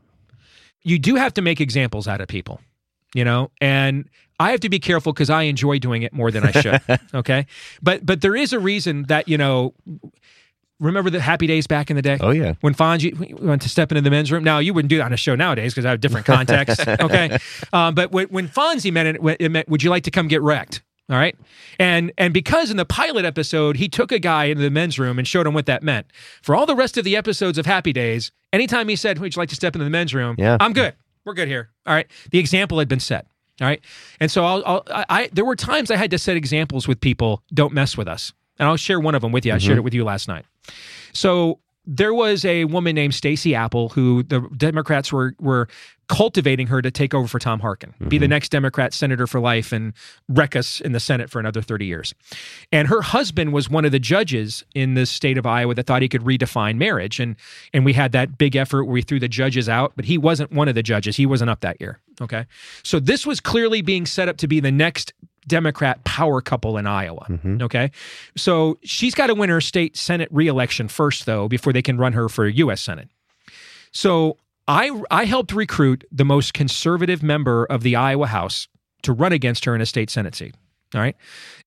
You 0.83 0.99
do 0.99 1.17
have 1.17 1.35
to 1.35 1.43
make 1.43 1.61
examples 1.61 2.07
out 2.09 2.21
of 2.21 2.29
people, 2.29 2.61
you 3.15 3.25
know, 3.25 3.51
and 3.61 4.09
I 4.39 4.51
have 4.51 4.61
to 4.61 4.69
be 4.69 4.79
careful 4.79 5.13
because 5.13 5.31
I 5.31 5.43
enjoy 5.43 5.79
doing 5.79 6.03
it 6.03 6.13
more 6.13 6.31
than 6.31 6.45
I 6.45 6.53
should. 6.53 6.81
okay, 7.15 7.47
but 7.83 8.05
but 8.05 8.21
there 8.21 8.37
is 8.37 8.53
a 8.53 8.59
reason 8.59 9.05
that 9.09 9.29
you 9.29 9.39
know. 9.39 9.73
Remember 10.79 11.09
the 11.09 11.21
happy 11.21 11.47
days 11.47 11.67
back 11.67 11.89
in 11.91 11.97
the 11.97 12.03
day? 12.03 12.19
Oh, 12.21 12.31
yeah. 12.31 12.55
when 12.61 12.75
Fonzie 12.75 13.17
we 13.19 13.33
went 13.35 13.63
to 13.63 13.69
step 13.69 13.91
into 13.91 14.03
the 14.03 14.11
men's 14.11 14.31
room. 14.31 14.45
Now 14.45 14.59
you 14.59 14.75
wouldn't 14.75 14.91
do 14.91 14.99
that 14.99 15.05
on 15.05 15.13
a 15.13 15.17
show 15.17 15.35
nowadays 15.35 15.73
because 15.73 15.87
I 15.87 15.91
have 15.91 16.01
different 16.01 16.27
context. 16.27 16.87
okay, 16.89 17.39
um, 17.73 17.95
but 17.95 18.13
when, 18.13 18.27
when 18.29 18.49
Fonzie 18.49 18.93
meant 18.93 19.17
it, 19.17 19.37
it 19.41 19.51
meant, 19.51 19.69
"Would 19.69 19.83
you 19.83 19.91
like 19.91 20.03
to 20.05 20.11
come 20.11 20.29
get 20.29 20.43
wrecked?" 20.43 20.83
All 21.09 21.17
right, 21.17 21.37
and 21.79 22.13
and 22.19 22.35
because 22.35 22.71
in 22.71 22.77
the 22.77 22.85
pilot 22.85 23.25
episode 23.25 23.77
he 23.77 23.89
took 23.89 24.13
a 24.13 24.19
guy 24.19 24.47
into 24.47 24.63
the 24.63 24.71
men's 24.71 24.99
room 24.99 25.19
and 25.19 25.27
showed 25.27 25.47
him 25.47 25.55
what 25.55 25.67
that 25.67 25.83
meant. 25.83 26.09
For 26.43 26.55
all 26.55 26.67
the 26.67 26.75
rest 26.75 26.99
of 26.99 27.05
the 27.05 27.17
episodes 27.17 27.57
of 27.59 27.65
Happy 27.65 27.93
Days, 27.93 28.33
anytime 28.53 28.89
he 28.89 28.97
said, 28.97 29.19
"Would 29.19 29.35
you 29.35 29.41
like 29.41 29.49
to 29.51 29.55
step 29.55 29.75
into 29.75 29.85
the 29.85 29.91
men's 29.91 30.13
room?" 30.15 30.35
Yeah. 30.37 30.59
I'm 30.61 30.73
good. 30.73 30.95
We're 31.25 31.35
good 31.35 31.49
here. 31.49 31.71
All 31.87 31.95
right. 31.95 32.07
The 32.31 32.39
example 32.39 32.79
had 32.79 32.89
been 32.89 33.01
set. 33.01 33.27
All 33.61 33.67
right, 33.67 33.81
and 34.21 34.31
so 34.31 34.45
I'll, 34.45 34.63
I'll 34.67 34.83
I, 34.91 35.05
I 35.09 35.31
there 35.33 35.45
were 35.45 35.57
times 35.57 35.91
I 35.91 35.97
had 35.97 36.11
to 36.11 36.19
set 36.19 36.37
examples 36.37 36.87
with 36.87 37.01
people. 37.01 37.43
Don't 37.55 37.73
mess 37.73 37.97
with 37.97 38.07
us, 38.07 38.35
and 38.59 38.69
I'll 38.69 38.77
share 38.77 39.01
one 39.01 39.15
of 39.15 39.23
them 39.23 39.33
with 39.33 39.47
you. 39.47 39.55
I 39.55 39.59
shared 39.59 39.79
it 39.79 39.81
with 39.81 39.95
you 39.95 40.05
last 40.05 40.29
night. 40.29 40.45
So 41.13 41.61
there 41.87 42.13
was 42.13 42.45
a 42.45 42.65
woman 42.65 42.95
named 42.95 43.13
Staci 43.13 43.57
Appel 43.57 43.91
who 43.91 44.25
the 44.25 44.41
Democrats 44.57 45.13
were 45.13 45.35
were 45.39 45.69
cultivating 46.09 46.69
her 46.69 46.81
to 46.83 46.91
take 46.91 47.15
over 47.15 47.27
for 47.27 47.39
Tom 47.39 47.59
Harkin, 47.59 47.93
be 47.99 48.19
the 48.19 48.27
mm-hmm. 48.27 48.31
next 48.31 48.51
Democrat 48.51 48.95
senator 48.95 49.27
for 49.27 49.41
life 49.41 49.73
and 49.73 49.93
wreck 50.29 50.55
us 50.55 50.81
in 50.81 50.93
the 50.93 51.01
Senate 51.01 51.31
for 51.31 51.41
another 51.41 51.61
30 51.61 51.85
years. 51.85 52.15
And 52.71 52.87
her 52.87 53.03
husband 53.03 53.53
was 53.53 53.69
one 53.69 53.85
of 53.85 53.91
the 53.91 53.99
judges 53.99 54.65
in 54.75 54.95
the 54.95 55.05
state 55.05 55.37
of 55.37 55.47
Iowa 55.47 55.75
that 55.75 55.87
thought 55.87 56.03
he 56.03 56.09
could 56.09 56.23
redefine 56.23 56.77
marriage. 56.77 57.19
And 57.21 57.37
and 57.73 57.85
we 57.85 57.93
had 57.93 58.13
that 58.13 58.39
big 58.39 58.57
effort 58.57 58.85
where 58.85 58.95
we 58.95 59.03
threw 59.03 59.21
the 59.21 59.29
judges 59.29 59.69
out, 59.69 59.93
but 59.97 60.05
he 60.05 60.19
wasn't 60.19 60.53
one 60.53 60.69
of 60.69 60.75
the 60.75 60.83
judges. 60.83 61.17
He 61.17 61.27
wasn't 61.27 61.51
up 61.51 61.61
that 61.61 61.81
year. 61.81 62.01
Okay. 62.21 62.47
So 62.83 63.01
this 63.01 63.27
was 63.27 63.41
clearly 63.41 63.83
being 63.83 64.07
set 64.07 64.29
up 64.29 64.37
to 64.39 64.49
be 64.49 64.61
the 64.61 64.73
next 64.73 65.13
Democrat 65.47 66.03
power 66.05 66.41
couple 66.41 66.77
in 66.77 66.87
Iowa. 66.87 67.27
Mm-hmm. 67.29 67.63
Okay. 67.63 67.91
So 68.37 68.79
she's 68.83 69.15
got 69.15 69.29
to 69.29 69.35
win 69.35 69.51
her 69.51 69.61
state 69.61 69.97
Senate 69.97 70.29
reelection 70.31 70.89
first, 70.89 71.27
though, 71.27 71.49
before 71.49 71.73
they 71.73 71.83
can 71.83 71.99
run 71.99 72.13
her 72.13 72.29
for 72.29 72.47
U.S. 72.47 72.81
Senate. 72.81 73.09
So 73.93 74.37
I 74.69 74.91
I 75.11 75.25
helped 75.25 75.53
recruit 75.53 76.05
the 76.11 76.25
most 76.25 76.55
conservative 76.55 77.23
member 77.23 77.65
of 77.67 77.83
the 77.83 77.97
Iowa 77.97 78.27
House 78.27 78.69
to 79.03 79.13
run 79.13 79.33
against 79.33 79.65
her 79.65 79.75
in 79.75 79.81
a 79.81 79.87
state 79.87 80.11
Senate 80.11 80.35
seat. 80.35 80.55
All 80.95 81.01
right. 81.01 81.17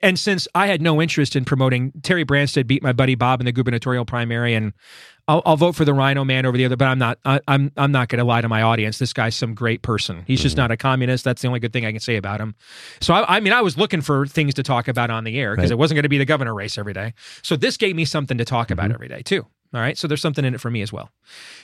And 0.02 0.18
since 0.18 0.48
I 0.56 0.68
had 0.68 0.82
no 0.82 1.02
interest 1.02 1.36
in 1.36 1.44
promoting, 1.44 1.92
Terry 2.04 2.24
Branstad 2.24 2.68
beat 2.68 2.82
my 2.82 2.94
buddy 2.94 3.16
Bob 3.16 3.42
in 3.42 3.46
the 3.46 3.52
gubernatorial 3.52 4.06
primary, 4.06 4.54
and 4.54 4.72
I'll, 5.28 5.42
I'll 5.46 5.58
vote 5.58 5.76
for 5.76 5.84
the 5.84 5.94
Rhino 5.94 6.24
man 6.24 6.46
over 6.46 6.58
the 6.58 6.64
other. 6.64 6.78
But 6.78 6.88
I'm 6.88 7.00
not. 7.00 7.20
I, 7.26 7.42
I'm 7.48 7.72
I'm 7.76 7.92
not 7.92 8.08
going 8.08 8.20
to 8.20 8.24
lie 8.24 8.40
to 8.40 8.48
my 8.48 8.62
audience. 8.62 8.98
This 8.98 9.12
guy's 9.12 9.36
some 9.36 9.54
great 9.54 9.82
person. 9.82 10.24
He's 10.26 10.42
just 10.42 10.54
mm-hmm. 10.54 10.64
not 10.64 10.72
a 10.72 10.78
communist. 10.78 11.26
That's 11.26 11.42
the 11.42 11.50
only 11.50 11.60
good 11.60 11.74
thing 11.74 11.86
I 11.86 11.92
can 11.92 12.00
say 12.00 12.16
about 12.16 12.40
him. 12.40 12.56
So 13.02 13.14
I, 13.14 13.38
I 13.38 13.40
mean, 13.42 13.52
I 13.52 13.62
was 13.62 13.78
looking 13.78 14.02
for 14.02 14.26
things 14.26 14.54
to 14.56 14.64
talk 14.64 14.88
about 14.88 15.10
on 15.10 15.26
the 15.26 15.38
air 15.38 15.54
because 15.56 15.70
Right. 15.70 15.76
it 15.76 15.80
wasn't 15.80 15.98
going 15.98 16.04
to 16.04 16.10
be 16.10 16.18
the 16.18 16.26
governor 16.26 16.54
race 16.54 16.78
every 16.78 16.94
day. 16.94 17.14
So 17.42 17.58
this 17.58 17.76
gave 17.76 17.96
me 17.98 18.06
something 18.06 18.38
to 18.38 18.46
talk 18.46 18.72
about 18.72 18.86
mm-hmm. 18.86 18.94
every 18.94 19.08
day 19.10 19.22
too. 19.22 19.46
All 19.74 19.82
right. 19.82 19.98
So 19.98 20.08
there's 20.08 20.22
something 20.22 20.46
in 20.46 20.56
it 20.56 20.62
for 20.62 20.72
me 20.72 20.82
as 20.82 20.94
well. 20.94 21.12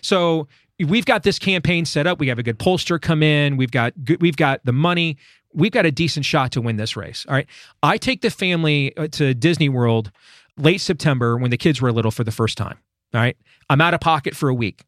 So 0.02 0.48
we've 0.78 1.06
got 1.06 1.24
this 1.24 1.40
campaign 1.40 1.86
set 1.86 2.06
up. 2.06 2.20
We 2.20 2.28
have 2.28 2.38
a 2.38 2.44
good 2.44 2.60
pollster 2.60 3.02
come 3.02 3.24
in. 3.24 3.58
We've 3.58 3.72
got 3.72 3.94
good, 4.04 4.22
we've 4.22 4.36
got 4.36 4.64
the 4.66 4.74
money. 4.74 5.18
We've 5.56 5.72
got 5.72 5.86
a 5.86 5.92
decent 5.92 6.26
shot 6.26 6.52
to 6.52 6.62
win 6.62 6.78
this 6.78 6.96
race. 6.96 7.26
All 7.28 7.34
right. 7.34 7.48
I 7.82 7.98
take 7.98 8.22
the 8.22 8.30
family 8.30 8.96
uh, 8.98 9.08
to 9.14 9.34
Disney 9.34 9.70
World 9.70 10.12
late 10.58 10.82
September 10.82 11.38
when 11.38 11.50
the 11.50 11.58
kids 11.58 11.82
were 11.82 11.92
little 11.92 12.12
for 12.12 12.24
the 12.24 12.32
first 12.32 12.58
time. 12.58 12.78
All 13.14 13.22
right. 13.22 13.38
I'm 13.70 13.82
out 13.82 13.94
of 13.94 14.02
pocket 14.02 14.36
for 14.36 14.50
a 14.50 14.54
week. 14.54 14.84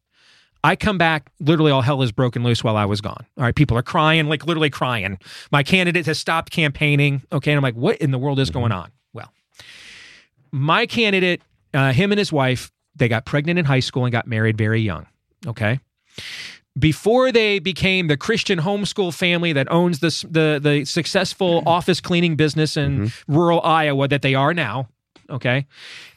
I 0.64 0.76
come 0.76 0.98
back, 0.98 1.30
literally 1.40 1.70
all 1.70 1.82
hell 1.82 2.02
is 2.02 2.12
broken 2.12 2.42
loose 2.42 2.64
while 2.64 2.76
I 2.76 2.84
was 2.84 3.00
gone. 3.00 3.24
All 3.36 3.44
right, 3.44 3.54
people 3.54 3.78
are 3.78 3.82
crying, 3.82 4.26
like 4.26 4.44
literally 4.44 4.70
crying. 4.70 5.18
My 5.52 5.62
candidate 5.62 6.06
has 6.06 6.18
stopped 6.18 6.50
campaigning. 6.50 7.22
Okay, 7.32 7.52
and 7.52 7.56
I'm 7.56 7.62
like, 7.62 7.76
what 7.76 7.96
in 7.98 8.10
the 8.10 8.18
world 8.18 8.40
is 8.40 8.50
going 8.50 8.72
on? 8.72 8.90
Well, 9.12 9.32
my 10.50 10.86
candidate, 10.86 11.42
uh, 11.72 11.92
him 11.92 12.10
and 12.10 12.18
his 12.18 12.32
wife, 12.32 12.72
they 12.96 13.08
got 13.08 13.24
pregnant 13.24 13.58
in 13.58 13.64
high 13.64 13.80
school 13.80 14.04
and 14.04 14.12
got 14.12 14.26
married 14.26 14.58
very 14.58 14.80
young. 14.80 15.06
Okay. 15.46 15.78
Before 16.78 17.32
they 17.32 17.58
became 17.58 18.08
the 18.08 18.16
Christian 18.16 18.60
homeschool 18.60 19.14
family 19.14 19.52
that 19.52 19.70
owns 19.70 20.00
the 20.00 20.08
the, 20.30 20.60
the 20.62 20.84
successful 20.84 21.60
mm-hmm. 21.60 21.68
office 21.68 22.00
cleaning 22.00 22.36
business 22.36 22.76
in 22.76 23.06
mm-hmm. 23.06 23.32
rural 23.32 23.60
Iowa 23.62 24.08
that 24.08 24.22
they 24.22 24.34
are 24.34 24.54
now, 24.54 24.88
okay, 25.30 25.66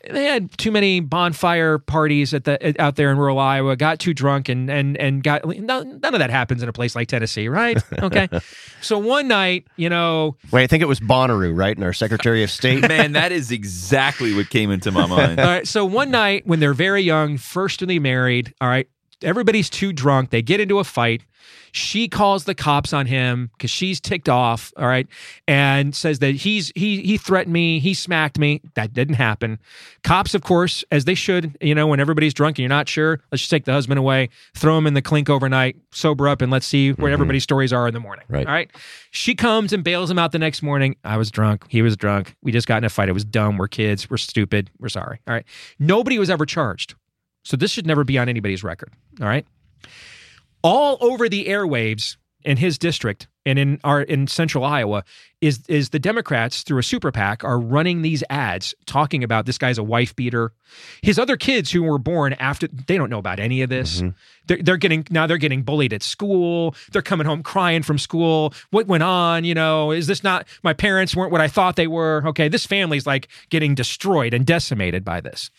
they 0.10 0.26
had 0.26 0.56
too 0.58 0.72
many 0.72 1.00
bonfire 1.00 1.78
parties 1.78 2.34
at 2.34 2.46
the 2.46 2.82
out 2.82 2.96
there 2.96 3.12
in 3.12 3.18
rural 3.18 3.40
Iowa. 3.40 3.76
Got 3.76 4.00
too 4.00 4.14
drunk 4.14 4.50
and 4.50 4.70
and 4.70 4.98
and 4.98 5.24
got 5.24 5.46
none, 5.46 6.00
none 6.00 6.14
of 6.14 6.20
that 6.20 6.30
happens 6.30 6.64
in 6.64 6.70
a 6.70 6.74
place 6.74 6.96
like 6.96 7.08
Tennessee, 7.08 7.48
right? 7.48 7.82
Okay, 8.02 8.28
so 8.82 8.98
one 8.98 9.28
night, 9.28 9.68
you 9.76 9.90
know, 9.90 10.38
Wait, 10.52 10.64
I 10.64 10.68
think 10.68 10.82
it 10.82 10.88
was 10.88 11.00
Bonnaroo, 11.00 11.56
right? 11.56 11.76
And 11.76 11.84
our 11.84 11.94
Secretary 11.94 12.44
of 12.44 12.50
State. 12.50 12.82
Man, 12.88 13.14
that 13.14 13.32
is 13.32 13.52
exactly 13.52 14.34
what 14.34 14.50
came 14.50 14.72
into 14.72 14.92
my 14.92 15.06
mind. 15.06 15.40
All 15.40 15.46
right. 15.46 15.68
So 15.68 15.86
one 15.86 16.12
night 16.12 16.48
when 16.48 16.60
they're 16.60 16.74
very 16.74 17.02
young, 17.02 17.38
first 17.38 17.80
to 17.80 17.88
be 17.88 18.00
married, 18.00 18.54
all 18.62 18.68
right, 18.68 18.88
Everybody's 19.24 19.70
too 19.70 19.94
drunk. 19.94 20.30
They 20.30 20.42
get 20.42 20.60
into 20.60 20.80
a 20.80 20.84
fight. 20.84 21.24
She 21.72 22.08
calls 22.08 22.44
the 22.44 22.54
cops 22.54 22.94
on 22.94 23.06
him 23.06 23.50
because 23.54 23.72
she's 23.72 24.00
ticked 24.00 24.28
off. 24.28 24.74
All 24.78 24.88
right, 24.88 25.08
and 25.48 25.96
says 25.96 26.20
that 26.20 26.36
he's 26.36 26.72
he 26.76 27.02
he 27.02 27.18
threatened 27.18 27.54
me. 27.54 27.80
He 27.80 27.94
smacked 27.94 28.38
me. 28.38 28.62
That 28.76 28.94
didn't 28.94 29.16
happen. 29.16 29.60
Cops, 30.04 30.34
of 30.34 30.42
course, 30.42 30.84
as 30.92 31.06
they 31.06 31.16
should. 31.16 31.58
You 31.62 31.74
know, 31.74 31.88
when 31.88 32.00
everybody's 32.00 32.34
drunk 32.34 32.58
and 32.58 32.60
you're 32.64 32.70
not 32.70 32.90
sure, 32.90 33.22
let's 33.32 33.42
just 33.42 33.52
take 33.52 33.66
the 33.66 33.72
husband 33.72 34.00
away, 34.00 34.30
throw 34.56 34.78
him 34.78 34.86
in 34.86 34.94
the 34.94 35.02
clink 35.02 35.30
overnight, 35.30 35.78
sober 35.92 36.28
up, 36.28 36.42
and 36.42 36.52
let's 36.52 36.66
see 36.66 36.92
where 36.92 37.08
mm-hmm. 37.08 37.14
everybody's 37.14 37.44
stories 37.44 37.72
are 37.72 37.88
in 37.88 37.94
the 37.94 38.00
morning. 38.00 38.26
Right. 38.28 38.46
All 38.46 38.54
right. 38.54 38.70
She 39.12 39.34
comes 39.34 39.74
and 39.74 39.84
bails 39.84 40.12
him 40.12 40.20
out 40.20 40.32
the 40.32 40.40
next 40.40 40.62
morning. 40.62 40.96
I 41.04 41.18
was 41.18 41.32
drunk. 41.32 41.66
He 41.70 41.82
was 41.82 41.96
drunk. 41.96 42.36
We 42.42 42.52
just 42.52 42.68
got 42.68 42.78
in 42.80 42.84
a 42.84 42.90
fight. 42.90 43.10
It 43.10 43.14
was 43.14 43.26
dumb. 43.26 43.58
We're 43.58 43.68
kids. 43.68 44.10
We're 44.10 44.18
stupid. 44.18 44.70
We're 44.80 44.90
sorry. 44.90 45.20
All 45.28 45.34
right. 45.34 45.46
Nobody 45.80 46.20
was 46.20 46.30
ever 46.30 46.46
charged. 46.46 46.96
So 47.44 47.58
this 47.58 47.72
should 47.72 47.88
never 47.88 48.04
be 48.04 48.18
on 48.18 48.30
anybody's 48.30 48.64
record. 48.64 48.92
All 49.20 49.28
right. 49.28 49.46
All 50.64 50.98
over 51.02 51.28
the 51.28 51.46
airwaves 51.46 52.18
in 52.44 52.58
his 52.58 52.78
district 52.78 53.28
and 53.46 53.58
in 53.58 53.80
our 53.84 54.02
in 54.02 54.28
central 54.28 54.64
Iowa 54.64 55.04
is 55.42 55.64
is 55.68 55.90
the 55.90 56.00
Democrats 56.00 56.64
through 56.64 56.80
a 56.80 56.84
super 56.84 57.12
PAC 57.12 57.44
are 57.44 57.60
running 57.60 58.02
these 58.02 58.24
ads 58.30 58.74
talking 58.86 59.24
about 59.24 59.46
this 59.46 59.58
guy's 59.58 59.78
a 59.78 59.84
wife 59.84 60.16
beater. 60.16 60.54
His 61.02 61.18
other 61.18 61.38
kids 61.38 61.72
who 61.72 61.84
were 61.84 61.98
born 61.98 62.34
after 62.34 62.68
they 62.68 62.98
don't 62.98 63.10
know 63.10 63.18
about 63.18 63.40
any 63.40 63.62
of 63.62 63.70
this. 63.70 63.98
Mm-hmm. 63.98 64.10
They're, 64.48 64.58
they're 64.62 64.78
getting 64.78 65.06
now 65.10 65.28
they're 65.28 65.38
getting 65.38 65.64
bullied 65.64 65.94
at 65.94 66.04
school. 66.04 66.76
They're 66.92 67.02
coming 67.02 67.26
home 67.26 67.44
crying 67.44 67.84
from 67.84 67.98
school. 67.98 68.54
What 68.70 68.88
went 68.88 69.04
on? 69.04 69.44
You 69.44 69.56
know, 69.56 69.92
is 69.92 70.08
this 70.08 70.24
not 70.24 70.48
my 70.64 70.74
parents 70.74 71.16
weren't 71.16 71.32
what 71.32 71.42
I 71.42 71.48
thought 71.48 71.76
they 71.76 71.88
were? 71.88 72.24
Okay, 72.28 72.48
this 72.48 72.66
family's 72.66 73.08
like 73.08 73.28
getting 73.50 73.76
destroyed 73.76 74.34
and 74.34 74.46
decimated 74.46 75.04
by 75.04 75.22
this. 75.22 75.50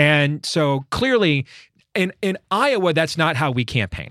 And 0.00 0.46
so 0.46 0.84
clearly 0.90 1.46
in 1.94 2.12
in 2.22 2.38
Iowa 2.50 2.92
that's 2.94 3.18
not 3.18 3.36
how 3.36 3.50
we 3.50 3.64
campaign. 3.64 4.10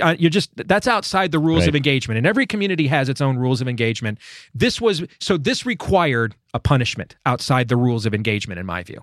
Uh, 0.00 0.14
You're 0.18 0.30
just 0.30 0.50
that's 0.56 0.86
outside 0.86 1.30
the 1.30 1.38
rules 1.38 1.64
of 1.68 1.76
engagement, 1.76 2.16
and 2.16 2.26
every 2.26 2.46
community 2.46 2.86
has 2.86 3.08
its 3.10 3.20
own 3.20 3.36
rules 3.36 3.60
of 3.60 3.68
engagement. 3.68 4.18
This 4.54 4.80
was 4.80 5.04
so 5.20 5.36
this 5.36 5.66
required 5.66 6.34
a 6.54 6.58
punishment 6.60 7.16
outside 7.26 7.68
the 7.68 7.76
rules 7.76 8.06
of 8.06 8.14
engagement, 8.14 8.58
in 8.58 8.66
my 8.66 8.82
view. 8.82 9.02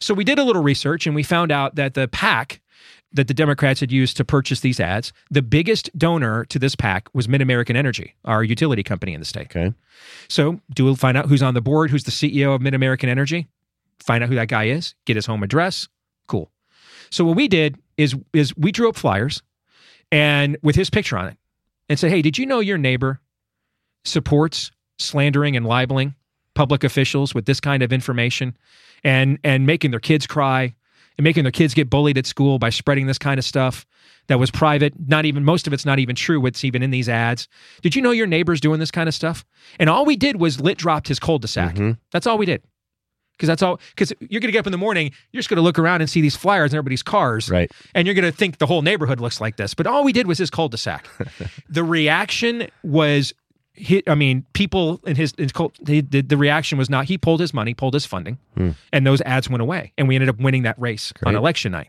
So 0.00 0.12
we 0.12 0.24
did 0.24 0.38
a 0.38 0.44
little 0.44 0.62
research, 0.62 1.06
and 1.06 1.14
we 1.14 1.22
found 1.22 1.50
out 1.50 1.76
that 1.76 1.94
the 1.94 2.08
PAC 2.08 2.60
that 3.14 3.28
the 3.28 3.34
Democrats 3.34 3.80
had 3.80 3.92
used 3.92 4.16
to 4.16 4.24
purchase 4.24 4.60
these 4.60 4.80
ads, 4.80 5.12
the 5.30 5.40
biggest 5.40 5.88
donor 5.96 6.44
to 6.46 6.58
this 6.58 6.74
PAC 6.74 7.08
was 7.14 7.28
Mid 7.28 7.40
American 7.40 7.76
Energy, 7.76 8.14
our 8.24 8.42
utility 8.44 8.82
company 8.82 9.14
in 9.14 9.20
the 9.20 9.26
state. 9.26 9.46
Okay. 9.46 9.72
So 10.28 10.60
do 10.74 10.84
we 10.84 10.94
find 10.96 11.16
out 11.16 11.26
who's 11.26 11.42
on 11.42 11.54
the 11.54 11.62
board, 11.62 11.90
who's 11.90 12.04
the 12.04 12.10
CEO 12.10 12.54
of 12.54 12.60
Mid 12.60 12.74
American 12.74 13.08
Energy, 13.08 13.46
find 14.04 14.22
out 14.22 14.28
who 14.28 14.34
that 14.36 14.48
guy 14.48 14.64
is, 14.64 14.94
get 15.06 15.16
his 15.16 15.26
home 15.26 15.42
address. 15.42 15.88
Cool. 16.28 16.50
So 17.10 17.24
what 17.24 17.36
we 17.36 17.48
did 17.48 17.78
is 17.96 18.14
is 18.32 18.56
we 18.56 18.70
drew 18.70 18.88
up 18.88 18.96
flyers 18.96 19.42
and 20.12 20.56
with 20.62 20.76
his 20.76 20.90
picture 20.90 21.16
on 21.16 21.26
it 21.26 21.36
and 21.88 21.98
said, 21.98 22.10
Hey, 22.10 22.22
did 22.22 22.38
you 22.38 22.46
know 22.46 22.60
your 22.60 22.78
neighbor 22.78 23.20
supports 24.04 24.70
slandering 24.98 25.56
and 25.56 25.66
libeling 25.66 26.14
public 26.54 26.84
officials 26.84 27.34
with 27.34 27.46
this 27.46 27.60
kind 27.60 27.82
of 27.82 27.92
information 27.92 28.56
and 29.02 29.38
and 29.42 29.66
making 29.66 29.90
their 29.90 30.00
kids 30.00 30.26
cry 30.26 30.74
and 31.16 31.24
making 31.24 31.44
their 31.44 31.52
kids 31.52 31.72
get 31.72 31.88
bullied 31.88 32.18
at 32.18 32.26
school 32.26 32.58
by 32.58 32.70
spreading 32.70 33.06
this 33.06 33.18
kind 33.18 33.38
of 33.38 33.44
stuff 33.44 33.86
that 34.26 34.38
was 34.38 34.50
private? 34.50 34.92
Not 35.06 35.24
even 35.24 35.44
most 35.44 35.66
of 35.66 35.72
it's 35.72 35.86
not 35.86 35.98
even 35.98 36.14
true 36.14 36.40
what's 36.40 36.64
even 36.64 36.82
in 36.82 36.90
these 36.90 37.08
ads. 37.08 37.48
Did 37.82 37.96
you 37.96 38.02
know 38.02 38.10
your 38.10 38.26
neighbor's 38.26 38.60
doing 38.60 38.80
this 38.80 38.90
kind 38.90 39.08
of 39.08 39.14
stuff? 39.14 39.44
And 39.78 39.88
all 39.88 40.04
we 40.04 40.16
did 40.16 40.40
was 40.40 40.60
lit 40.60 40.78
dropped 40.78 41.08
his 41.08 41.18
cul-de-sac. 41.18 41.74
Mm-hmm. 41.74 41.92
That's 42.10 42.26
all 42.26 42.36
we 42.38 42.46
did 42.46 42.62
because 43.36 43.46
that's 43.46 43.62
all 43.62 43.80
because 43.94 44.12
you're 44.20 44.40
going 44.40 44.48
to 44.48 44.52
get 44.52 44.60
up 44.60 44.66
in 44.66 44.72
the 44.72 44.78
morning 44.78 45.10
you're 45.32 45.38
just 45.40 45.48
going 45.48 45.56
to 45.56 45.62
look 45.62 45.78
around 45.78 46.00
and 46.00 46.10
see 46.10 46.20
these 46.20 46.36
flyers 46.36 46.72
in 46.72 46.78
everybody's 46.78 47.02
cars 47.02 47.50
Right. 47.50 47.70
and 47.94 48.06
you're 48.06 48.14
going 48.14 48.30
to 48.30 48.36
think 48.36 48.58
the 48.58 48.66
whole 48.66 48.82
neighborhood 48.82 49.20
looks 49.20 49.40
like 49.40 49.56
this 49.56 49.74
but 49.74 49.86
all 49.86 50.04
we 50.04 50.12
did 50.12 50.26
was 50.26 50.38
his 50.38 50.50
cul-de-sac 50.50 51.08
the 51.68 51.84
reaction 51.84 52.68
was 52.82 53.34
he, 53.76 54.04
I 54.06 54.14
mean, 54.14 54.46
people 54.52 55.00
in 55.04 55.16
his, 55.16 55.32
in 55.32 55.48
cult, 55.48 55.76
the, 55.84 56.00
the 56.00 56.20
the 56.20 56.36
reaction 56.36 56.78
was 56.78 56.88
not 56.88 57.06
he 57.06 57.18
pulled 57.18 57.40
his 57.40 57.52
money, 57.52 57.74
pulled 57.74 57.94
his 57.94 58.06
funding, 58.06 58.38
hmm. 58.56 58.70
and 58.92 59.04
those 59.04 59.20
ads 59.22 59.50
went 59.50 59.62
away, 59.62 59.92
and 59.98 60.06
we 60.06 60.14
ended 60.14 60.28
up 60.28 60.38
winning 60.38 60.62
that 60.62 60.80
race 60.80 61.12
on 61.26 61.34
election 61.34 61.72
night. 61.72 61.88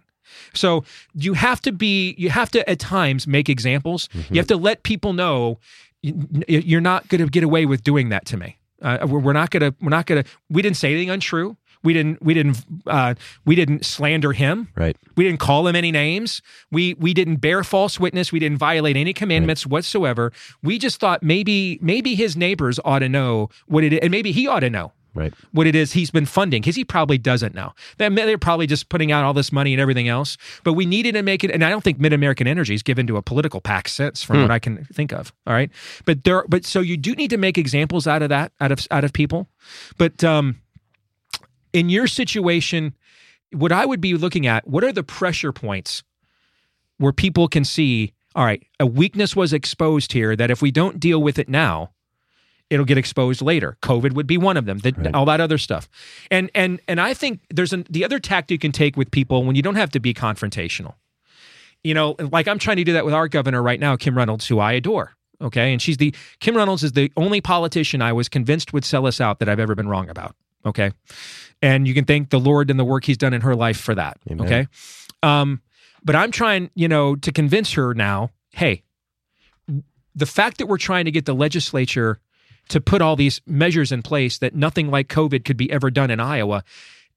So 0.53 0.83
you 1.13 1.33
have 1.33 1.61
to 1.61 1.71
be, 1.71 2.15
you 2.17 2.29
have 2.29 2.49
to 2.51 2.67
at 2.69 2.79
times 2.79 3.27
make 3.27 3.49
examples. 3.49 4.09
You 4.13 4.21
mm-hmm. 4.21 4.35
have 4.35 4.47
to 4.47 4.57
let 4.57 4.83
people 4.83 5.13
know 5.13 5.59
you're 6.01 6.81
not 6.81 7.07
going 7.07 7.21
to 7.21 7.29
get 7.29 7.43
away 7.43 7.65
with 7.65 7.83
doing 7.83 8.09
that 8.09 8.25
to 8.27 8.37
me. 8.37 8.57
Uh, 8.85 9.07
we're 9.07 9.19
we're 9.19 9.33
not 9.33 9.49
going 9.49 9.61
to, 9.61 9.75
we're 9.81 9.89
not 9.89 10.05
going 10.05 10.23
to. 10.23 10.29
We 10.49 10.61
didn't 10.61 10.77
say 10.77 10.91
anything 10.91 11.09
untrue. 11.09 11.57
We 11.83 11.93
didn't, 11.93 12.21
we 12.21 12.33
didn't, 12.33 12.63
uh, 12.87 13.13
we 13.45 13.53
didn't 13.53 13.85
slander 13.85 14.31
him. 14.31 14.69
Right. 14.75 14.97
We 15.15 15.23
didn't 15.23 15.39
call 15.39 15.67
him 15.67 15.75
any 15.75 15.91
names. 15.91 16.41
We 16.71 16.95
we 16.95 17.13
didn't 17.13 17.37
bear 17.37 17.63
false 17.63 17.99
witness. 17.99 18.31
We 18.31 18.39
didn't 18.39 18.57
violate 18.57 18.97
any 18.97 19.13
commandments 19.13 19.67
whatsoever. 19.67 20.31
We 20.63 20.79
just 20.79 20.99
thought 20.99 21.21
maybe 21.21 21.77
maybe 21.81 22.15
his 22.15 22.35
neighbors 22.35 22.79
ought 22.85 22.99
to 22.99 23.09
know 23.09 23.49
what 23.67 23.83
it 23.83 23.93
is, 23.93 23.99
and 24.01 24.11
maybe 24.11 24.31
he 24.31 24.47
ought 24.47 24.61
to 24.61 24.69
know 24.69 24.93
Right. 25.15 25.33
what 25.53 25.65
it 25.65 25.75
is 25.75 25.93
he's 25.93 26.11
been 26.11 26.25
funding 26.25 26.61
because 26.61 26.75
he 26.75 26.83
probably 26.83 27.17
doesn't 27.17 27.55
know. 27.55 27.73
They- 27.97 28.09
They're 28.09 28.37
probably 28.37 28.67
just 28.67 28.89
putting 28.89 29.11
out 29.11 29.23
all 29.23 29.33
this 29.33 29.51
money 29.51 29.73
and 29.73 29.81
everything 29.81 30.07
else. 30.09 30.37
But 30.63 30.73
we 30.73 30.85
needed 30.85 31.13
to 31.13 31.23
make 31.23 31.43
it, 31.43 31.51
and 31.51 31.63
I 31.63 31.69
don't 31.69 31.83
think 31.83 31.99
Mid 31.99 32.11
American 32.13 32.47
Energy's 32.47 32.83
given 32.83 33.07
to 33.07 33.17
a 33.17 33.21
political 33.21 33.61
pack 33.61 33.87
since, 33.87 34.21
from 34.21 34.41
what 34.41 34.51
I 34.51 34.59
can 34.59 34.83
think 34.93 35.13
of. 35.13 35.33
All 35.47 35.53
right, 35.53 35.71
but 36.05 36.23
there, 36.25 36.43
but 36.49 36.65
so 36.65 36.81
you 36.81 36.97
do 36.97 37.15
need 37.15 37.29
to 37.29 37.37
make 37.37 37.57
examples 37.57 38.05
out 38.07 38.21
of 38.21 38.29
that, 38.29 38.51
out 38.59 38.71
of 38.71 38.85
out 38.91 39.03
of 39.05 39.13
people. 39.13 39.47
But 39.97 40.23
um, 40.23 40.57
in 41.73 41.89
your 41.89 42.07
situation, 42.07 42.93
what 43.51 43.71
I 43.71 43.85
would 43.85 44.01
be 44.01 44.13
looking 44.15 44.45
at, 44.47 44.67
what 44.67 44.83
are 44.83 44.91
the 44.91 45.03
pressure 45.03 45.51
points 45.53 46.03
where 46.97 47.11
people 47.13 47.47
can 47.47 47.63
see, 47.65 48.13
all 48.35 48.45
right, 48.45 48.65
a 48.79 48.85
weakness 48.85 49.35
was 49.35 49.53
exposed 49.53 50.11
here 50.13 50.35
that 50.35 50.51
if 50.51 50.61
we 50.61 50.71
don't 50.71 50.99
deal 50.99 51.21
with 51.21 51.37
it 51.39 51.49
now, 51.49 51.91
it'll 52.69 52.85
get 52.85 52.97
exposed 52.97 53.41
later. 53.41 53.77
COVID 53.81 54.13
would 54.13 54.27
be 54.27 54.37
one 54.37 54.57
of 54.57 54.65
them. 54.65 54.79
The, 54.79 55.11
All 55.13 55.25
that 55.25 55.39
other 55.39 55.57
stuff, 55.57 55.89
and 56.31 56.49
and 56.55 56.79
and 56.87 56.99
I 56.99 57.13
think 57.13 57.41
there's 57.49 57.73
an, 57.73 57.85
the 57.89 58.03
other 58.03 58.19
tactic 58.19 58.51
you 58.51 58.59
can 58.59 58.71
take 58.71 58.97
with 58.97 59.11
people 59.11 59.43
when 59.43 59.55
you 59.55 59.61
don't 59.61 59.75
have 59.75 59.91
to 59.91 59.99
be 59.99 60.13
confrontational. 60.13 60.95
You 61.83 61.93
know, 61.93 62.15
like 62.19 62.47
I'm 62.47 62.59
trying 62.59 62.77
to 62.77 62.83
do 62.83 62.93
that 62.93 63.05
with 63.05 63.13
our 63.13 63.27
governor 63.27 63.61
right 63.61 63.79
now, 63.79 63.95
Kim 63.95 64.17
Reynolds, 64.17 64.47
who 64.47 64.59
I 64.59 64.73
adore. 64.73 65.15
Okay, 65.41 65.71
and 65.71 65.81
she's 65.81 65.97
the 65.97 66.15
Kim 66.39 66.55
Reynolds 66.55 66.83
is 66.83 66.93
the 66.93 67.11
only 67.17 67.41
politician 67.41 68.01
I 68.01 68.13
was 68.13 68.29
convinced 68.29 68.73
would 68.73 68.85
sell 68.85 69.05
us 69.05 69.21
out 69.21 69.39
that 69.39 69.49
I've 69.49 69.59
ever 69.59 69.75
been 69.75 69.87
wrong 69.87 70.09
about. 70.09 70.35
Okay, 70.65 70.91
and 71.61 71.87
you 71.87 71.93
can 71.93 72.05
thank 72.05 72.29
the 72.29 72.39
Lord 72.39 72.71
and 72.71 72.79
the 72.79 72.85
work 72.85 73.05
He's 73.05 73.17
done 73.17 73.33
in 73.33 73.41
her 73.41 73.55
life 73.55 73.79
for 73.79 73.93
that. 73.95 74.17
Amen. 74.29 74.45
Okay, 74.45 74.67
um, 75.21 75.61
but 76.03 76.15
I'm 76.15 76.31
trying, 76.31 76.71
you 76.73 76.87
know, 76.87 77.15
to 77.17 77.31
convince 77.31 77.73
her 77.73 77.93
now. 77.93 78.31
Hey, 78.51 78.83
the 80.15 80.25
fact 80.25 80.57
that 80.57 80.67
we're 80.67 80.77
trying 80.77 81.05
to 81.05 81.11
get 81.11 81.25
the 81.25 81.35
legislature 81.35 82.19
to 82.69 82.81
put 82.81 83.01
all 83.01 83.15
these 83.15 83.41
measures 83.45 83.91
in 83.91 84.01
place 84.01 84.37
that 84.39 84.55
nothing 84.55 84.89
like 84.89 85.07
COVID 85.07 85.45
could 85.45 85.57
be 85.57 85.71
ever 85.71 85.89
done 85.91 86.11
in 86.11 86.19
Iowa. 86.19 86.63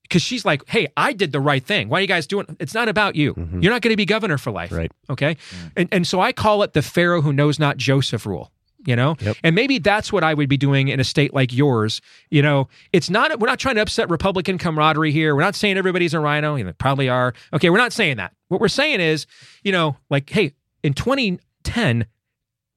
Because 0.02 0.22
she's 0.22 0.44
like, 0.44 0.66
hey, 0.68 0.88
I 0.96 1.12
did 1.12 1.32
the 1.32 1.40
right 1.40 1.64
thing. 1.64 1.90
Why 1.90 1.98
are 1.98 2.00
you 2.00 2.06
guys 2.06 2.26
doing? 2.26 2.56
It's 2.58 2.72
not 2.72 2.88
about 2.88 3.14
you. 3.14 3.34
Mm-hmm. 3.34 3.60
You're 3.60 3.72
not 3.72 3.82
going 3.82 3.92
to 3.92 3.96
be 3.96 4.06
governor 4.06 4.38
for 4.38 4.50
life. 4.50 4.72
Right. 4.72 4.90
Okay. 5.10 5.34
Mm. 5.34 5.72
And, 5.76 5.88
and 5.92 6.06
so 6.06 6.20
I 6.20 6.32
call 6.32 6.62
it 6.62 6.72
the 6.72 6.80
Pharaoh 6.80 7.20
who 7.20 7.32
knows 7.32 7.58
not 7.58 7.76
Joseph 7.76 8.24
rule. 8.24 8.50
You 8.86 8.94
know, 8.94 9.16
Yep. 9.20 9.36
and 9.42 9.56
maybe 9.56 9.80
that's 9.80 10.12
what 10.12 10.22
I 10.22 10.32
would 10.34 10.48
be 10.48 10.56
doing 10.56 10.86
in 10.86 11.00
a 11.00 11.04
state 11.04 11.34
like 11.34 11.52
yours. 11.52 12.00
You 12.30 12.42
know, 12.42 12.68
it's 12.92 13.10
not. 13.10 13.38
We're 13.40 13.48
not 13.48 13.58
trying 13.58 13.74
to 13.74 13.82
upset 13.82 14.08
Republican 14.08 14.56
camaraderie 14.56 15.10
here. 15.10 15.34
We're 15.34 15.42
not 15.42 15.56
saying 15.56 15.76
everybody's 15.76 16.14
a 16.14 16.20
rhino. 16.20 16.54
You 16.54 16.62
know, 16.62 16.70
they 16.70 16.74
probably 16.74 17.08
are. 17.08 17.34
Okay, 17.52 17.70
we're 17.70 17.76
not 17.76 17.92
saying 17.92 18.18
that. 18.18 18.34
What 18.46 18.60
we're 18.60 18.68
saying 18.68 19.00
is, 19.00 19.26
you 19.64 19.72
know, 19.72 19.96
like, 20.10 20.30
hey, 20.30 20.54
in 20.84 20.94
2010, 20.94 22.06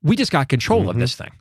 we 0.01 0.15
just 0.15 0.31
got 0.31 0.49
control 0.49 0.81
of 0.81 0.87
mm-hmm. 0.87 0.99
this 0.99 1.15
thing. 1.15 1.31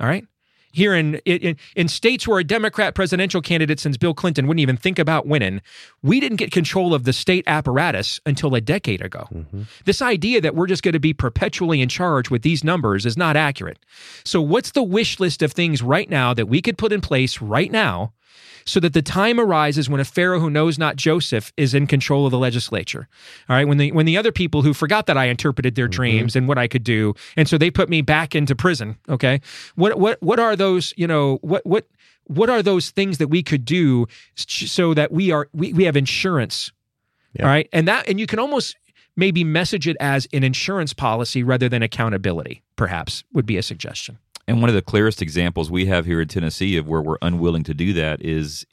All 0.00 0.08
right. 0.08 0.26
Here 0.72 0.94
in, 0.94 1.16
in 1.24 1.56
in 1.76 1.88
states 1.88 2.28
where 2.28 2.38
a 2.38 2.44
Democrat 2.44 2.94
presidential 2.94 3.40
candidate 3.40 3.80
since 3.80 3.96
Bill 3.96 4.14
Clinton 4.14 4.46
wouldn't 4.46 4.60
even 4.60 4.76
think 4.76 4.98
about 4.98 5.26
winning, 5.26 5.62
we 6.02 6.20
didn't 6.20 6.36
get 6.36 6.52
control 6.52 6.94
of 6.94 7.04
the 7.04 7.12
state 7.12 7.44
apparatus 7.46 8.20
until 8.26 8.54
a 8.54 8.60
decade 8.60 9.00
ago. 9.00 9.26
Mm-hmm. 9.32 9.62
This 9.84 10.02
idea 10.02 10.40
that 10.40 10.54
we're 10.54 10.66
just 10.66 10.82
going 10.82 10.92
to 10.92 11.00
be 11.00 11.14
perpetually 11.14 11.80
in 11.80 11.88
charge 11.88 12.30
with 12.30 12.42
these 12.42 12.62
numbers 12.62 13.06
is 13.06 13.16
not 13.16 13.36
accurate. 13.36 13.78
So, 14.24 14.42
what's 14.42 14.72
the 14.72 14.82
wish 14.82 15.18
list 15.18 15.42
of 15.42 15.52
things 15.52 15.82
right 15.82 16.08
now 16.08 16.34
that 16.34 16.46
we 16.46 16.60
could 16.60 16.76
put 16.76 16.92
in 16.92 17.00
place 17.00 17.40
right 17.40 17.72
now 17.72 18.12
so 18.68 18.80
that 18.80 18.92
the 18.92 19.02
time 19.02 19.40
arises 19.40 19.88
when 19.88 20.00
a 20.00 20.04
Pharaoh 20.04 20.40
who 20.40 20.50
knows 20.50 20.78
not 20.78 20.96
Joseph 20.96 21.52
is 21.56 21.72
in 21.72 21.86
control 21.86 22.26
of 22.26 22.30
the 22.30 22.38
legislature. 22.38 23.08
All 23.48 23.56
right, 23.56 23.66
when 23.66 23.78
the 23.78 23.92
when 23.92 24.06
the 24.06 24.16
other 24.16 24.30
people 24.30 24.62
who 24.62 24.74
forgot 24.74 25.06
that 25.06 25.16
I 25.16 25.26
interpreted 25.26 25.74
their 25.74 25.86
mm-hmm. 25.86 25.92
dreams 25.92 26.36
and 26.36 26.46
what 26.46 26.58
I 26.58 26.68
could 26.68 26.84
do, 26.84 27.14
and 27.36 27.48
so 27.48 27.56
they 27.56 27.70
put 27.70 27.88
me 27.88 28.02
back 28.02 28.34
into 28.34 28.54
prison. 28.54 28.98
Okay, 29.08 29.40
what 29.74 29.98
what 29.98 30.22
what 30.22 30.38
are 30.38 30.54
those? 30.54 30.92
You 30.96 31.06
know 31.06 31.38
what 31.40 31.64
what 31.64 31.86
what 32.24 32.50
are 32.50 32.62
those 32.62 32.90
things 32.90 33.18
that 33.18 33.28
we 33.28 33.42
could 33.42 33.64
do 33.64 34.06
so 34.34 34.92
that 34.92 35.12
we 35.12 35.30
are 35.30 35.48
we, 35.52 35.72
we 35.72 35.84
have 35.84 35.96
insurance? 35.96 36.70
Yeah. 37.32 37.44
All 37.44 37.48
right, 37.48 37.68
and 37.72 37.88
that 37.88 38.06
and 38.06 38.20
you 38.20 38.26
can 38.26 38.38
almost 38.38 38.76
maybe 39.16 39.44
message 39.44 39.88
it 39.88 39.96
as 39.98 40.28
an 40.32 40.44
insurance 40.44 40.92
policy 40.92 41.42
rather 41.42 41.68
than 41.68 41.82
accountability. 41.82 42.62
Perhaps 42.76 43.24
would 43.32 43.46
be 43.46 43.56
a 43.56 43.62
suggestion. 43.62 44.18
And 44.48 44.62
one 44.62 44.70
of 44.70 44.74
the 44.74 44.80
clearest 44.80 45.20
examples 45.20 45.70
we 45.70 45.86
have 45.86 46.06
here 46.06 46.22
in 46.22 46.26
Tennessee 46.26 46.78
of 46.78 46.88
where 46.88 47.02
we're 47.02 47.18
unwilling 47.20 47.64
to 47.64 47.74
do 47.74 47.92
that 47.92 48.24
is 48.24 48.64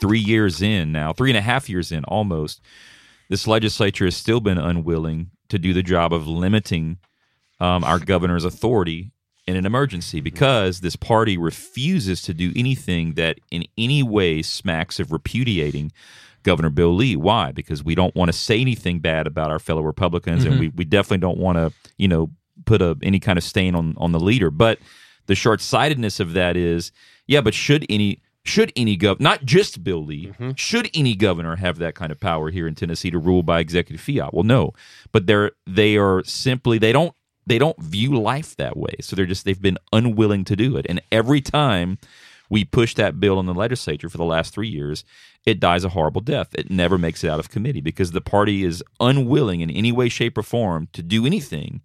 three 0.00 0.18
years 0.18 0.62
in 0.62 0.90
now, 0.90 1.12
three 1.12 1.30
and 1.30 1.36
a 1.36 1.42
half 1.42 1.68
years 1.68 1.92
in 1.92 2.02
almost. 2.04 2.62
this 3.28 3.46
legislature 3.46 4.06
has 4.06 4.16
still 4.16 4.40
been 4.40 4.56
unwilling 4.56 5.30
to 5.50 5.58
do 5.58 5.74
the 5.74 5.82
job 5.82 6.14
of 6.14 6.26
limiting 6.26 6.96
um, 7.60 7.84
our 7.84 7.98
governor's 7.98 8.46
authority 8.46 9.12
in 9.46 9.54
an 9.54 9.66
emergency 9.66 10.22
because 10.22 10.80
this 10.80 10.96
party 10.96 11.36
refuses 11.36 12.22
to 12.22 12.32
do 12.32 12.50
anything 12.56 13.12
that 13.14 13.38
in 13.50 13.64
any 13.76 14.02
way 14.02 14.40
smacks 14.40 14.98
of 14.98 15.12
repudiating 15.12 15.92
Governor 16.42 16.70
Bill 16.70 16.94
Lee. 16.94 17.16
Why? 17.16 17.52
Because 17.52 17.84
we 17.84 17.94
don't 17.94 18.14
want 18.14 18.30
to 18.30 18.32
say 18.32 18.60
anything 18.62 19.00
bad 19.00 19.26
about 19.26 19.50
our 19.50 19.58
fellow 19.58 19.82
Republicans, 19.82 20.44
and 20.44 20.58
we, 20.58 20.68
we 20.68 20.86
definitely 20.86 21.18
don't 21.18 21.38
want 21.38 21.58
to, 21.58 21.72
you 21.98 22.08
know, 22.08 22.30
put 22.64 22.80
a, 22.80 22.96
any 23.02 23.20
kind 23.20 23.36
of 23.36 23.44
stain 23.44 23.74
on 23.74 23.94
on 23.98 24.12
the 24.12 24.20
leader. 24.20 24.50
But 24.50 24.78
the 25.28 25.36
short 25.36 25.60
sightedness 25.60 26.18
of 26.18 26.32
that 26.32 26.56
is, 26.56 26.90
yeah, 27.26 27.40
but 27.40 27.54
should 27.54 27.86
any 27.88 28.20
should 28.44 28.72
any 28.74 28.96
gov 28.96 29.20
not 29.20 29.44
just 29.44 29.84
Bill 29.84 30.04
Lee, 30.04 30.28
mm-hmm. 30.28 30.52
should 30.56 30.90
any 30.94 31.14
governor 31.14 31.56
have 31.56 31.78
that 31.78 31.94
kind 31.94 32.10
of 32.10 32.18
power 32.18 32.50
here 32.50 32.66
in 32.66 32.74
Tennessee 32.74 33.10
to 33.10 33.18
rule 33.18 33.42
by 33.42 33.60
executive 33.60 34.00
fiat? 34.00 34.34
Well, 34.34 34.42
no. 34.42 34.72
But 35.12 35.26
they're 35.26 35.52
they 35.66 35.96
are 35.96 36.24
simply 36.24 36.78
they 36.78 36.92
don't 36.92 37.14
they 37.46 37.58
don't 37.58 37.80
view 37.80 38.18
life 38.20 38.56
that 38.56 38.76
way. 38.76 38.94
So 39.00 39.14
they're 39.14 39.26
just 39.26 39.44
they've 39.44 39.60
been 39.60 39.78
unwilling 39.92 40.44
to 40.44 40.56
do 40.56 40.76
it. 40.76 40.86
And 40.88 41.00
every 41.12 41.40
time 41.40 41.98
we 42.50 42.64
push 42.64 42.94
that 42.94 43.20
bill 43.20 43.38
in 43.38 43.44
the 43.44 43.54
legislature 43.54 44.08
for 44.08 44.16
the 44.16 44.24
last 44.24 44.54
three 44.54 44.68
years, 44.68 45.04
it 45.44 45.60
dies 45.60 45.84
a 45.84 45.90
horrible 45.90 46.22
death. 46.22 46.54
It 46.54 46.70
never 46.70 46.96
makes 46.96 47.22
it 47.22 47.28
out 47.28 47.38
of 47.38 47.50
committee 47.50 47.82
because 47.82 48.12
the 48.12 48.22
party 48.22 48.64
is 48.64 48.82
unwilling 48.98 49.60
in 49.60 49.70
any 49.70 49.92
way, 49.92 50.08
shape, 50.08 50.38
or 50.38 50.42
form 50.42 50.88
to 50.94 51.02
do 51.02 51.26
anything 51.26 51.82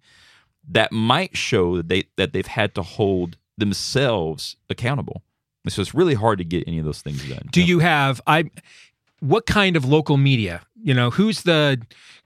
that 0.70 0.92
might 0.92 1.36
show 1.36 1.76
that 1.76 1.88
they 1.88 2.04
that 2.16 2.32
they've 2.32 2.46
had 2.46 2.74
to 2.74 2.82
hold 2.82 3.36
themselves 3.56 4.56
accountable. 4.68 5.22
And 5.64 5.72
so 5.72 5.80
it's 5.80 5.94
really 5.94 6.14
hard 6.14 6.38
to 6.38 6.44
get 6.44 6.64
any 6.66 6.78
of 6.78 6.84
those 6.84 7.00
things 7.00 7.26
done. 7.28 7.48
Do 7.52 7.62
you 7.62 7.78
have 7.78 8.20
I 8.26 8.50
what 9.20 9.46
kind 9.46 9.76
of 9.76 9.84
local 9.84 10.16
media? 10.16 10.62
You 10.82 10.94
know, 10.94 11.10
who's 11.10 11.42
the 11.42 11.80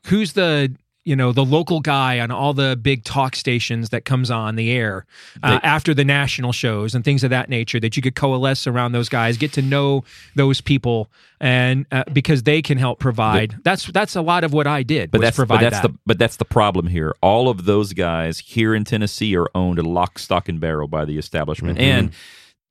who's 0.07 0.33
the 0.33 0.75
you 1.09 1.17
know 1.17 1.33
the 1.33 1.45
local 1.45 1.81
guy 1.81 2.21
on 2.21 2.31
all 2.31 2.53
the 2.53 2.79
big 2.81 3.05
talk 3.05 3.35
stations 3.35 3.89
that 3.89 4.05
comes 4.05 4.31
on 4.31 4.57
the 4.57 4.71
air 4.71 5.07
uh, 5.43 5.59
They- 5.59 5.67
after 5.67 5.95
the 5.95 6.05
national 6.05 6.53
shows 6.53 6.95
and 6.95 7.05
things 7.05 7.25
of 7.25 7.31
that 7.31 7.49
nature 7.49 7.81
that 7.81 7.97
you 7.97 8.03
could 8.03 8.15
coalesce 8.15 8.67
around 8.67 8.93
those 8.93 9.09
guys 9.09 9.37
get 9.37 9.53
to 9.55 9.63
know 9.63 10.05
those 10.37 10.61
people 10.61 11.11
and 11.41 11.87
uh, 11.93 12.05
because 12.13 12.43
they 12.43 12.61
can 12.61 12.79
help 12.79 12.99
provide 12.99 13.57
that's 13.65 13.87
that's 13.87 14.17
a 14.17 14.23
lot 14.23 14.45
of 14.45 14.53
what 14.53 14.67
i 14.67 14.83
did 14.83 15.11
but 15.11 15.21
was 15.21 15.27
that's 15.27 15.37
provide 15.37 15.57
but 15.57 15.71
that's 15.71 15.83
that. 15.83 15.93
the 15.93 15.99
but 16.07 16.19
that's 16.19 16.37
the 16.37 16.45
problem 16.45 16.87
here. 16.87 17.15
All 17.23 17.49
of 17.49 17.65
those 17.65 17.93
guys 17.93 18.39
here 18.41 18.75
in 18.75 18.85
Tennessee 18.85 19.37
are 19.37 19.49
owned 19.55 19.79
lock, 19.87 20.19
stock, 20.19 20.49
and 20.49 20.61
barrel 20.61 20.89
by 20.89 21.05
the 21.05 21.19
establishment, 21.19 21.79
and 21.79 22.13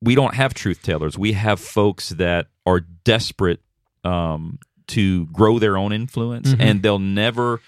we 0.02 0.14
don't 0.14 0.34
have 0.34 0.54
truth 0.54 0.82
tellers. 0.82 1.16
We 1.16 1.32
have 1.32 1.60
folks 1.60 2.10
that 2.10 2.46
are 2.66 2.80
desperate 3.04 3.60
um, 4.04 4.58
to 4.88 5.26
grow 5.26 5.58
their 5.58 5.76
own 5.76 5.92
influence, 5.92 6.54
and 6.58 6.82
they'll 6.82 6.98
never 6.98 7.60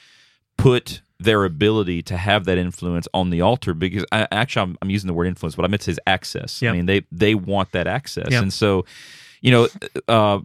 put 0.61 1.03
their 1.19 1.45
ability 1.45 2.03
to 2.03 2.17
have 2.17 2.45
that 2.47 2.57
influence 2.57 3.07
on 3.13 3.29
the 3.31 3.41
altar 3.43 3.75
because 3.75 4.05
I, 4.11 4.27
actually 4.33 4.63
I'm, 4.63 4.79
I'm 4.81 4.91
using 4.91 5.07
the 5.07 5.13
word 5.15 5.27
influence, 5.27 5.55
but 5.55 5.65
I 5.65 5.69
meant 5.69 5.83
to 5.83 5.93
say 5.95 5.99
access. 6.07 6.63
Yeah. 6.63 6.71
I 6.71 6.73
mean 6.73 6.87
they 6.87 7.03
they 7.13 7.35
want 7.35 7.73
that 7.73 7.87
access, 7.87 8.29
Yeah. 8.31 8.41
and 8.43 8.53
so 8.53 8.85
you 9.43 9.51
know 9.51 9.69
uh, 10.09 10.41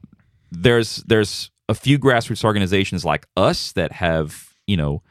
there's 0.52 0.98
there's 1.08 1.50
a 1.70 1.74
few 1.74 1.98
grassroots 1.98 2.44
organizations 2.44 3.04
like 3.06 3.28
us 3.38 3.72
that 3.74 3.92
have 3.94 4.54
you 4.68 4.78
know 4.78 5.02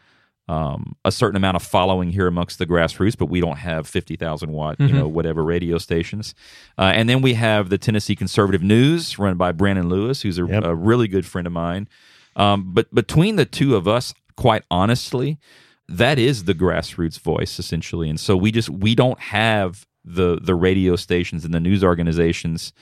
um, 0.46 0.94
a 1.06 1.10
certain 1.10 1.36
amount 1.36 1.56
of 1.56 1.62
following 1.62 2.10
here 2.10 2.26
amongst 2.26 2.58
the 2.58 2.66
grassroots, 2.66 3.16
but 3.16 3.26
we 3.26 3.40
don't 3.40 3.56
have 3.56 3.86
fifty 3.86 4.16
thousand 4.16 4.52
watt 4.52 4.78
you 4.78 4.92
know 4.92 5.08
whatever 5.08 5.42
radio 5.42 5.78
stations. 5.78 6.34
Uh, 6.76 6.92
and 6.94 7.08
then 7.08 7.22
we 7.22 7.32
have 7.34 7.70
the 7.70 7.78
Tennessee 7.78 8.14
Conservative 8.14 8.62
News 8.62 9.18
run 9.18 9.38
by 9.38 9.52
Brandon 9.52 9.88
Lewis, 9.88 10.20
who's 10.20 10.38
a, 10.38 10.44
Yep. 10.46 10.64
a 10.64 10.74
really 10.74 11.08
good 11.08 11.24
friend 11.24 11.46
of 11.46 11.52
mine. 11.54 11.88
Um, 12.36 12.74
but 12.74 12.94
between 12.94 13.36
the 13.36 13.46
two 13.46 13.74
of 13.76 13.88
us, 13.88 14.12
quite 14.36 14.62
honestly, 14.70 15.38
that 15.88 16.18
is 16.18 16.44
the 16.44 16.54
grassroots 16.54 17.18
voice 17.20 17.58
essentially, 17.58 18.08
and 18.08 18.18
so 18.18 18.36
we 18.36 18.50
just 18.50 18.70
we 18.70 18.94
don't 18.94 19.20
have 19.20 19.86
the 20.04 20.38
the 20.42 20.54
radio 20.54 20.96
stations 20.96 21.44
and 21.44 21.52
the 21.54 21.60
news 21.60 21.82
organizations 21.84 22.72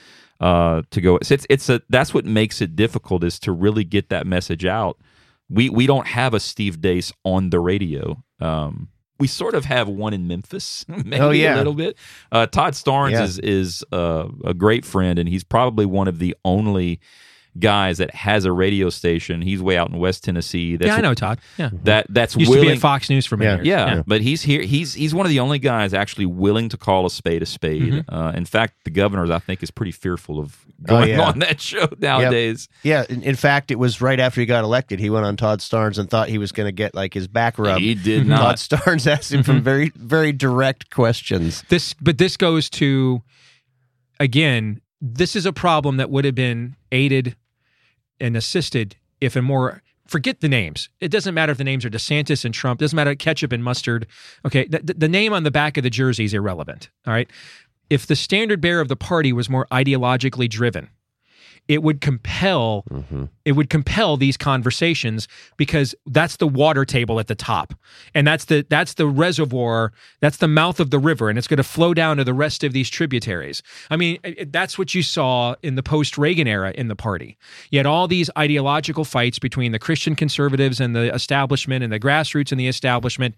uh, 0.41 0.83
to 0.91 1.01
go. 1.01 1.17
It's 1.17 1.47
it's 1.49 1.69
a 1.69 1.81
that's 1.89 2.13
what 2.15 2.25
makes 2.25 2.61
it 2.61 2.75
difficult 2.77 3.25
is 3.25 3.39
to 3.41 3.53
really 3.53 3.85
get 3.85 4.09
that 4.11 4.27
message 4.27 4.65
out. 4.65 4.99
We 5.49 5.69
we 5.71 5.87
don't 5.87 6.07
have 6.07 6.35
a 6.35 6.41
Steve 6.41 6.81
Deace 6.81 7.13
on 7.25 7.51
the 7.51 7.61
radio. 7.61 8.23
Um, 8.41 8.89
we 9.21 9.29
sort 9.29 9.55
of 9.55 9.65
have 9.67 9.89
one 9.89 10.15
in 10.15 10.27
Memphis, 10.27 10.85
maybe 10.89 11.21
Oh, 11.21 11.31
yeah. 11.31 11.55
a 11.55 11.59
little 11.59 11.75
bit. 11.75 11.97
Uh, 12.33 12.47
Todd 12.47 12.73
Starnes 12.73 13.13
Yeah. 13.13 13.23
is 13.25 13.39
is 13.39 13.85
uh, 13.93 14.29
a 14.45 14.55
great 14.55 14.85
friend, 14.85 15.19
and 15.19 15.29
he's 15.29 15.45
probably 15.45 15.87
one 15.87 16.09
of 16.09 16.19
the 16.19 16.35
only 16.45 16.99
guys 17.59 17.99
that 17.99 18.15
has 18.15 18.45
a 18.47 18.53
radio 18.53 18.89
station. 18.89 19.43
He's 19.43 19.61
way 19.61 19.77
out 19.77 19.91
in 19.91 19.99
West 19.99 20.25
Tennessee. 20.25 20.77
That's 20.77 20.89
yeah 20.89 20.97
i 20.97 21.01
know 21.03 21.13
todd 21.13 21.39
yeah 21.59 21.69
that 21.85 22.07
that's 22.09 22.35
used 22.35 22.49
willing. 22.51 22.65
to 22.65 22.71
be 22.71 22.77
at 22.77 22.81
fox 22.81 23.11
news 23.11 23.27
for 23.27 23.37
many 23.37 23.51
Yeah. 23.69 23.87
years 23.87 23.97
Yeah, 23.99 24.03
but 24.07 24.23
he's 24.23 24.43
here. 24.43 24.63
He's 24.63 24.95
he's 24.95 25.15
one 25.15 25.27
of 25.27 25.31
the 25.31 25.41
only 25.41 25.59
guys 25.59 25.93
actually 25.93 26.27
willing 26.27 26.69
to 26.71 26.77
call 26.77 27.05
a 27.07 27.11
spade 27.11 27.43
a 27.43 27.47
spade. 27.47 27.83
Mm-hmm. 27.93 28.15
Uh, 28.15 28.33
in 28.33 28.45
fact, 28.47 28.75
the 28.85 28.91
governor, 28.91 29.31
I 29.33 29.39
think, 29.39 29.63
is 29.63 29.71
pretty 29.71 29.93
fearful 29.93 30.39
of 30.41 30.65
going 30.83 31.11
yeah. 31.11 31.21
on 31.23 31.39
that 31.41 31.61
show 31.61 31.89
nowadays. 31.99 32.69
Yeah, 32.83 33.05
in, 33.09 33.23
in 33.23 33.37
fact, 33.37 33.71
it 33.71 33.79
was 33.79 34.01
right 34.01 34.19
after 34.19 34.41
he 34.41 34.47
got 34.47 34.65
elected. 34.65 34.99
He 34.99 35.11
went 35.11 35.27
on 35.27 35.37
Todd 35.37 35.61
Starnes 35.61 35.99
and 35.99 36.09
thought 36.09 36.29
he 36.29 36.39
was 36.39 36.53
going 36.53 36.67
to 36.67 36.73
get 36.73 36.95
like 36.95 37.13
his 37.15 37.29
back 37.29 37.59
rubbed. 37.59 37.81
He 37.83 37.95
did 37.95 38.27
not. 38.35 38.57
Todd. 38.57 38.81
Starnes 38.81 39.07
asked 39.07 39.33
him 39.33 39.43
some 39.45 39.63
very, 39.63 39.93
very 39.95 40.33
direct 40.33 40.91
questions. 40.91 41.63
this 41.69 41.93
but 41.95 42.17
this 42.19 42.37
goes 42.37 42.71
to 42.71 43.23
again 44.21 44.81
this 45.01 45.35
is 45.35 45.47
a 45.47 45.53
problem 45.53 45.97
that 45.97 46.11
would 46.11 46.25
have 46.25 46.35
been 46.35 46.77
aided 46.93 47.35
and 48.23 48.37
assisted 48.37 48.97
if 49.21 49.37
a 49.37 49.43
more. 49.43 49.83
Forget 50.07 50.41
the 50.41 50.49
names. 50.49 50.89
It 51.01 51.11
doesn't 51.11 51.33
matter 51.35 51.53
if 51.53 51.59
the 51.59 51.65
names 51.65 51.85
are 51.85 51.91
desantis 51.91 52.45
and 52.45 52.53
trump. 52.53 52.81
It 52.81 52.85
doesn't 52.85 52.97
matter 52.97 53.15
ketchup 53.15 53.53
and 53.53 53.63
mustard. 53.65 54.07
Okay 54.45 54.67
the- 54.67 54.95
the 54.99 55.09
name 55.09 55.33
on 55.33 55.43
the 55.45 55.51
back 55.51 55.77
of 55.77 55.85
the 55.85 55.91
jersey 55.91 56.25
is 56.25 56.35
irrelevant 56.35 56.91
all 57.07 57.13
right? 57.15 57.31
If 57.89 58.07
the 58.07 58.17
standard 58.17 58.61
bearer 58.61 58.81
of 58.81 58.89
the 58.89 58.97
party 58.97 59.33
was 59.33 59.49
more 59.49 59.67
ideologically 59.73 60.49
driven 60.51 60.89
it 61.69 61.83
would 61.83 62.01
compel 62.01 62.85
mm-hmm. 62.91 63.25
it 63.45 63.53
would 63.53 63.71
compel 63.71 64.17
these 64.17 64.37
conversations 64.37 65.29
because 65.57 65.95
that's 66.07 66.37
the 66.37 66.47
water 66.47 66.85
table 66.85 67.21
at 67.21 67.29
the 67.29 67.35
top. 67.35 67.75
And 68.15 68.27
that's 68.27 68.47
the 68.47 68.67
that's 68.69 68.95
the 68.95 69.07
reservoir 69.07 69.93
that's 70.21 70.39
the 70.39 70.49
mouth 70.49 70.81
of 70.81 70.91
the 70.91 70.99
river 70.99 71.29
and 71.29 71.39
it's 71.39 71.47
going 71.47 71.59
to 71.59 71.65
flow 71.65 71.95
down 71.95 72.17
to 72.17 72.25
the 72.25 72.35
rest 72.35 72.65
of 72.65 72.73
these 72.73 72.91
tributaries. 72.91 73.63
I 73.91 73.97
mean 73.97 74.19
it- 74.23 74.53
that's 74.53 74.79
what 74.79 74.95
you 74.95 75.03
saw 75.03 75.55
in 75.63 75.77
the 75.77 75.83
post 75.83 76.19
reagan 76.19 76.47
era 76.47 76.73
in 76.77 76.89
the 76.89 76.97
party. 76.97 77.39
You 77.71 77.79
had 77.79 77.87
all 77.87 78.09
these 78.09 78.29
ideological 78.37 79.05
fights 79.05 79.39
between 79.39 79.73
the 79.73 79.79
christian 79.79 80.15
conservatives 80.15 80.81
and 80.81 80.95
the 80.95 81.15
establishment 81.15 81.85
and 81.85 81.93
the 81.93 82.01
grassroots 82.01 82.53
and 82.53 82.61
the 82.61 82.69
establishment 82.69 83.35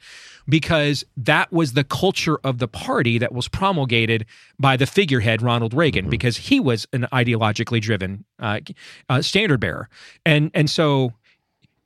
because 0.49 1.05
that 1.17 1.53
was 1.53 1.73
the 1.73 1.85
culture 1.85 2.39
of 2.45 2.59
the 2.59 2.69
party 2.69 3.19
that 3.19 3.33
was 3.33 3.49
promulgated 3.49 4.27
by 4.59 4.77
the 4.77 4.87
figurehead 4.87 5.43
Ronald 5.43 5.75
Reagan 5.75 6.09
because 6.11 6.37
he 6.37 6.61
was 6.61 6.87
an 6.93 7.07
ideologically 7.13 7.81
driven 7.81 8.25
uh, 8.39 8.61
uh, 9.09 9.23
standard 9.23 9.61
bearer, 9.61 9.89
and 10.27 10.51
and 10.55 10.69
so 10.69 11.13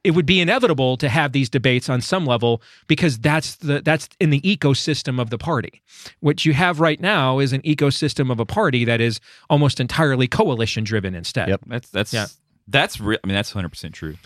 it 0.05 0.13
would 0.13 0.27
be 0.27 0.41
inevitable 0.41 0.97
to 0.97 1.09
have 1.09 1.33
these 1.33 1.51
debates 1.51 1.89
on 1.89 2.01
some 2.01 2.25
level 2.25 2.63
because 2.87 3.19
that's 3.19 3.57
the 3.57 3.81
that's 3.83 4.09
in 4.21 4.31
the 4.31 4.41
ecosystem 4.43 5.21
of 5.21 5.31
the 5.31 5.39
party. 5.39 5.83
What 6.21 6.45
you 6.47 6.55
have 6.55 6.81
right 6.81 7.01
now 7.01 7.41
is 7.41 7.53
an 7.53 7.63
ecosystem 7.63 8.31
of 8.31 8.39
a 8.41 8.47
party 8.47 8.85
that 8.85 9.01
is 9.01 9.21
almost 9.51 9.81
entirely 9.81 10.29
coalition 10.29 10.85
driven 10.85 11.15
instead. 11.15 11.49
Yep. 11.49 11.61
That's 11.67 11.91
that's 11.91 12.13
Yeah. 12.15 12.27
that's 12.69 13.01
re- 13.01 13.19
I 13.23 13.27
mean 13.27 13.35
that's 13.35 13.51
hundred 13.53 13.71
percent 13.71 13.95
true. 13.95 14.17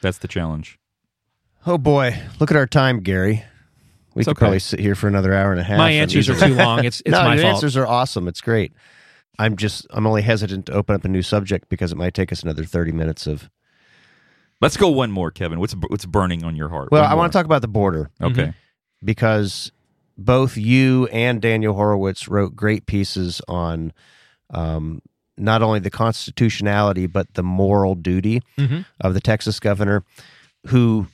That's 0.00 0.18
the 0.18 0.28
challenge. 0.28 0.78
Oh 1.66 1.76
boy, 1.76 2.18
look 2.40 2.50
at 2.50 2.56
our 2.56 2.66
time, 2.66 3.00
Gary. 3.00 3.44
We 4.20 4.22
It's 4.22 4.28
could 4.28 4.36
okay. 4.36 4.38
probably 4.40 4.58
sit 4.58 4.80
here 4.80 4.94
for 4.94 5.08
another 5.08 5.32
hour 5.34 5.50
and 5.50 5.60
a 5.60 5.64
half. 5.64 5.78
My 5.78 5.90
answers 5.90 6.28
are 6.28 6.34
too 6.38 6.54
long. 6.54 6.84
It's 6.84 7.00
it's 7.06 7.10
no, 7.10 7.22
my 7.22 7.34
your 7.34 7.42
fault. 7.42 7.54
answers 7.54 7.76
are 7.76 7.86
awesome. 7.86 8.28
It's 8.28 8.40
great. 8.40 8.72
I'm 9.38 9.56
just 9.56 9.86
I'm 9.90 10.06
only 10.06 10.22
hesitant 10.22 10.66
to 10.66 10.72
open 10.72 10.94
up 10.94 11.04
a 11.04 11.08
new 11.08 11.22
subject 11.22 11.68
because 11.68 11.92
it 11.92 11.96
might 11.96 12.14
take 12.14 12.30
us 12.32 12.42
another 12.42 12.64
30 12.64 12.92
minutes 12.92 13.26
of. 13.26 13.48
Let's 14.60 14.76
go 14.76 14.90
one 14.90 15.10
more, 15.10 15.30
Kevin. 15.30 15.58
What's 15.58 15.72
what's 15.88 16.04
burning 16.04 16.44
on 16.44 16.54
your 16.56 16.68
heart? 16.68 16.90
Well, 16.92 17.02
One 17.02 17.10
I 17.10 17.14
want 17.14 17.32
to 17.32 17.38
talk 17.38 17.46
about 17.46 17.62
the 17.62 17.68
border 17.68 18.10
Okay. 18.20 18.52
because 19.02 19.72
both 20.18 20.56
you 20.58 21.06
and 21.06 21.40
Daniel 21.40 21.72
Horowitz 21.74 22.28
wrote 22.28 22.54
great 22.54 22.84
pieces 22.86 23.40
on 23.48 23.92
um, 24.52 25.00
not 25.38 25.62
only 25.62 25.78
the 25.80 25.88
constitutionality 25.90 27.06
but 27.06 27.32
the 27.34 27.42
moral 27.42 27.94
duty 27.94 28.42
Mhm. 28.58 28.84
of 29.00 29.14
the 29.14 29.20
Texas 29.20 29.58
governor, 29.60 30.04
who 30.66 31.06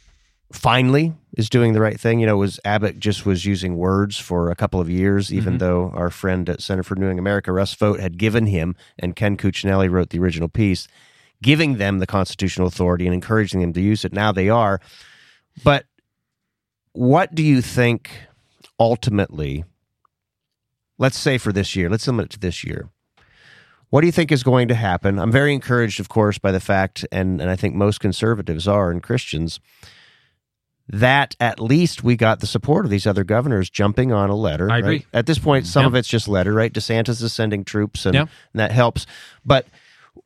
finally 0.53 1.12
is 1.36 1.51
doing 1.51 1.72
the 1.72 1.80
right 1.80 1.99
thing. 1.99 2.20
You 2.20 2.26
know, 2.26 2.36
was 2.36 2.61
Abbott 2.64 2.99
just 2.99 3.26
was 3.26 3.44
using 3.44 3.76
words 3.76 4.16
for 4.16 4.51
a 4.51 4.55
couple 4.55 4.80
of 4.80 4.88
years, 4.88 5.32
even 5.32 5.55
mm-hmm. 5.55 5.59
though 5.59 5.90
our 5.94 6.11
friend 6.11 6.49
at 6.49 6.62
Center 6.62 6.82
for 6.82 6.94
Renewing 6.94 7.18
America, 7.18 7.53
Russ 7.53 7.74
Vought, 7.74 8.01
had 8.01 8.16
given 8.16 8.47
him, 8.47 8.76
and 8.99 9.16
Ken 9.16 9.36
Cuccinelli 9.36 9.90
wrote 9.90 10.11
the 10.11 10.18
original 10.18 10.49
piece, 10.49 10.88
giving 11.42 11.76
them 11.76 11.99
the 11.99 12.07
constitutional 12.07 12.68
authority 12.68 13.07
and 13.07 13.14
encouraging 13.14 13.61
them 13.61 13.72
to 13.72 13.80
use 13.80 14.05
it. 14.05 14.12
Now 14.12 14.32
they 14.32 14.49
are. 14.49 14.80
But 15.64 15.86
what 16.92 17.34
do 17.34 17.42
you 17.42 17.61
think 17.61 18.11
ultimately, 18.78 19.64
let's 20.97 21.18
say 21.18 21.38
for 21.38 21.53
this 21.53 21.76
year, 21.76 21.90
let's 21.90 22.07
limit 22.07 22.26
it 22.26 22.30
to 22.30 22.38
this 22.38 22.64
year, 22.64 22.88
What 23.90 24.01
do 24.01 24.07
you 24.07 24.12
think 24.12 24.32
is 24.32 24.42
going 24.42 24.68
to 24.68 24.74
happen? 24.74 25.18
I'm 25.18 25.30
very 25.30 25.55
encouraged, 25.55 26.01
of 26.01 26.09
course, 26.09 26.38
by 26.38 26.51
the 26.51 26.61
fact, 26.61 27.07
and, 27.12 27.40
and 27.40 27.49
I 27.49 27.57
think 27.57 27.74
most 27.74 28.01
conservatives 28.01 28.66
are 28.66 28.90
and 28.90 29.03
Christians, 29.03 29.61
that 30.89 31.34
at 31.41 31.59
least 31.61 32.05
we 32.05 32.16
got 32.16 32.41
the 32.41 32.47
support 32.47 32.84
of 32.84 32.91
these 32.91 33.07
other 33.07 33.24
governors 33.24 33.68
jumping 33.68 34.12
on 34.12 34.30
a 34.30 34.37
letter. 34.37 34.70
I 34.70 34.78
agree. 34.78 34.89
right? 34.91 35.07
At 35.12 35.26
this 35.26 35.39
point, 35.39 35.66
some 35.66 35.82
Yeah. 35.82 35.89
of 35.89 35.95
it's 35.97 36.09
just 36.09 36.28
letter, 36.28 36.53
right? 36.53 36.72
DeSantis 36.72 37.20
is 37.22 37.32
sending 37.32 37.64
troops, 37.64 38.07
and, 38.07 38.14
Yeah. 38.14 38.20
and 38.22 38.28
that 38.55 38.70
helps. 38.72 39.07
But 39.45 39.66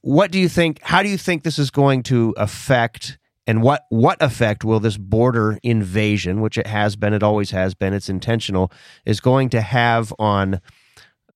what 0.03 0.31
do 0.31 0.39
you 0.39 0.49
think? 0.49 0.81
How 0.83 1.03
do 1.03 1.09
you 1.09 1.17
think 1.19 1.43
this 1.43 1.59
is 1.59 1.71
going 1.71 2.03
to 2.05 2.35
affect? 2.37 3.17
And 3.47 3.63
what 3.63 3.87
what 3.89 4.23
effect 4.23 4.63
will 4.65 4.79
this 4.81 4.97
border 4.99 5.59
invasion, 5.63 6.41
which 6.41 6.57
it 6.59 6.67
has 6.67 6.95
been, 6.95 7.15
it 7.15 7.23
always 7.23 7.51
has 7.53 7.75
been, 7.75 7.95
it's 7.95 8.09
intentional, 8.09 8.71
is 9.05 9.19
going 9.21 9.49
to 9.51 9.61
have 9.63 10.13
on 10.19 10.61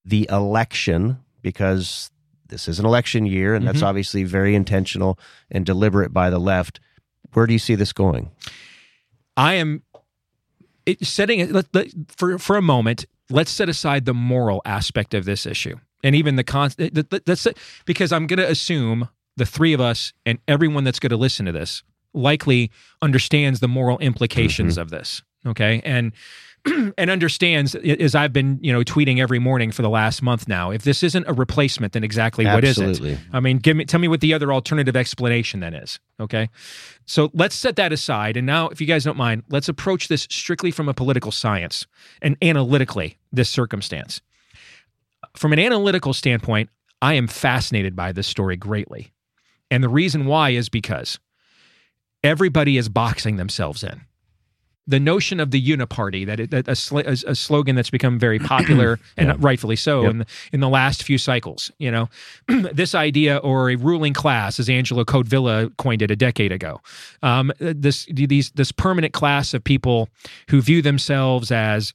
the 0.05 0.29
election? 0.31 1.18
Because 1.43 2.11
this 2.49 2.68
is 2.68 2.79
an 2.79 2.87
election 2.87 3.27
year, 3.27 3.55
and 3.55 3.66
that's 3.66 3.81
Mhm. 3.81 3.87
obviously 3.87 4.22
very 4.25 4.55
intentional 4.55 5.18
and 5.51 5.64
deliberate 5.66 6.12
by 6.12 6.31
the 6.31 6.39
left. 6.39 6.79
Where 7.33 7.47
do 7.47 7.53
you 7.53 7.59
see 7.59 7.75
this 7.75 7.93
going? 7.93 8.31
I 9.37 9.55
am 9.55 9.82
it, 10.87 11.05
setting 11.07 11.41
it 11.41 11.53
let, 11.53 11.66
let- 11.74 11.91
for 12.09 12.39
for 12.39 12.57
a 12.57 12.62
moment. 12.62 13.07
Let's 13.30 13.51
set 13.51 13.68
aside 13.68 14.05
the 14.05 14.14
moral 14.14 14.61
aspect 14.66 15.14
of 15.14 15.24
this 15.24 15.47
issue, 15.47 15.76
and 16.03 16.14
even 16.14 16.37
the 16.37 16.45
con. 16.45 16.70
let- 16.78 17.12
let- 17.12 17.26
Let's 17.26 17.47
because 17.85 18.12
I'm 18.12 18.26
going 18.26 18.39
to 18.39 18.49
assume 18.49 19.09
the 19.37 19.47
three 19.47 19.72
of 19.72 19.80
us 19.80 20.12
and 20.24 20.39
everyone 20.47 20.85
that's 20.85 21.01
going 21.01 21.11
to 21.11 21.16
listen 21.16 21.47
to 21.47 21.53
this 21.53 21.82
likely 22.12 22.70
understands 23.03 23.61
the 23.61 23.68
moral 23.68 23.99
implications 23.99 24.74
mm-hmm. 24.74 24.82
of 24.82 24.91
this. 24.91 25.22
Okay, 25.47 25.82
and 25.85 26.12
and 26.99 27.11
understands 27.11 27.75
as 27.75 28.15
I've 28.15 28.33
been 28.33 28.59
you 28.62 28.73
know 28.73 28.81
tweeting 28.81 29.21
every 29.21 29.39
morning 29.39 29.71
for 29.71 29.83
the 29.83 29.91
last 29.91 30.23
month 30.23 30.49
now. 30.49 30.71
If 30.71 30.85
this 30.85 31.03
isn't 31.03 31.27
a 31.29 31.33
replacement, 31.33 31.93
then 31.93 32.05
exactly 32.05 32.45
what 32.55 32.65
is 32.65 32.79
it? 32.79 33.19
I 33.33 33.41
mean, 33.41 33.59
give 33.59 33.77
me 33.77 33.85
tell 33.85 34.01
me 34.01 34.09
what 34.09 34.21
the 34.21 34.33
other 34.35 34.53
alternative 34.53 34.97
explanation 34.97 35.61
then 35.61 35.75
is. 35.75 36.01
Okay. 36.19 36.49
So 37.07 37.31
let's 37.35 37.55
set 37.55 37.77
that 37.77 37.93
aside. 37.93 38.37
And 38.37 38.47
now, 38.47 38.69
if 38.69 38.81
you 38.81 38.87
guys 38.87 39.05
don't 39.05 39.17
mind, 39.17 39.43
let's 39.51 39.69
approach 39.69 40.09
this 40.09 40.23
strictly 40.31 40.71
from 40.71 40.89
a 40.89 40.95
political 40.95 41.31
science 41.31 41.87
and 42.23 42.37
analytically, 42.41 43.19
this 43.33 43.51
circumstance. 43.51 44.23
From 45.37 45.53
an 45.53 45.59
analytical 45.59 46.12
standpoint, 46.12 46.71
I 47.03 47.15
am 47.15 47.27
fascinated 47.27 47.95
by 47.95 48.12
this 48.12 48.27
story 48.27 48.57
greatly. 48.57 49.12
And 49.71 49.83
the 49.83 49.89
reason 49.89 50.27
why 50.27 50.51
is 50.51 50.69
because 50.69 51.19
everybody 52.23 52.79
is 52.79 52.89
boxing 52.89 53.37
themselves 53.37 53.85
in. 53.85 54.01
The 54.87 55.01
notion 55.01 55.41
of 55.41 55.51
the 55.51 55.61
uniparty, 55.62 56.26
that, 56.26 56.41
it, 56.41 56.51
that 56.51 56.68
a, 56.68 56.76
sl- 56.76 56.99
a, 56.99 57.16
a 57.26 57.35
slogan 57.35 57.74
that's 57.74 57.89
become 57.89 58.18
very 58.18 58.39
popular 58.55 58.99
and 59.16 59.28
Yeah. 59.28 59.37
rightfully 59.39 59.76
so 59.76 60.03
Yep. 60.03 60.11
in, 60.11 60.18
the, 60.18 60.26
in 60.53 60.61
the 60.61 60.68
last 60.68 61.03
few 61.03 61.16
cycles, 61.16 61.70
you 61.78 61.91
know, 61.91 62.09
this 62.49 62.95
idea 62.95 63.39
or 63.39 63.70
a 63.70 63.76
ruling 63.76 64.12
class, 64.12 64.61
as 64.61 64.68
Angelo 64.68 65.05
Codevilla 65.05 65.74
coined 65.78 66.03
it 66.03 66.11
a 66.11 66.16
decade 66.16 66.53
ago, 66.53 66.80
um, 67.22 67.51
this 67.59 68.07
these 68.12 68.51
this 68.51 68.72
permanent 68.72 69.14
class 69.14 69.55
of 69.55 69.64
people 69.64 70.09
who 70.51 70.61
view 70.61 70.82
themselves 70.82 71.51
as 71.51 71.95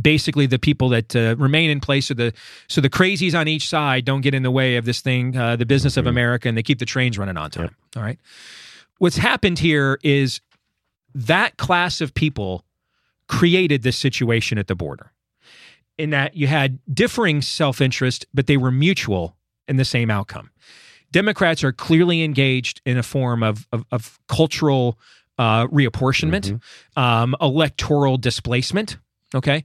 basically 0.00 0.46
the 0.46 0.58
people 0.58 0.88
that 0.90 1.16
uh, 1.16 1.34
remain 1.38 1.70
in 1.70 1.80
place 1.80 2.06
so 2.06 2.14
the 2.14 2.32
so 2.68 2.80
the 2.80 2.90
crazies 2.90 3.34
on 3.36 3.48
each 3.48 3.68
side 3.68 4.04
don't 4.04 4.20
get 4.20 4.34
in 4.34 4.42
the 4.42 4.50
way 4.50 4.76
of 4.76 4.84
this 4.84 5.00
thing 5.00 5.36
uh, 5.36 5.56
the 5.56 5.64
business 5.66 5.96
of 5.96 6.06
america 6.06 6.46
and 6.48 6.56
they 6.58 6.62
keep 6.62 6.78
the 6.78 6.84
trains 6.84 7.18
running 7.18 7.36
on 7.38 7.50
time 7.50 7.74
all 7.96 8.02
right 8.02 8.18
what's 8.98 9.16
happened 9.16 9.58
here 9.58 9.98
is 10.04 10.40
that 11.14 11.56
class 11.56 12.00
of 12.00 12.14
people 12.14 12.64
created 13.28 13.82
this 13.82 13.96
situation 13.96 14.58
at 14.58 14.66
the 14.66 14.74
border 14.74 15.12
in 15.98 16.10
that 16.10 16.34
you 16.34 16.46
had 16.46 16.78
differing 16.92 17.42
self-interest 17.42 18.26
but 18.32 18.46
they 18.46 18.56
were 18.56 18.70
mutual 18.70 19.36
in 19.66 19.76
the 19.76 19.84
same 19.84 20.10
outcome. 20.10 20.50
Democrats 21.10 21.64
are 21.64 21.72
clearly 21.72 22.22
engaged 22.22 22.80
in 22.84 22.98
a 22.98 23.02
form 23.02 23.42
of, 23.42 23.66
of, 23.72 23.84
of 23.90 24.18
cultural 24.28 24.98
uh, 25.38 25.66
reapportionment 25.68 26.60
um, 26.96 27.34
electoral 27.40 28.16
displacement 28.16 28.98
Okay. 29.34 29.64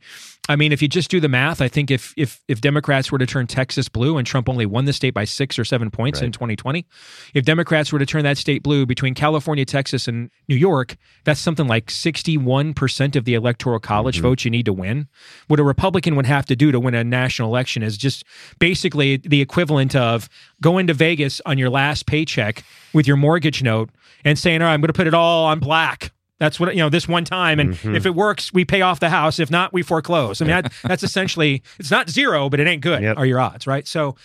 I 0.50 0.58
mean, 0.58 0.74
if 0.74 0.82
you 0.82 0.90
just 0.90 1.10
do 1.10 1.22
the 1.22 1.30
math, 1.30 1.62
I 1.62 1.70
think 1.70 1.90
if 1.90 2.14
if 2.18 2.42
if 2.50 2.60
Democrats 2.60 3.14
were 3.14 3.18
to 3.18 3.26
turn 3.26 3.48
Texas 3.48 3.88
blue 3.88 4.18
and 4.18 4.28
Trump 4.28 4.50
only 4.50 4.66
won 4.66 4.84
the 4.84 4.92
state 4.92 5.14
by 5.14 5.24
six 5.24 5.58
or 5.58 5.64
seven 5.64 5.90
points 5.90 6.22
in 6.22 6.34
2020, 6.34 6.86
if 7.34 7.46
Democrats 7.46 7.94
were 7.94 8.00
to 8.00 8.06
turn 8.06 8.24
that 8.24 8.38
state 8.38 8.62
blue 8.62 8.86
between 8.86 9.14
California, 9.14 9.64
Texas, 9.64 10.06
and 10.06 10.30
New 10.50 10.58
York, 10.58 10.98
that's 11.24 11.40
something 11.40 11.66
like 11.66 11.86
61% 11.86 13.16
of 13.16 13.24
the 13.24 13.36
electoral 13.36 13.80
college 13.80 14.18
mm-hmm. 14.18 14.24
votes 14.24 14.44
you 14.44 14.52
need 14.52 14.66
to 14.66 14.74
win. 14.74 15.08
What 15.48 15.62
a 15.62 15.64
Republican 15.64 16.18
would 16.18 16.26
have 16.26 16.46
to 16.48 16.58
do 16.58 16.74
to 16.74 16.80
win 16.80 16.94
a 16.94 17.06
national 17.06 17.48
election 17.48 17.82
is 17.82 17.96
just 17.96 18.26
basically 18.60 19.18
the 19.18 19.40
equivalent 19.40 19.96
of 19.96 20.28
going 20.62 20.88
to 20.88 20.94
Vegas 20.94 21.40
on 21.46 21.58
your 21.58 21.70
last 21.70 22.06
paycheck 22.06 22.66
with 22.94 23.08
your 23.08 23.16
mortgage 23.18 23.64
note 23.64 23.92
and 24.26 24.38
saying, 24.38 24.62
all 24.62 24.68
right, 24.68 24.74
I'm 24.74 24.82
going 24.82 24.88
to 24.88 24.94
put 24.94 25.08
it 25.08 25.14
all 25.14 25.46
on 25.46 25.60
black. 25.60 26.13
That's 26.40 26.60
what 26.60 26.76
you 26.76 26.82
know. 26.82 26.90
This 26.90 27.08
one 27.08 27.26
time, 27.26 27.60
and 27.60 27.78
if 27.84 28.06
it 28.06 28.16
works, 28.16 28.54
we 28.54 28.66
pay 28.66 28.82
off 28.82 29.00
the 29.00 29.10
house. 29.10 29.40
If 29.40 29.52
not, 29.52 29.72
we 29.72 29.82
foreclose. 29.82 30.42
I 30.42 30.46
mean, 30.46 30.56
that, 30.56 30.74
that's 30.84 31.04
essentially 31.04 31.64
it's 31.80 31.92
not 31.92 32.10
zero, 32.10 32.50
but 32.50 32.60
it 32.60 32.68
ain't 32.68 32.82
good. 32.82 33.02
Yep. 33.02 33.18
Are 33.18 33.26
your 33.26 33.40
odds 33.40 33.68
right? 33.68 33.88
So, 33.88 34.16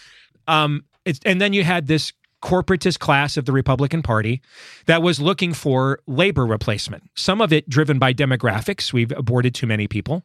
um, 0.46 0.84
it's 1.04 1.20
and 1.24 1.40
then 1.40 1.52
you 1.52 1.64
had 1.64 1.86
this 1.86 2.12
corporatist 2.42 2.98
class 3.00 3.36
of 3.36 3.44
the 3.46 3.52
Republican 3.52 4.02
Party 4.02 4.40
that 4.86 5.02
was 5.02 5.20
looking 5.20 5.52
for 5.52 6.00
labor 6.06 6.46
replacement. 6.46 7.02
Some 7.14 7.40
of 7.40 7.52
it 7.52 7.68
driven 7.68 7.98
by 7.98 8.14
demographics. 8.14 8.92
We've 8.92 9.12
aborted 9.12 9.54
too 9.54 9.66
many 9.66 9.88
people. 9.88 10.24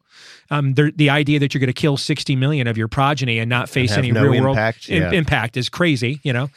Um, 0.51 0.75
the, 0.75 0.91
the 0.95 1.09
idea 1.09 1.39
that 1.39 1.53
you're 1.53 1.59
going 1.59 1.67
to 1.67 1.73
kill 1.73 1.97
60 1.97 2.35
million 2.35 2.67
of 2.67 2.77
your 2.77 2.87
progeny 2.87 3.39
and 3.39 3.49
not 3.49 3.67
face 3.67 3.91
have 3.91 3.99
any 3.99 4.11
no 4.11 4.23
real 4.23 4.43
world 4.43 4.57
impact, 4.57 4.89
im- 4.89 5.03
yeah. 5.03 5.11
impact 5.11 5.57
is 5.57 5.69
crazy. 5.69 6.19
You 6.23 6.33
know. 6.33 6.49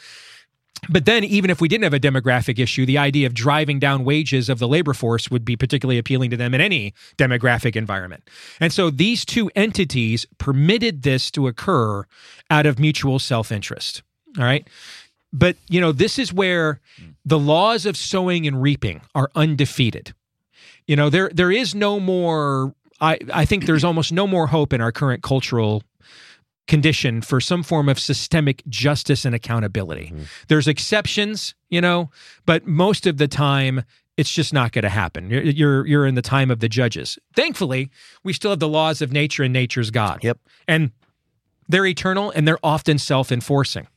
But 0.89 1.05
then, 1.05 1.23
even 1.23 1.49
if 1.49 1.61
we 1.61 1.67
didn't 1.67 1.83
have 1.83 1.93
a 1.93 1.99
demographic 1.99 2.59
issue, 2.59 2.85
the 2.85 2.97
idea 2.97 3.27
of 3.27 3.33
driving 3.33 3.79
down 3.79 4.03
wages 4.03 4.49
of 4.49 4.59
the 4.59 4.67
labor 4.67 4.93
force 4.93 5.29
would 5.29 5.45
be 5.45 5.55
particularly 5.55 5.97
appealing 5.97 6.29
to 6.31 6.37
them 6.37 6.53
in 6.53 6.61
any 6.61 6.93
demographic 7.17 7.75
environment. 7.75 8.29
And 8.59 8.71
so 8.71 8.89
these 8.89 9.25
two 9.25 9.49
entities 9.55 10.25
permitted 10.37 11.03
this 11.03 11.29
to 11.31 11.47
occur 11.47 12.05
out 12.49 12.65
of 12.65 12.79
mutual 12.79 13.19
self 13.19 13.51
interest. 13.51 14.03
All 14.37 14.43
right. 14.43 14.67
But, 15.33 15.57
you 15.67 15.81
know, 15.81 15.91
this 15.91 16.17
is 16.17 16.31
where 16.31 16.79
the 17.25 17.39
laws 17.39 17.85
of 17.85 17.97
sowing 17.97 18.47
and 18.47 18.61
reaping 18.61 19.01
are 19.13 19.29
undefeated. 19.35 20.13
You 20.87 20.95
know, 20.95 21.09
there 21.09 21.29
there 21.33 21.51
is 21.51 21.75
no 21.75 21.99
more 21.99 22.73
I, 22.99 23.19
I 23.33 23.45
think 23.45 23.65
there's 23.65 23.83
almost 23.83 24.11
no 24.11 24.25
more 24.25 24.47
hope 24.47 24.73
in 24.73 24.81
our 24.81 24.91
current 24.91 25.21
cultural 25.21 25.83
condition 26.67 27.21
for 27.21 27.39
some 27.39 27.63
form 27.63 27.89
of 27.89 27.99
systemic 27.99 28.63
justice 28.67 29.25
and 29.25 29.33
accountability. 29.33 30.07
Mm-hmm. 30.13 30.23
There's 30.47 30.67
exceptions, 30.67 31.55
you 31.69 31.81
know, 31.81 32.09
but 32.45 32.67
most 32.67 33.07
of 33.07 33.17
the 33.17 33.27
time 33.27 33.83
it's 34.17 34.33
just 34.33 34.51
not 34.51 34.71
going 34.71 34.83
to 34.83 34.89
happen. 34.89 35.29
You're, 35.29 35.43
you're 35.43 35.87
you're 35.87 36.05
in 36.07 36.15
the 36.15 36.21
time 36.21 36.49
of 36.49 36.59
the 36.59 36.67
judges. 36.67 37.19
Thankfully, 37.35 37.91
we 38.23 38.33
still 38.33 38.51
have 38.51 38.59
the 38.59 38.67
laws 38.67 39.01
of 39.01 39.11
nature 39.11 39.43
and 39.43 39.53
nature's 39.53 39.91
God. 39.91 40.23
Yep. 40.23 40.39
And 40.67 40.91
they're 41.69 41.85
eternal 41.85 42.31
and 42.31 42.47
they're 42.47 42.59
often 42.63 42.97
self-enforcing. 42.97 43.87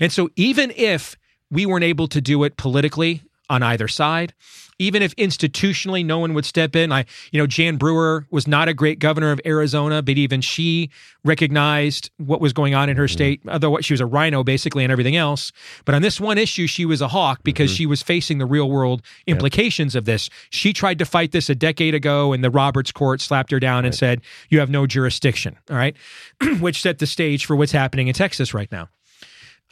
And 0.00 0.12
so 0.12 0.30
even 0.34 0.72
if 0.76 1.16
we 1.50 1.64
weren't 1.64 1.84
able 1.84 2.08
to 2.08 2.20
do 2.20 2.42
it 2.44 2.56
politically 2.56 3.22
on 3.48 3.62
either 3.62 3.86
side, 3.86 4.34
even 4.78 5.02
if 5.02 5.14
institutionally 5.16 6.04
no 6.04 6.18
one 6.18 6.34
would 6.34 6.44
step 6.44 6.76
in. 6.76 6.92
I, 6.92 7.04
you 7.32 7.40
know, 7.40 7.46
Jan 7.46 7.76
Brewer 7.76 8.26
was 8.30 8.46
not 8.46 8.68
a 8.68 8.74
great 8.74 8.98
governor 8.98 9.32
of 9.32 9.40
Arizona, 9.44 10.02
but 10.02 10.16
even 10.16 10.40
she 10.40 10.90
recognized 11.24 12.10
what 12.18 12.40
was 12.40 12.52
going 12.52 12.74
on 12.74 12.88
in 12.88 12.96
her 12.96 13.04
mm-hmm. 13.04 13.12
state. 13.12 13.40
Otherwise, 13.48 13.84
she 13.84 13.92
was 13.92 14.00
a 14.00 14.06
RINO 14.06 14.44
basically 14.44 14.84
and 14.84 14.92
everything 14.92 15.16
else. 15.16 15.52
But 15.84 15.94
on 15.94 16.02
this 16.02 16.20
one 16.20 16.38
issue, 16.38 16.66
she 16.66 16.84
was 16.84 17.00
a 17.00 17.08
hawk 17.08 17.40
because 17.42 17.70
mm-hmm. 17.70 17.76
she 17.76 17.86
was 17.86 18.02
facing 18.02 18.38
the 18.38 18.46
real 18.46 18.70
world 18.70 19.02
implications 19.26 19.94
of 19.94 20.04
this. 20.04 20.30
She 20.50 20.72
tried 20.72 20.98
to 21.00 21.04
fight 21.04 21.32
this 21.32 21.50
a 21.50 21.54
decade 21.54 21.94
ago, 21.94 22.32
and 22.32 22.44
the 22.44 22.50
Roberts 22.50 22.92
Court 22.92 23.20
slapped 23.20 23.50
her 23.50 23.60
down 23.60 23.84
and 23.84 23.94
said, 23.94 24.20
"You 24.48 24.60
have 24.60 24.70
no 24.70 24.86
jurisdiction." 24.86 25.56
All 25.70 25.76
right, 25.76 25.96
which 26.60 26.80
set 26.80 26.98
the 26.98 27.06
stage 27.06 27.46
for 27.46 27.56
what's 27.56 27.72
happening 27.72 28.08
in 28.08 28.14
Texas 28.14 28.54
right 28.54 28.70
now. 28.70 28.88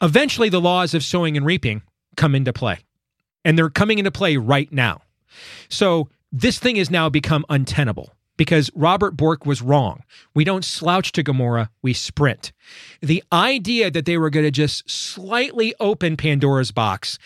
Eventually, 0.02 0.48
the 0.48 0.61
laws 0.61 0.94
of 0.94 1.02
sowing 1.02 1.36
and 1.36 1.46
reaping 1.46 1.82
come 2.16 2.34
into 2.34 2.52
play 2.52 2.78
and 3.47 3.57
they're 3.57 3.70
coming 3.70 4.01
into 4.01 4.11
play 4.11 4.36
right 4.36 4.70
now. 4.72 5.01
So 5.68 6.09
this 6.32 6.59
thing 6.59 6.76
has 6.76 6.90
now 6.90 7.09
become 7.09 7.47
untenable 7.49 8.11
because 8.36 8.70
Robert 8.74 9.16
Bork 9.16 9.47
was 9.47 9.62
wrong. 9.62 10.03
We 10.34 10.42
don't 10.42 10.64
slouch 10.64 11.12
to 11.12 11.22
Gomorrah, 11.22 11.70
we 11.80 11.92
sprint. 11.92 12.53
The 13.01 13.22
idea 13.32 13.88
that 13.92 14.05
they 14.05 14.18
were 14.18 14.30
going 14.30 14.44
to 14.44 14.51
just 14.51 14.90
slightly 14.90 15.74
open 15.78 16.16
Pandora's 16.16 16.72
box 16.72 17.20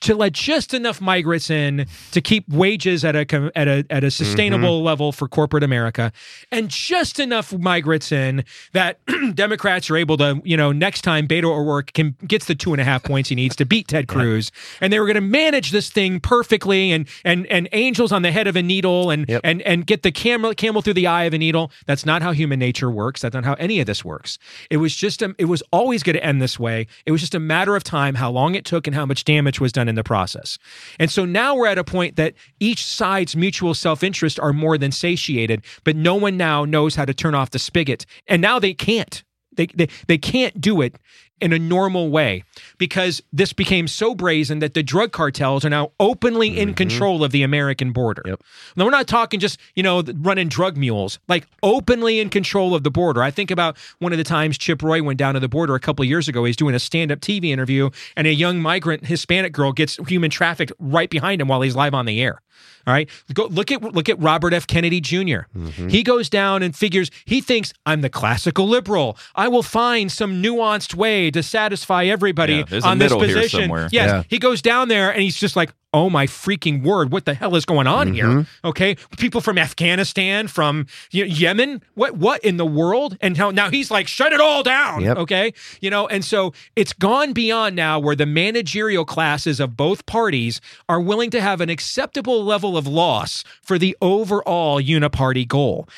to 0.00 0.14
let 0.14 0.32
just 0.32 0.74
enough 0.74 1.00
migrants 1.00 1.50
in 1.50 1.86
to 2.12 2.20
keep 2.20 2.48
wages 2.48 3.04
at 3.04 3.16
a 3.16 3.20
at 3.56 3.66
a 3.68 3.84
at 3.90 4.04
a 4.04 4.06
mm-hmm. 4.06 4.08
sustainable 4.08 4.82
level 4.82 5.10
for 5.10 5.26
corporate 5.26 5.64
America, 5.64 6.12
and 6.52 6.68
just 6.68 7.18
enough 7.18 7.52
migrants 7.56 8.12
in 8.12 8.44
that 8.72 8.98
Democrats 9.34 9.90
are 9.90 9.96
able 9.96 10.18
to, 10.18 10.42
you 10.44 10.56
know, 10.56 10.70
next 10.70 11.00
time 11.02 11.26
Beto 11.26 11.44
O'Rourke 11.44 11.92
can 11.92 12.14
gets 12.26 12.44
the 12.44 12.54
two 12.54 12.72
and 12.72 12.80
a 12.80 12.84
half 12.84 13.02
points 13.02 13.30
he 13.30 13.34
needs 13.34 13.56
to 13.56 13.64
beat 13.64 13.88
Ted 13.88 14.06
Cruz, 14.06 14.52
and 14.80 14.92
they 14.92 15.00
were 15.00 15.06
going 15.06 15.14
to 15.14 15.20
manage 15.20 15.70
this 15.70 15.88
thing 15.88 16.20
perfectly, 16.20 16.92
and 16.92 17.08
and 17.24 17.46
and 17.46 17.68
angels 17.72 18.12
on 18.12 18.20
the 18.22 18.32
head 18.32 18.46
of 18.46 18.56
a 18.56 18.62
needle, 18.62 19.10
and 19.10 19.20
Yep. 19.30 19.42
and 19.44 19.62
and 19.62 19.86
get 19.86 20.02
the 20.02 20.10
the 20.10 20.54
camel 20.54 20.82
through 20.82 20.94
the 20.94 21.06
eye 21.06 21.24
of 21.24 21.34
a 21.34 21.38
needle. 21.38 21.70
That's 21.86 22.04
not 22.04 22.22
how 22.22 22.32
human 22.32 22.58
nature 22.58 22.90
works. 22.90 23.22
That's 23.22 23.34
not 23.34 23.44
how 23.44 23.54
any 23.54 23.80
of 23.80 23.86
this 23.86 24.04
works. 24.04 24.38
It 24.70 24.78
was 24.78 24.94
just 24.94 25.22
a, 25.22 25.34
it 25.38 25.46
was 25.46 25.62
always 25.72 26.02
going 26.02 26.16
to 26.16 26.24
end 26.24 26.42
this 26.42 26.58
way. 26.58 26.86
It 27.06 27.12
was 27.12 27.20
just 27.20 27.34
a 27.34 27.40
matter 27.40 27.76
of 27.76 27.84
time 27.84 28.14
how 28.14 28.30
long 28.30 28.54
it 28.54 28.64
took 28.64 28.86
and 28.86 28.94
how 28.94 29.06
much 29.06 29.24
damage 29.24 29.60
was 29.60 29.69
done 29.72 29.88
in 29.88 29.94
the 29.94 30.04
process. 30.04 30.58
And 30.98 31.10
so 31.10 31.24
now 31.24 31.54
we're 31.54 31.66
at 31.66 31.78
a 31.78 31.84
point 31.84 32.16
that 32.16 32.34
each 32.58 32.84
side's 32.84 33.36
mutual 33.36 33.74
self-interest 33.74 34.38
are 34.40 34.52
more 34.52 34.78
than 34.78 34.92
satiated, 34.92 35.64
but 35.84 35.96
no 35.96 36.14
one 36.14 36.36
now 36.36 36.64
knows 36.64 36.94
how 36.94 37.04
to 37.04 37.14
turn 37.14 37.34
off 37.34 37.50
the 37.50 37.58
spigot. 37.58 38.06
And 38.26 38.42
now 38.42 38.58
they 38.58 38.74
can't. 38.74 39.22
They, 39.52 39.66
they, 39.66 39.88
they 40.06 40.18
can't 40.18 40.60
do 40.60 40.80
it 40.80 40.96
in 41.40 41.52
a 41.52 41.58
normal 41.58 42.10
way 42.10 42.44
because 42.78 43.22
this 43.32 43.52
became 43.52 43.88
so 43.88 44.14
brazen 44.14 44.58
that 44.60 44.74
the 44.74 44.82
drug 44.82 45.12
cartels 45.12 45.64
are 45.64 45.70
now 45.70 45.92
openly 45.98 46.58
in 46.58 46.68
mm-hmm. 46.68 46.74
control 46.74 47.24
of 47.24 47.32
the 47.32 47.42
American 47.42 47.92
border. 47.92 48.22
Yep. 48.26 48.42
Now 48.76 48.84
we're 48.84 48.90
not 48.90 49.06
talking 49.06 49.40
just, 49.40 49.58
you 49.74 49.82
know, 49.82 50.02
running 50.16 50.48
drug 50.48 50.76
mules, 50.76 51.18
like 51.28 51.46
openly 51.62 52.20
in 52.20 52.30
control 52.30 52.74
of 52.74 52.82
the 52.82 52.90
border. 52.90 53.22
I 53.22 53.30
think 53.30 53.50
about 53.50 53.76
one 53.98 54.12
of 54.12 54.18
the 54.18 54.24
times 54.24 54.58
Chip 54.58 54.82
Roy 54.82 55.02
went 55.02 55.18
down 55.18 55.34
to 55.34 55.40
the 55.40 55.48
border 55.48 55.74
a 55.74 55.80
couple 55.80 56.02
of 56.02 56.08
years 56.08 56.28
ago. 56.28 56.44
He's 56.44 56.56
doing 56.56 56.74
a 56.74 56.78
stand-up 56.80 57.20
TV 57.20 57.46
interview 57.46 57.90
and 58.16 58.26
a 58.26 58.34
young 58.34 58.60
migrant 58.60 59.06
Hispanic 59.06 59.52
girl 59.52 59.72
gets 59.72 59.96
human 60.08 60.30
trafficked 60.30 60.72
right 60.78 61.10
behind 61.10 61.40
him 61.40 61.48
while 61.48 61.62
he's 61.62 61.76
live 61.76 61.94
on 61.94 62.06
the 62.06 62.20
air. 62.20 62.40
All 62.86 62.94
right. 62.94 63.08
Go 63.32 63.46
look 63.46 63.70
at 63.70 63.82
look 63.82 64.08
at 64.08 64.18
Robert 64.20 64.54
F. 64.54 64.66
Kennedy 64.66 65.00
junior 65.00 65.46
mm-hmm. 65.56 65.88
He 65.88 66.02
goes 66.02 66.28
down 66.28 66.62
and 66.62 66.74
figures 66.74 67.10
he 67.24 67.40
thinks 67.40 67.72
I'm 67.84 68.00
the 68.00 68.08
classical 68.08 68.66
liberal. 68.66 69.18
I 69.34 69.48
will 69.48 69.62
find 69.62 70.10
some 70.10 70.42
nuanced 70.42 70.94
way 70.94 71.29
to 71.32 71.42
satisfy 71.42 72.04
everybody 72.04 72.54
Yeah, 72.54 72.64
there's 72.68 72.84
a 72.84 72.88
on 72.88 72.98
this 72.98 73.10
middle 73.12 73.26
here 73.26 73.36
position. 73.36 73.60
somewhere. 73.62 73.88
Yes. 73.92 74.10
Yeah. 74.10 74.22
He 74.28 74.38
goes 74.38 74.62
down 74.62 74.88
there 74.88 75.10
and 75.10 75.22
he's 75.22 75.36
just 75.36 75.56
like, 75.56 75.72
oh 75.92 76.08
my 76.08 76.26
freaking 76.26 76.82
word, 76.84 77.10
what 77.10 77.24
the 77.24 77.34
hell 77.34 77.56
is 77.56 77.64
going 77.64 77.86
on 77.86 78.12
mm-hmm. 78.12 78.38
here? 78.38 78.46
Okay. 78.64 78.96
People 79.18 79.40
from 79.40 79.58
Afghanistan, 79.58 80.46
from 80.46 80.86
Ye- 81.10 81.24
Yemen, 81.26 81.82
what 81.94 82.16
what 82.16 82.44
in 82.44 82.56
the 82.58 82.66
world? 82.66 83.16
And 83.20 83.36
how 83.36 83.50
now 83.50 83.70
he's 83.70 83.90
like, 83.90 84.06
shut 84.06 84.32
it 84.32 84.40
all 84.40 84.62
down. 84.62 85.02
Yep. 85.02 85.16
Okay. 85.18 85.52
You 85.80 85.90
know, 85.90 86.06
and 86.06 86.24
so 86.24 86.52
it's 86.76 86.92
gone 86.92 87.32
beyond 87.32 87.74
now 87.76 87.98
where 87.98 88.14
the 88.16 88.26
managerial 88.26 89.04
classes 89.04 89.58
of 89.60 89.76
both 89.76 90.06
parties 90.06 90.60
are 90.88 91.00
willing 91.00 91.30
to 91.30 91.40
have 91.40 91.60
an 91.60 91.70
acceptable 91.70 92.44
level 92.44 92.76
of 92.76 92.86
loss 92.86 93.42
for 93.62 93.78
the 93.78 93.96
overall 94.00 94.80
uniparty 94.80 95.46
goal. 95.46 95.88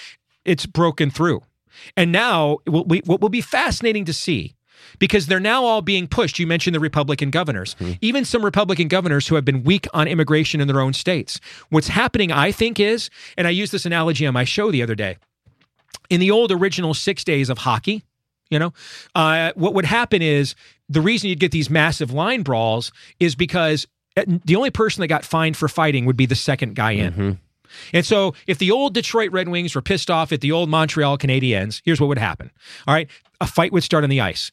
It's 0.44 0.66
broken 0.66 1.10
through. 1.10 1.42
And 1.96 2.12
now 2.12 2.59
it 2.66 2.70
will, 2.70 2.84
we- 2.84 3.02
what 3.04 3.20
will 3.20 3.28
be 3.28 3.40
fascinating 3.40 4.04
to 4.06 4.12
see 4.12 4.54
because 4.98 5.26
they're 5.26 5.40
now 5.40 5.64
all 5.64 5.82
being 5.82 6.06
pushed. 6.06 6.38
You 6.38 6.46
mentioned 6.46 6.74
the 6.74 6.80
Republican 6.80 7.30
governors, 7.30 7.76
even 8.00 8.24
some 8.24 8.44
Republican 8.44 8.88
governors 8.88 9.28
who 9.28 9.34
have 9.34 9.44
been 9.44 9.62
weak 9.62 9.86
on 9.94 10.09
immigration 10.09 10.60
in 10.60 10.68
their 10.68 10.80
own 10.80 10.92
states. 10.92 11.40
What's 11.70 11.88
happening, 11.88 12.32
I 12.32 12.52
think, 12.52 12.78
is, 12.80 13.10
and 13.36 13.46
I 13.46 13.50
used 13.50 13.72
this 13.72 13.86
analogy 13.86 14.26
on 14.26 14.34
my 14.34 14.44
show 14.44 14.70
the 14.70 14.82
other 14.82 14.94
day, 14.94 15.16
in 16.10 16.20
the 16.20 16.30
old 16.30 16.52
original 16.52 16.94
six 16.94 17.24
days 17.24 17.48
of 17.48 17.59
hockey, 17.59 18.02
you 18.50 18.59
know, 18.59 18.72
uh, 19.14 19.52
what 19.54 19.72
would 19.74 19.86
happen 19.86 20.20
is 20.20 20.54
the 20.88 21.00
reason 21.00 21.30
you'd 21.30 21.40
get 21.40 21.52
these 21.52 21.70
massive 21.70 22.12
line 22.12 22.42
brawls 22.42 22.92
is 23.18 23.34
because 23.34 23.86
uh, 24.16 24.24
the 24.44 24.56
only 24.56 24.70
person 24.70 25.00
that 25.00 25.09
got 25.09 25.24
fined 25.24 25.56
for 25.56 25.68
fighting 25.68 26.04
would 26.04 26.16
be 26.18 26.26
the 26.26 26.34
second 26.34 26.74
guy 26.74 26.92
in. 26.92 27.12
And 27.94 28.04
so, 28.04 28.34
if 28.46 28.59
the 28.59 28.70
old 28.70 28.92
Detroit 28.92 29.32
Red 29.32 29.48
Wings 29.48 29.74
were 29.74 29.80
pissed 29.80 30.10
off 30.10 30.30
at 30.32 30.42
the 30.42 30.52
old 30.52 30.68
Montreal 30.68 31.16
Canadiens, 31.16 31.80
here's 31.86 31.98
what 31.98 32.09
would 32.09 32.18
happen. 32.18 32.50
All 32.86 32.92
right, 32.92 33.09
a 33.40 33.46
fight 33.46 33.72
would 33.72 33.82
start 33.82 34.04
on 34.04 34.10
the 34.10 34.20
ice. 34.20 34.52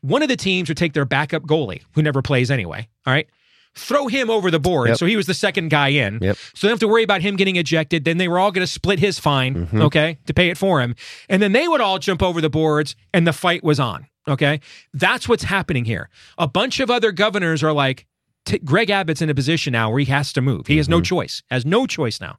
One 0.00 0.22
of 0.22 0.28
the 0.28 0.36
teams 0.36 0.68
would 0.68 0.78
take 0.78 0.92
their 0.92 1.04
backup 1.04 1.42
goalie, 1.42 1.82
who 1.92 2.02
never 2.02 2.22
plays 2.22 2.50
anyway. 2.50 2.88
All 3.06 3.12
right, 3.12 3.28
throw 3.74 4.08
him 4.08 4.30
over 4.30 4.50
the 4.50 4.60
board. 4.60 4.88
Yep. 4.88 4.98
So 4.98 5.06
he 5.06 5.16
was 5.16 5.26
the 5.26 5.34
second 5.34 5.70
guy 5.70 5.88
in. 5.88 6.18
Yep. 6.20 6.36
So 6.36 6.66
they 6.66 6.68
don't 6.68 6.72
have 6.74 6.80
to 6.80 6.88
worry 6.88 7.02
about 7.02 7.22
him 7.22 7.36
getting 7.36 7.56
ejected. 7.56 8.04
Then 8.04 8.18
they 8.18 8.28
were 8.28 8.38
all 8.38 8.50
going 8.50 8.66
to 8.66 8.72
split 8.72 8.98
his 8.98 9.18
fine, 9.18 9.66
mm-hmm. 9.66 9.82
okay, 9.82 10.18
to 10.26 10.34
pay 10.34 10.50
it 10.50 10.58
for 10.58 10.80
him. 10.80 10.94
And 11.28 11.42
then 11.42 11.52
they 11.52 11.68
would 11.68 11.80
all 11.80 11.98
jump 11.98 12.22
over 12.22 12.40
the 12.40 12.50
boards 12.50 12.96
and 13.14 13.26
the 13.26 13.32
fight 13.32 13.62
was 13.64 13.80
on. 13.80 14.06
Okay. 14.26 14.60
That's 14.92 15.28
what's 15.28 15.44
happening 15.44 15.84
here. 15.84 16.10
A 16.36 16.46
bunch 16.46 16.80
of 16.80 16.90
other 16.90 17.12
governors 17.12 17.62
are 17.62 17.72
like, 17.72 18.06
t- 18.44 18.58
Greg 18.58 18.90
Abbott's 18.90 19.22
in 19.22 19.30
a 19.30 19.34
position 19.34 19.72
now 19.72 19.90
where 19.90 20.00
he 20.00 20.04
has 20.06 20.32
to 20.34 20.42
move. 20.42 20.66
He 20.66 20.76
has 20.76 20.88
no 20.88 20.98
mm-hmm. 20.98 21.04
choice, 21.04 21.42
has 21.50 21.64
no 21.64 21.86
choice 21.86 22.20
now. 22.20 22.38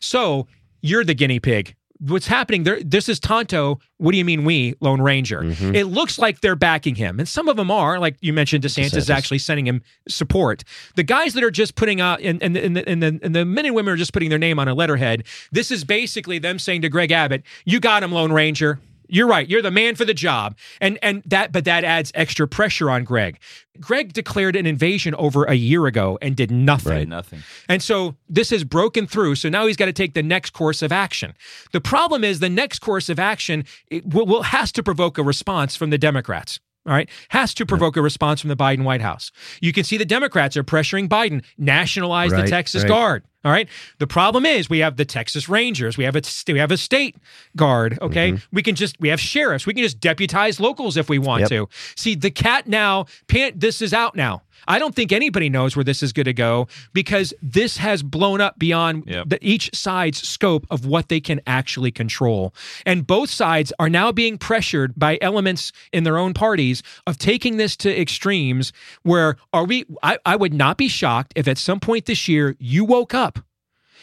So 0.00 0.46
you're 0.80 1.04
the 1.04 1.14
guinea 1.14 1.40
pig. 1.40 1.74
What's 1.98 2.26
happening 2.26 2.64
there? 2.64 2.82
This 2.82 3.08
is 3.08 3.18
Tonto. 3.18 3.78
What 3.98 4.12
do 4.12 4.18
you 4.18 4.24
mean 4.24 4.44
we, 4.44 4.74
Lone 4.80 5.00
Ranger? 5.00 5.40
Mm-hmm. 5.40 5.74
It 5.74 5.84
looks 5.84 6.18
like 6.18 6.40
they're 6.40 6.56
backing 6.56 6.94
him, 6.94 7.18
and 7.18 7.28
some 7.28 7.48
of 7.48 7.56
them 7.56 7.70
are. 7.70 7.98
Like 7.98 8.16
you 8.20 8.32
mentioned, 8.32 8.64
DeSantis, 8.64 8.96
is 8.96 9.10
actually 9.10 9.38
sending 9.38 9.66
him 9.66 9.82
support. 10.08 10.64
The 10.96 11.02
guys 11.02 11.34
that 11.34 11.42
are 11.42 11.50
just 11.50 11.74
putting 11.74 12.00
out, 12.00 12.20
and, 12.20 12.42
and, 12.42 12.56
and, 12.56 12.76
the, 12.76 12.88
and, 12.88 13.02
the, 13.02 13.20
and 13.22 13.34
the 13.34 13.44
men 13.44 13.66
and 13.66 13.74
women 13.74 13.94
are 13.94 13.96
just 13.96 14.12
putting 14.12 14.28
their 14.28 14.38
name 14.38 14.58
on 14.58 14.68
a 14.68 14.74
letterhead. 14.74 15.24
This 15.52 15.70
is 15.70 15.84
basically 15.84 16.38
them 16.38 16.58
saying 16.58 16.82
to 16.82 16.88
Greg 16.88 17.12
Abbott, 17.12 17.42
"You 17.64 17.80
got 17.80 18.02
him, 18.02 18.12
Lone 18.12 18.32
Ranger." 18.32 18.78
You're 19.08 19.26
right. 19.26 19.48
You're 19.48 19.62
the 19.62 19.70
man 19.70 19.94
for 19.94 20.04
the 20.04 20.14
job. 20.14 20.56
And 20.80 20.98
and 21.02 21.22
that 21.26 21.52
but 21.52 21.64
that 21.64 21.84
adds 21.84 22.12
extra 22.14 22.46
pressure 22.48 22.90
on 22.90 23.04
Greg. 23.04 23.38
Greg 23.80 24.12
declared 24.12 24.56
an 24.56 24.66
invasion 24.66 25.14
over 25.16 25.44
a 25.44 25.54
year 25.54 25.86
ago 25.86 26.18
and 26.22 26.34
did 26.34 26.50
nothing. 26.50 26.92
Right. 26.92 27.08
Nothing. 27.08 27.42
And 27.68 27.82
so 27.82 28.16
this 28.28 28.50
has 28.50 28.64
broken 28.64 29.06
through. 29.06 29.34
So 29.36 29.48
now 29.48 29.66
he's 29.66 29.76
got 29.76 29.86
to 29.86 29.92
take 29.92 30.14
the 30.14 30.22
next 30.22 30.50
course 30.50 30.82
of 30.82 30.92
action. 30.92 31.34
The 31.72 31.80
problem 31.80 32.24
is 32.24 32.40
the 32.40 32.48
next 32.48 32.78
course 32.78 33.08
of 33.08 33.18
action 33.18 33.64
it 33.88 34.06
will, 34.06 34.26
will 34.26 34.42
has 34.42 34.72
to 34.72 34.82
provoke 34.82 35.18
a 35.18 35.22
response 35.22 35.76
from 35.76 35.90
the 35.90 35.98
Democrats. 35.98 36.60
All 36.86 36.92
right, 36.92 37.08
has 37.30 37.52
to 37.54 37.66
provoke 37.66 37.96
a 37.96 38.02
response 38.02 38.40
from 38.40 38.48
the 38.48 38.56
Biden 38.56 38.84
White 38.84 39.00
House. 39.00 39.32
You 39.60 39.72
can 39.72 39.82
see 39.82 39.96
the 39.96 40.04
Democrats 40.04 40.56
are 40.56 40.62
pressuring 40.62 41.08
Biden 41.08 41.42
nationalize 41.58 42.30
the 42.30 42.44
Texas 42.44 42.82
right. 42.84 42.88
Guard. 42.88 43.24
All 43.44 43.52
right. 43.52 43.68
The 43.98 44.08
problem 44.08 44.44
is 44.44 44.68
we 44.68 44.80
have 44.80 44.96
the 44.96 45.04
Texas 45.04 45.48
Rangers. 45.48 45.96
We 45.96 46.02
have 46.02 46.16
a 46.16 46.22
we 46.48 46.58
have 46.58 46.72
a 46.72 46.76
state 46.76 47.16
guard. 47.54 47.96
Okay. 48.02 48.32
Mm-hmm. 48.32 48.56
We 48.56 48.62
can 48.62 48.74
just 48.74 48.98
we 49.00 49.08
have 49.08 49.20
sheriffs. 49.20 49.66
We 49.66 49.74
can 49.74 49.84
just 49.84 50.00
deputize 50.00 50.58
locals 50.58 50.96
if 50.96 51.08
we 51.08 51.18
want 51.18 51.42
Yep. 51.42 51.48
to. 51.50 51.68
See 51.96 52.16
the 52.16 52.30
cat 52.32 52.66
now. 52.66 53.06
Pan, 53.28 53.52
this 53.54 53.82
is 53.82 53.92
out 53.92 54.16
now. 54.16 54.42
I 54.68 54.78
don't 54.78 54.94
think 54.94 55.12
anybody 55.12 55.48
knows 55.48 55.76
where 55.76 55.84
this 55.84 56.02
is 56.02 56.12
going 56.12 56.24
to 56.26 56.32
go 56.32 56.68
because 56.92 57.32
this 57.42 57.76
has 57.78 58.02
blown 58.02 58.40
up 58.40 58.58
beyond 58.58 59.04
Yep. 59.06 59.28
the, 59.28 59.38
each 59.46 59.70
side's 59.74 60.26
scope 60.26 60.66
of 60.70 60.86
what 60.86 61.08
they 61.08 61.20
can 61.20 61.40
actually 61.46 61.90
control. 61.90 62.54
And 62.84 63.06
both 63.06 63.30
sides 63.30 63.72
are 63.78 63.88
now 63.88 64.12
being 64.12 64.38
pressured 64.38 64.94
by 64.96 65.18
elements 65.20 65.72
in 65.92 66.04
their 66.04 66.18
own 66.18 66.34
parties 66.34 66.82
of 67.06 67.18
taking 67.18 67.56
this 67.56 67.76
to 67.78 68.00
extremes 68.00 68.72
where 69.02 69.36
are 69.52 69.64
we 69.64 69.84
I, 70.02 70.18
I 70.24 70.36
would 70.36 70.54
not 70.54 70.76
be 70.76 70.88
shocked 70.88 71.32
if 71.36 71.46
at 71.48 71.58
some 71.58 71.80
point 71.80 72.06
this 72.06 72.28
year 72.28 72.56
you 72.58 72.84
woke 72.84 73.14
up 73.14 73.38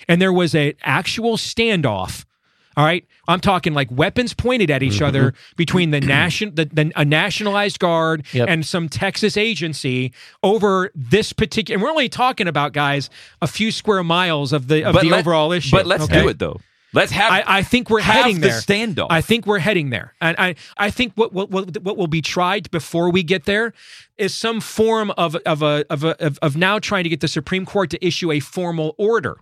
and 0.08 0.22
there 0.22 0.34
was 0.34 0.54
an 0.56 0.74
actual 0.84 1.38
standoff. 1.38 2.26
All 2.76 2.84
right, 2.84 3.06
I'm 3.28 3.40
talking 3.40 3.74
like 3.74 3.90
weapons 3.92 4.34
pointed 4.34 4.72
at 4.72 4.82
each 4.82 5.02
other 5.02 5.32
mm-hmm. 5.32 5.54
between 5.58 5.92
the 5.92 6.02
nation, 6.02 6.56
the, 6.56 6.66
the 6.66 6.92
a 6.96 7.06
nationalized 7.06 7.80
guard 7.80 8.26
Yep. 8.34 8.50
and 8.50 8.66
some 8.66 8.90
Texas 8.90 9.38
agency 9.38 10.14
over 10.42 10.92
this 10.96 11.34
particular. 11.34 11.76
And 11.76 11.84
we're 11.84 11.90
only 11.90 12.10
talking 12.10 12.48
about 12.48 12.74
guys 12.74 13.10
a 13.42 13.48
few 13.48 13.72
square 13.72 14.04
miles 14.04 14.54
of 14.54 14.68
the 14.68 14.84
of 14.84 15.00
the 15.00 15.10
let- 15.10 15.20
overall 15.20 15.52
issue. 15.52 15.72
But 15.76 15.86
let's 15.86 16.06
okay? 16.06 16.22
do 16.22 16.28
it 16.30 16.40
though. 16.40 16.60
Let's 16.94 17.12
have. 17.12 17.32
I, 17.32 17.44
I 17.48 17.64
think 17.64 17.90
we're 17.90 18.02
heading 18.02 18.36
the 18.40 18.50
there. 18.50 18.60
standoff. 18.60 19.08
I 19.10 19.22
think 19.22 19.48
we're 19.48 19.60
heading 19.60 19.90
there, 19.90 20.14
and 20.22 20.36
I 20.38 20.56
I 20.78 20.92
think 20.92 21.14
what 21.16 21.34
what 21.34 21.50
what, 21.50 21.82
what 21.82 21.98
will 21.98 22.08
be 22.08 22.22
tried 22.22 22.70
before 22.70 23.12
we 23.12 23.24
get 23.24 23.46
there 23.46 23.74
is 24.18 24.34
some 24.34 24.62
form 24.62 25.12
of 25.18 25.36
of 25.38 25.64
a 25.64 25.86
of 25.90 26.04
a 26.04 26.24
of, 26.24 26.38
of 26.42 26.56
now 26.56 26.78
trying 26.78 27.04
to 27.04 27.10
get 27.10 27.20
the 27.20 27.28
Supreme 27.28 27.66
Court 27.66 27.90
to 27.90 28.06
issue 28.06 28.32
a 28.32 28.40
formal 28.40 28.94
order. 29.00 29.38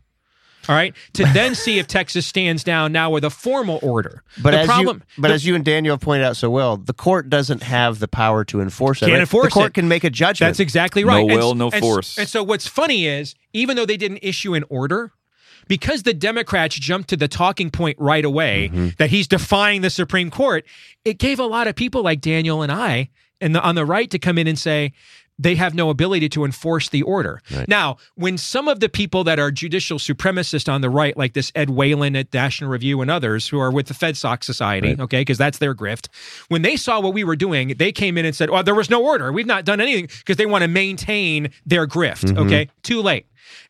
All 0.69 0.75
right, 0.75 0.93
to 1.13 1.23
then 1.33 1.55
see 1.55 1.79
if 1.79 1.87
Texas 1.87 2.25
stands 2.27 2.63
down 2.63 2.91
now 2.91 3.09
with 3.09 3.23
a 3.23 3.29
formal 3.31 3.79
order. 3.81 4.23
But 4.41 4.51
the 4.51 4.59
as 4.59 4.67
problem, 4.67 4.97
you, 5.17 5.21
but 5.21 5.27
the- 5.29 5.33
as 5.33 5.45
you 5.45 5.55
and 5.55 5.65
Daniel 5.65 5.93
have 5.93 6.01
pointed 6.01 6.23
out 6.25 6.37
so 6.37 6.49
well, 6.51 6.77
the 6.77 6.93
court 6.93 7.29
doesn't 7.29 7.63
have 7.63 7.97
the 7.99 8.07
power 8.07 8.43
to 8.45 8.61
enforce 8.61 8.99
it. 9.01 9.05
Can't 9.05 9.13
right? 9.13 9.19
enforce 9.21 9.45
the 9.45 9.51
court 9.51 9.67
it. 9.71 9.73
can 9.73 9.87
make 9.87 10.03
a 10.03 10.09
judgment. 10.11 10.49
That's 10.49 10.59
exactly 10.59 11.03
No 11.03 11.09
right. 11.09 11.21
And- 11.29 11.33
will, 11.39 11.55
no 11.55 11.69
and- 11.71 11.81
force. 11.81 12.17
And 12.17 12.29
so 12.29 12.43
what's 12.43 12.67
funny 12.67 13.07
is, 13.07 13.33
even 13.53 13.75
though 13.75 13.85
they 13.87 13.97
didn't 13.97 14.19
issue 14.21 14.53
an 14.53 14.63
order, 14.69 15.11
because 15.67 16.03
the 16.03 16.13
Democrats 16.13 16.75
jumped 16.75 17.09
to 17.09 17.17
the 17.17 17.27
talking 17.27 17.69
point 17.71 17.97
right 17.99 18.25
away 18.25 18.69
Mm-hmm. 18.71 18.89
that 18.97 19.09
he's 19.09 19.27
defying 19.27 19.81
the 19.81 19.89
Supreme 19.89 20.29
Court, 20.29 20.65
it 21.05 21.17
gave 21.17 21.39
a 21.39 21.45
lot 21.45 21.67
of 21.67 21.75
people 21.75 22.03
like 22.03 22.21
Daniel 22.21 22.61
and 22.61 22.71
I 22.71 23.09
and 23.39 23.55
the, 23.55 23.61
on 23.61 23.73
the 23.75 23.85
right 23.85 24.09
to 24.11 24.19
come 24.19 24.37
in 24.37 24.45
and 24.47 24.59
say, 24.59 24.93
they 25.41 25.55
have 25.55 25.73
no 25.73 25.89
ability 25.89 26.29
to 26.29 26.45
enforce 26.45 26.89
the 26.89 27.01
order. 27.01 27.41
Now, 27.67 27.97
when 28.15 28.37
some 28.37 28.67
of 28.67 28.79
the 28.79 28.89
people 28.89 29.23
that 29.23 29.39
are 29.39 29.49
judicial 29.51 29.97
supremacists 29.97 30.71
on 30.71 30.81
the 30.81 30.89
right, 30.89 31.17
like 31.17 31.33
this 31.33 31.51
Ed 31.55 31.71
Whelan 31.71 32.15
at 32.15 32.31
National 32.33 32.69
Review 32.69 33.01
and 33.01 33.09
others 33.09 33.47
who 33.47 33.59
are 33.59 33.71
with 33.71 33.87
the 33.87 33.93
FedSoc 33.93 34.43
Society, 34.43 34.95
okay, 34.99 35.21
because 35.21 35.37
that's 35.37 35.57
their 35.57 35.73
grift, 35.73 36.07
when 36.49 36.61
they 36.61 36.75
saw 36.75 36.99
what 36.99 37.13
we 37.13 37.23
were 37.23 37.35
doing, 37.35 37.69
they 37.77 37.91
came 37.91 38.17
in 38.17 38.25
and 38.25 38.35
said, 38.35 38.49
"Well, 38.49 38.63
there 38.63 38.75
was 38.75 38.89
no 38.89 39.03
order. 39.03 39.31
We've 39.31 39.47
not 39.47 39.65
done 39.65 39.81
anything," 39.81 40.07
because 40.19 40.37
they 40.37 40.45
want 40.45 40.61
to 40.61 40.67
maintain 40.67 41.49
their 41.65 41.87
grift. 41.87 42.25
Mm-hmm. 42.25 42.37
Okay, 42.37 42.69
too 42.83 43.01
late. 43.01 43.25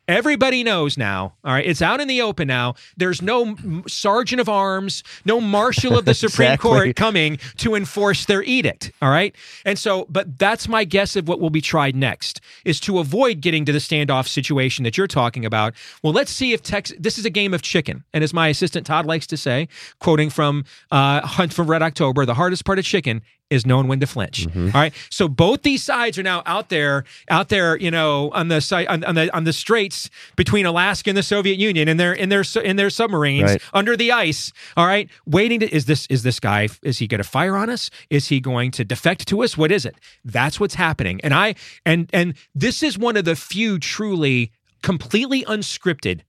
Everybody 0.07 0.63
knows 0.63 0.97
now. 0.97 1.35
All 1.45 1.53
right, 1.53 1.65
it's 1.65 1.81
out 1.81 2.01
in 2.01 2.07
the 2.07 2.21
open 2.21 2.47
now. 2.47 2.73
There's 2.97 3.21
no 3.21 3.43
m- 3.43 3.83
sergeant 3.87 4.41
of 4.41 4.49
arms, 4.49 5.03
no 5.25 5.39
marshal 5.39 5.97
of 5.97 6.05
the 6.05 6.13
Supreme 6.15 6.51
Exactly. 6.53 6.69
Court 6.69 6.95
coming 6.95 7.37
to 7.57 7.75
enforce 7.75 8.25
their 8.25 8.43
edict. 8.43 8.91
All 9.01 9.09
right, 9.09 9.33
and 9.63 9.79
so, 9.79 10.05
but 10.09 10.37
that's 10.37 10.67
my 10.67 10.83
guess 10.83 11.15
of 11.15 11.27
what 11.27 11.39
will 11.39 11.49
be 11.49 11.61
tried 11.61 11.95
next 11.95 12.41
is 12.65 12.79
to 12.81 12.99
avoid 12.99 13.41
getting 13.41 13.63
to 13.65 13.71
the 13.71 13.79
standoff 13.79 14.27
situation 14.27 14.83
that 14.83 14.97
you're 14.97 15.07
talking 15.07 15.45
about. 15.45 15.75
Well, 16.03 16.13
let's 16.13 16.31
see 16.31 16.51
if 16.51 16.61
Texas. 16.61 16.97
This 16.99 17.17
is 17.17 17.25
a 17.25 17.29
game 17.29 17.53
of 17.53 17.61
chicken, 17.61 18.03
and 18.13 18.23
as 18.23 18.33
my 18.33 18.47
assistant 18.49 18.85
Todd 18.85 19.05
likes 19.05 19.27
to 19.27 19.37
say, 19.37 19.67
quoting 19.99 20.29
from 20.29 20.65
uh, 20.91 21.21
Hunt 21.21 21.53
from 21.53 21.67
Red 21.69 21.83
October, 21.83 22.25
the 22.25 22.33
hardest 22.33 22.65
part 22.65 22.79
of 22.79 22.85
chicken 22.85 23.21
is 23.51 23.65
knowing 23.65 23.87
when 23.87 23.99
to 23.99 24.07
flinch. 24.07 24.47
Mm-hmm. 24.47 24.67
All 24.73 24.81
right. 24.81 24.93
So 25.09 25.27
both 25.27 25.61
these 25.61 25.83
sides 25.83 26.17
are 26.17 26.23
now 26.23 26.41
out 26.45 26.69
there, 26.69 27.03
out 27.29 27.49
there, 27.49 27.77
you 27.77 27.91
know, 27.91 28.31
on 28.31 28.47
the 28.47 28.61
site 28.61 28.87
on, 28.87 29.03
on 29.03 29.15
the 29.15 29.35
on 29.35 29.43
the 29.43 29.53
straits 29.53 30.09
between 30.35 30.65
Alaska 30.65 31.09
and 31.09 31.17
the 31.17 31.23
Soviet 31.23 31.59
Union, 31.59 31.87
in 31.87 31.97
their 31.97 32.13
in 32.13 32.29
their 32.29 32.43
in 32.63 32.77
their 32.77 32.89
submarines 32.89 33.51
Right. 33.51 33.61
under 33.73 33.95
the 33.97 34.11
ice. 34.11 34.51
All 34.77 34.87
right, 34.87 35.09
waiting 35.25 35.59
to 35.59 35.75
is 35.75 35.85
this 35.85 36.07
is 36.07 36.23
this 36.23 36.39
guy 36.39 36.69
is 36.81 36.97
he 36.99 37.07
going 37.07 37.21
to 37.21 37.27
fire 37.27 37.55
on 37.57 37.69
us? 37.69 37.89
Is 38.09 38.29
he 38.29 38.39
going 38.39 38.71
to 38.71 38.83
defect 38.85 39.27
to 39.27 39.43
us? 39.43 39.57
What 39.57 39.71
is 39.71 39.85
it? 39.85 39.95
That's 40.25 40.59
what's 40.59 40.75
happening. 40.75 41.19
And 41.23 41.33
I 41.33 41.55
and 41.85 42.09
and 42.13 42.33
this 42.55 42.81
is 42.81 42.97
one 42.97 43.17
of 43.17 43.25
the 43.25 43.35
few 43.35 43.77
truly 43.77 44.51
completely 44.81 45.43
unscripted 45.43 46.21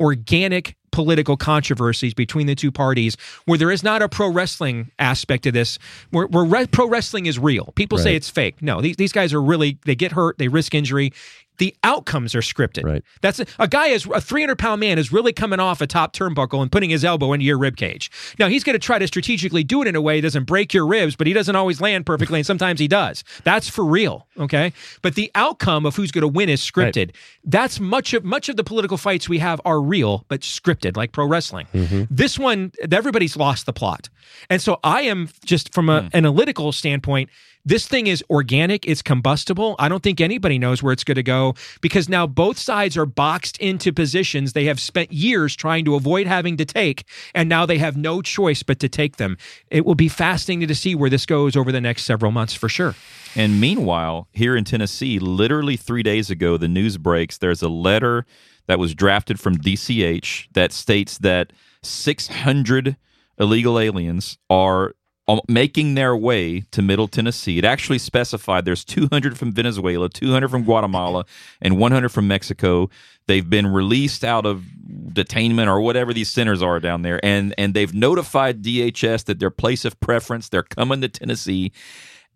organic 0.00 0.76
political 0.96 1.36
controversies 1.36 2.14
between 2.14 2.46
the 2.46 2.54
two 2.54 2.72
parties 2.72 3.18
where 3.44 3.58
there 3.58 3.70
is 3.70 3.82
not 3.82 4.00
a 4.00 4.08
pro 4.08 4.30
wrestling 4.30 4.90
aspect 4.98 5.44
to 5.44 5.52
this 5.52 5.78
where, 6.10 6.26
where 6.28 6.42
re- 6.42 6.66
pro 6.66 6.88
wrestling 6.88 7.26
is 7.26 7.38
real. 7.38 7.70
People 7.74 7.98
say 7.98 8.16
it's 8.16 8.30
fake. 8.30 8.62
No 8.62 8.80
these, 8.80 8.96
these 8.96 9.12
guys 9.12 9.34
are 9.34 9.42
really 9.42 9.78
they 9.84 9.94
get 9.94 10.12
hurt 10.12 10.38
they 10.38 10.48
risk 10.48 10.74
injury 10.74 11.12
the 11.58 11.74
outcomes 11.82 12.34
are 12.34 12.40
scripted. 12.40 12.84
Right. 12.84 13.04
that's 13.20 13.40
a, 13.40 13.46
a 13.58 13.68
guy 13.68 13.88
is 13.88 14.06
a 14.06 14.20
300 14.20 14.58
pound 14.58 14.80
man 14.80 14.98
is 14.98 15.12
really 15.12 15.32
coming 15.32 15.60
off 15.60 15.80
a 15.80 15.86
top 15.86 16.12
turnbuckle 16.12 16.62
and 16.62 16.70
putting 16.70 16.90
his 16.90 17.04
elbow 17.04 17.32
into 17.32 17.44
your 17.44 17.58
rib 17.58 17.76
cage. 17.76 18.10
Now 18.38 18.48
he's 18.48 18.64
going 18.64 18.74
to 18.74 18.78
try 18.78 18.98
to 18.98 19.06
strategically 19.06 19.64
do 19.64 19.82
it 19.82 19.88
in 19.88 19.96
a 19.96 20.00
way 20.00 20.20
that 20.20 20.26
doesn't 20.26 20.44
break 20.44 20.74
your 20.74 20.86
ribs 20.86 21.16
but 21.16 21.26
he 21.26 21.32
doesn't 21.32 21.54
always 21.54 21.80
land 21.80 22.06
perfectly 22.06 22.40
and 22.40 22.46
sometimes 22.46 22.80
he 22.80 22.88
does. 22.88 23.24
That's 23.44 23.68
for 23.68 23.84
real 23.84 24.26
okay? 24.38 24.72
But 25.02 25.14
the 25.14 25.30
outcome 25.34 25.86
of 25.86 25.96
who's 25.96 26.10
going 26.10 26.22
to 26.22 26.28
win 26.28 26.48
is 26.48 26.60
scripted. 26.60 27.14
That's 27.44 27.80
much 27.80 28.12
of 28.14 28.24
much 28.24 28.48
of 28.48 28.56
the 28.56 28.64
political 28.64 28.96
fights 28.96 29.28
we 29.28 29.38
have 29.38 29.60
are 29.64 29.80
real 29.80 30.24
but 30.28 30.40
scripted 30.40 30.96
like 30.96 31.12
pro 31.12 31.26
wrestling. 31.26 31.66
Mm-hmm. 31.72 32.04
This 32.10 32.38
one 32.38 32.72
everybody's 32.90 33.36
lost 33.36 33.66
the 33.66 33.72
plot. 33.72 34.08
And 34.50 34.60
so 34.60 34.78
i 34.82 35.02
am 35.02 35.28
just 35.44 35.72
from 35.72 35.88
a, 35.88 36.02
mm. 36.02 36.06
an 36.06 36.26
analytical 36.26 36.72
standpoint 36.72 37.30
this 37.64 37.88
thing 37.88 38.06
is 38.06 38.22
organic 38.30 38.86
it's 38.86 39.02
combustible. 39.02 39.74
I 39.78 39.88
don't 39.88 40.02
think 40.02 40.20
anybody 40.20 40.58
knows 40.58 40.82
where 40.82 40.92
it's 40.92 41.04
going 41.04 41.16
to 41.16 41.22
go 41.22 41.45
because 41.80 42.08
now 42.08 42.26
both 42.26 42.58
sides 42.58 42.96
are 42.96 43.06
boxed 43.06 43.58
into 43.58 43.92
positions 43.92 44.52
they 44.52 44.64
have 44.64 44.80
spent 44.80 45.12
years 45.12 45.54
trying 45.54 45.84
to 45.84 45.94
avoid 45.94 46.26
having 46.26 46.56
to 46.56 46.64
take 46.64 47.04
and 47.34 47.48
now 47.48 47.66
they 47.66 47.78
have 47.78 47.96
no 47.96 48.22
choice 48.22 48.62
but 48.62 48.78
to 48.80 48.88
take 48.88 49.16
them. 49.16 49.36
It 49.70 49.84
will 49.84 49.94
be 49.94 50.08
fascinating 50.08 50.68
to 50.68 50.74
see 50.74 50.94
where 50.94 51.10
this 51.10 51.26
goes 51.26 51.56
over 51.56 51.72
the 51.72 51.80
next 51.80 52.04
several 52.04 52.32
months 52.32 52.54
for 52.54 52.68
sure. 52.68 52.94
And 53.34 53.60
meanwhile, 53.60 54.28
here 54.32 54.56
in 54.56 54.64
Tennessee, 54.64 55.18
literally 55.18 55.76
three 55.76 56.02
days 56.02 56.30
ago, 56.30 56.56
the 56.56 56.68
news 56.68 56.96
breaks 56.96 57.38
there's 57.38 57.62
a 57.62 57.68
letter 57.68 58.24
that 58.66 58.78
was 58.78 58.94
drafted 58.94 59.38
from 59.38 59.56
DCH 59.56 60.48
that 60.54 60.72
states 60.72 61.18
that 61.18 61.52
600 61.82 62.96
illegal 63.38 63.78
aliens 63.78 64.38
are 64.48 64.94
Um, 65.28 65.40
making 65.48 65.96
their 65.96 66.16
way 66.16 66.60
to 66.70 66.82
Middle 66.82 67.08
Tennessee. 67.08 67.58
It 67.58 67.64
actually 67.64 67.98
specified 67.98 68.64
there's 68.64 68.84
200 68.84 69.36
from 69.36 69.50
Venezuela, 69.50 70.08
200 70.08 70.48
from 70.48 70.62
Guatemala, 70.62 71.24
and 71.60 71.78
100 71.78 72.10
from 72.10 72.28
Mexico. 72.28 72.88
They've 73.26 73.48
been 73.48 73.66
released 73.66 74.22
out 74.22 74.46
of 74.46 74.62
detainment 75.08 75.66
or 75.66 75.80
whatever 75.80 76.14
these 76.14 76.30
centers 76.30 76.62
are 76.62 76.78
down 76.78 77.02
there, 77.02 77.18
and 77.24 77.54
and 77.58 77.74
they've 77.74 77.92
notified 77.92 78.62
DHS 78.62 79.24
that 79.24 79.40
their 79.40 79.50
place 79.50 79.84
of 79.84 79.98
preference 79.98 80.48
they're 80.48 80.62
coming 80.62 81.00
to 81.00 81.08
Tennessee. 81.08 81.72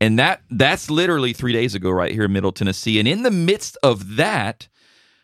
And 0.01 0.19
that 0.19 0.43
that's 0.51 0.91
literally 0.91 1.33
three 1.33 1.53
days 1.53 1.77
ago, 1.77 1.91
right 1.91 2.11
here 2.11 2.25
in 2.25 2.33
Middle 2.33 2.51
Tennessee. 2.53 2.99
And 2.99 3.07
in 3.07 3.23
the 3.23 3.31
midst 3.31 3.77
of 3.85 4.17
that, 4.17 4.67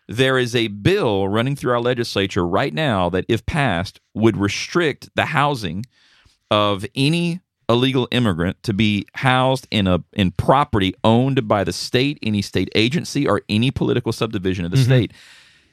there 0.06 0.38
is 0.38 0.54
a 0.54 0.68
bill 0.68 1.28
running 1.28 1.56
through 1.56 1.72
our 1.72 1.80
legislature 1.80 2.46
right 2.46 2.72
now 2.72 3.08
that, 3.08 3.24
if 3.28 3.44
passed, 3.46 4.00
would 4.14 4.36
restrict 4.36 5.08
the 5.16 5.26
housing 5.26 5.84
of 6.50 6.86
any 6.94 7.40
illegal 7.68 8.06
immigrant 8.10 8.62
to 8.62 8.72
be 8.72 9.06
housed 9.14 9.66
in 9.70 9.86
a 9.86 10.02
in 10.12 10.30
property 10.32 10.94
owned 11.04 11.48
by 11.48 11.64
the 11.64 11.72
state, 11.72 12.18
any 12.22 12.42
state 12.42 12.70
agency, 12.74 13.26
or 13.26 13.42
any 13.48 13.70
political 13.70 14.12
subdivision 14.12 14.64
of 14.64 14.70
the 14.70 14.76
state. 14.78 15.12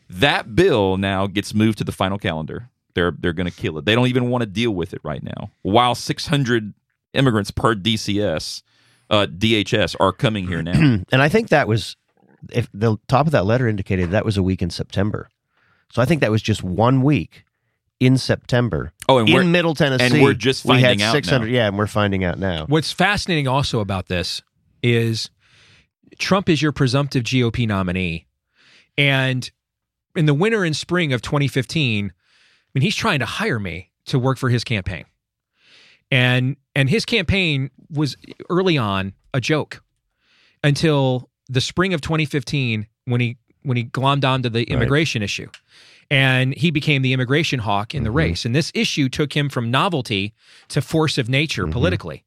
That 0.09 0.55
bill 0.55 0.97
now 0.97 1.27
gets 1.27 1.53
moved 1.53 1.77
to 1.79 1.83
the 1.83 1.91
final 1.91 2.17
calendar. 2.17 2.69
They're 2.93 3.11
they're 3.11 3.33
going 3.33 3.49
to 3.49 3.55
kill 3.55 3.77
it. 3.77 3.85
They 3.85 3.95
don't 3.95 4.07
even 4.07 4.29
want 4.29 4.41
to 4.41 4.45
deal 4.47 4.71
with 4.71 4.93
it 4.93 5.01
right 5.03 5.23
now. 5.23 5.51
While 5.61 5.95
600 5.95 6.73
immigrants 7.13 7.51
per 7.51 7.75
DCS, 7.75 8.61
uh, 9.09 9.27
DHS 9.27 9.95
are 9.99 10.11
coming 10.11 10.47
here 10.47 10.61
now. 10.61 10.73
and 11.11 11.21
I 11.21 11.29
think 11.29 11.49
that 11.49 11.67
was 11.67 11.95
if 12.51 12.67
the 12.73 12.97
top 13.07 13.25
of 13.25 13.31
that 13.31 13.45
letter 13.45 13.67
indicated 13.67 14.11
that 14.11 14.25
was 14.25 14.37
a 14.37 14.43
week 14.43 14.61
in 14.61 14.69
September. 14.69 15.29
So 15.91 16.01
I 16.01 16.05
think 16.05 16.21
that 16.21 16.31
was 16.31 16.41
just 16.41 16.63
one 16.63 17.03
week 17.03 17.45
in 18.05 18.17
September. 18.17 18.91
Oh, 19.07 19.17
and 19.19 19.27
we're- 19.27 19.43
in 19.45 19.51
Middle 19.51 19.75
Tennessee, 19.75 20.21
we're 20.21 20.33
just 20.33 20.65
we 20.65 20.75
had 20.75 20.83
finding 20.99 21.01
out 21.03 21.11
600. 21.13 21.45
now. 21.45 21.51
Yeah, 21.51 21.67
and 21.67 21.77
we're 21.77 21.87
finding 21.87 22.23
out 22.23 22.39
now. 22.39 22.65
What's 22.67 22.91
fascinating 22.91 23.47
also 23.47 23.79
about 23.79 24.07
this 24.07 24.41
is 24.81 25.29
Trump 26.19 26.49
is 26.49 26.61
your 26.61 26.71
presumptive 26.71 27.23
GOP 27.23 27.67
nominee. 27.67 28.27
And 28.97 29.49
in 30.15 30.25
the 30.25 30.33
winter 30.33 30.63
and 30.63 30.75
spring 30.75 31.13
of 31.13 31.21
2015, 31.21 32.05
I 32.07 32.11
mean, 32.73 32.81
he's 32.81 32.95
trying 32.95 33.19
to 33.19 33.25
hire 33.25 33.59
me 33.59 33.91
to 34.05 34.19
work 34.19 34.37
for 34.37 34.49
his 34.49 34.63
campaign. 34.63 35.05
And 36.11 36.57
and 36.75 36.89
his 36.89 37.05
campaign 37.05 37.71
was 37.89 38.15
early 38.49 38.77
on 38.77 39.13
a 39.33 39.41
joke 39.41 39.83
until 40.63 41.29
the 41.49 41.61
spring 41.61 41.93
of 41.93 42.01
2015 42.01 42.87
when 43.05 43.21
he 43.21 43.37
when 43.63 43.77
he 43.77 43.85
glommed 43.85 44.25
onto 44.25 44.49
the 44.49 44.63
immigration 44.63 45.23
issue. 45.23 45.47
And 46.11 46.53
he 46.55 46.69
became 46.71 47.01
the 47.01 47.13
immigration 47.13 47.59
hawk 47.59 47.95
in 47.95 48.03
the 48.03 48.11
race. 48.11 48.45
And 48.45 48.55
this 48.55 48.71
issue 48.75 49.09
took 49.09 49.33
him 49.33 49.49
from 49.49 49.71
novelty 49.71 50.33
to 50.69 50.81
force 50.81 51.17
of 51.17 51.29
nature 51.29 51.65
politically. 51.67 52.23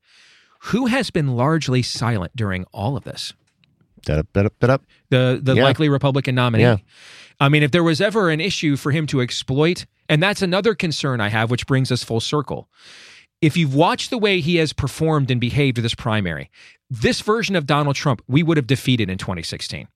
Who 0.70 0.86
has 0.86 1.10
been 1.10 1.36
largely 1.36 1.82
silent 1.82 2.34
during 2.34 2.64
all 2.72 2.96
of 2.96 3.04
this? 3.04 3.32
The 5.10 5.40
the 5.42 5.54
Yeah. 5.54 5.62
likely 5.64 5.88
Republican 5.88 6.34
nominee. 6.34 6.64
Yeah. 6.64 6.76
I 7.38 7.48
mean, 7.48 7.62
if 7.62 7.70
there 7.70 7.82
was 7.84 8.00
ever 8.00 8.30
an 8.30 8.40
issue 8.40 8.76
for 8.76 8.90
him 8.92 9.06
to 9.08 9.20
exploit, 9.20 9.84
and 10.08 10.22
that's 10.22 10.42
another 10.42 10.74
concern 10.74 11.20
I 11.20 11.28
have, 11.28 11.50
which 11.50 11.66
brings 11.66 11.92
us 11.92 12.02
full 12.02 12.20
circle. 12.20 12.68
If 13.42 13.56
you've 13.56 13.74
watched 13.74 14.08
the 14.08 14.16
way 14.18 14.40
he 14.40 14.56
has 14.56 14.72
performed 14.72 15.30
and 15.30 15.38
behaved 15.40 15.76
this 15.78 15.94
primary, 15.94 16.50
this 16.88 17.20
version 17.20 17.54
of 17.54 17.66
Donald 17.66 17.94
Trump, 17.94 18.22
we 18.26 18.42
would 18.42 18.56
have 18.56 18.66
defeated 18.66 19.10
in 19.10 19.18
2016. 19.18 19.88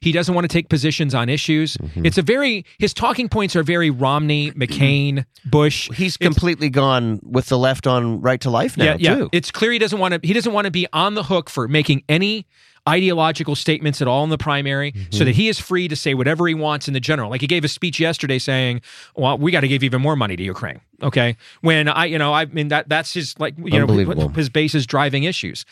He 0.00 0.12
doesn't 0.12 0.34
want 0.34 0.44
to 0.44 0.48
take 0.48 0.68
positions 0.68 1.14
on 1.14 1.28
issues. 1.28 1.76
Mm-hmm. 1.76 2.06
It's 2.06 2.18
a 2.18 2.22
very 2.22 2.64
his 2.78 2.94
talking 2.94 3.28
points 3.28 3.56
are 3.56 3.62
very 3.62 3.90
Romney, 3.90 4.50
McCain, 4.52 5.24
Bush. 5.44 5.88
He's 5.94 6.16
It's- 6.16 6.26
completely 6.26 6.70
gone 6.70 7.20
with 7.22 7.46
the 7.46 7.58
left 7.58 7.86
on 7.86 8.20
right 8.20 8.40
to 8.40 8.50
life 8.50 8.76
now 8.76 8.84
yeah, 8.84 8.96
yeah. 8.98 9.14
too. 9.16 9.28
It's 9.32 9.50
clear 9.50 9.72
he 9.72 9.78
doesn't 9.78 9.98
want 9.98 10.14
to. 10.14 10.26
He 10.26 10.32
doesn't 10.32 10.52
want 10.52 10.66
to 10.66 10.70
be 10.70 10.86
on 10.92 11.14
the 11.14 11.24
hook 11.24 11.50
for 11.50 11.68
making 11.68 12.02
any 12.08 12.46
ideological 12.88 13.54
statements 13.54 14.02
at 14.02 14.08
all 14.08 14.24
in 14.24 14.30
the 14.30 14.38
primary, 14.38 14.92
Mm-hmm. 14.92 15.12
so 15.12 15.24
that 15.24 15.34
he 15.34 15.48
is 15.48 15.58
free 15.58 15.88
to 15.88 15.96
say 15.96 16.14
whatever 16.14 16.46
he 16.46 16.54
wants 16.54 16.86
in 16.88 16.94
the 16.94 17.00
general. 17.00 17.30
Like 17.30 17.40
he 17.40 17.46
gave 17.46 17.64
a 17.64 17.68
speech 17.68 17.98
yesterday 17.98 18.38
saying, 18.38 18.80
"Well, 19.16 19.38
we 19.38 19.50
got 19.52 19.60
to 19.60 19.68
give 19.68 19.82
even 19.82 20.02
more 20.02 20.16
money 20.16 20.36
to 20.36 20.42
Ukraine." 20.42 20.80
Okay, 21.02 21.36
when 21.62 21.88
I, 21.88 22.04
you 22.06 22.18
know, 22.18 22.32
I 22.32 22.44
mean 22.46 22.68
that 22.68 22.88
that's 22.88 23.12
his 23.14 23.34
like 23.38 23.54
you 23.58 23.78
know 23.86 24.28
his 24.34 24.48
base 24.48 24.74
is 24.74 24.86
driving 24.86 25.24
issues. 25.24 25.64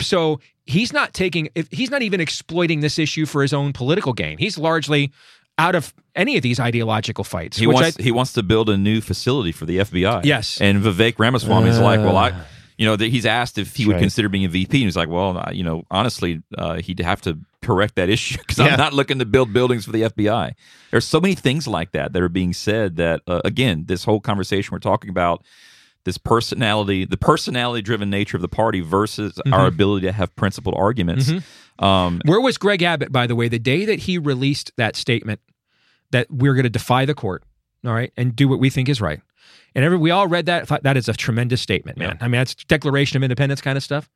So 0.00 0.40
he's 0.64 0.92
not 0.92 1.14
taking. 1.14 1.48
if- 1.54 1.68
He's 1.70 1.90
not 1.90 2.02
even 2.02 2.20
exploiting 2.20 2.80
this 2.80 2.98
issue 2.98 3.26
for 3.26 3.42
his 3.42 3.52
own 3.52 3.72
political 3.72 4.12
gain. 4.12 4.38
He's 4.38 4.58
largely 4.58 5.12
out 5.58 5.74
of 5.74 5.94
any 6.14 6.36
of 6.36 6.42
these 6.42 6.60
ideological 6.60 7.24
fights. 7.24 7.56
He 7.56 7.66
which 7.66 7.76
wants 7.76 7.98
I, 7.98 8.02
he 8.02 8.10
wants 8.12 8.32
to 8.34 8.42
build 8.42 8.68
a 8.68 8.76
new 8.76 9.00
facility 9.00 9.52
for 9.52 9.64
the 9.66 9.78
FBI. 9.78 10.24
Yes. 10.24 10.60
and 10.60 10.82
Vivek 10.82 11.18
Ramaswamy 11.18 11.70
is 11.70 11.78
like, 11.80 12.00
well, 12.00 12.16
I, 12.16 12.30
Uh. 12.30 12.34
You 12.78 12.84
know, 12.86 12.96
that 12.96 13.08
he's 13.10 13.24
asked 13.26 13.58
if 13.58 13.76
he 13.76 13.86
would 13.86 13.94
right. 13.94 14.00
consider 14.00 14.28
being 14.28 14.44
a 14.44 14.48
VP, 14.48 14.78
and 14.78 14.84
he's 14.84 14.96
like, 14.96 15.08
well, 15.08 15.48
you 15.52 15.64
know, 15.64 15.84
honestly, 15.90 16.42
uh, 16.58 16.74
he'd 16.74 17.00
have 17.00 17.20
to 17.22 17.38
correct 17.62 17.94
that 17.96 18.08
issue 18.08 18.38
because 18.40 18.58
Yeah. 18.58 18.66
I'm 18.66 18.78
not 18.78 18.92
looking 18.92 19.18
to 19.18 19.24
build 19.24 19.52
buildings 19.52 19.84
for 19.86 19.92
the 19.92 20.02
FBI. 20.02 20.52
There's 20.90 21.06
so 21.06 21.20
many 21.20 21.34
things 21.34 21.66
like 21.66 21.92
that 21.92 22.12
that 22.12 22.22
are 22.22 22.28
being 22.28 22.52
said 22.52 22.96
that, 22.96 23.22
uh, 23.26 23.40
again, 23.44 23.84
this 23.86 24.04
whole 24.04 24.20
conversation 24.20 24.70
we're 24.72 24.78
talking 24.78 25.10
about. 25.10 25.42
This 26.04 26.18
personality, 26.18 27.04
the 27.04 27.16
personality 27.16 27.82
driven 27.82 28.10
nature 28.10 28.36
of 28.36 28.40
the 28.40 28.46
party 28.48 28.80
versus 28.80 29.32
Mm-hmm. 29.32 29.52
our 29.52 29.66
ability 29.66 30.06
to 30.06 30.12
have 30.12 30.34
principled 30.36 30.76
arguments. 30.78 31.32
Um, 31.80 32.20
Where 32.24 32.40
was 32.40 32.58
Greg 32.58 32.82
Abbott, 32.82 33.10
by 33.10 33.26
the 33.26 33.34
way, 33.34 33.48
the 33.48 33.58
day 33.58 33.84
that 33.86 33.98
he 34.00 34.16
released 34.16 34.70
that 34.76 34.94
statement 34.94 35.40
that 36.12 36.28
we're 36.30 36.54
going 36.54 36.62
to 36.62 36.70
defy 36.70 37.06
the 37.06 37.14
court, 37.14 37.42
all 37.84 37.92
right, 37.92 38.12
and 38.16 38.36
do 38.36 38.46
what 38.46 38.60
we 38.60 38.70
think 38.70 38.88
is 38.88 39.00
right? 39.00 39.20
And 39.74 39.84
every, 39.84 39.98
we 39.98 40.10
all 40.10 40.26
read 40.26 40.46
that. 40.46 40.66
Thought 40.66 40.82
that 40.84 40.96
is 40.96 41.08
a 41.08 41.12
tremendous 41.12 41.60
statement, 41.60 41.98
man. 41.98 42.16
I 42.20 42.24
mean, 42.28 42.40
that's 42.40 42.54
Declaration 42.54 43.16
of 43.18 43.22
Independence 43.22 43.60
kind 43.60 43.76
of 43.76 43.82
stuff. 43.84 44.08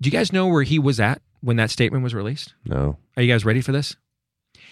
Do 0.00 0.08
you 0.08 0.12
guys 0.12 0.32
know 0.32 0.46
where 0.46 0.62
he 0.62 0.78
was 0.78 1.00
at 1.00 1.20
when 1.40 1.56
that 1.56 1.70
statement 1.70 2.04
was 2.04 2.14
released? 2.14 2.54
no. 2.64 2.98
Are 3.16 3.22
you 3.22 3.32
guys 3.32 3.44
ready 3.44 3.60
for 3.60 3.72
this? 3.72 3.96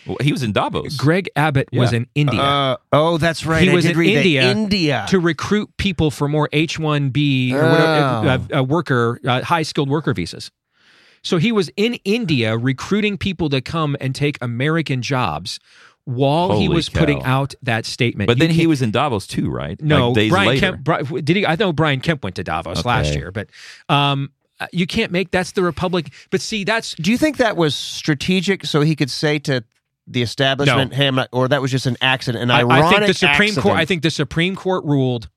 well, 0.06 0.18
he 0.20 0.30
was 0.30 0.43
in 0.44 0.52
Davos. 0.52 0.97
Greg 0.97 1.28
Abbott 1.34 1.68
was 1.72 1.93
in 1.93 2.06
India 2.14 2.40
Uh, 2.40 2.76
oh, 2.93 3.18
that's 3.18 3.44
right. 3.44 3.62
He 3.64 3.70
I 3.70 3.74
was 3.74 3.84
in 3.86 3.98
read. 3.98 4.16
India 4.18 4.43
India. 4.51 5.06
to 5.09 5.18
recruit 5.18 5.70
people 5.78 6.10
for 6.12 6.28
more 6.28 6.48
H 6.52 6.78
one 6.78 7.10
B 7.10 7.52
or 7.55 7.62
Oh. 7.64 7.70
whatever, 7.72 8.55
uh, 8.55 8.59
uh, 8.59 8.62
worker, 8.62 9.18
uh, 9.26 9.43
high 9.43 9.62
skilled 9.62 9.88
worker 9.90 10.12
visas. 10.14 10.51
So 11.22 11.38
he 11.38 11.51
was 11.51 11.70
in 11.76 11.94
India 12.05 12.56
recruiting 12.56 13.18
people 13.18 13.48
to 13.48 13.60
come 13.60 13.97
and 14.01 14.14
take 14.14 14.38
American 14.40 15.02
jobs 15.02 15.59
while 16.07 16.59
he 16.59 16.65
Holy 16.66 16.77
was 16.77 16.89
putting 16.89 17.23
out 17.24 17.55
that 17.62 17.85
statement. 17.85 18.28
But 18.28 18.39
then 18.39 18.49
he 18.51 18.59
can't- 18.61 18.69
was 18.70 18.81
in 18.81 18.91
Davos 18.93 19.27
too, 19.27 19.51
right? 19.51 19.81
no 19.83 20.07
Like 20.09 20.15
days 20.15 20.31
Brian 20.31 20.49
later. 20.49 20.61
Kemp. 20.73 20.85
Bri- 21.11 21.20
Did 21.23 21.37
he? 21.37 21.45
I 21.47 21.57
know 21.57 21.73
Brian 21.73 22.01
Kemp 22.01 22.24
went 22.24 22.37
to 22.37 22.45
Davos 22.45 22.85
last 22.85 23.15
year, 23.15 23.31
but 23.31 23.49
um, 23.91 24.31
you 24.73 24.87
can't 24.87 25.12
make 25.12 25.31
that's 25.33 25.53
the 25.53 25.62
Republic. 25.62 26.11
But 26.31 26.41
see, 26.41 26.65
that's 26.65 26.95
Do 26.95 27.11
you 27.11 27.19
think 27.19 27.37
that 27.37 27.57
was 27.57 27.74
strategic 27.74 28.65
so 28.65 28.81
he 28.81 28.97
could 28.97 29.11
say 29.11 29.39
to 29.41 29.62
the 30.07 30.23
establishment, 30.23 30.95
"Hey, 30.95 31.09
I'm 31.09 31.16
not," 31.16 31.28
or 31.33 31.49
that 31.49 31.61
was 31.61 31.70
just 31.73 31.87
an 31.87 31.97
accident, 32.01 32.43
an 32.45 32.51
I, 32.51 32.61
ironic 32.61 32.85
I 32.85 32.91
think 32.91 33.07
the 33.09 33.15
Supreme 33.15 33.31
accident? 33.49 33.62
Court. 33.65 33.77
I 33.77 33.85
think 33.85 34.03
the 34.03 34.11
Supreme 34.11 34.55
Court 34.57 34.85
ruled. 34.85 35.28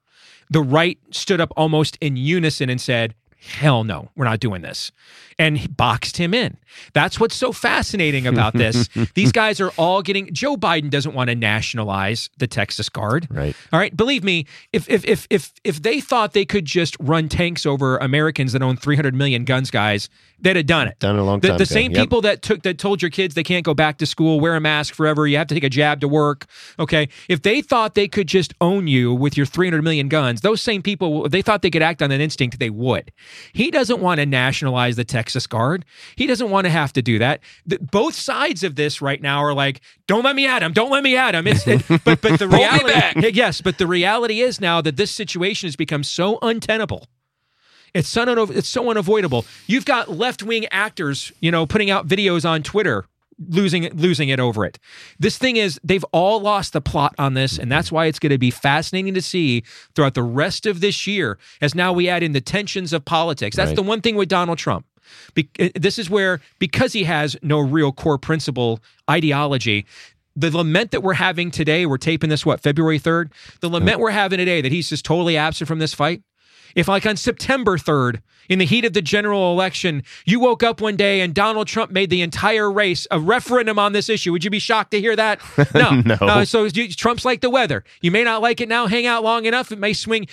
The 0.52 0.62
right 0.62 0.98
stood 1.12 1.42
up 1.42 1.52
almost 1.58 1.98
in 2.02 2.16
unison 2.16 2.70
and 2.70 2.80
said, 2.80 3.14
"Hell 3.40 3.84
no, 3.84 4.10
we're 4.16 4.26
not 4.26 4.40
doing 4.40 4.62
this," 4.62 4.92
and 5.38 5.58
he 5.58 5.68
boxed 5.68 6.18
him 6.18 6.34
in. 6.34 6.58
That's 6.94 7.20
what's 7.20 7.36
so 7.36 7.52
fascinating 7.52 8.28
about 8.28 8.54
this. 8.54 8.88
These 9.16 9.32
guys 9.32 9.60
are 9.60 9.72
all 9.78 10.02
getting. 10.02 10.32
Joe 10.34 10.56
Biden 10.56 10.90
doesn't 10.90 11.14
want 11.16 11.30
to 11.30 11.36
nationalize 11.36 12.30
the 12.38 12.48
Texas 12.48 12.90
Guard. 12.90 13.28
Right. 13.30 13.56
All 13.74 13.80
right. 13.80 13.96
Believe 13.96 14.24
me, 14.24 14.46
if 14.74 14.90
if 14.90 15.06
if 15.06 15.26
if 15.30 15.52
if 15.64 15.82
they 15.82 16.00
thought 16.00 16.34
they 16.34 16.46
could 16.46 16.66
just 16.66 16.96
run 17.00 17.28
tanks 17.30 17.66
over 17.66 17.98
Americans 17.98 18.54
that 18.54 18.62
own 18.62 18.78
300 18.78 19.14
million 19.16 19.46
guns, 19.46 19.72
guys, 19.72 20.10
they'd 20.40 20.56
have 20.56 20.68
done 20.68 20.88
it. 20.88 21.00
Done 21.00 21.16
it 21.16 21.20
a 21.20 21.24
long 21.24 21.40
The, 21.40 21.50
time 21.50 21.58
the 21.58 21.66
same 21.66 21.92
Yep. 21.92 22.02
people 22.02 22.22
that 22.22 22.42
took 22.42 22.62
that 22.64 22.78
told 22.78 23.02
your 23.02 23.12
kids 23.12 23.34
they 23.36 23.44
can't 23.44 23.66
go 23.66 23.74
back 23.74 23.98
to 23.98 24.06
school, 24.06 24.40
wear 24.40 24.56
a 24.56 24.62
mask 24.62 24.94
forever, 24.94 25.26
you 25.28 25.38
have 25.38 25.48
to 25.48 25.56
take 25.56 25.64
a 25.64 25.70
jab 25.70 26.02
to 26.02 26.08
work. 26.08 26.46
Okay, 26.78 27.10
if 27.28 27.42
they 27.42 27.62
thought 27.62 27.96
they 27.96 28.08
could 28.08 28.28
just 28.28 28.54
own 28.62 28.88
you 28.88 29.14
with 29.14 29.36
your 29.38 29.46
300 29.46 29.82
million 29.84 30.08
guns, 30.08 30.42
those 30.42 30.62
same 30.62 30.82
people, 30.82 31.28
they 31.28 31.42
thought 31.42 31.62
they 31.62 31.72
could 31.72 31.82
act 31.82 32.02
on 32.02 32.10
that 32.12 32.22
instinct, 32.22 32.60
they 32.60 32.70
would. 32.70 33.12
He 33.54 33.72
doesn't 33.72 34.00
want 34.00 34.20
to 34.20 34.26
nationalize 34.26 34.96
the 34.96 35.04
Texas 35.04 35.48
Guard. 35.48 35.86
He 36.16 36.28
doesn't 36.28 36.50
want 36.50 36.66
to 36.66 36.72
have 36.72 36.94
to 36.94 37.02
do 37.02 37.20
that. 37.20 37.42
The, 37.66 37.80
both 37.80 38.16
sides 38.16 38.64
of 38.64 38.76
this 38.76 39.02
right 39.02 39.22
now 39.22 39.40
are 39.44 39.54
like, 39.54 39.82
"Don't 40.08 40.24
let 40.24 40.36
me 40.36 40.48
at 40.48 40.64
him. 40.64 40.74
Don't 40.74 40.92
let 40.92 41.04
me 41.04 41.16
at 41.18 41.36
him." 41.36 41.48
It's, 41.48 41.66
it, 41.68 41.84
but 42.06 42.22
but 42.22 42.40
the 42.40 42.48
reality, 42.48 43.32
yes, 43.32 43.62
but 43.62 43.78
the 43.78 43.88
reality 43.88 44.42
is 44.42 44.60
now 44.60 44.82
that 44.82 44.98
this 44.98 45.12
situation 45.12 45.68
has 45.68 45.76
become 45.76 46.04
so 46.04 46.40
untenable. 46.42 47.08
It's 47.94 48.08
so, 48.08 48.24
it's 48.52 48.68
so 48.68 48.90
unavoidable. 48.90 49.46
You've 49.68 49.86
got 49.86 50.10
left 50.10 50.44
wing 50.44 50.68
actors, 50.72 51.32
you 51.40 51.52
know, 51.52 51.66
putting 51.66 51.90
out 51.90 52.08
videos 52.08 52.48
on 52.48 52.62
Twitter, 52.62 53.06
losing 53.48 53.84
it, 53.84 53.96
losing 53.96 54.30
it 54.30 54.40
over 54.40 54.66
it. 54.66 54.78
This 55.20 55.38
thing 55.38 55.56
is, 55.58 55.80
they've 55.84 56.04
all 56.12 56.42
lost 56.42 56.74
the 56.74 56.82
plot 56.82 57.16
on 57.18 57.34
this, 57.36 57.58
and 57.58 57.72
that's 57.72 57.92
why 57.92 58.06
it's 58.06 58.20
going 58.20 58.32
to 58.32 58.38
be 58.38 58.52
fascinating 58.52 59.14
to 59.14 59.22
see 59.22 59.64
throughout 59.96 60.14
the 60.14 60.24
rest 60.24 60.66
of 60.66 60.82
this 60.82 61.08
year. 61.08 61.38
As 61.62 61.74
now 61.76 61.94
we 61.94 62.10
add 62.10 62.24
in 62.24 62.34
the 62.34 62.42
tensions 62.42 62.92
of 62.94 63.06
politics. 63.06 63.56
That's 63.56 63.70
Right. 63.70 63.76
the 63.76 63.84
one 63.84 64.02
thing 64.02 64.16
with 64.16 64.30
Donald 64.30 64.58
Trump. 64.58 64.86
Be- 65.34 65.50
uh, 65.60 65.70
this 65.76 65.98
is 65.98 66.10
where, 66.10 66.40
because 66.60 66.94
he 66.94 67.04
has 67.06 67.36
no 67.42 67.60
real 67.60 67.92
core 67.92 68.18
principle 68.18 68.80
ideology. 69.10 69.86
The 70.36 70.52
lament 70.56 70.92
that 70.92 71.02
we're 71.02 71.16
having 71.16 71.50
today, 71.52 71.86
we're 71.86 71.98
taping 71.98 72.30
this, 72.30 72.46
what, 72.46 72.62
February 72.62 73.00
3rd? 73.00 73.32
The 73.62 73.70
lament 73.70 74.00
we're 74.00 74.12
having 74.12 74.38
today 74.38 74.62
that 74.62 74.72
he's 74.72 74.88
just 74.90 75.04
totally 75.04 75.36
absent 75.36 75.68
from 75.68 75.80
this 75.80 75.94
fight, 75.94 76.22
if, 76.76 76.88
like 76.88 77.06
on 77.06 77.16
September 77.18 77.78
3rd, 77.78 78.22
in 78.50 78.58
the 78.58 78.66
heat 78.66 78.84
of 78.84 78.94
the 78.94 79.02
general 79.02 79.52
election, 79.52 80.04
you 80.26 80.40
woke 80.40 80.64
up 80.64 80.82
one 80.82 80.96
day 80.96 81.22
and 81.22 81.34
Donald 81.36 81.68
Trump 81.68 81.92
made 81.92 82.10
the 82.10 82.22
entire 82.22 82.70
race 82.70 83.06
a 83.12 83.20
referendum 83.20 83.78
on 83.78 83.94
this 83.94 84.10
issue, 84.10 84.32
would 84.32 84.44
you 84.44 84.50
be 84.50 84.60
shocked 84.60 84.92
to 84.92 85.00
hear 85.00 85.16
that? 85.16 85.40
No. 85.76 86.02
No. 86.02 86.16
Uh, 86.22 86.46
so 86.46 86.64
you, 86.64 86.90
Trump's 86.90 87.24
like 87.24 87.42
the 87.42 87.50
weather. 87.50 87.84
You 88.02 88.10
may 88.10 88.24
not 88.24 88.42
like 88.42 88.60
it 88.60 88.68
now, 88.68 88.88
hang 88.88 89.06
out 89.06 89.24
long 89.24 89.46
enough, 89.46 89.72
it 89.72 89.78
may 89.78 89.94
swing. 89.94 90.28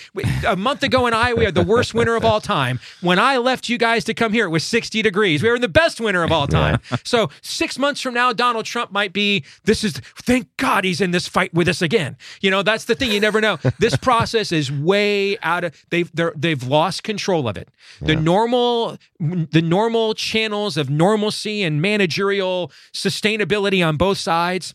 A 0.46 0.56
month 0.56 0.82
ago 0.82 1.06
in 1.06 1.12
Iowa, 1.12 1.36
we 1.36 1.44
had 1.44 1.54
the 1.54 1.62
worst 1.62 1.92
winter 1.92 2.16
of 2.16 2.24
all 2.24 2.40
time. 2.40 2.80
When 3.02 3.18
I 3.18 3.36
left 3.36 3.68
you 3.68 3.76
guys 3.76 4.02
to 4.04 4.14
come 4.14 4.32
here, 4.32 4.46
it 4.46 4.50
was 4.50 4.64
60 4.64 5.02
degrees. 5.02 5.42
We 5.42 5.50
were 5.50 5.56
in 5.56 5.60
the 5.60 5.68
best 5.68 6.00
winter 6.00 6.24
of 6.24 6.32
all 6.32 6.46
time. 6.46 6.80
So 7.04 7.28
six 7.42 7.78
months 7.78 8.00
from 8.00 8.14
now, 8.14 8.32
Donald 8.32 8.64
Trump 8.64 8.92
might 8.92 9.12
be, 9.12 9.44
this 9.64 9.84
is, 9.84 9.98
thank 10.22 10.48
God 10.56 10.84
he's 10.84 11.00
in 11.02 11.10
this 11.10 11.28
fight 11.28 11.52
with 11.52 11.68
us 11.68 11.82
again. 11.82 12.16
You 12.40 12.50
know, 12.50 12.62
that's 12.62 12.86
the 12.86 12.94
thing. 12.94 13.12
You 13.12 13.20
never 13.20 13.40
know. 13.40 13.58
This 13.78 13.96
process 13.96 14.52
is 14.52 14.72
way 14.72 15.38
out 15.40 15.64
of, 15.64 15.84
they've, 15.90 16.10
they're, 16.14 16.25
they've 16.36 16.62
lost 16.62 17.02
control 17.02 17.48
of 17.48 17.56
it. 17.56 17.68
The 18.00 18.16
normal, 18.16 18.98
the 19.20 19.62
normal 19.62 20.14
channels 20.14 20.76
of 20.76 20.90
normalcy 20.90 21.62
and 21.62 21.80
managerial 21.82 22.72
sustainability 22.92 23.86
on 23.86 23.96
both 23.96 24.18
sides, 24.18 24.74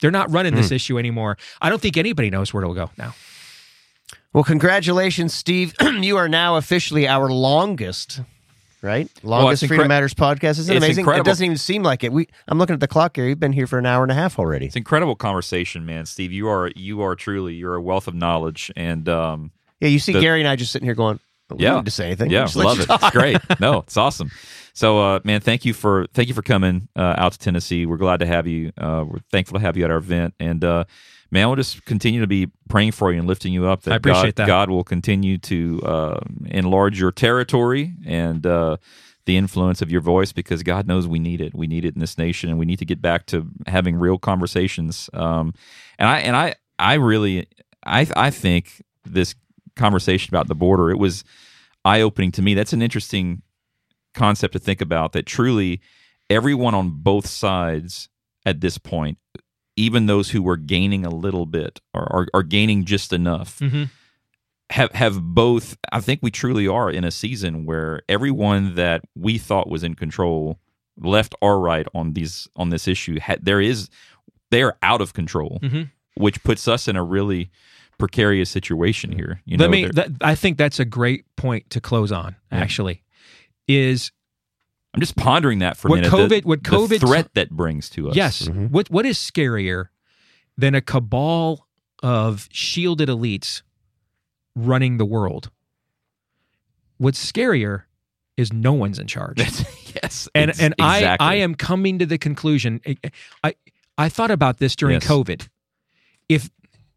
they're 0.00 0.10
not 0.10 0.30
running 0.30 0.54
this 0.54 0.70
issue 0.70 0.98
anymore. 0.98 1.36
I 1.60 1.68
don't 1.70 1.80
think 1.80 1.96
anybody 1.96 2.30
knows 2.30 2.54
where 2.54 2.62
it'll 2.62 2.74
go 2.74 2.90
now. 2.96 3.14
Well, 4.32 4.44
congratulations, 4.44 5.32
Steve. 5.34 5.74
you 5.80 6.16
are 6.16 6.28
now 6.28 6.56
officially 6.56 7.08
our 7.08 7.30
longest, 7.30 8.20
right? 8.82 9.08
Longest 9.22 9.62
it's 9.62 9.68
Freedom 9.68 9.86
incre- 9.86 9.88
Matters 9.88 10.14
podcast. 10.14 10.58
Isn't 10.60 10.72
it 10.72 10.76
it's 10.76 10.84
amazing? 10.84 11.02
incredible. 11.02 11.26
It 11.26 11.30
doesn't 11.30 11.44
even 11.44 11.56
seem 11.56 11.82
like 11.82 12.04
it. 12.04 12.12
We 12.12 12.28
I'm 12.46 12.58
looking 12.58 12.74
at 12.74 12.80
the 12.80 12.88
clock 12.88 13.16
here. 13.16 13.26
You've 13.26 13.40
been 13.40 13.52
here 13.54 13.66
for 13.66 13.78
an 13.78 13.86
hour 13.86 14.02
and 14.02 14.12
a 14.12 14.14
half 14.14 14.38
already. 14.38 14.66
It's 14.66 14.76
incredible 14.76 15.16
conversation, 15.16 15.86
man. 15.86 16.04
Steve, 16.06 16.30
you 16.30 16.46
are 16.48 16.70
you 16.76 17.00
are 17.00 17.16
truly 17.16 17.54
you're 17.54 17.74
a 17.74 17.82
wealth 17.82 18.06
of 18.06 18.14
knowledge, 18.14 18.70
and 18.76 19.08
um, 19.08 19.50
Yeah, 19.80 19.88
you 19.88 19.98
see 19.98 20.12
The- 20.12 20.20
Gary 20.20 20.40
and 20.40 20.48
I 20.48 20.56
just 20.56 20.72
sitting 20.72 20.86
here 20.86 20.94
going, 20.94 21.20
we 21.50 21.62
Yeah. 21.64 21.70
don't 21.70 21.78
need 21.80 21.84
to 21.86 21.90
say 21.92 22.06
anything. 22.06 22.30
Yeah, 22.30 22.42
Just 22.42 22.56
love 22.56 22.78
it. 22.80 22.86
talk. 22.86 23.02
It's 23.02 23.10
great. 23.10 23.38
No, 23.60 23.78
it's 23.78 23.96
awesome. 23.96 24.30
So, 24.74 24.98
uh, 25.00 25.20
man, 25.24 25.40
thank 25.40 25.64
you 25.64 25.72
for 25.74 26.06
thank 26.14 26.28
you 26.28 26.34
for 26.34 26.42
coming 26.42 26.88
uh, 26.94 27.14
out 27.16 27.32
to 27.32 27.38
Tennessee. 27.38 27.84
We're 27.86 27.96
glad 27.96 28.20
to 28.20 28.26
have 28.26 28.46
you. 28.46 28.72
Uh, 28.78 29.04
we're 29.08 29.18
thankful 29.32 29.58
to 29.58 29.60
have 29.64 29.76
you 29.76 29.84
at 29.84 29.90
our 29.90 29.96
event, 29.96 30.34
and 30.38 30.62
uh, 30.64 30.84
man, 31.32 31.48
we'll 31.48 31.56
just 31.56 31.84
continue 31.84 32.20
to 32.20 32.26
be 32.28 32.48
praying 32.68 32.92
for 32.92 33.10
you 33.12 33.18
and 33.18 33.26
lifting 33.26 33.52
you 33.52 33.66
up. 33.66 33.82
That 33.82 33.92
I 33.92 33.96
appreciate 33.96 34.36
God, 34.36 34.42
that. 34.42 34.46
God 34.46 34.70
will 34.70 34.84
continue 34.84 35.36
to 35.38 35.80
uh, 35.84 36.20
enlarge 36.46 37.00
your 37.00 37.10
territory 37.10 37.94
and 38.06 38.46
uh, 38.46 38.76
the 39.24 39.36
influence 39.36 39.82
of 39.82 39.90
your 39.90 40.00
voice, 40.00 40.32
because 40.32 40.62
God 40.62 40.86
knows 40.86 41.08
we 41.08 41.18
need 41.18 41.40
it. 41.40 41.54
We 41.56 41.66
need 41.66 41.84
it 41.84 41.94
in 41.94 42.00
this 42.00 42.16
nation, 42.16 42.48
and 42.48 42.56
we 42.58 42.66
need 42.66 42.78
to 42.78 42.84
get 42.84 43.02
back 43.02 43.26
to 43.26 43.48
having 43.66 43.96
real 43.96 44.18
conversations. 44.18 45.10
Um, 45.12 45.54
and 45.98 46.08
I 46.08 46.18
and 46.20 46.36
I 46.36 46.54
I 46.78 46.94
really 46.94 47.48
I 47.84 48.06
I 48.14 48.30
think 48.30 48.80
this 49.04 49.34
conversation 49.78 50.34
about 50.34 50.48
the 50.48 50.54
border 50.54 50.90
it 50.90 50.98
was 50.98 51.24
eye 51.84 52.00
opening 52.02 52.32
to 52.32 52.42
me. 52.42 52.54
That's 52.54 52.72
an 52.74 52.82
interesting 52.82 53.42
concept 54.14 54.52
to 54.52 54.58
think 54.58 54.80
about 54.80 55.12
that 55.12 55.24
truly 55.26 55.80
everyone 56.28 56.74
on 56.74 56.90
both 56.90 57.26
sides 57.26 58.08
at 58.44 58.60
this 58.60 58.76
point, 58.78 59.16
even 59.76 60.06
those 60.06 60.30
who 60.30 60.42
were 60.42 60.56
gaining 60.56 61.06
a 61.06 61.10
little 61.10 61.46
bit 61.46 61.80
or 61.94 62.02
are, 62.12 62.26
are 62.34 62.42
gaining 62.42 62.84
just 62.84 63.12
enough, 63.12 63.58
Mm-hmm. 63.60 63.84
have 64.70 64.92
have 64.92 65.22
both. 65.22 65.76
I 65.92 66.00
think 66.00 66.20
we 66.22 66.30
truly 66.30 66.66
are 66.68 66.90
in 66.90 67.04
a 67.04 67.10
season 67.10 67.64
where 67.64 68.02
everyone 68.08 68.74
that 68.74 69.02
we 69.14 69.38
thought 69.38 69.68
was 69.70 69.82
in 69.84 69.94
control, 69.94 70.58
left 70.98 71.34
or 71.40 71.60
right 71.60 71.86
on 71.94 72.12
these 72.14 72.48
on 72.56 72.70
this 72.70 72.88
issue, 72.88 73.18
ha, 73.20 73.36
there 73.40 73.60
is 73.60 73.88
they 74.50 74.62
are 74.62 74.76
out 74.82 75.00
of 75.00 75.12
control, 75.14 75.58
Mhm. 75.62 75.90
which 76.16 76.42
puts 76.42 76.66
us 76.68 76.88
in 76.88 76.96
a 76.96 77.04
really 77.04 77.50
precarious 77.98 78.48
situation 78.50 79.12
here. 79.12 79.40
You 79.44 79.56
know, 79.56 79.64
Let 79.64 79.70
me. 79.70 79.86
That, 79.86 80.10
I 80.20 80.34
think 80.34 80.56
that's 80.58 80.78
a 80.80 80.84
great 80.84 81.24
point 81.36 81.68
to 81.70 81.80
close 81.80 82.12
on. 82.12 82.36
Yeah. 82.52 82.58
Actually, 82.58 83.02
is 83.66 84.10
I'm 84.94 85.00
just 85.00 85.16
pondering 85.16 85.58
that 85.60 85.76
for 85.76 85.88
a 85.88 85.90
What 85.90 85.96
minute. 86.00 86.12
COVID- 86.12 86.42
the, 86.42 86.48
what 86.48 86.64
the 86.64 86.70
COVID 86.70 87.00
threat 87.00 87.34
that 87.34 87.50
brings 87.50 87.90
to 87.90 88.08
us. 88.10 88.16
yes. 88.16 88.42
Mhm. 88.42 88.70
What 88.70 88.90
what 88.90 89.04
is 89.06 89.18
scarier 89.18 89.86
than 90.56 90.74
a 90.74 90.80
cabal 90.80 91.66
of 92.02 92.48
shielded 92.52 93.08
elites 93.08 93.62
running 94.54 94.96
the 94.98 95.04
world? 95.04 95.50
What's 96.98 97.32
scarier 97.32 97.82
is 98.36 98.52
no 98.52 98.72
one's 98.72 98.98
in 98.98 99.06
charge. 99.06 99.38
yes, 100.02 100.28
and 100.34 100.50
and 100.60 100.74
exactly. 100.78 101.26
I 101.26 101.32
I 101.32 101.34
am 101.36 101.54
coming 101.54 101.98
to 101.98 102.06
the 102.06 102.18
conclusion. 102.18 102.80
I 103.44 103.54
I 103.96 104.08
thought 104.08 104.30
about 104.30 104.58
this 104.58 104.74
during 104.76 104.94
Yes. 104.94 105.06
COVID. 105.06 105.48
If 106.28 106.50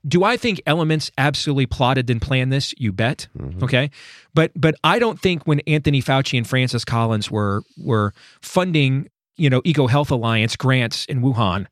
do 0.07 0.23
I 0.23 0.38
think 0.38 0.61
elements 0.65 1.11
absolutely 1.18 1.65
plotted 1.65 2.10
and 2.10 2.22
planned 2.22 2.52
this? 2.52 2.73
You 2.78 2.91
bet. 2.91 3.28
Mm-hmm. 3.38 3.64
Okay, 3.64 3.91
but 4.34 4.52
but 4.56 4.76
I 4.84 4.99
don't 4.99 5.19
think 5.19 5.45
when 5.45 5.60
Anthony 5.61 6.02
Fauci 6.02 6.38
and 6.38 6.48
Francis 6.48 6.86
Collins 6.86 7.30
were 7.30 7.61
were 7.78 8.14
funding 8.41 9.10
you 9.36 9.49
know 9.49 9.61
Eco 9.64 9.88
Health 9.88 10.11
Alliance 10.11 10.56
grants 10.56 11.06
in 11.06 11.22
Wuhan. 11.22 11.68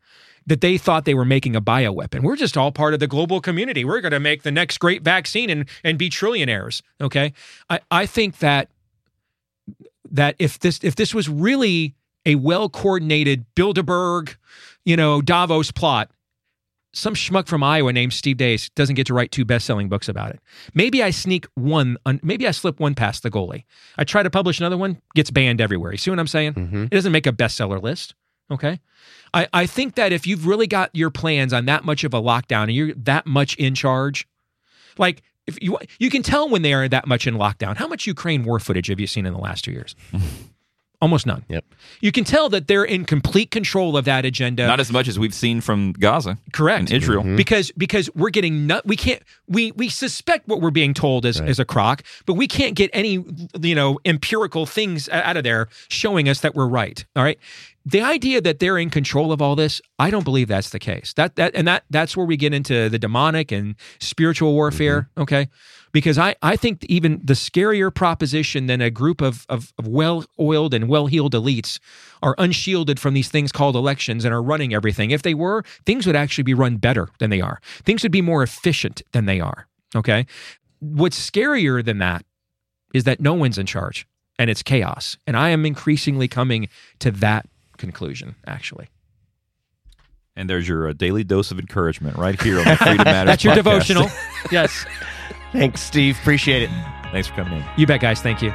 That 0.47 0.61
they 0.61 0.79
thought 0.79 1.05
they 1.05 1.13
were 1.13 1.25
making 1.25 1.55
a 1.55 1.61
bioweapon. 1.61 2.23
We're 2.23 2.37
just 2.37 2.57
all 2.57 2.71
part 2.71 2.95
of 2.95 2.99
the 2.99 3.05
global 3.05 3.39
community. 3.39 3.85
We're 3.85 4.01
going 4.01 4.13
to 4.13 4.19
make 4.19 4.41
the 4.41 4.51
next 4.51 4.79
great 4.79 5.03
vaccine 5.03 5.47
and, 5.47 5.69
and 5.83 5.95
be 5.95 6.09
trillionaires. 6.09 6.81
Okay. 6.99 7.33
I, 7.69 7.81
I 7.91 8.07
think 8.07 8.39
that 8.39 8.67
that 10.09 10.35
if 10.39 10.57
this 10.57 10.79
if 10.81 10.95
this 10.95 11.13
was 11.13 11.29
really 11.29 11.93
a 12.25 12.35
well 12.35 12.67
coordinated 12.69 13.45
Bilderberg, 13.55 14.35
you 14.85 14.95
know, 14.95 15.21
Davos 15.21 15.71
plot, 15.71 16.09
some 16.93 17.13
schmuck 17.13 17.47
from 17.47 17.63
Iowa 17.63 17.93
named 17.93 18.13
Steve 18.13 18.37
Deace 18.37 18.69
doesn't 18.75 18.95
get 18.95 19.05
to 19.07 19.13
write 19.13 19.31
two 19.31 19.45
best 19.45 19.65
selling 19.65 19.89
books 19.89 20.09
about 20.09 20.31
it. 20.31 20.39
Maybe 20.73 21.03
I 21.03 21.11
sneak 21.11 21.45
one, 21.55 21.97
maybe 22.23 22.47
I 22.47 22.51
slip 22.51 22.79
one 22.79 22.95
past 22.95 23.23
the 23.23 23.29
goalie. 23.29 23.63
I 23.97 24.03
try 24.03 24.23
to 24.23 24.29
publish 24.29 24.59
another 24.59 24.77
one, 24.77 25.01
gets 25.15 25.29
banned 25.31 25.61
everywhere. 25.61 25.91
You 25.91 25.97
see 25.97 26.09
what 26.09 26.19
I'm 26.19 26.27
saying? 26.27 26.53
Mhm. 26.53 26.85
It 26.85 26.91
doesn't 26.91 27.11
make 27.11 27.27
a 27.27 27.31
bestseller 27.31 27.81
list. 27.81 28.15
Okay. 28.51 28.79
I, 29.33 29.47
I 29.53 29.65
think 29.67 29.93
that 29.95 30.11
if 30.11 30.25
you've 30.25 30.47
really 30.47 30.65
got 30.65 30.89
your 30.93 31.11
plans 31.11 31.53
on 31.53 31.65
that 31.65 31.85
much 31.85 32.03
of 32.03 32.13
a 32.15 32.21
lockdown 32.21 32.63
and 32.63 32.73
you're 32.73 32.93
that 32.95 33.27
much 33.27 33.55
in 33.57 33.75
charge, 33.75 34.27
like 34.97 35.21
if 35.45 35.61
you 35.61 35.77
you 35.99 36.09
can 36.09 36.23
tell 36.23 36.49
when 36.49 36.63
they 36.63 36.73
are 36.73 36.87
that 36.87 37.07
much 37.07 37.27
in 37.27 37.35
lockdown. 37.35 37.77
How 37.77 37.87
much 37.87 38.07
Ukraine 38.07 38.43
war 38.43 38.59
footage 38.59 38.87
have 38.87 38.99
you 38.99 39.05
seen 39.07 39.25
in 39.27 39.33
the 39.33 39.39
last 39.39 39.63
two 39.65 39.71
years? 39.71 39.95
Almost 41.01 41.25
none. 41.25 41.45
Yep. 41.47 41.63
You 42.01 42.11
can 42.11 42.25
tell 42.25 42.49
that 42.49 42.67
they're 42.67 42.83
in 42.83 43.05
complete 43.05 43.51
control 43.51 43.95
of 43.95 44.03
that 44.03 44.25
agenda. 44.25 44.67
Not 44.67 44.81
as 44.81 44.91
much 44.91 45.07
as 45.07 45.17
we've 45.17 45.33
seen 45.33 45.61
from 45.61 45.93
Gaza 45.93 46.37
Correct. 46.51 46.79
and 46.79 46.91
Israel. 46.91 47.23
Mm-hmm. 47.23 47.37
because 47.37 47.71
because 47.77 48.09
we're 48.15 48.29
getting 48.29 48.67
nut 48.67 48.85
we 48.85 48.95
can't 48.95 49.21
we 49.47 49.71
we 49.73 49.87
suspect 49.89 50.47
what 50.47 50.61
we're 50.61 50.71
being 50.71 50.93
told 50.93 51.25
is 51.25 51.39
is 51.39 51.59
a 51.59 51.65
crock 51.65 52.03
but 52.25 52.33
we 52.33 52.47
can't 52.47 52.75
get 52.75 52.89
any 52.93 53.23
you 53.61 53.75
know 53.75 53.99
empirical 54.05 54.65
things 54.65 55.07
out 55.09 55.37
of 55.37 55.43
there 55.43 55.67
showing 55.87 56.27
us 56.27 56.41
that 56.41 56.55
we're 56.55 56.67
right 56.67 57.05
all 57.15 57.23
right 57.23 57.39
the 57.85 58.01
idea 58.01 58.41
that 58.41 58.59
they're 58.59 58.77
in 58.77 58.89
control 58.89 59.31
of 59.31 59.41
all 59.41 59.55
this 59.55 59.81
i 59.97 60.09
don't 60.09 60.23
believe 60.23 60.47
that's 60.47 60.69
the 60.69 60.79
case 60.79 61.13
that 61.13 61.35
that 61.35 61.55
and 61.55 61.67
that 61.67 61.83
that's 61.89 62.15
where 62.15 62.25
we 62.25 62.37
get 62.37 62.53
into 62.53 62.89
the 62.89 62.99
demonic 62.99 63.51
and 63.51 63.75
spiritual 63.99 64.53
warfare 64.53 65.01
mm-hmm. 65.01 65.21
okay 65.21 65.47
because 65.91 66.17
I, 66.17 66.35
I 66.41 66.55
think 66.55 66.85
even 66.85 67.21
the 67.23 67.33
scarier 67.33 67.93
proposition 67.93 68.67
than 68.67 68.81
a 68.81 68.89
group 68.89 69.21
of, 69.21 69.45
of, 69.49 69.73
of 69.77 69.87
well 69.87 70.25
oiled 70.39 70.73
and 70.73 70.87
well 70.87 71.07
heeled 71.07 71.33
elites 71.33 71.79
are 72.21 72.35
unshielded 72.37 72.99
from 72.99 73.13
these 73.13 73.29
things 73.29 73.51
called 73.51 73.75
elections 73.75 74.25
and 74.25 74.33
are 74.33 74.41
running 74.41 74.73
everything. 74.73 75.11
If 75.11 75.21
they 75.21 75.33
were, 75.33 75.63
things 75.85 76.05
would 76.05 76.15
actually 76.15 76.43
be 76.43 76.53
run 76.53 76.77
better 76.77 77.09
than 77.19 77.29
they 77.29 77.41
are. 77.41 77.59
Things 77.83 78.03
would 78.03 78.11
be 78.11 78.21
more 78.21 78.43
efficient 78.43 79.01
than 79.11 79.25
they 79.25 79.39
are. 79.39 79.67
Okay. 79.95 80.25
What's 80.79 81.29
scarier 81.29 81.83
than 81.83 81.97
that 81.99 82.23
is 82.93 83.03
that 83.05 83.19
no 83.19 83.33
one's 83.33 83.57
in 83.57 83.65
charge 83.65 84.07
and 84.37 84.49
it's 84.49 84.63
chaos. 84.63 85.17
And 85.27 85.35
I 85.35 85.49
am 85.49 85.65
increasingly 85.65 86.27
coming 86.27 86.69
to 86.99 87.11
that 87.11 87.45
conclusion, 87.77 88.35
actually. 88.47 88.89
And 90.35 90.49
there's 90.49 90.67
your 90.67 90.87
uh, 90.87 90.93
daily 90.93 91.25
dose 91.25 91.51
of 91.51 91.59
encouragement 91.59 92.15
right 92.15 92.41
here 92.41 92.59
on 92.59 92.65
the 92.65 92.77
Freedom 92.77 92.97
Matters 93.03 93.27
That's 93.27 93.43
your 93.43 93.53
podcast. 93.53 93.55
devotional. 93.55 94.09
yes. 94.51 94.85
Thanks, 95.51 95.81
Steve. 95.81 96.17
Appreciate 96.19 96.63
it. 96.63 96.69
Thanks 97.11 97.27
for 97.27 97.35
coming 97.35 97.59
in. 97.59 97.65
You 97.77 97.87
bet, 97.87 98.01
guys. 98.01 98.21
Thank 98.21 98.41
you. 98.41 98.53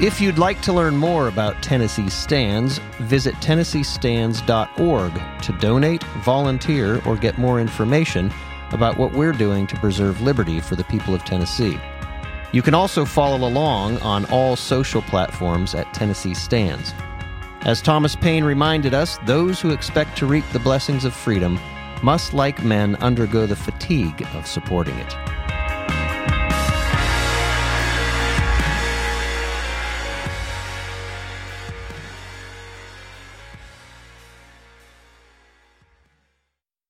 If 0.00 0.20
you'd 0.20 0.38
like 0.38 0.60
to 0.62 0.72
learn 0.72 0.96
more 0.96 1.26
about 1.26 1.60
Tennessee 1.60 2.08
Stands, 2.08 2.78
visit 3.00 3.34
TennesseeStands.org 3.36 5.42
to 5.42 5.52
donate, 5.58 6.04
volunteer, 6.04 7.02
or 7.04 7.16
get 7.16 7.36
more 7.36 7.60
information 7.60 8.32
about 8.70 8.96
what 8.96 9.12
we're 9.12 9.32
doing 9.32 9.66
to 9.66 9.76
preserve 9.78 10.20
liberty 10.20 10.60
for 10.60 10.76
the 10.76 10.84
people 10.84 11.16
of 11.16 11.24
Tennessee. 11.24 11.80
You 12.52 12.62
can 12.62 12.74
also 12.74 13.04
follow 13.04 13.48
along 13.48 13.98
on 13.98 14.24
all 14.26 14.54
social 14.54 15.02
platforms 15.02 15.74
at 15.74 15.92
Tennessee 15.92 16.34
Stands. 16.34 16.94
As 17.62 17.82
Thomas 17.82 18.14
Paine 18.14 18.44
reminded 18.44 18.94
us, 18.94 19.18
those 19.26 19.60
who 19.60 19.70
expect 19.70 20.16
to 20.18 20.26
reap 20.26 20.44
the 20.52 20.60
blessings 20.60 21.04
of 21.04 21.12
freedom 21.12 21.58
must, 22.04 22.32
like 22.32 22.62
men, 22.62 22.94
undergo 22.96 23.46
the 23.46 23.56
fatigue 23.56 24.24
of 24.34 24.46
supporting 24.46 24.96
it. 24.96 25.12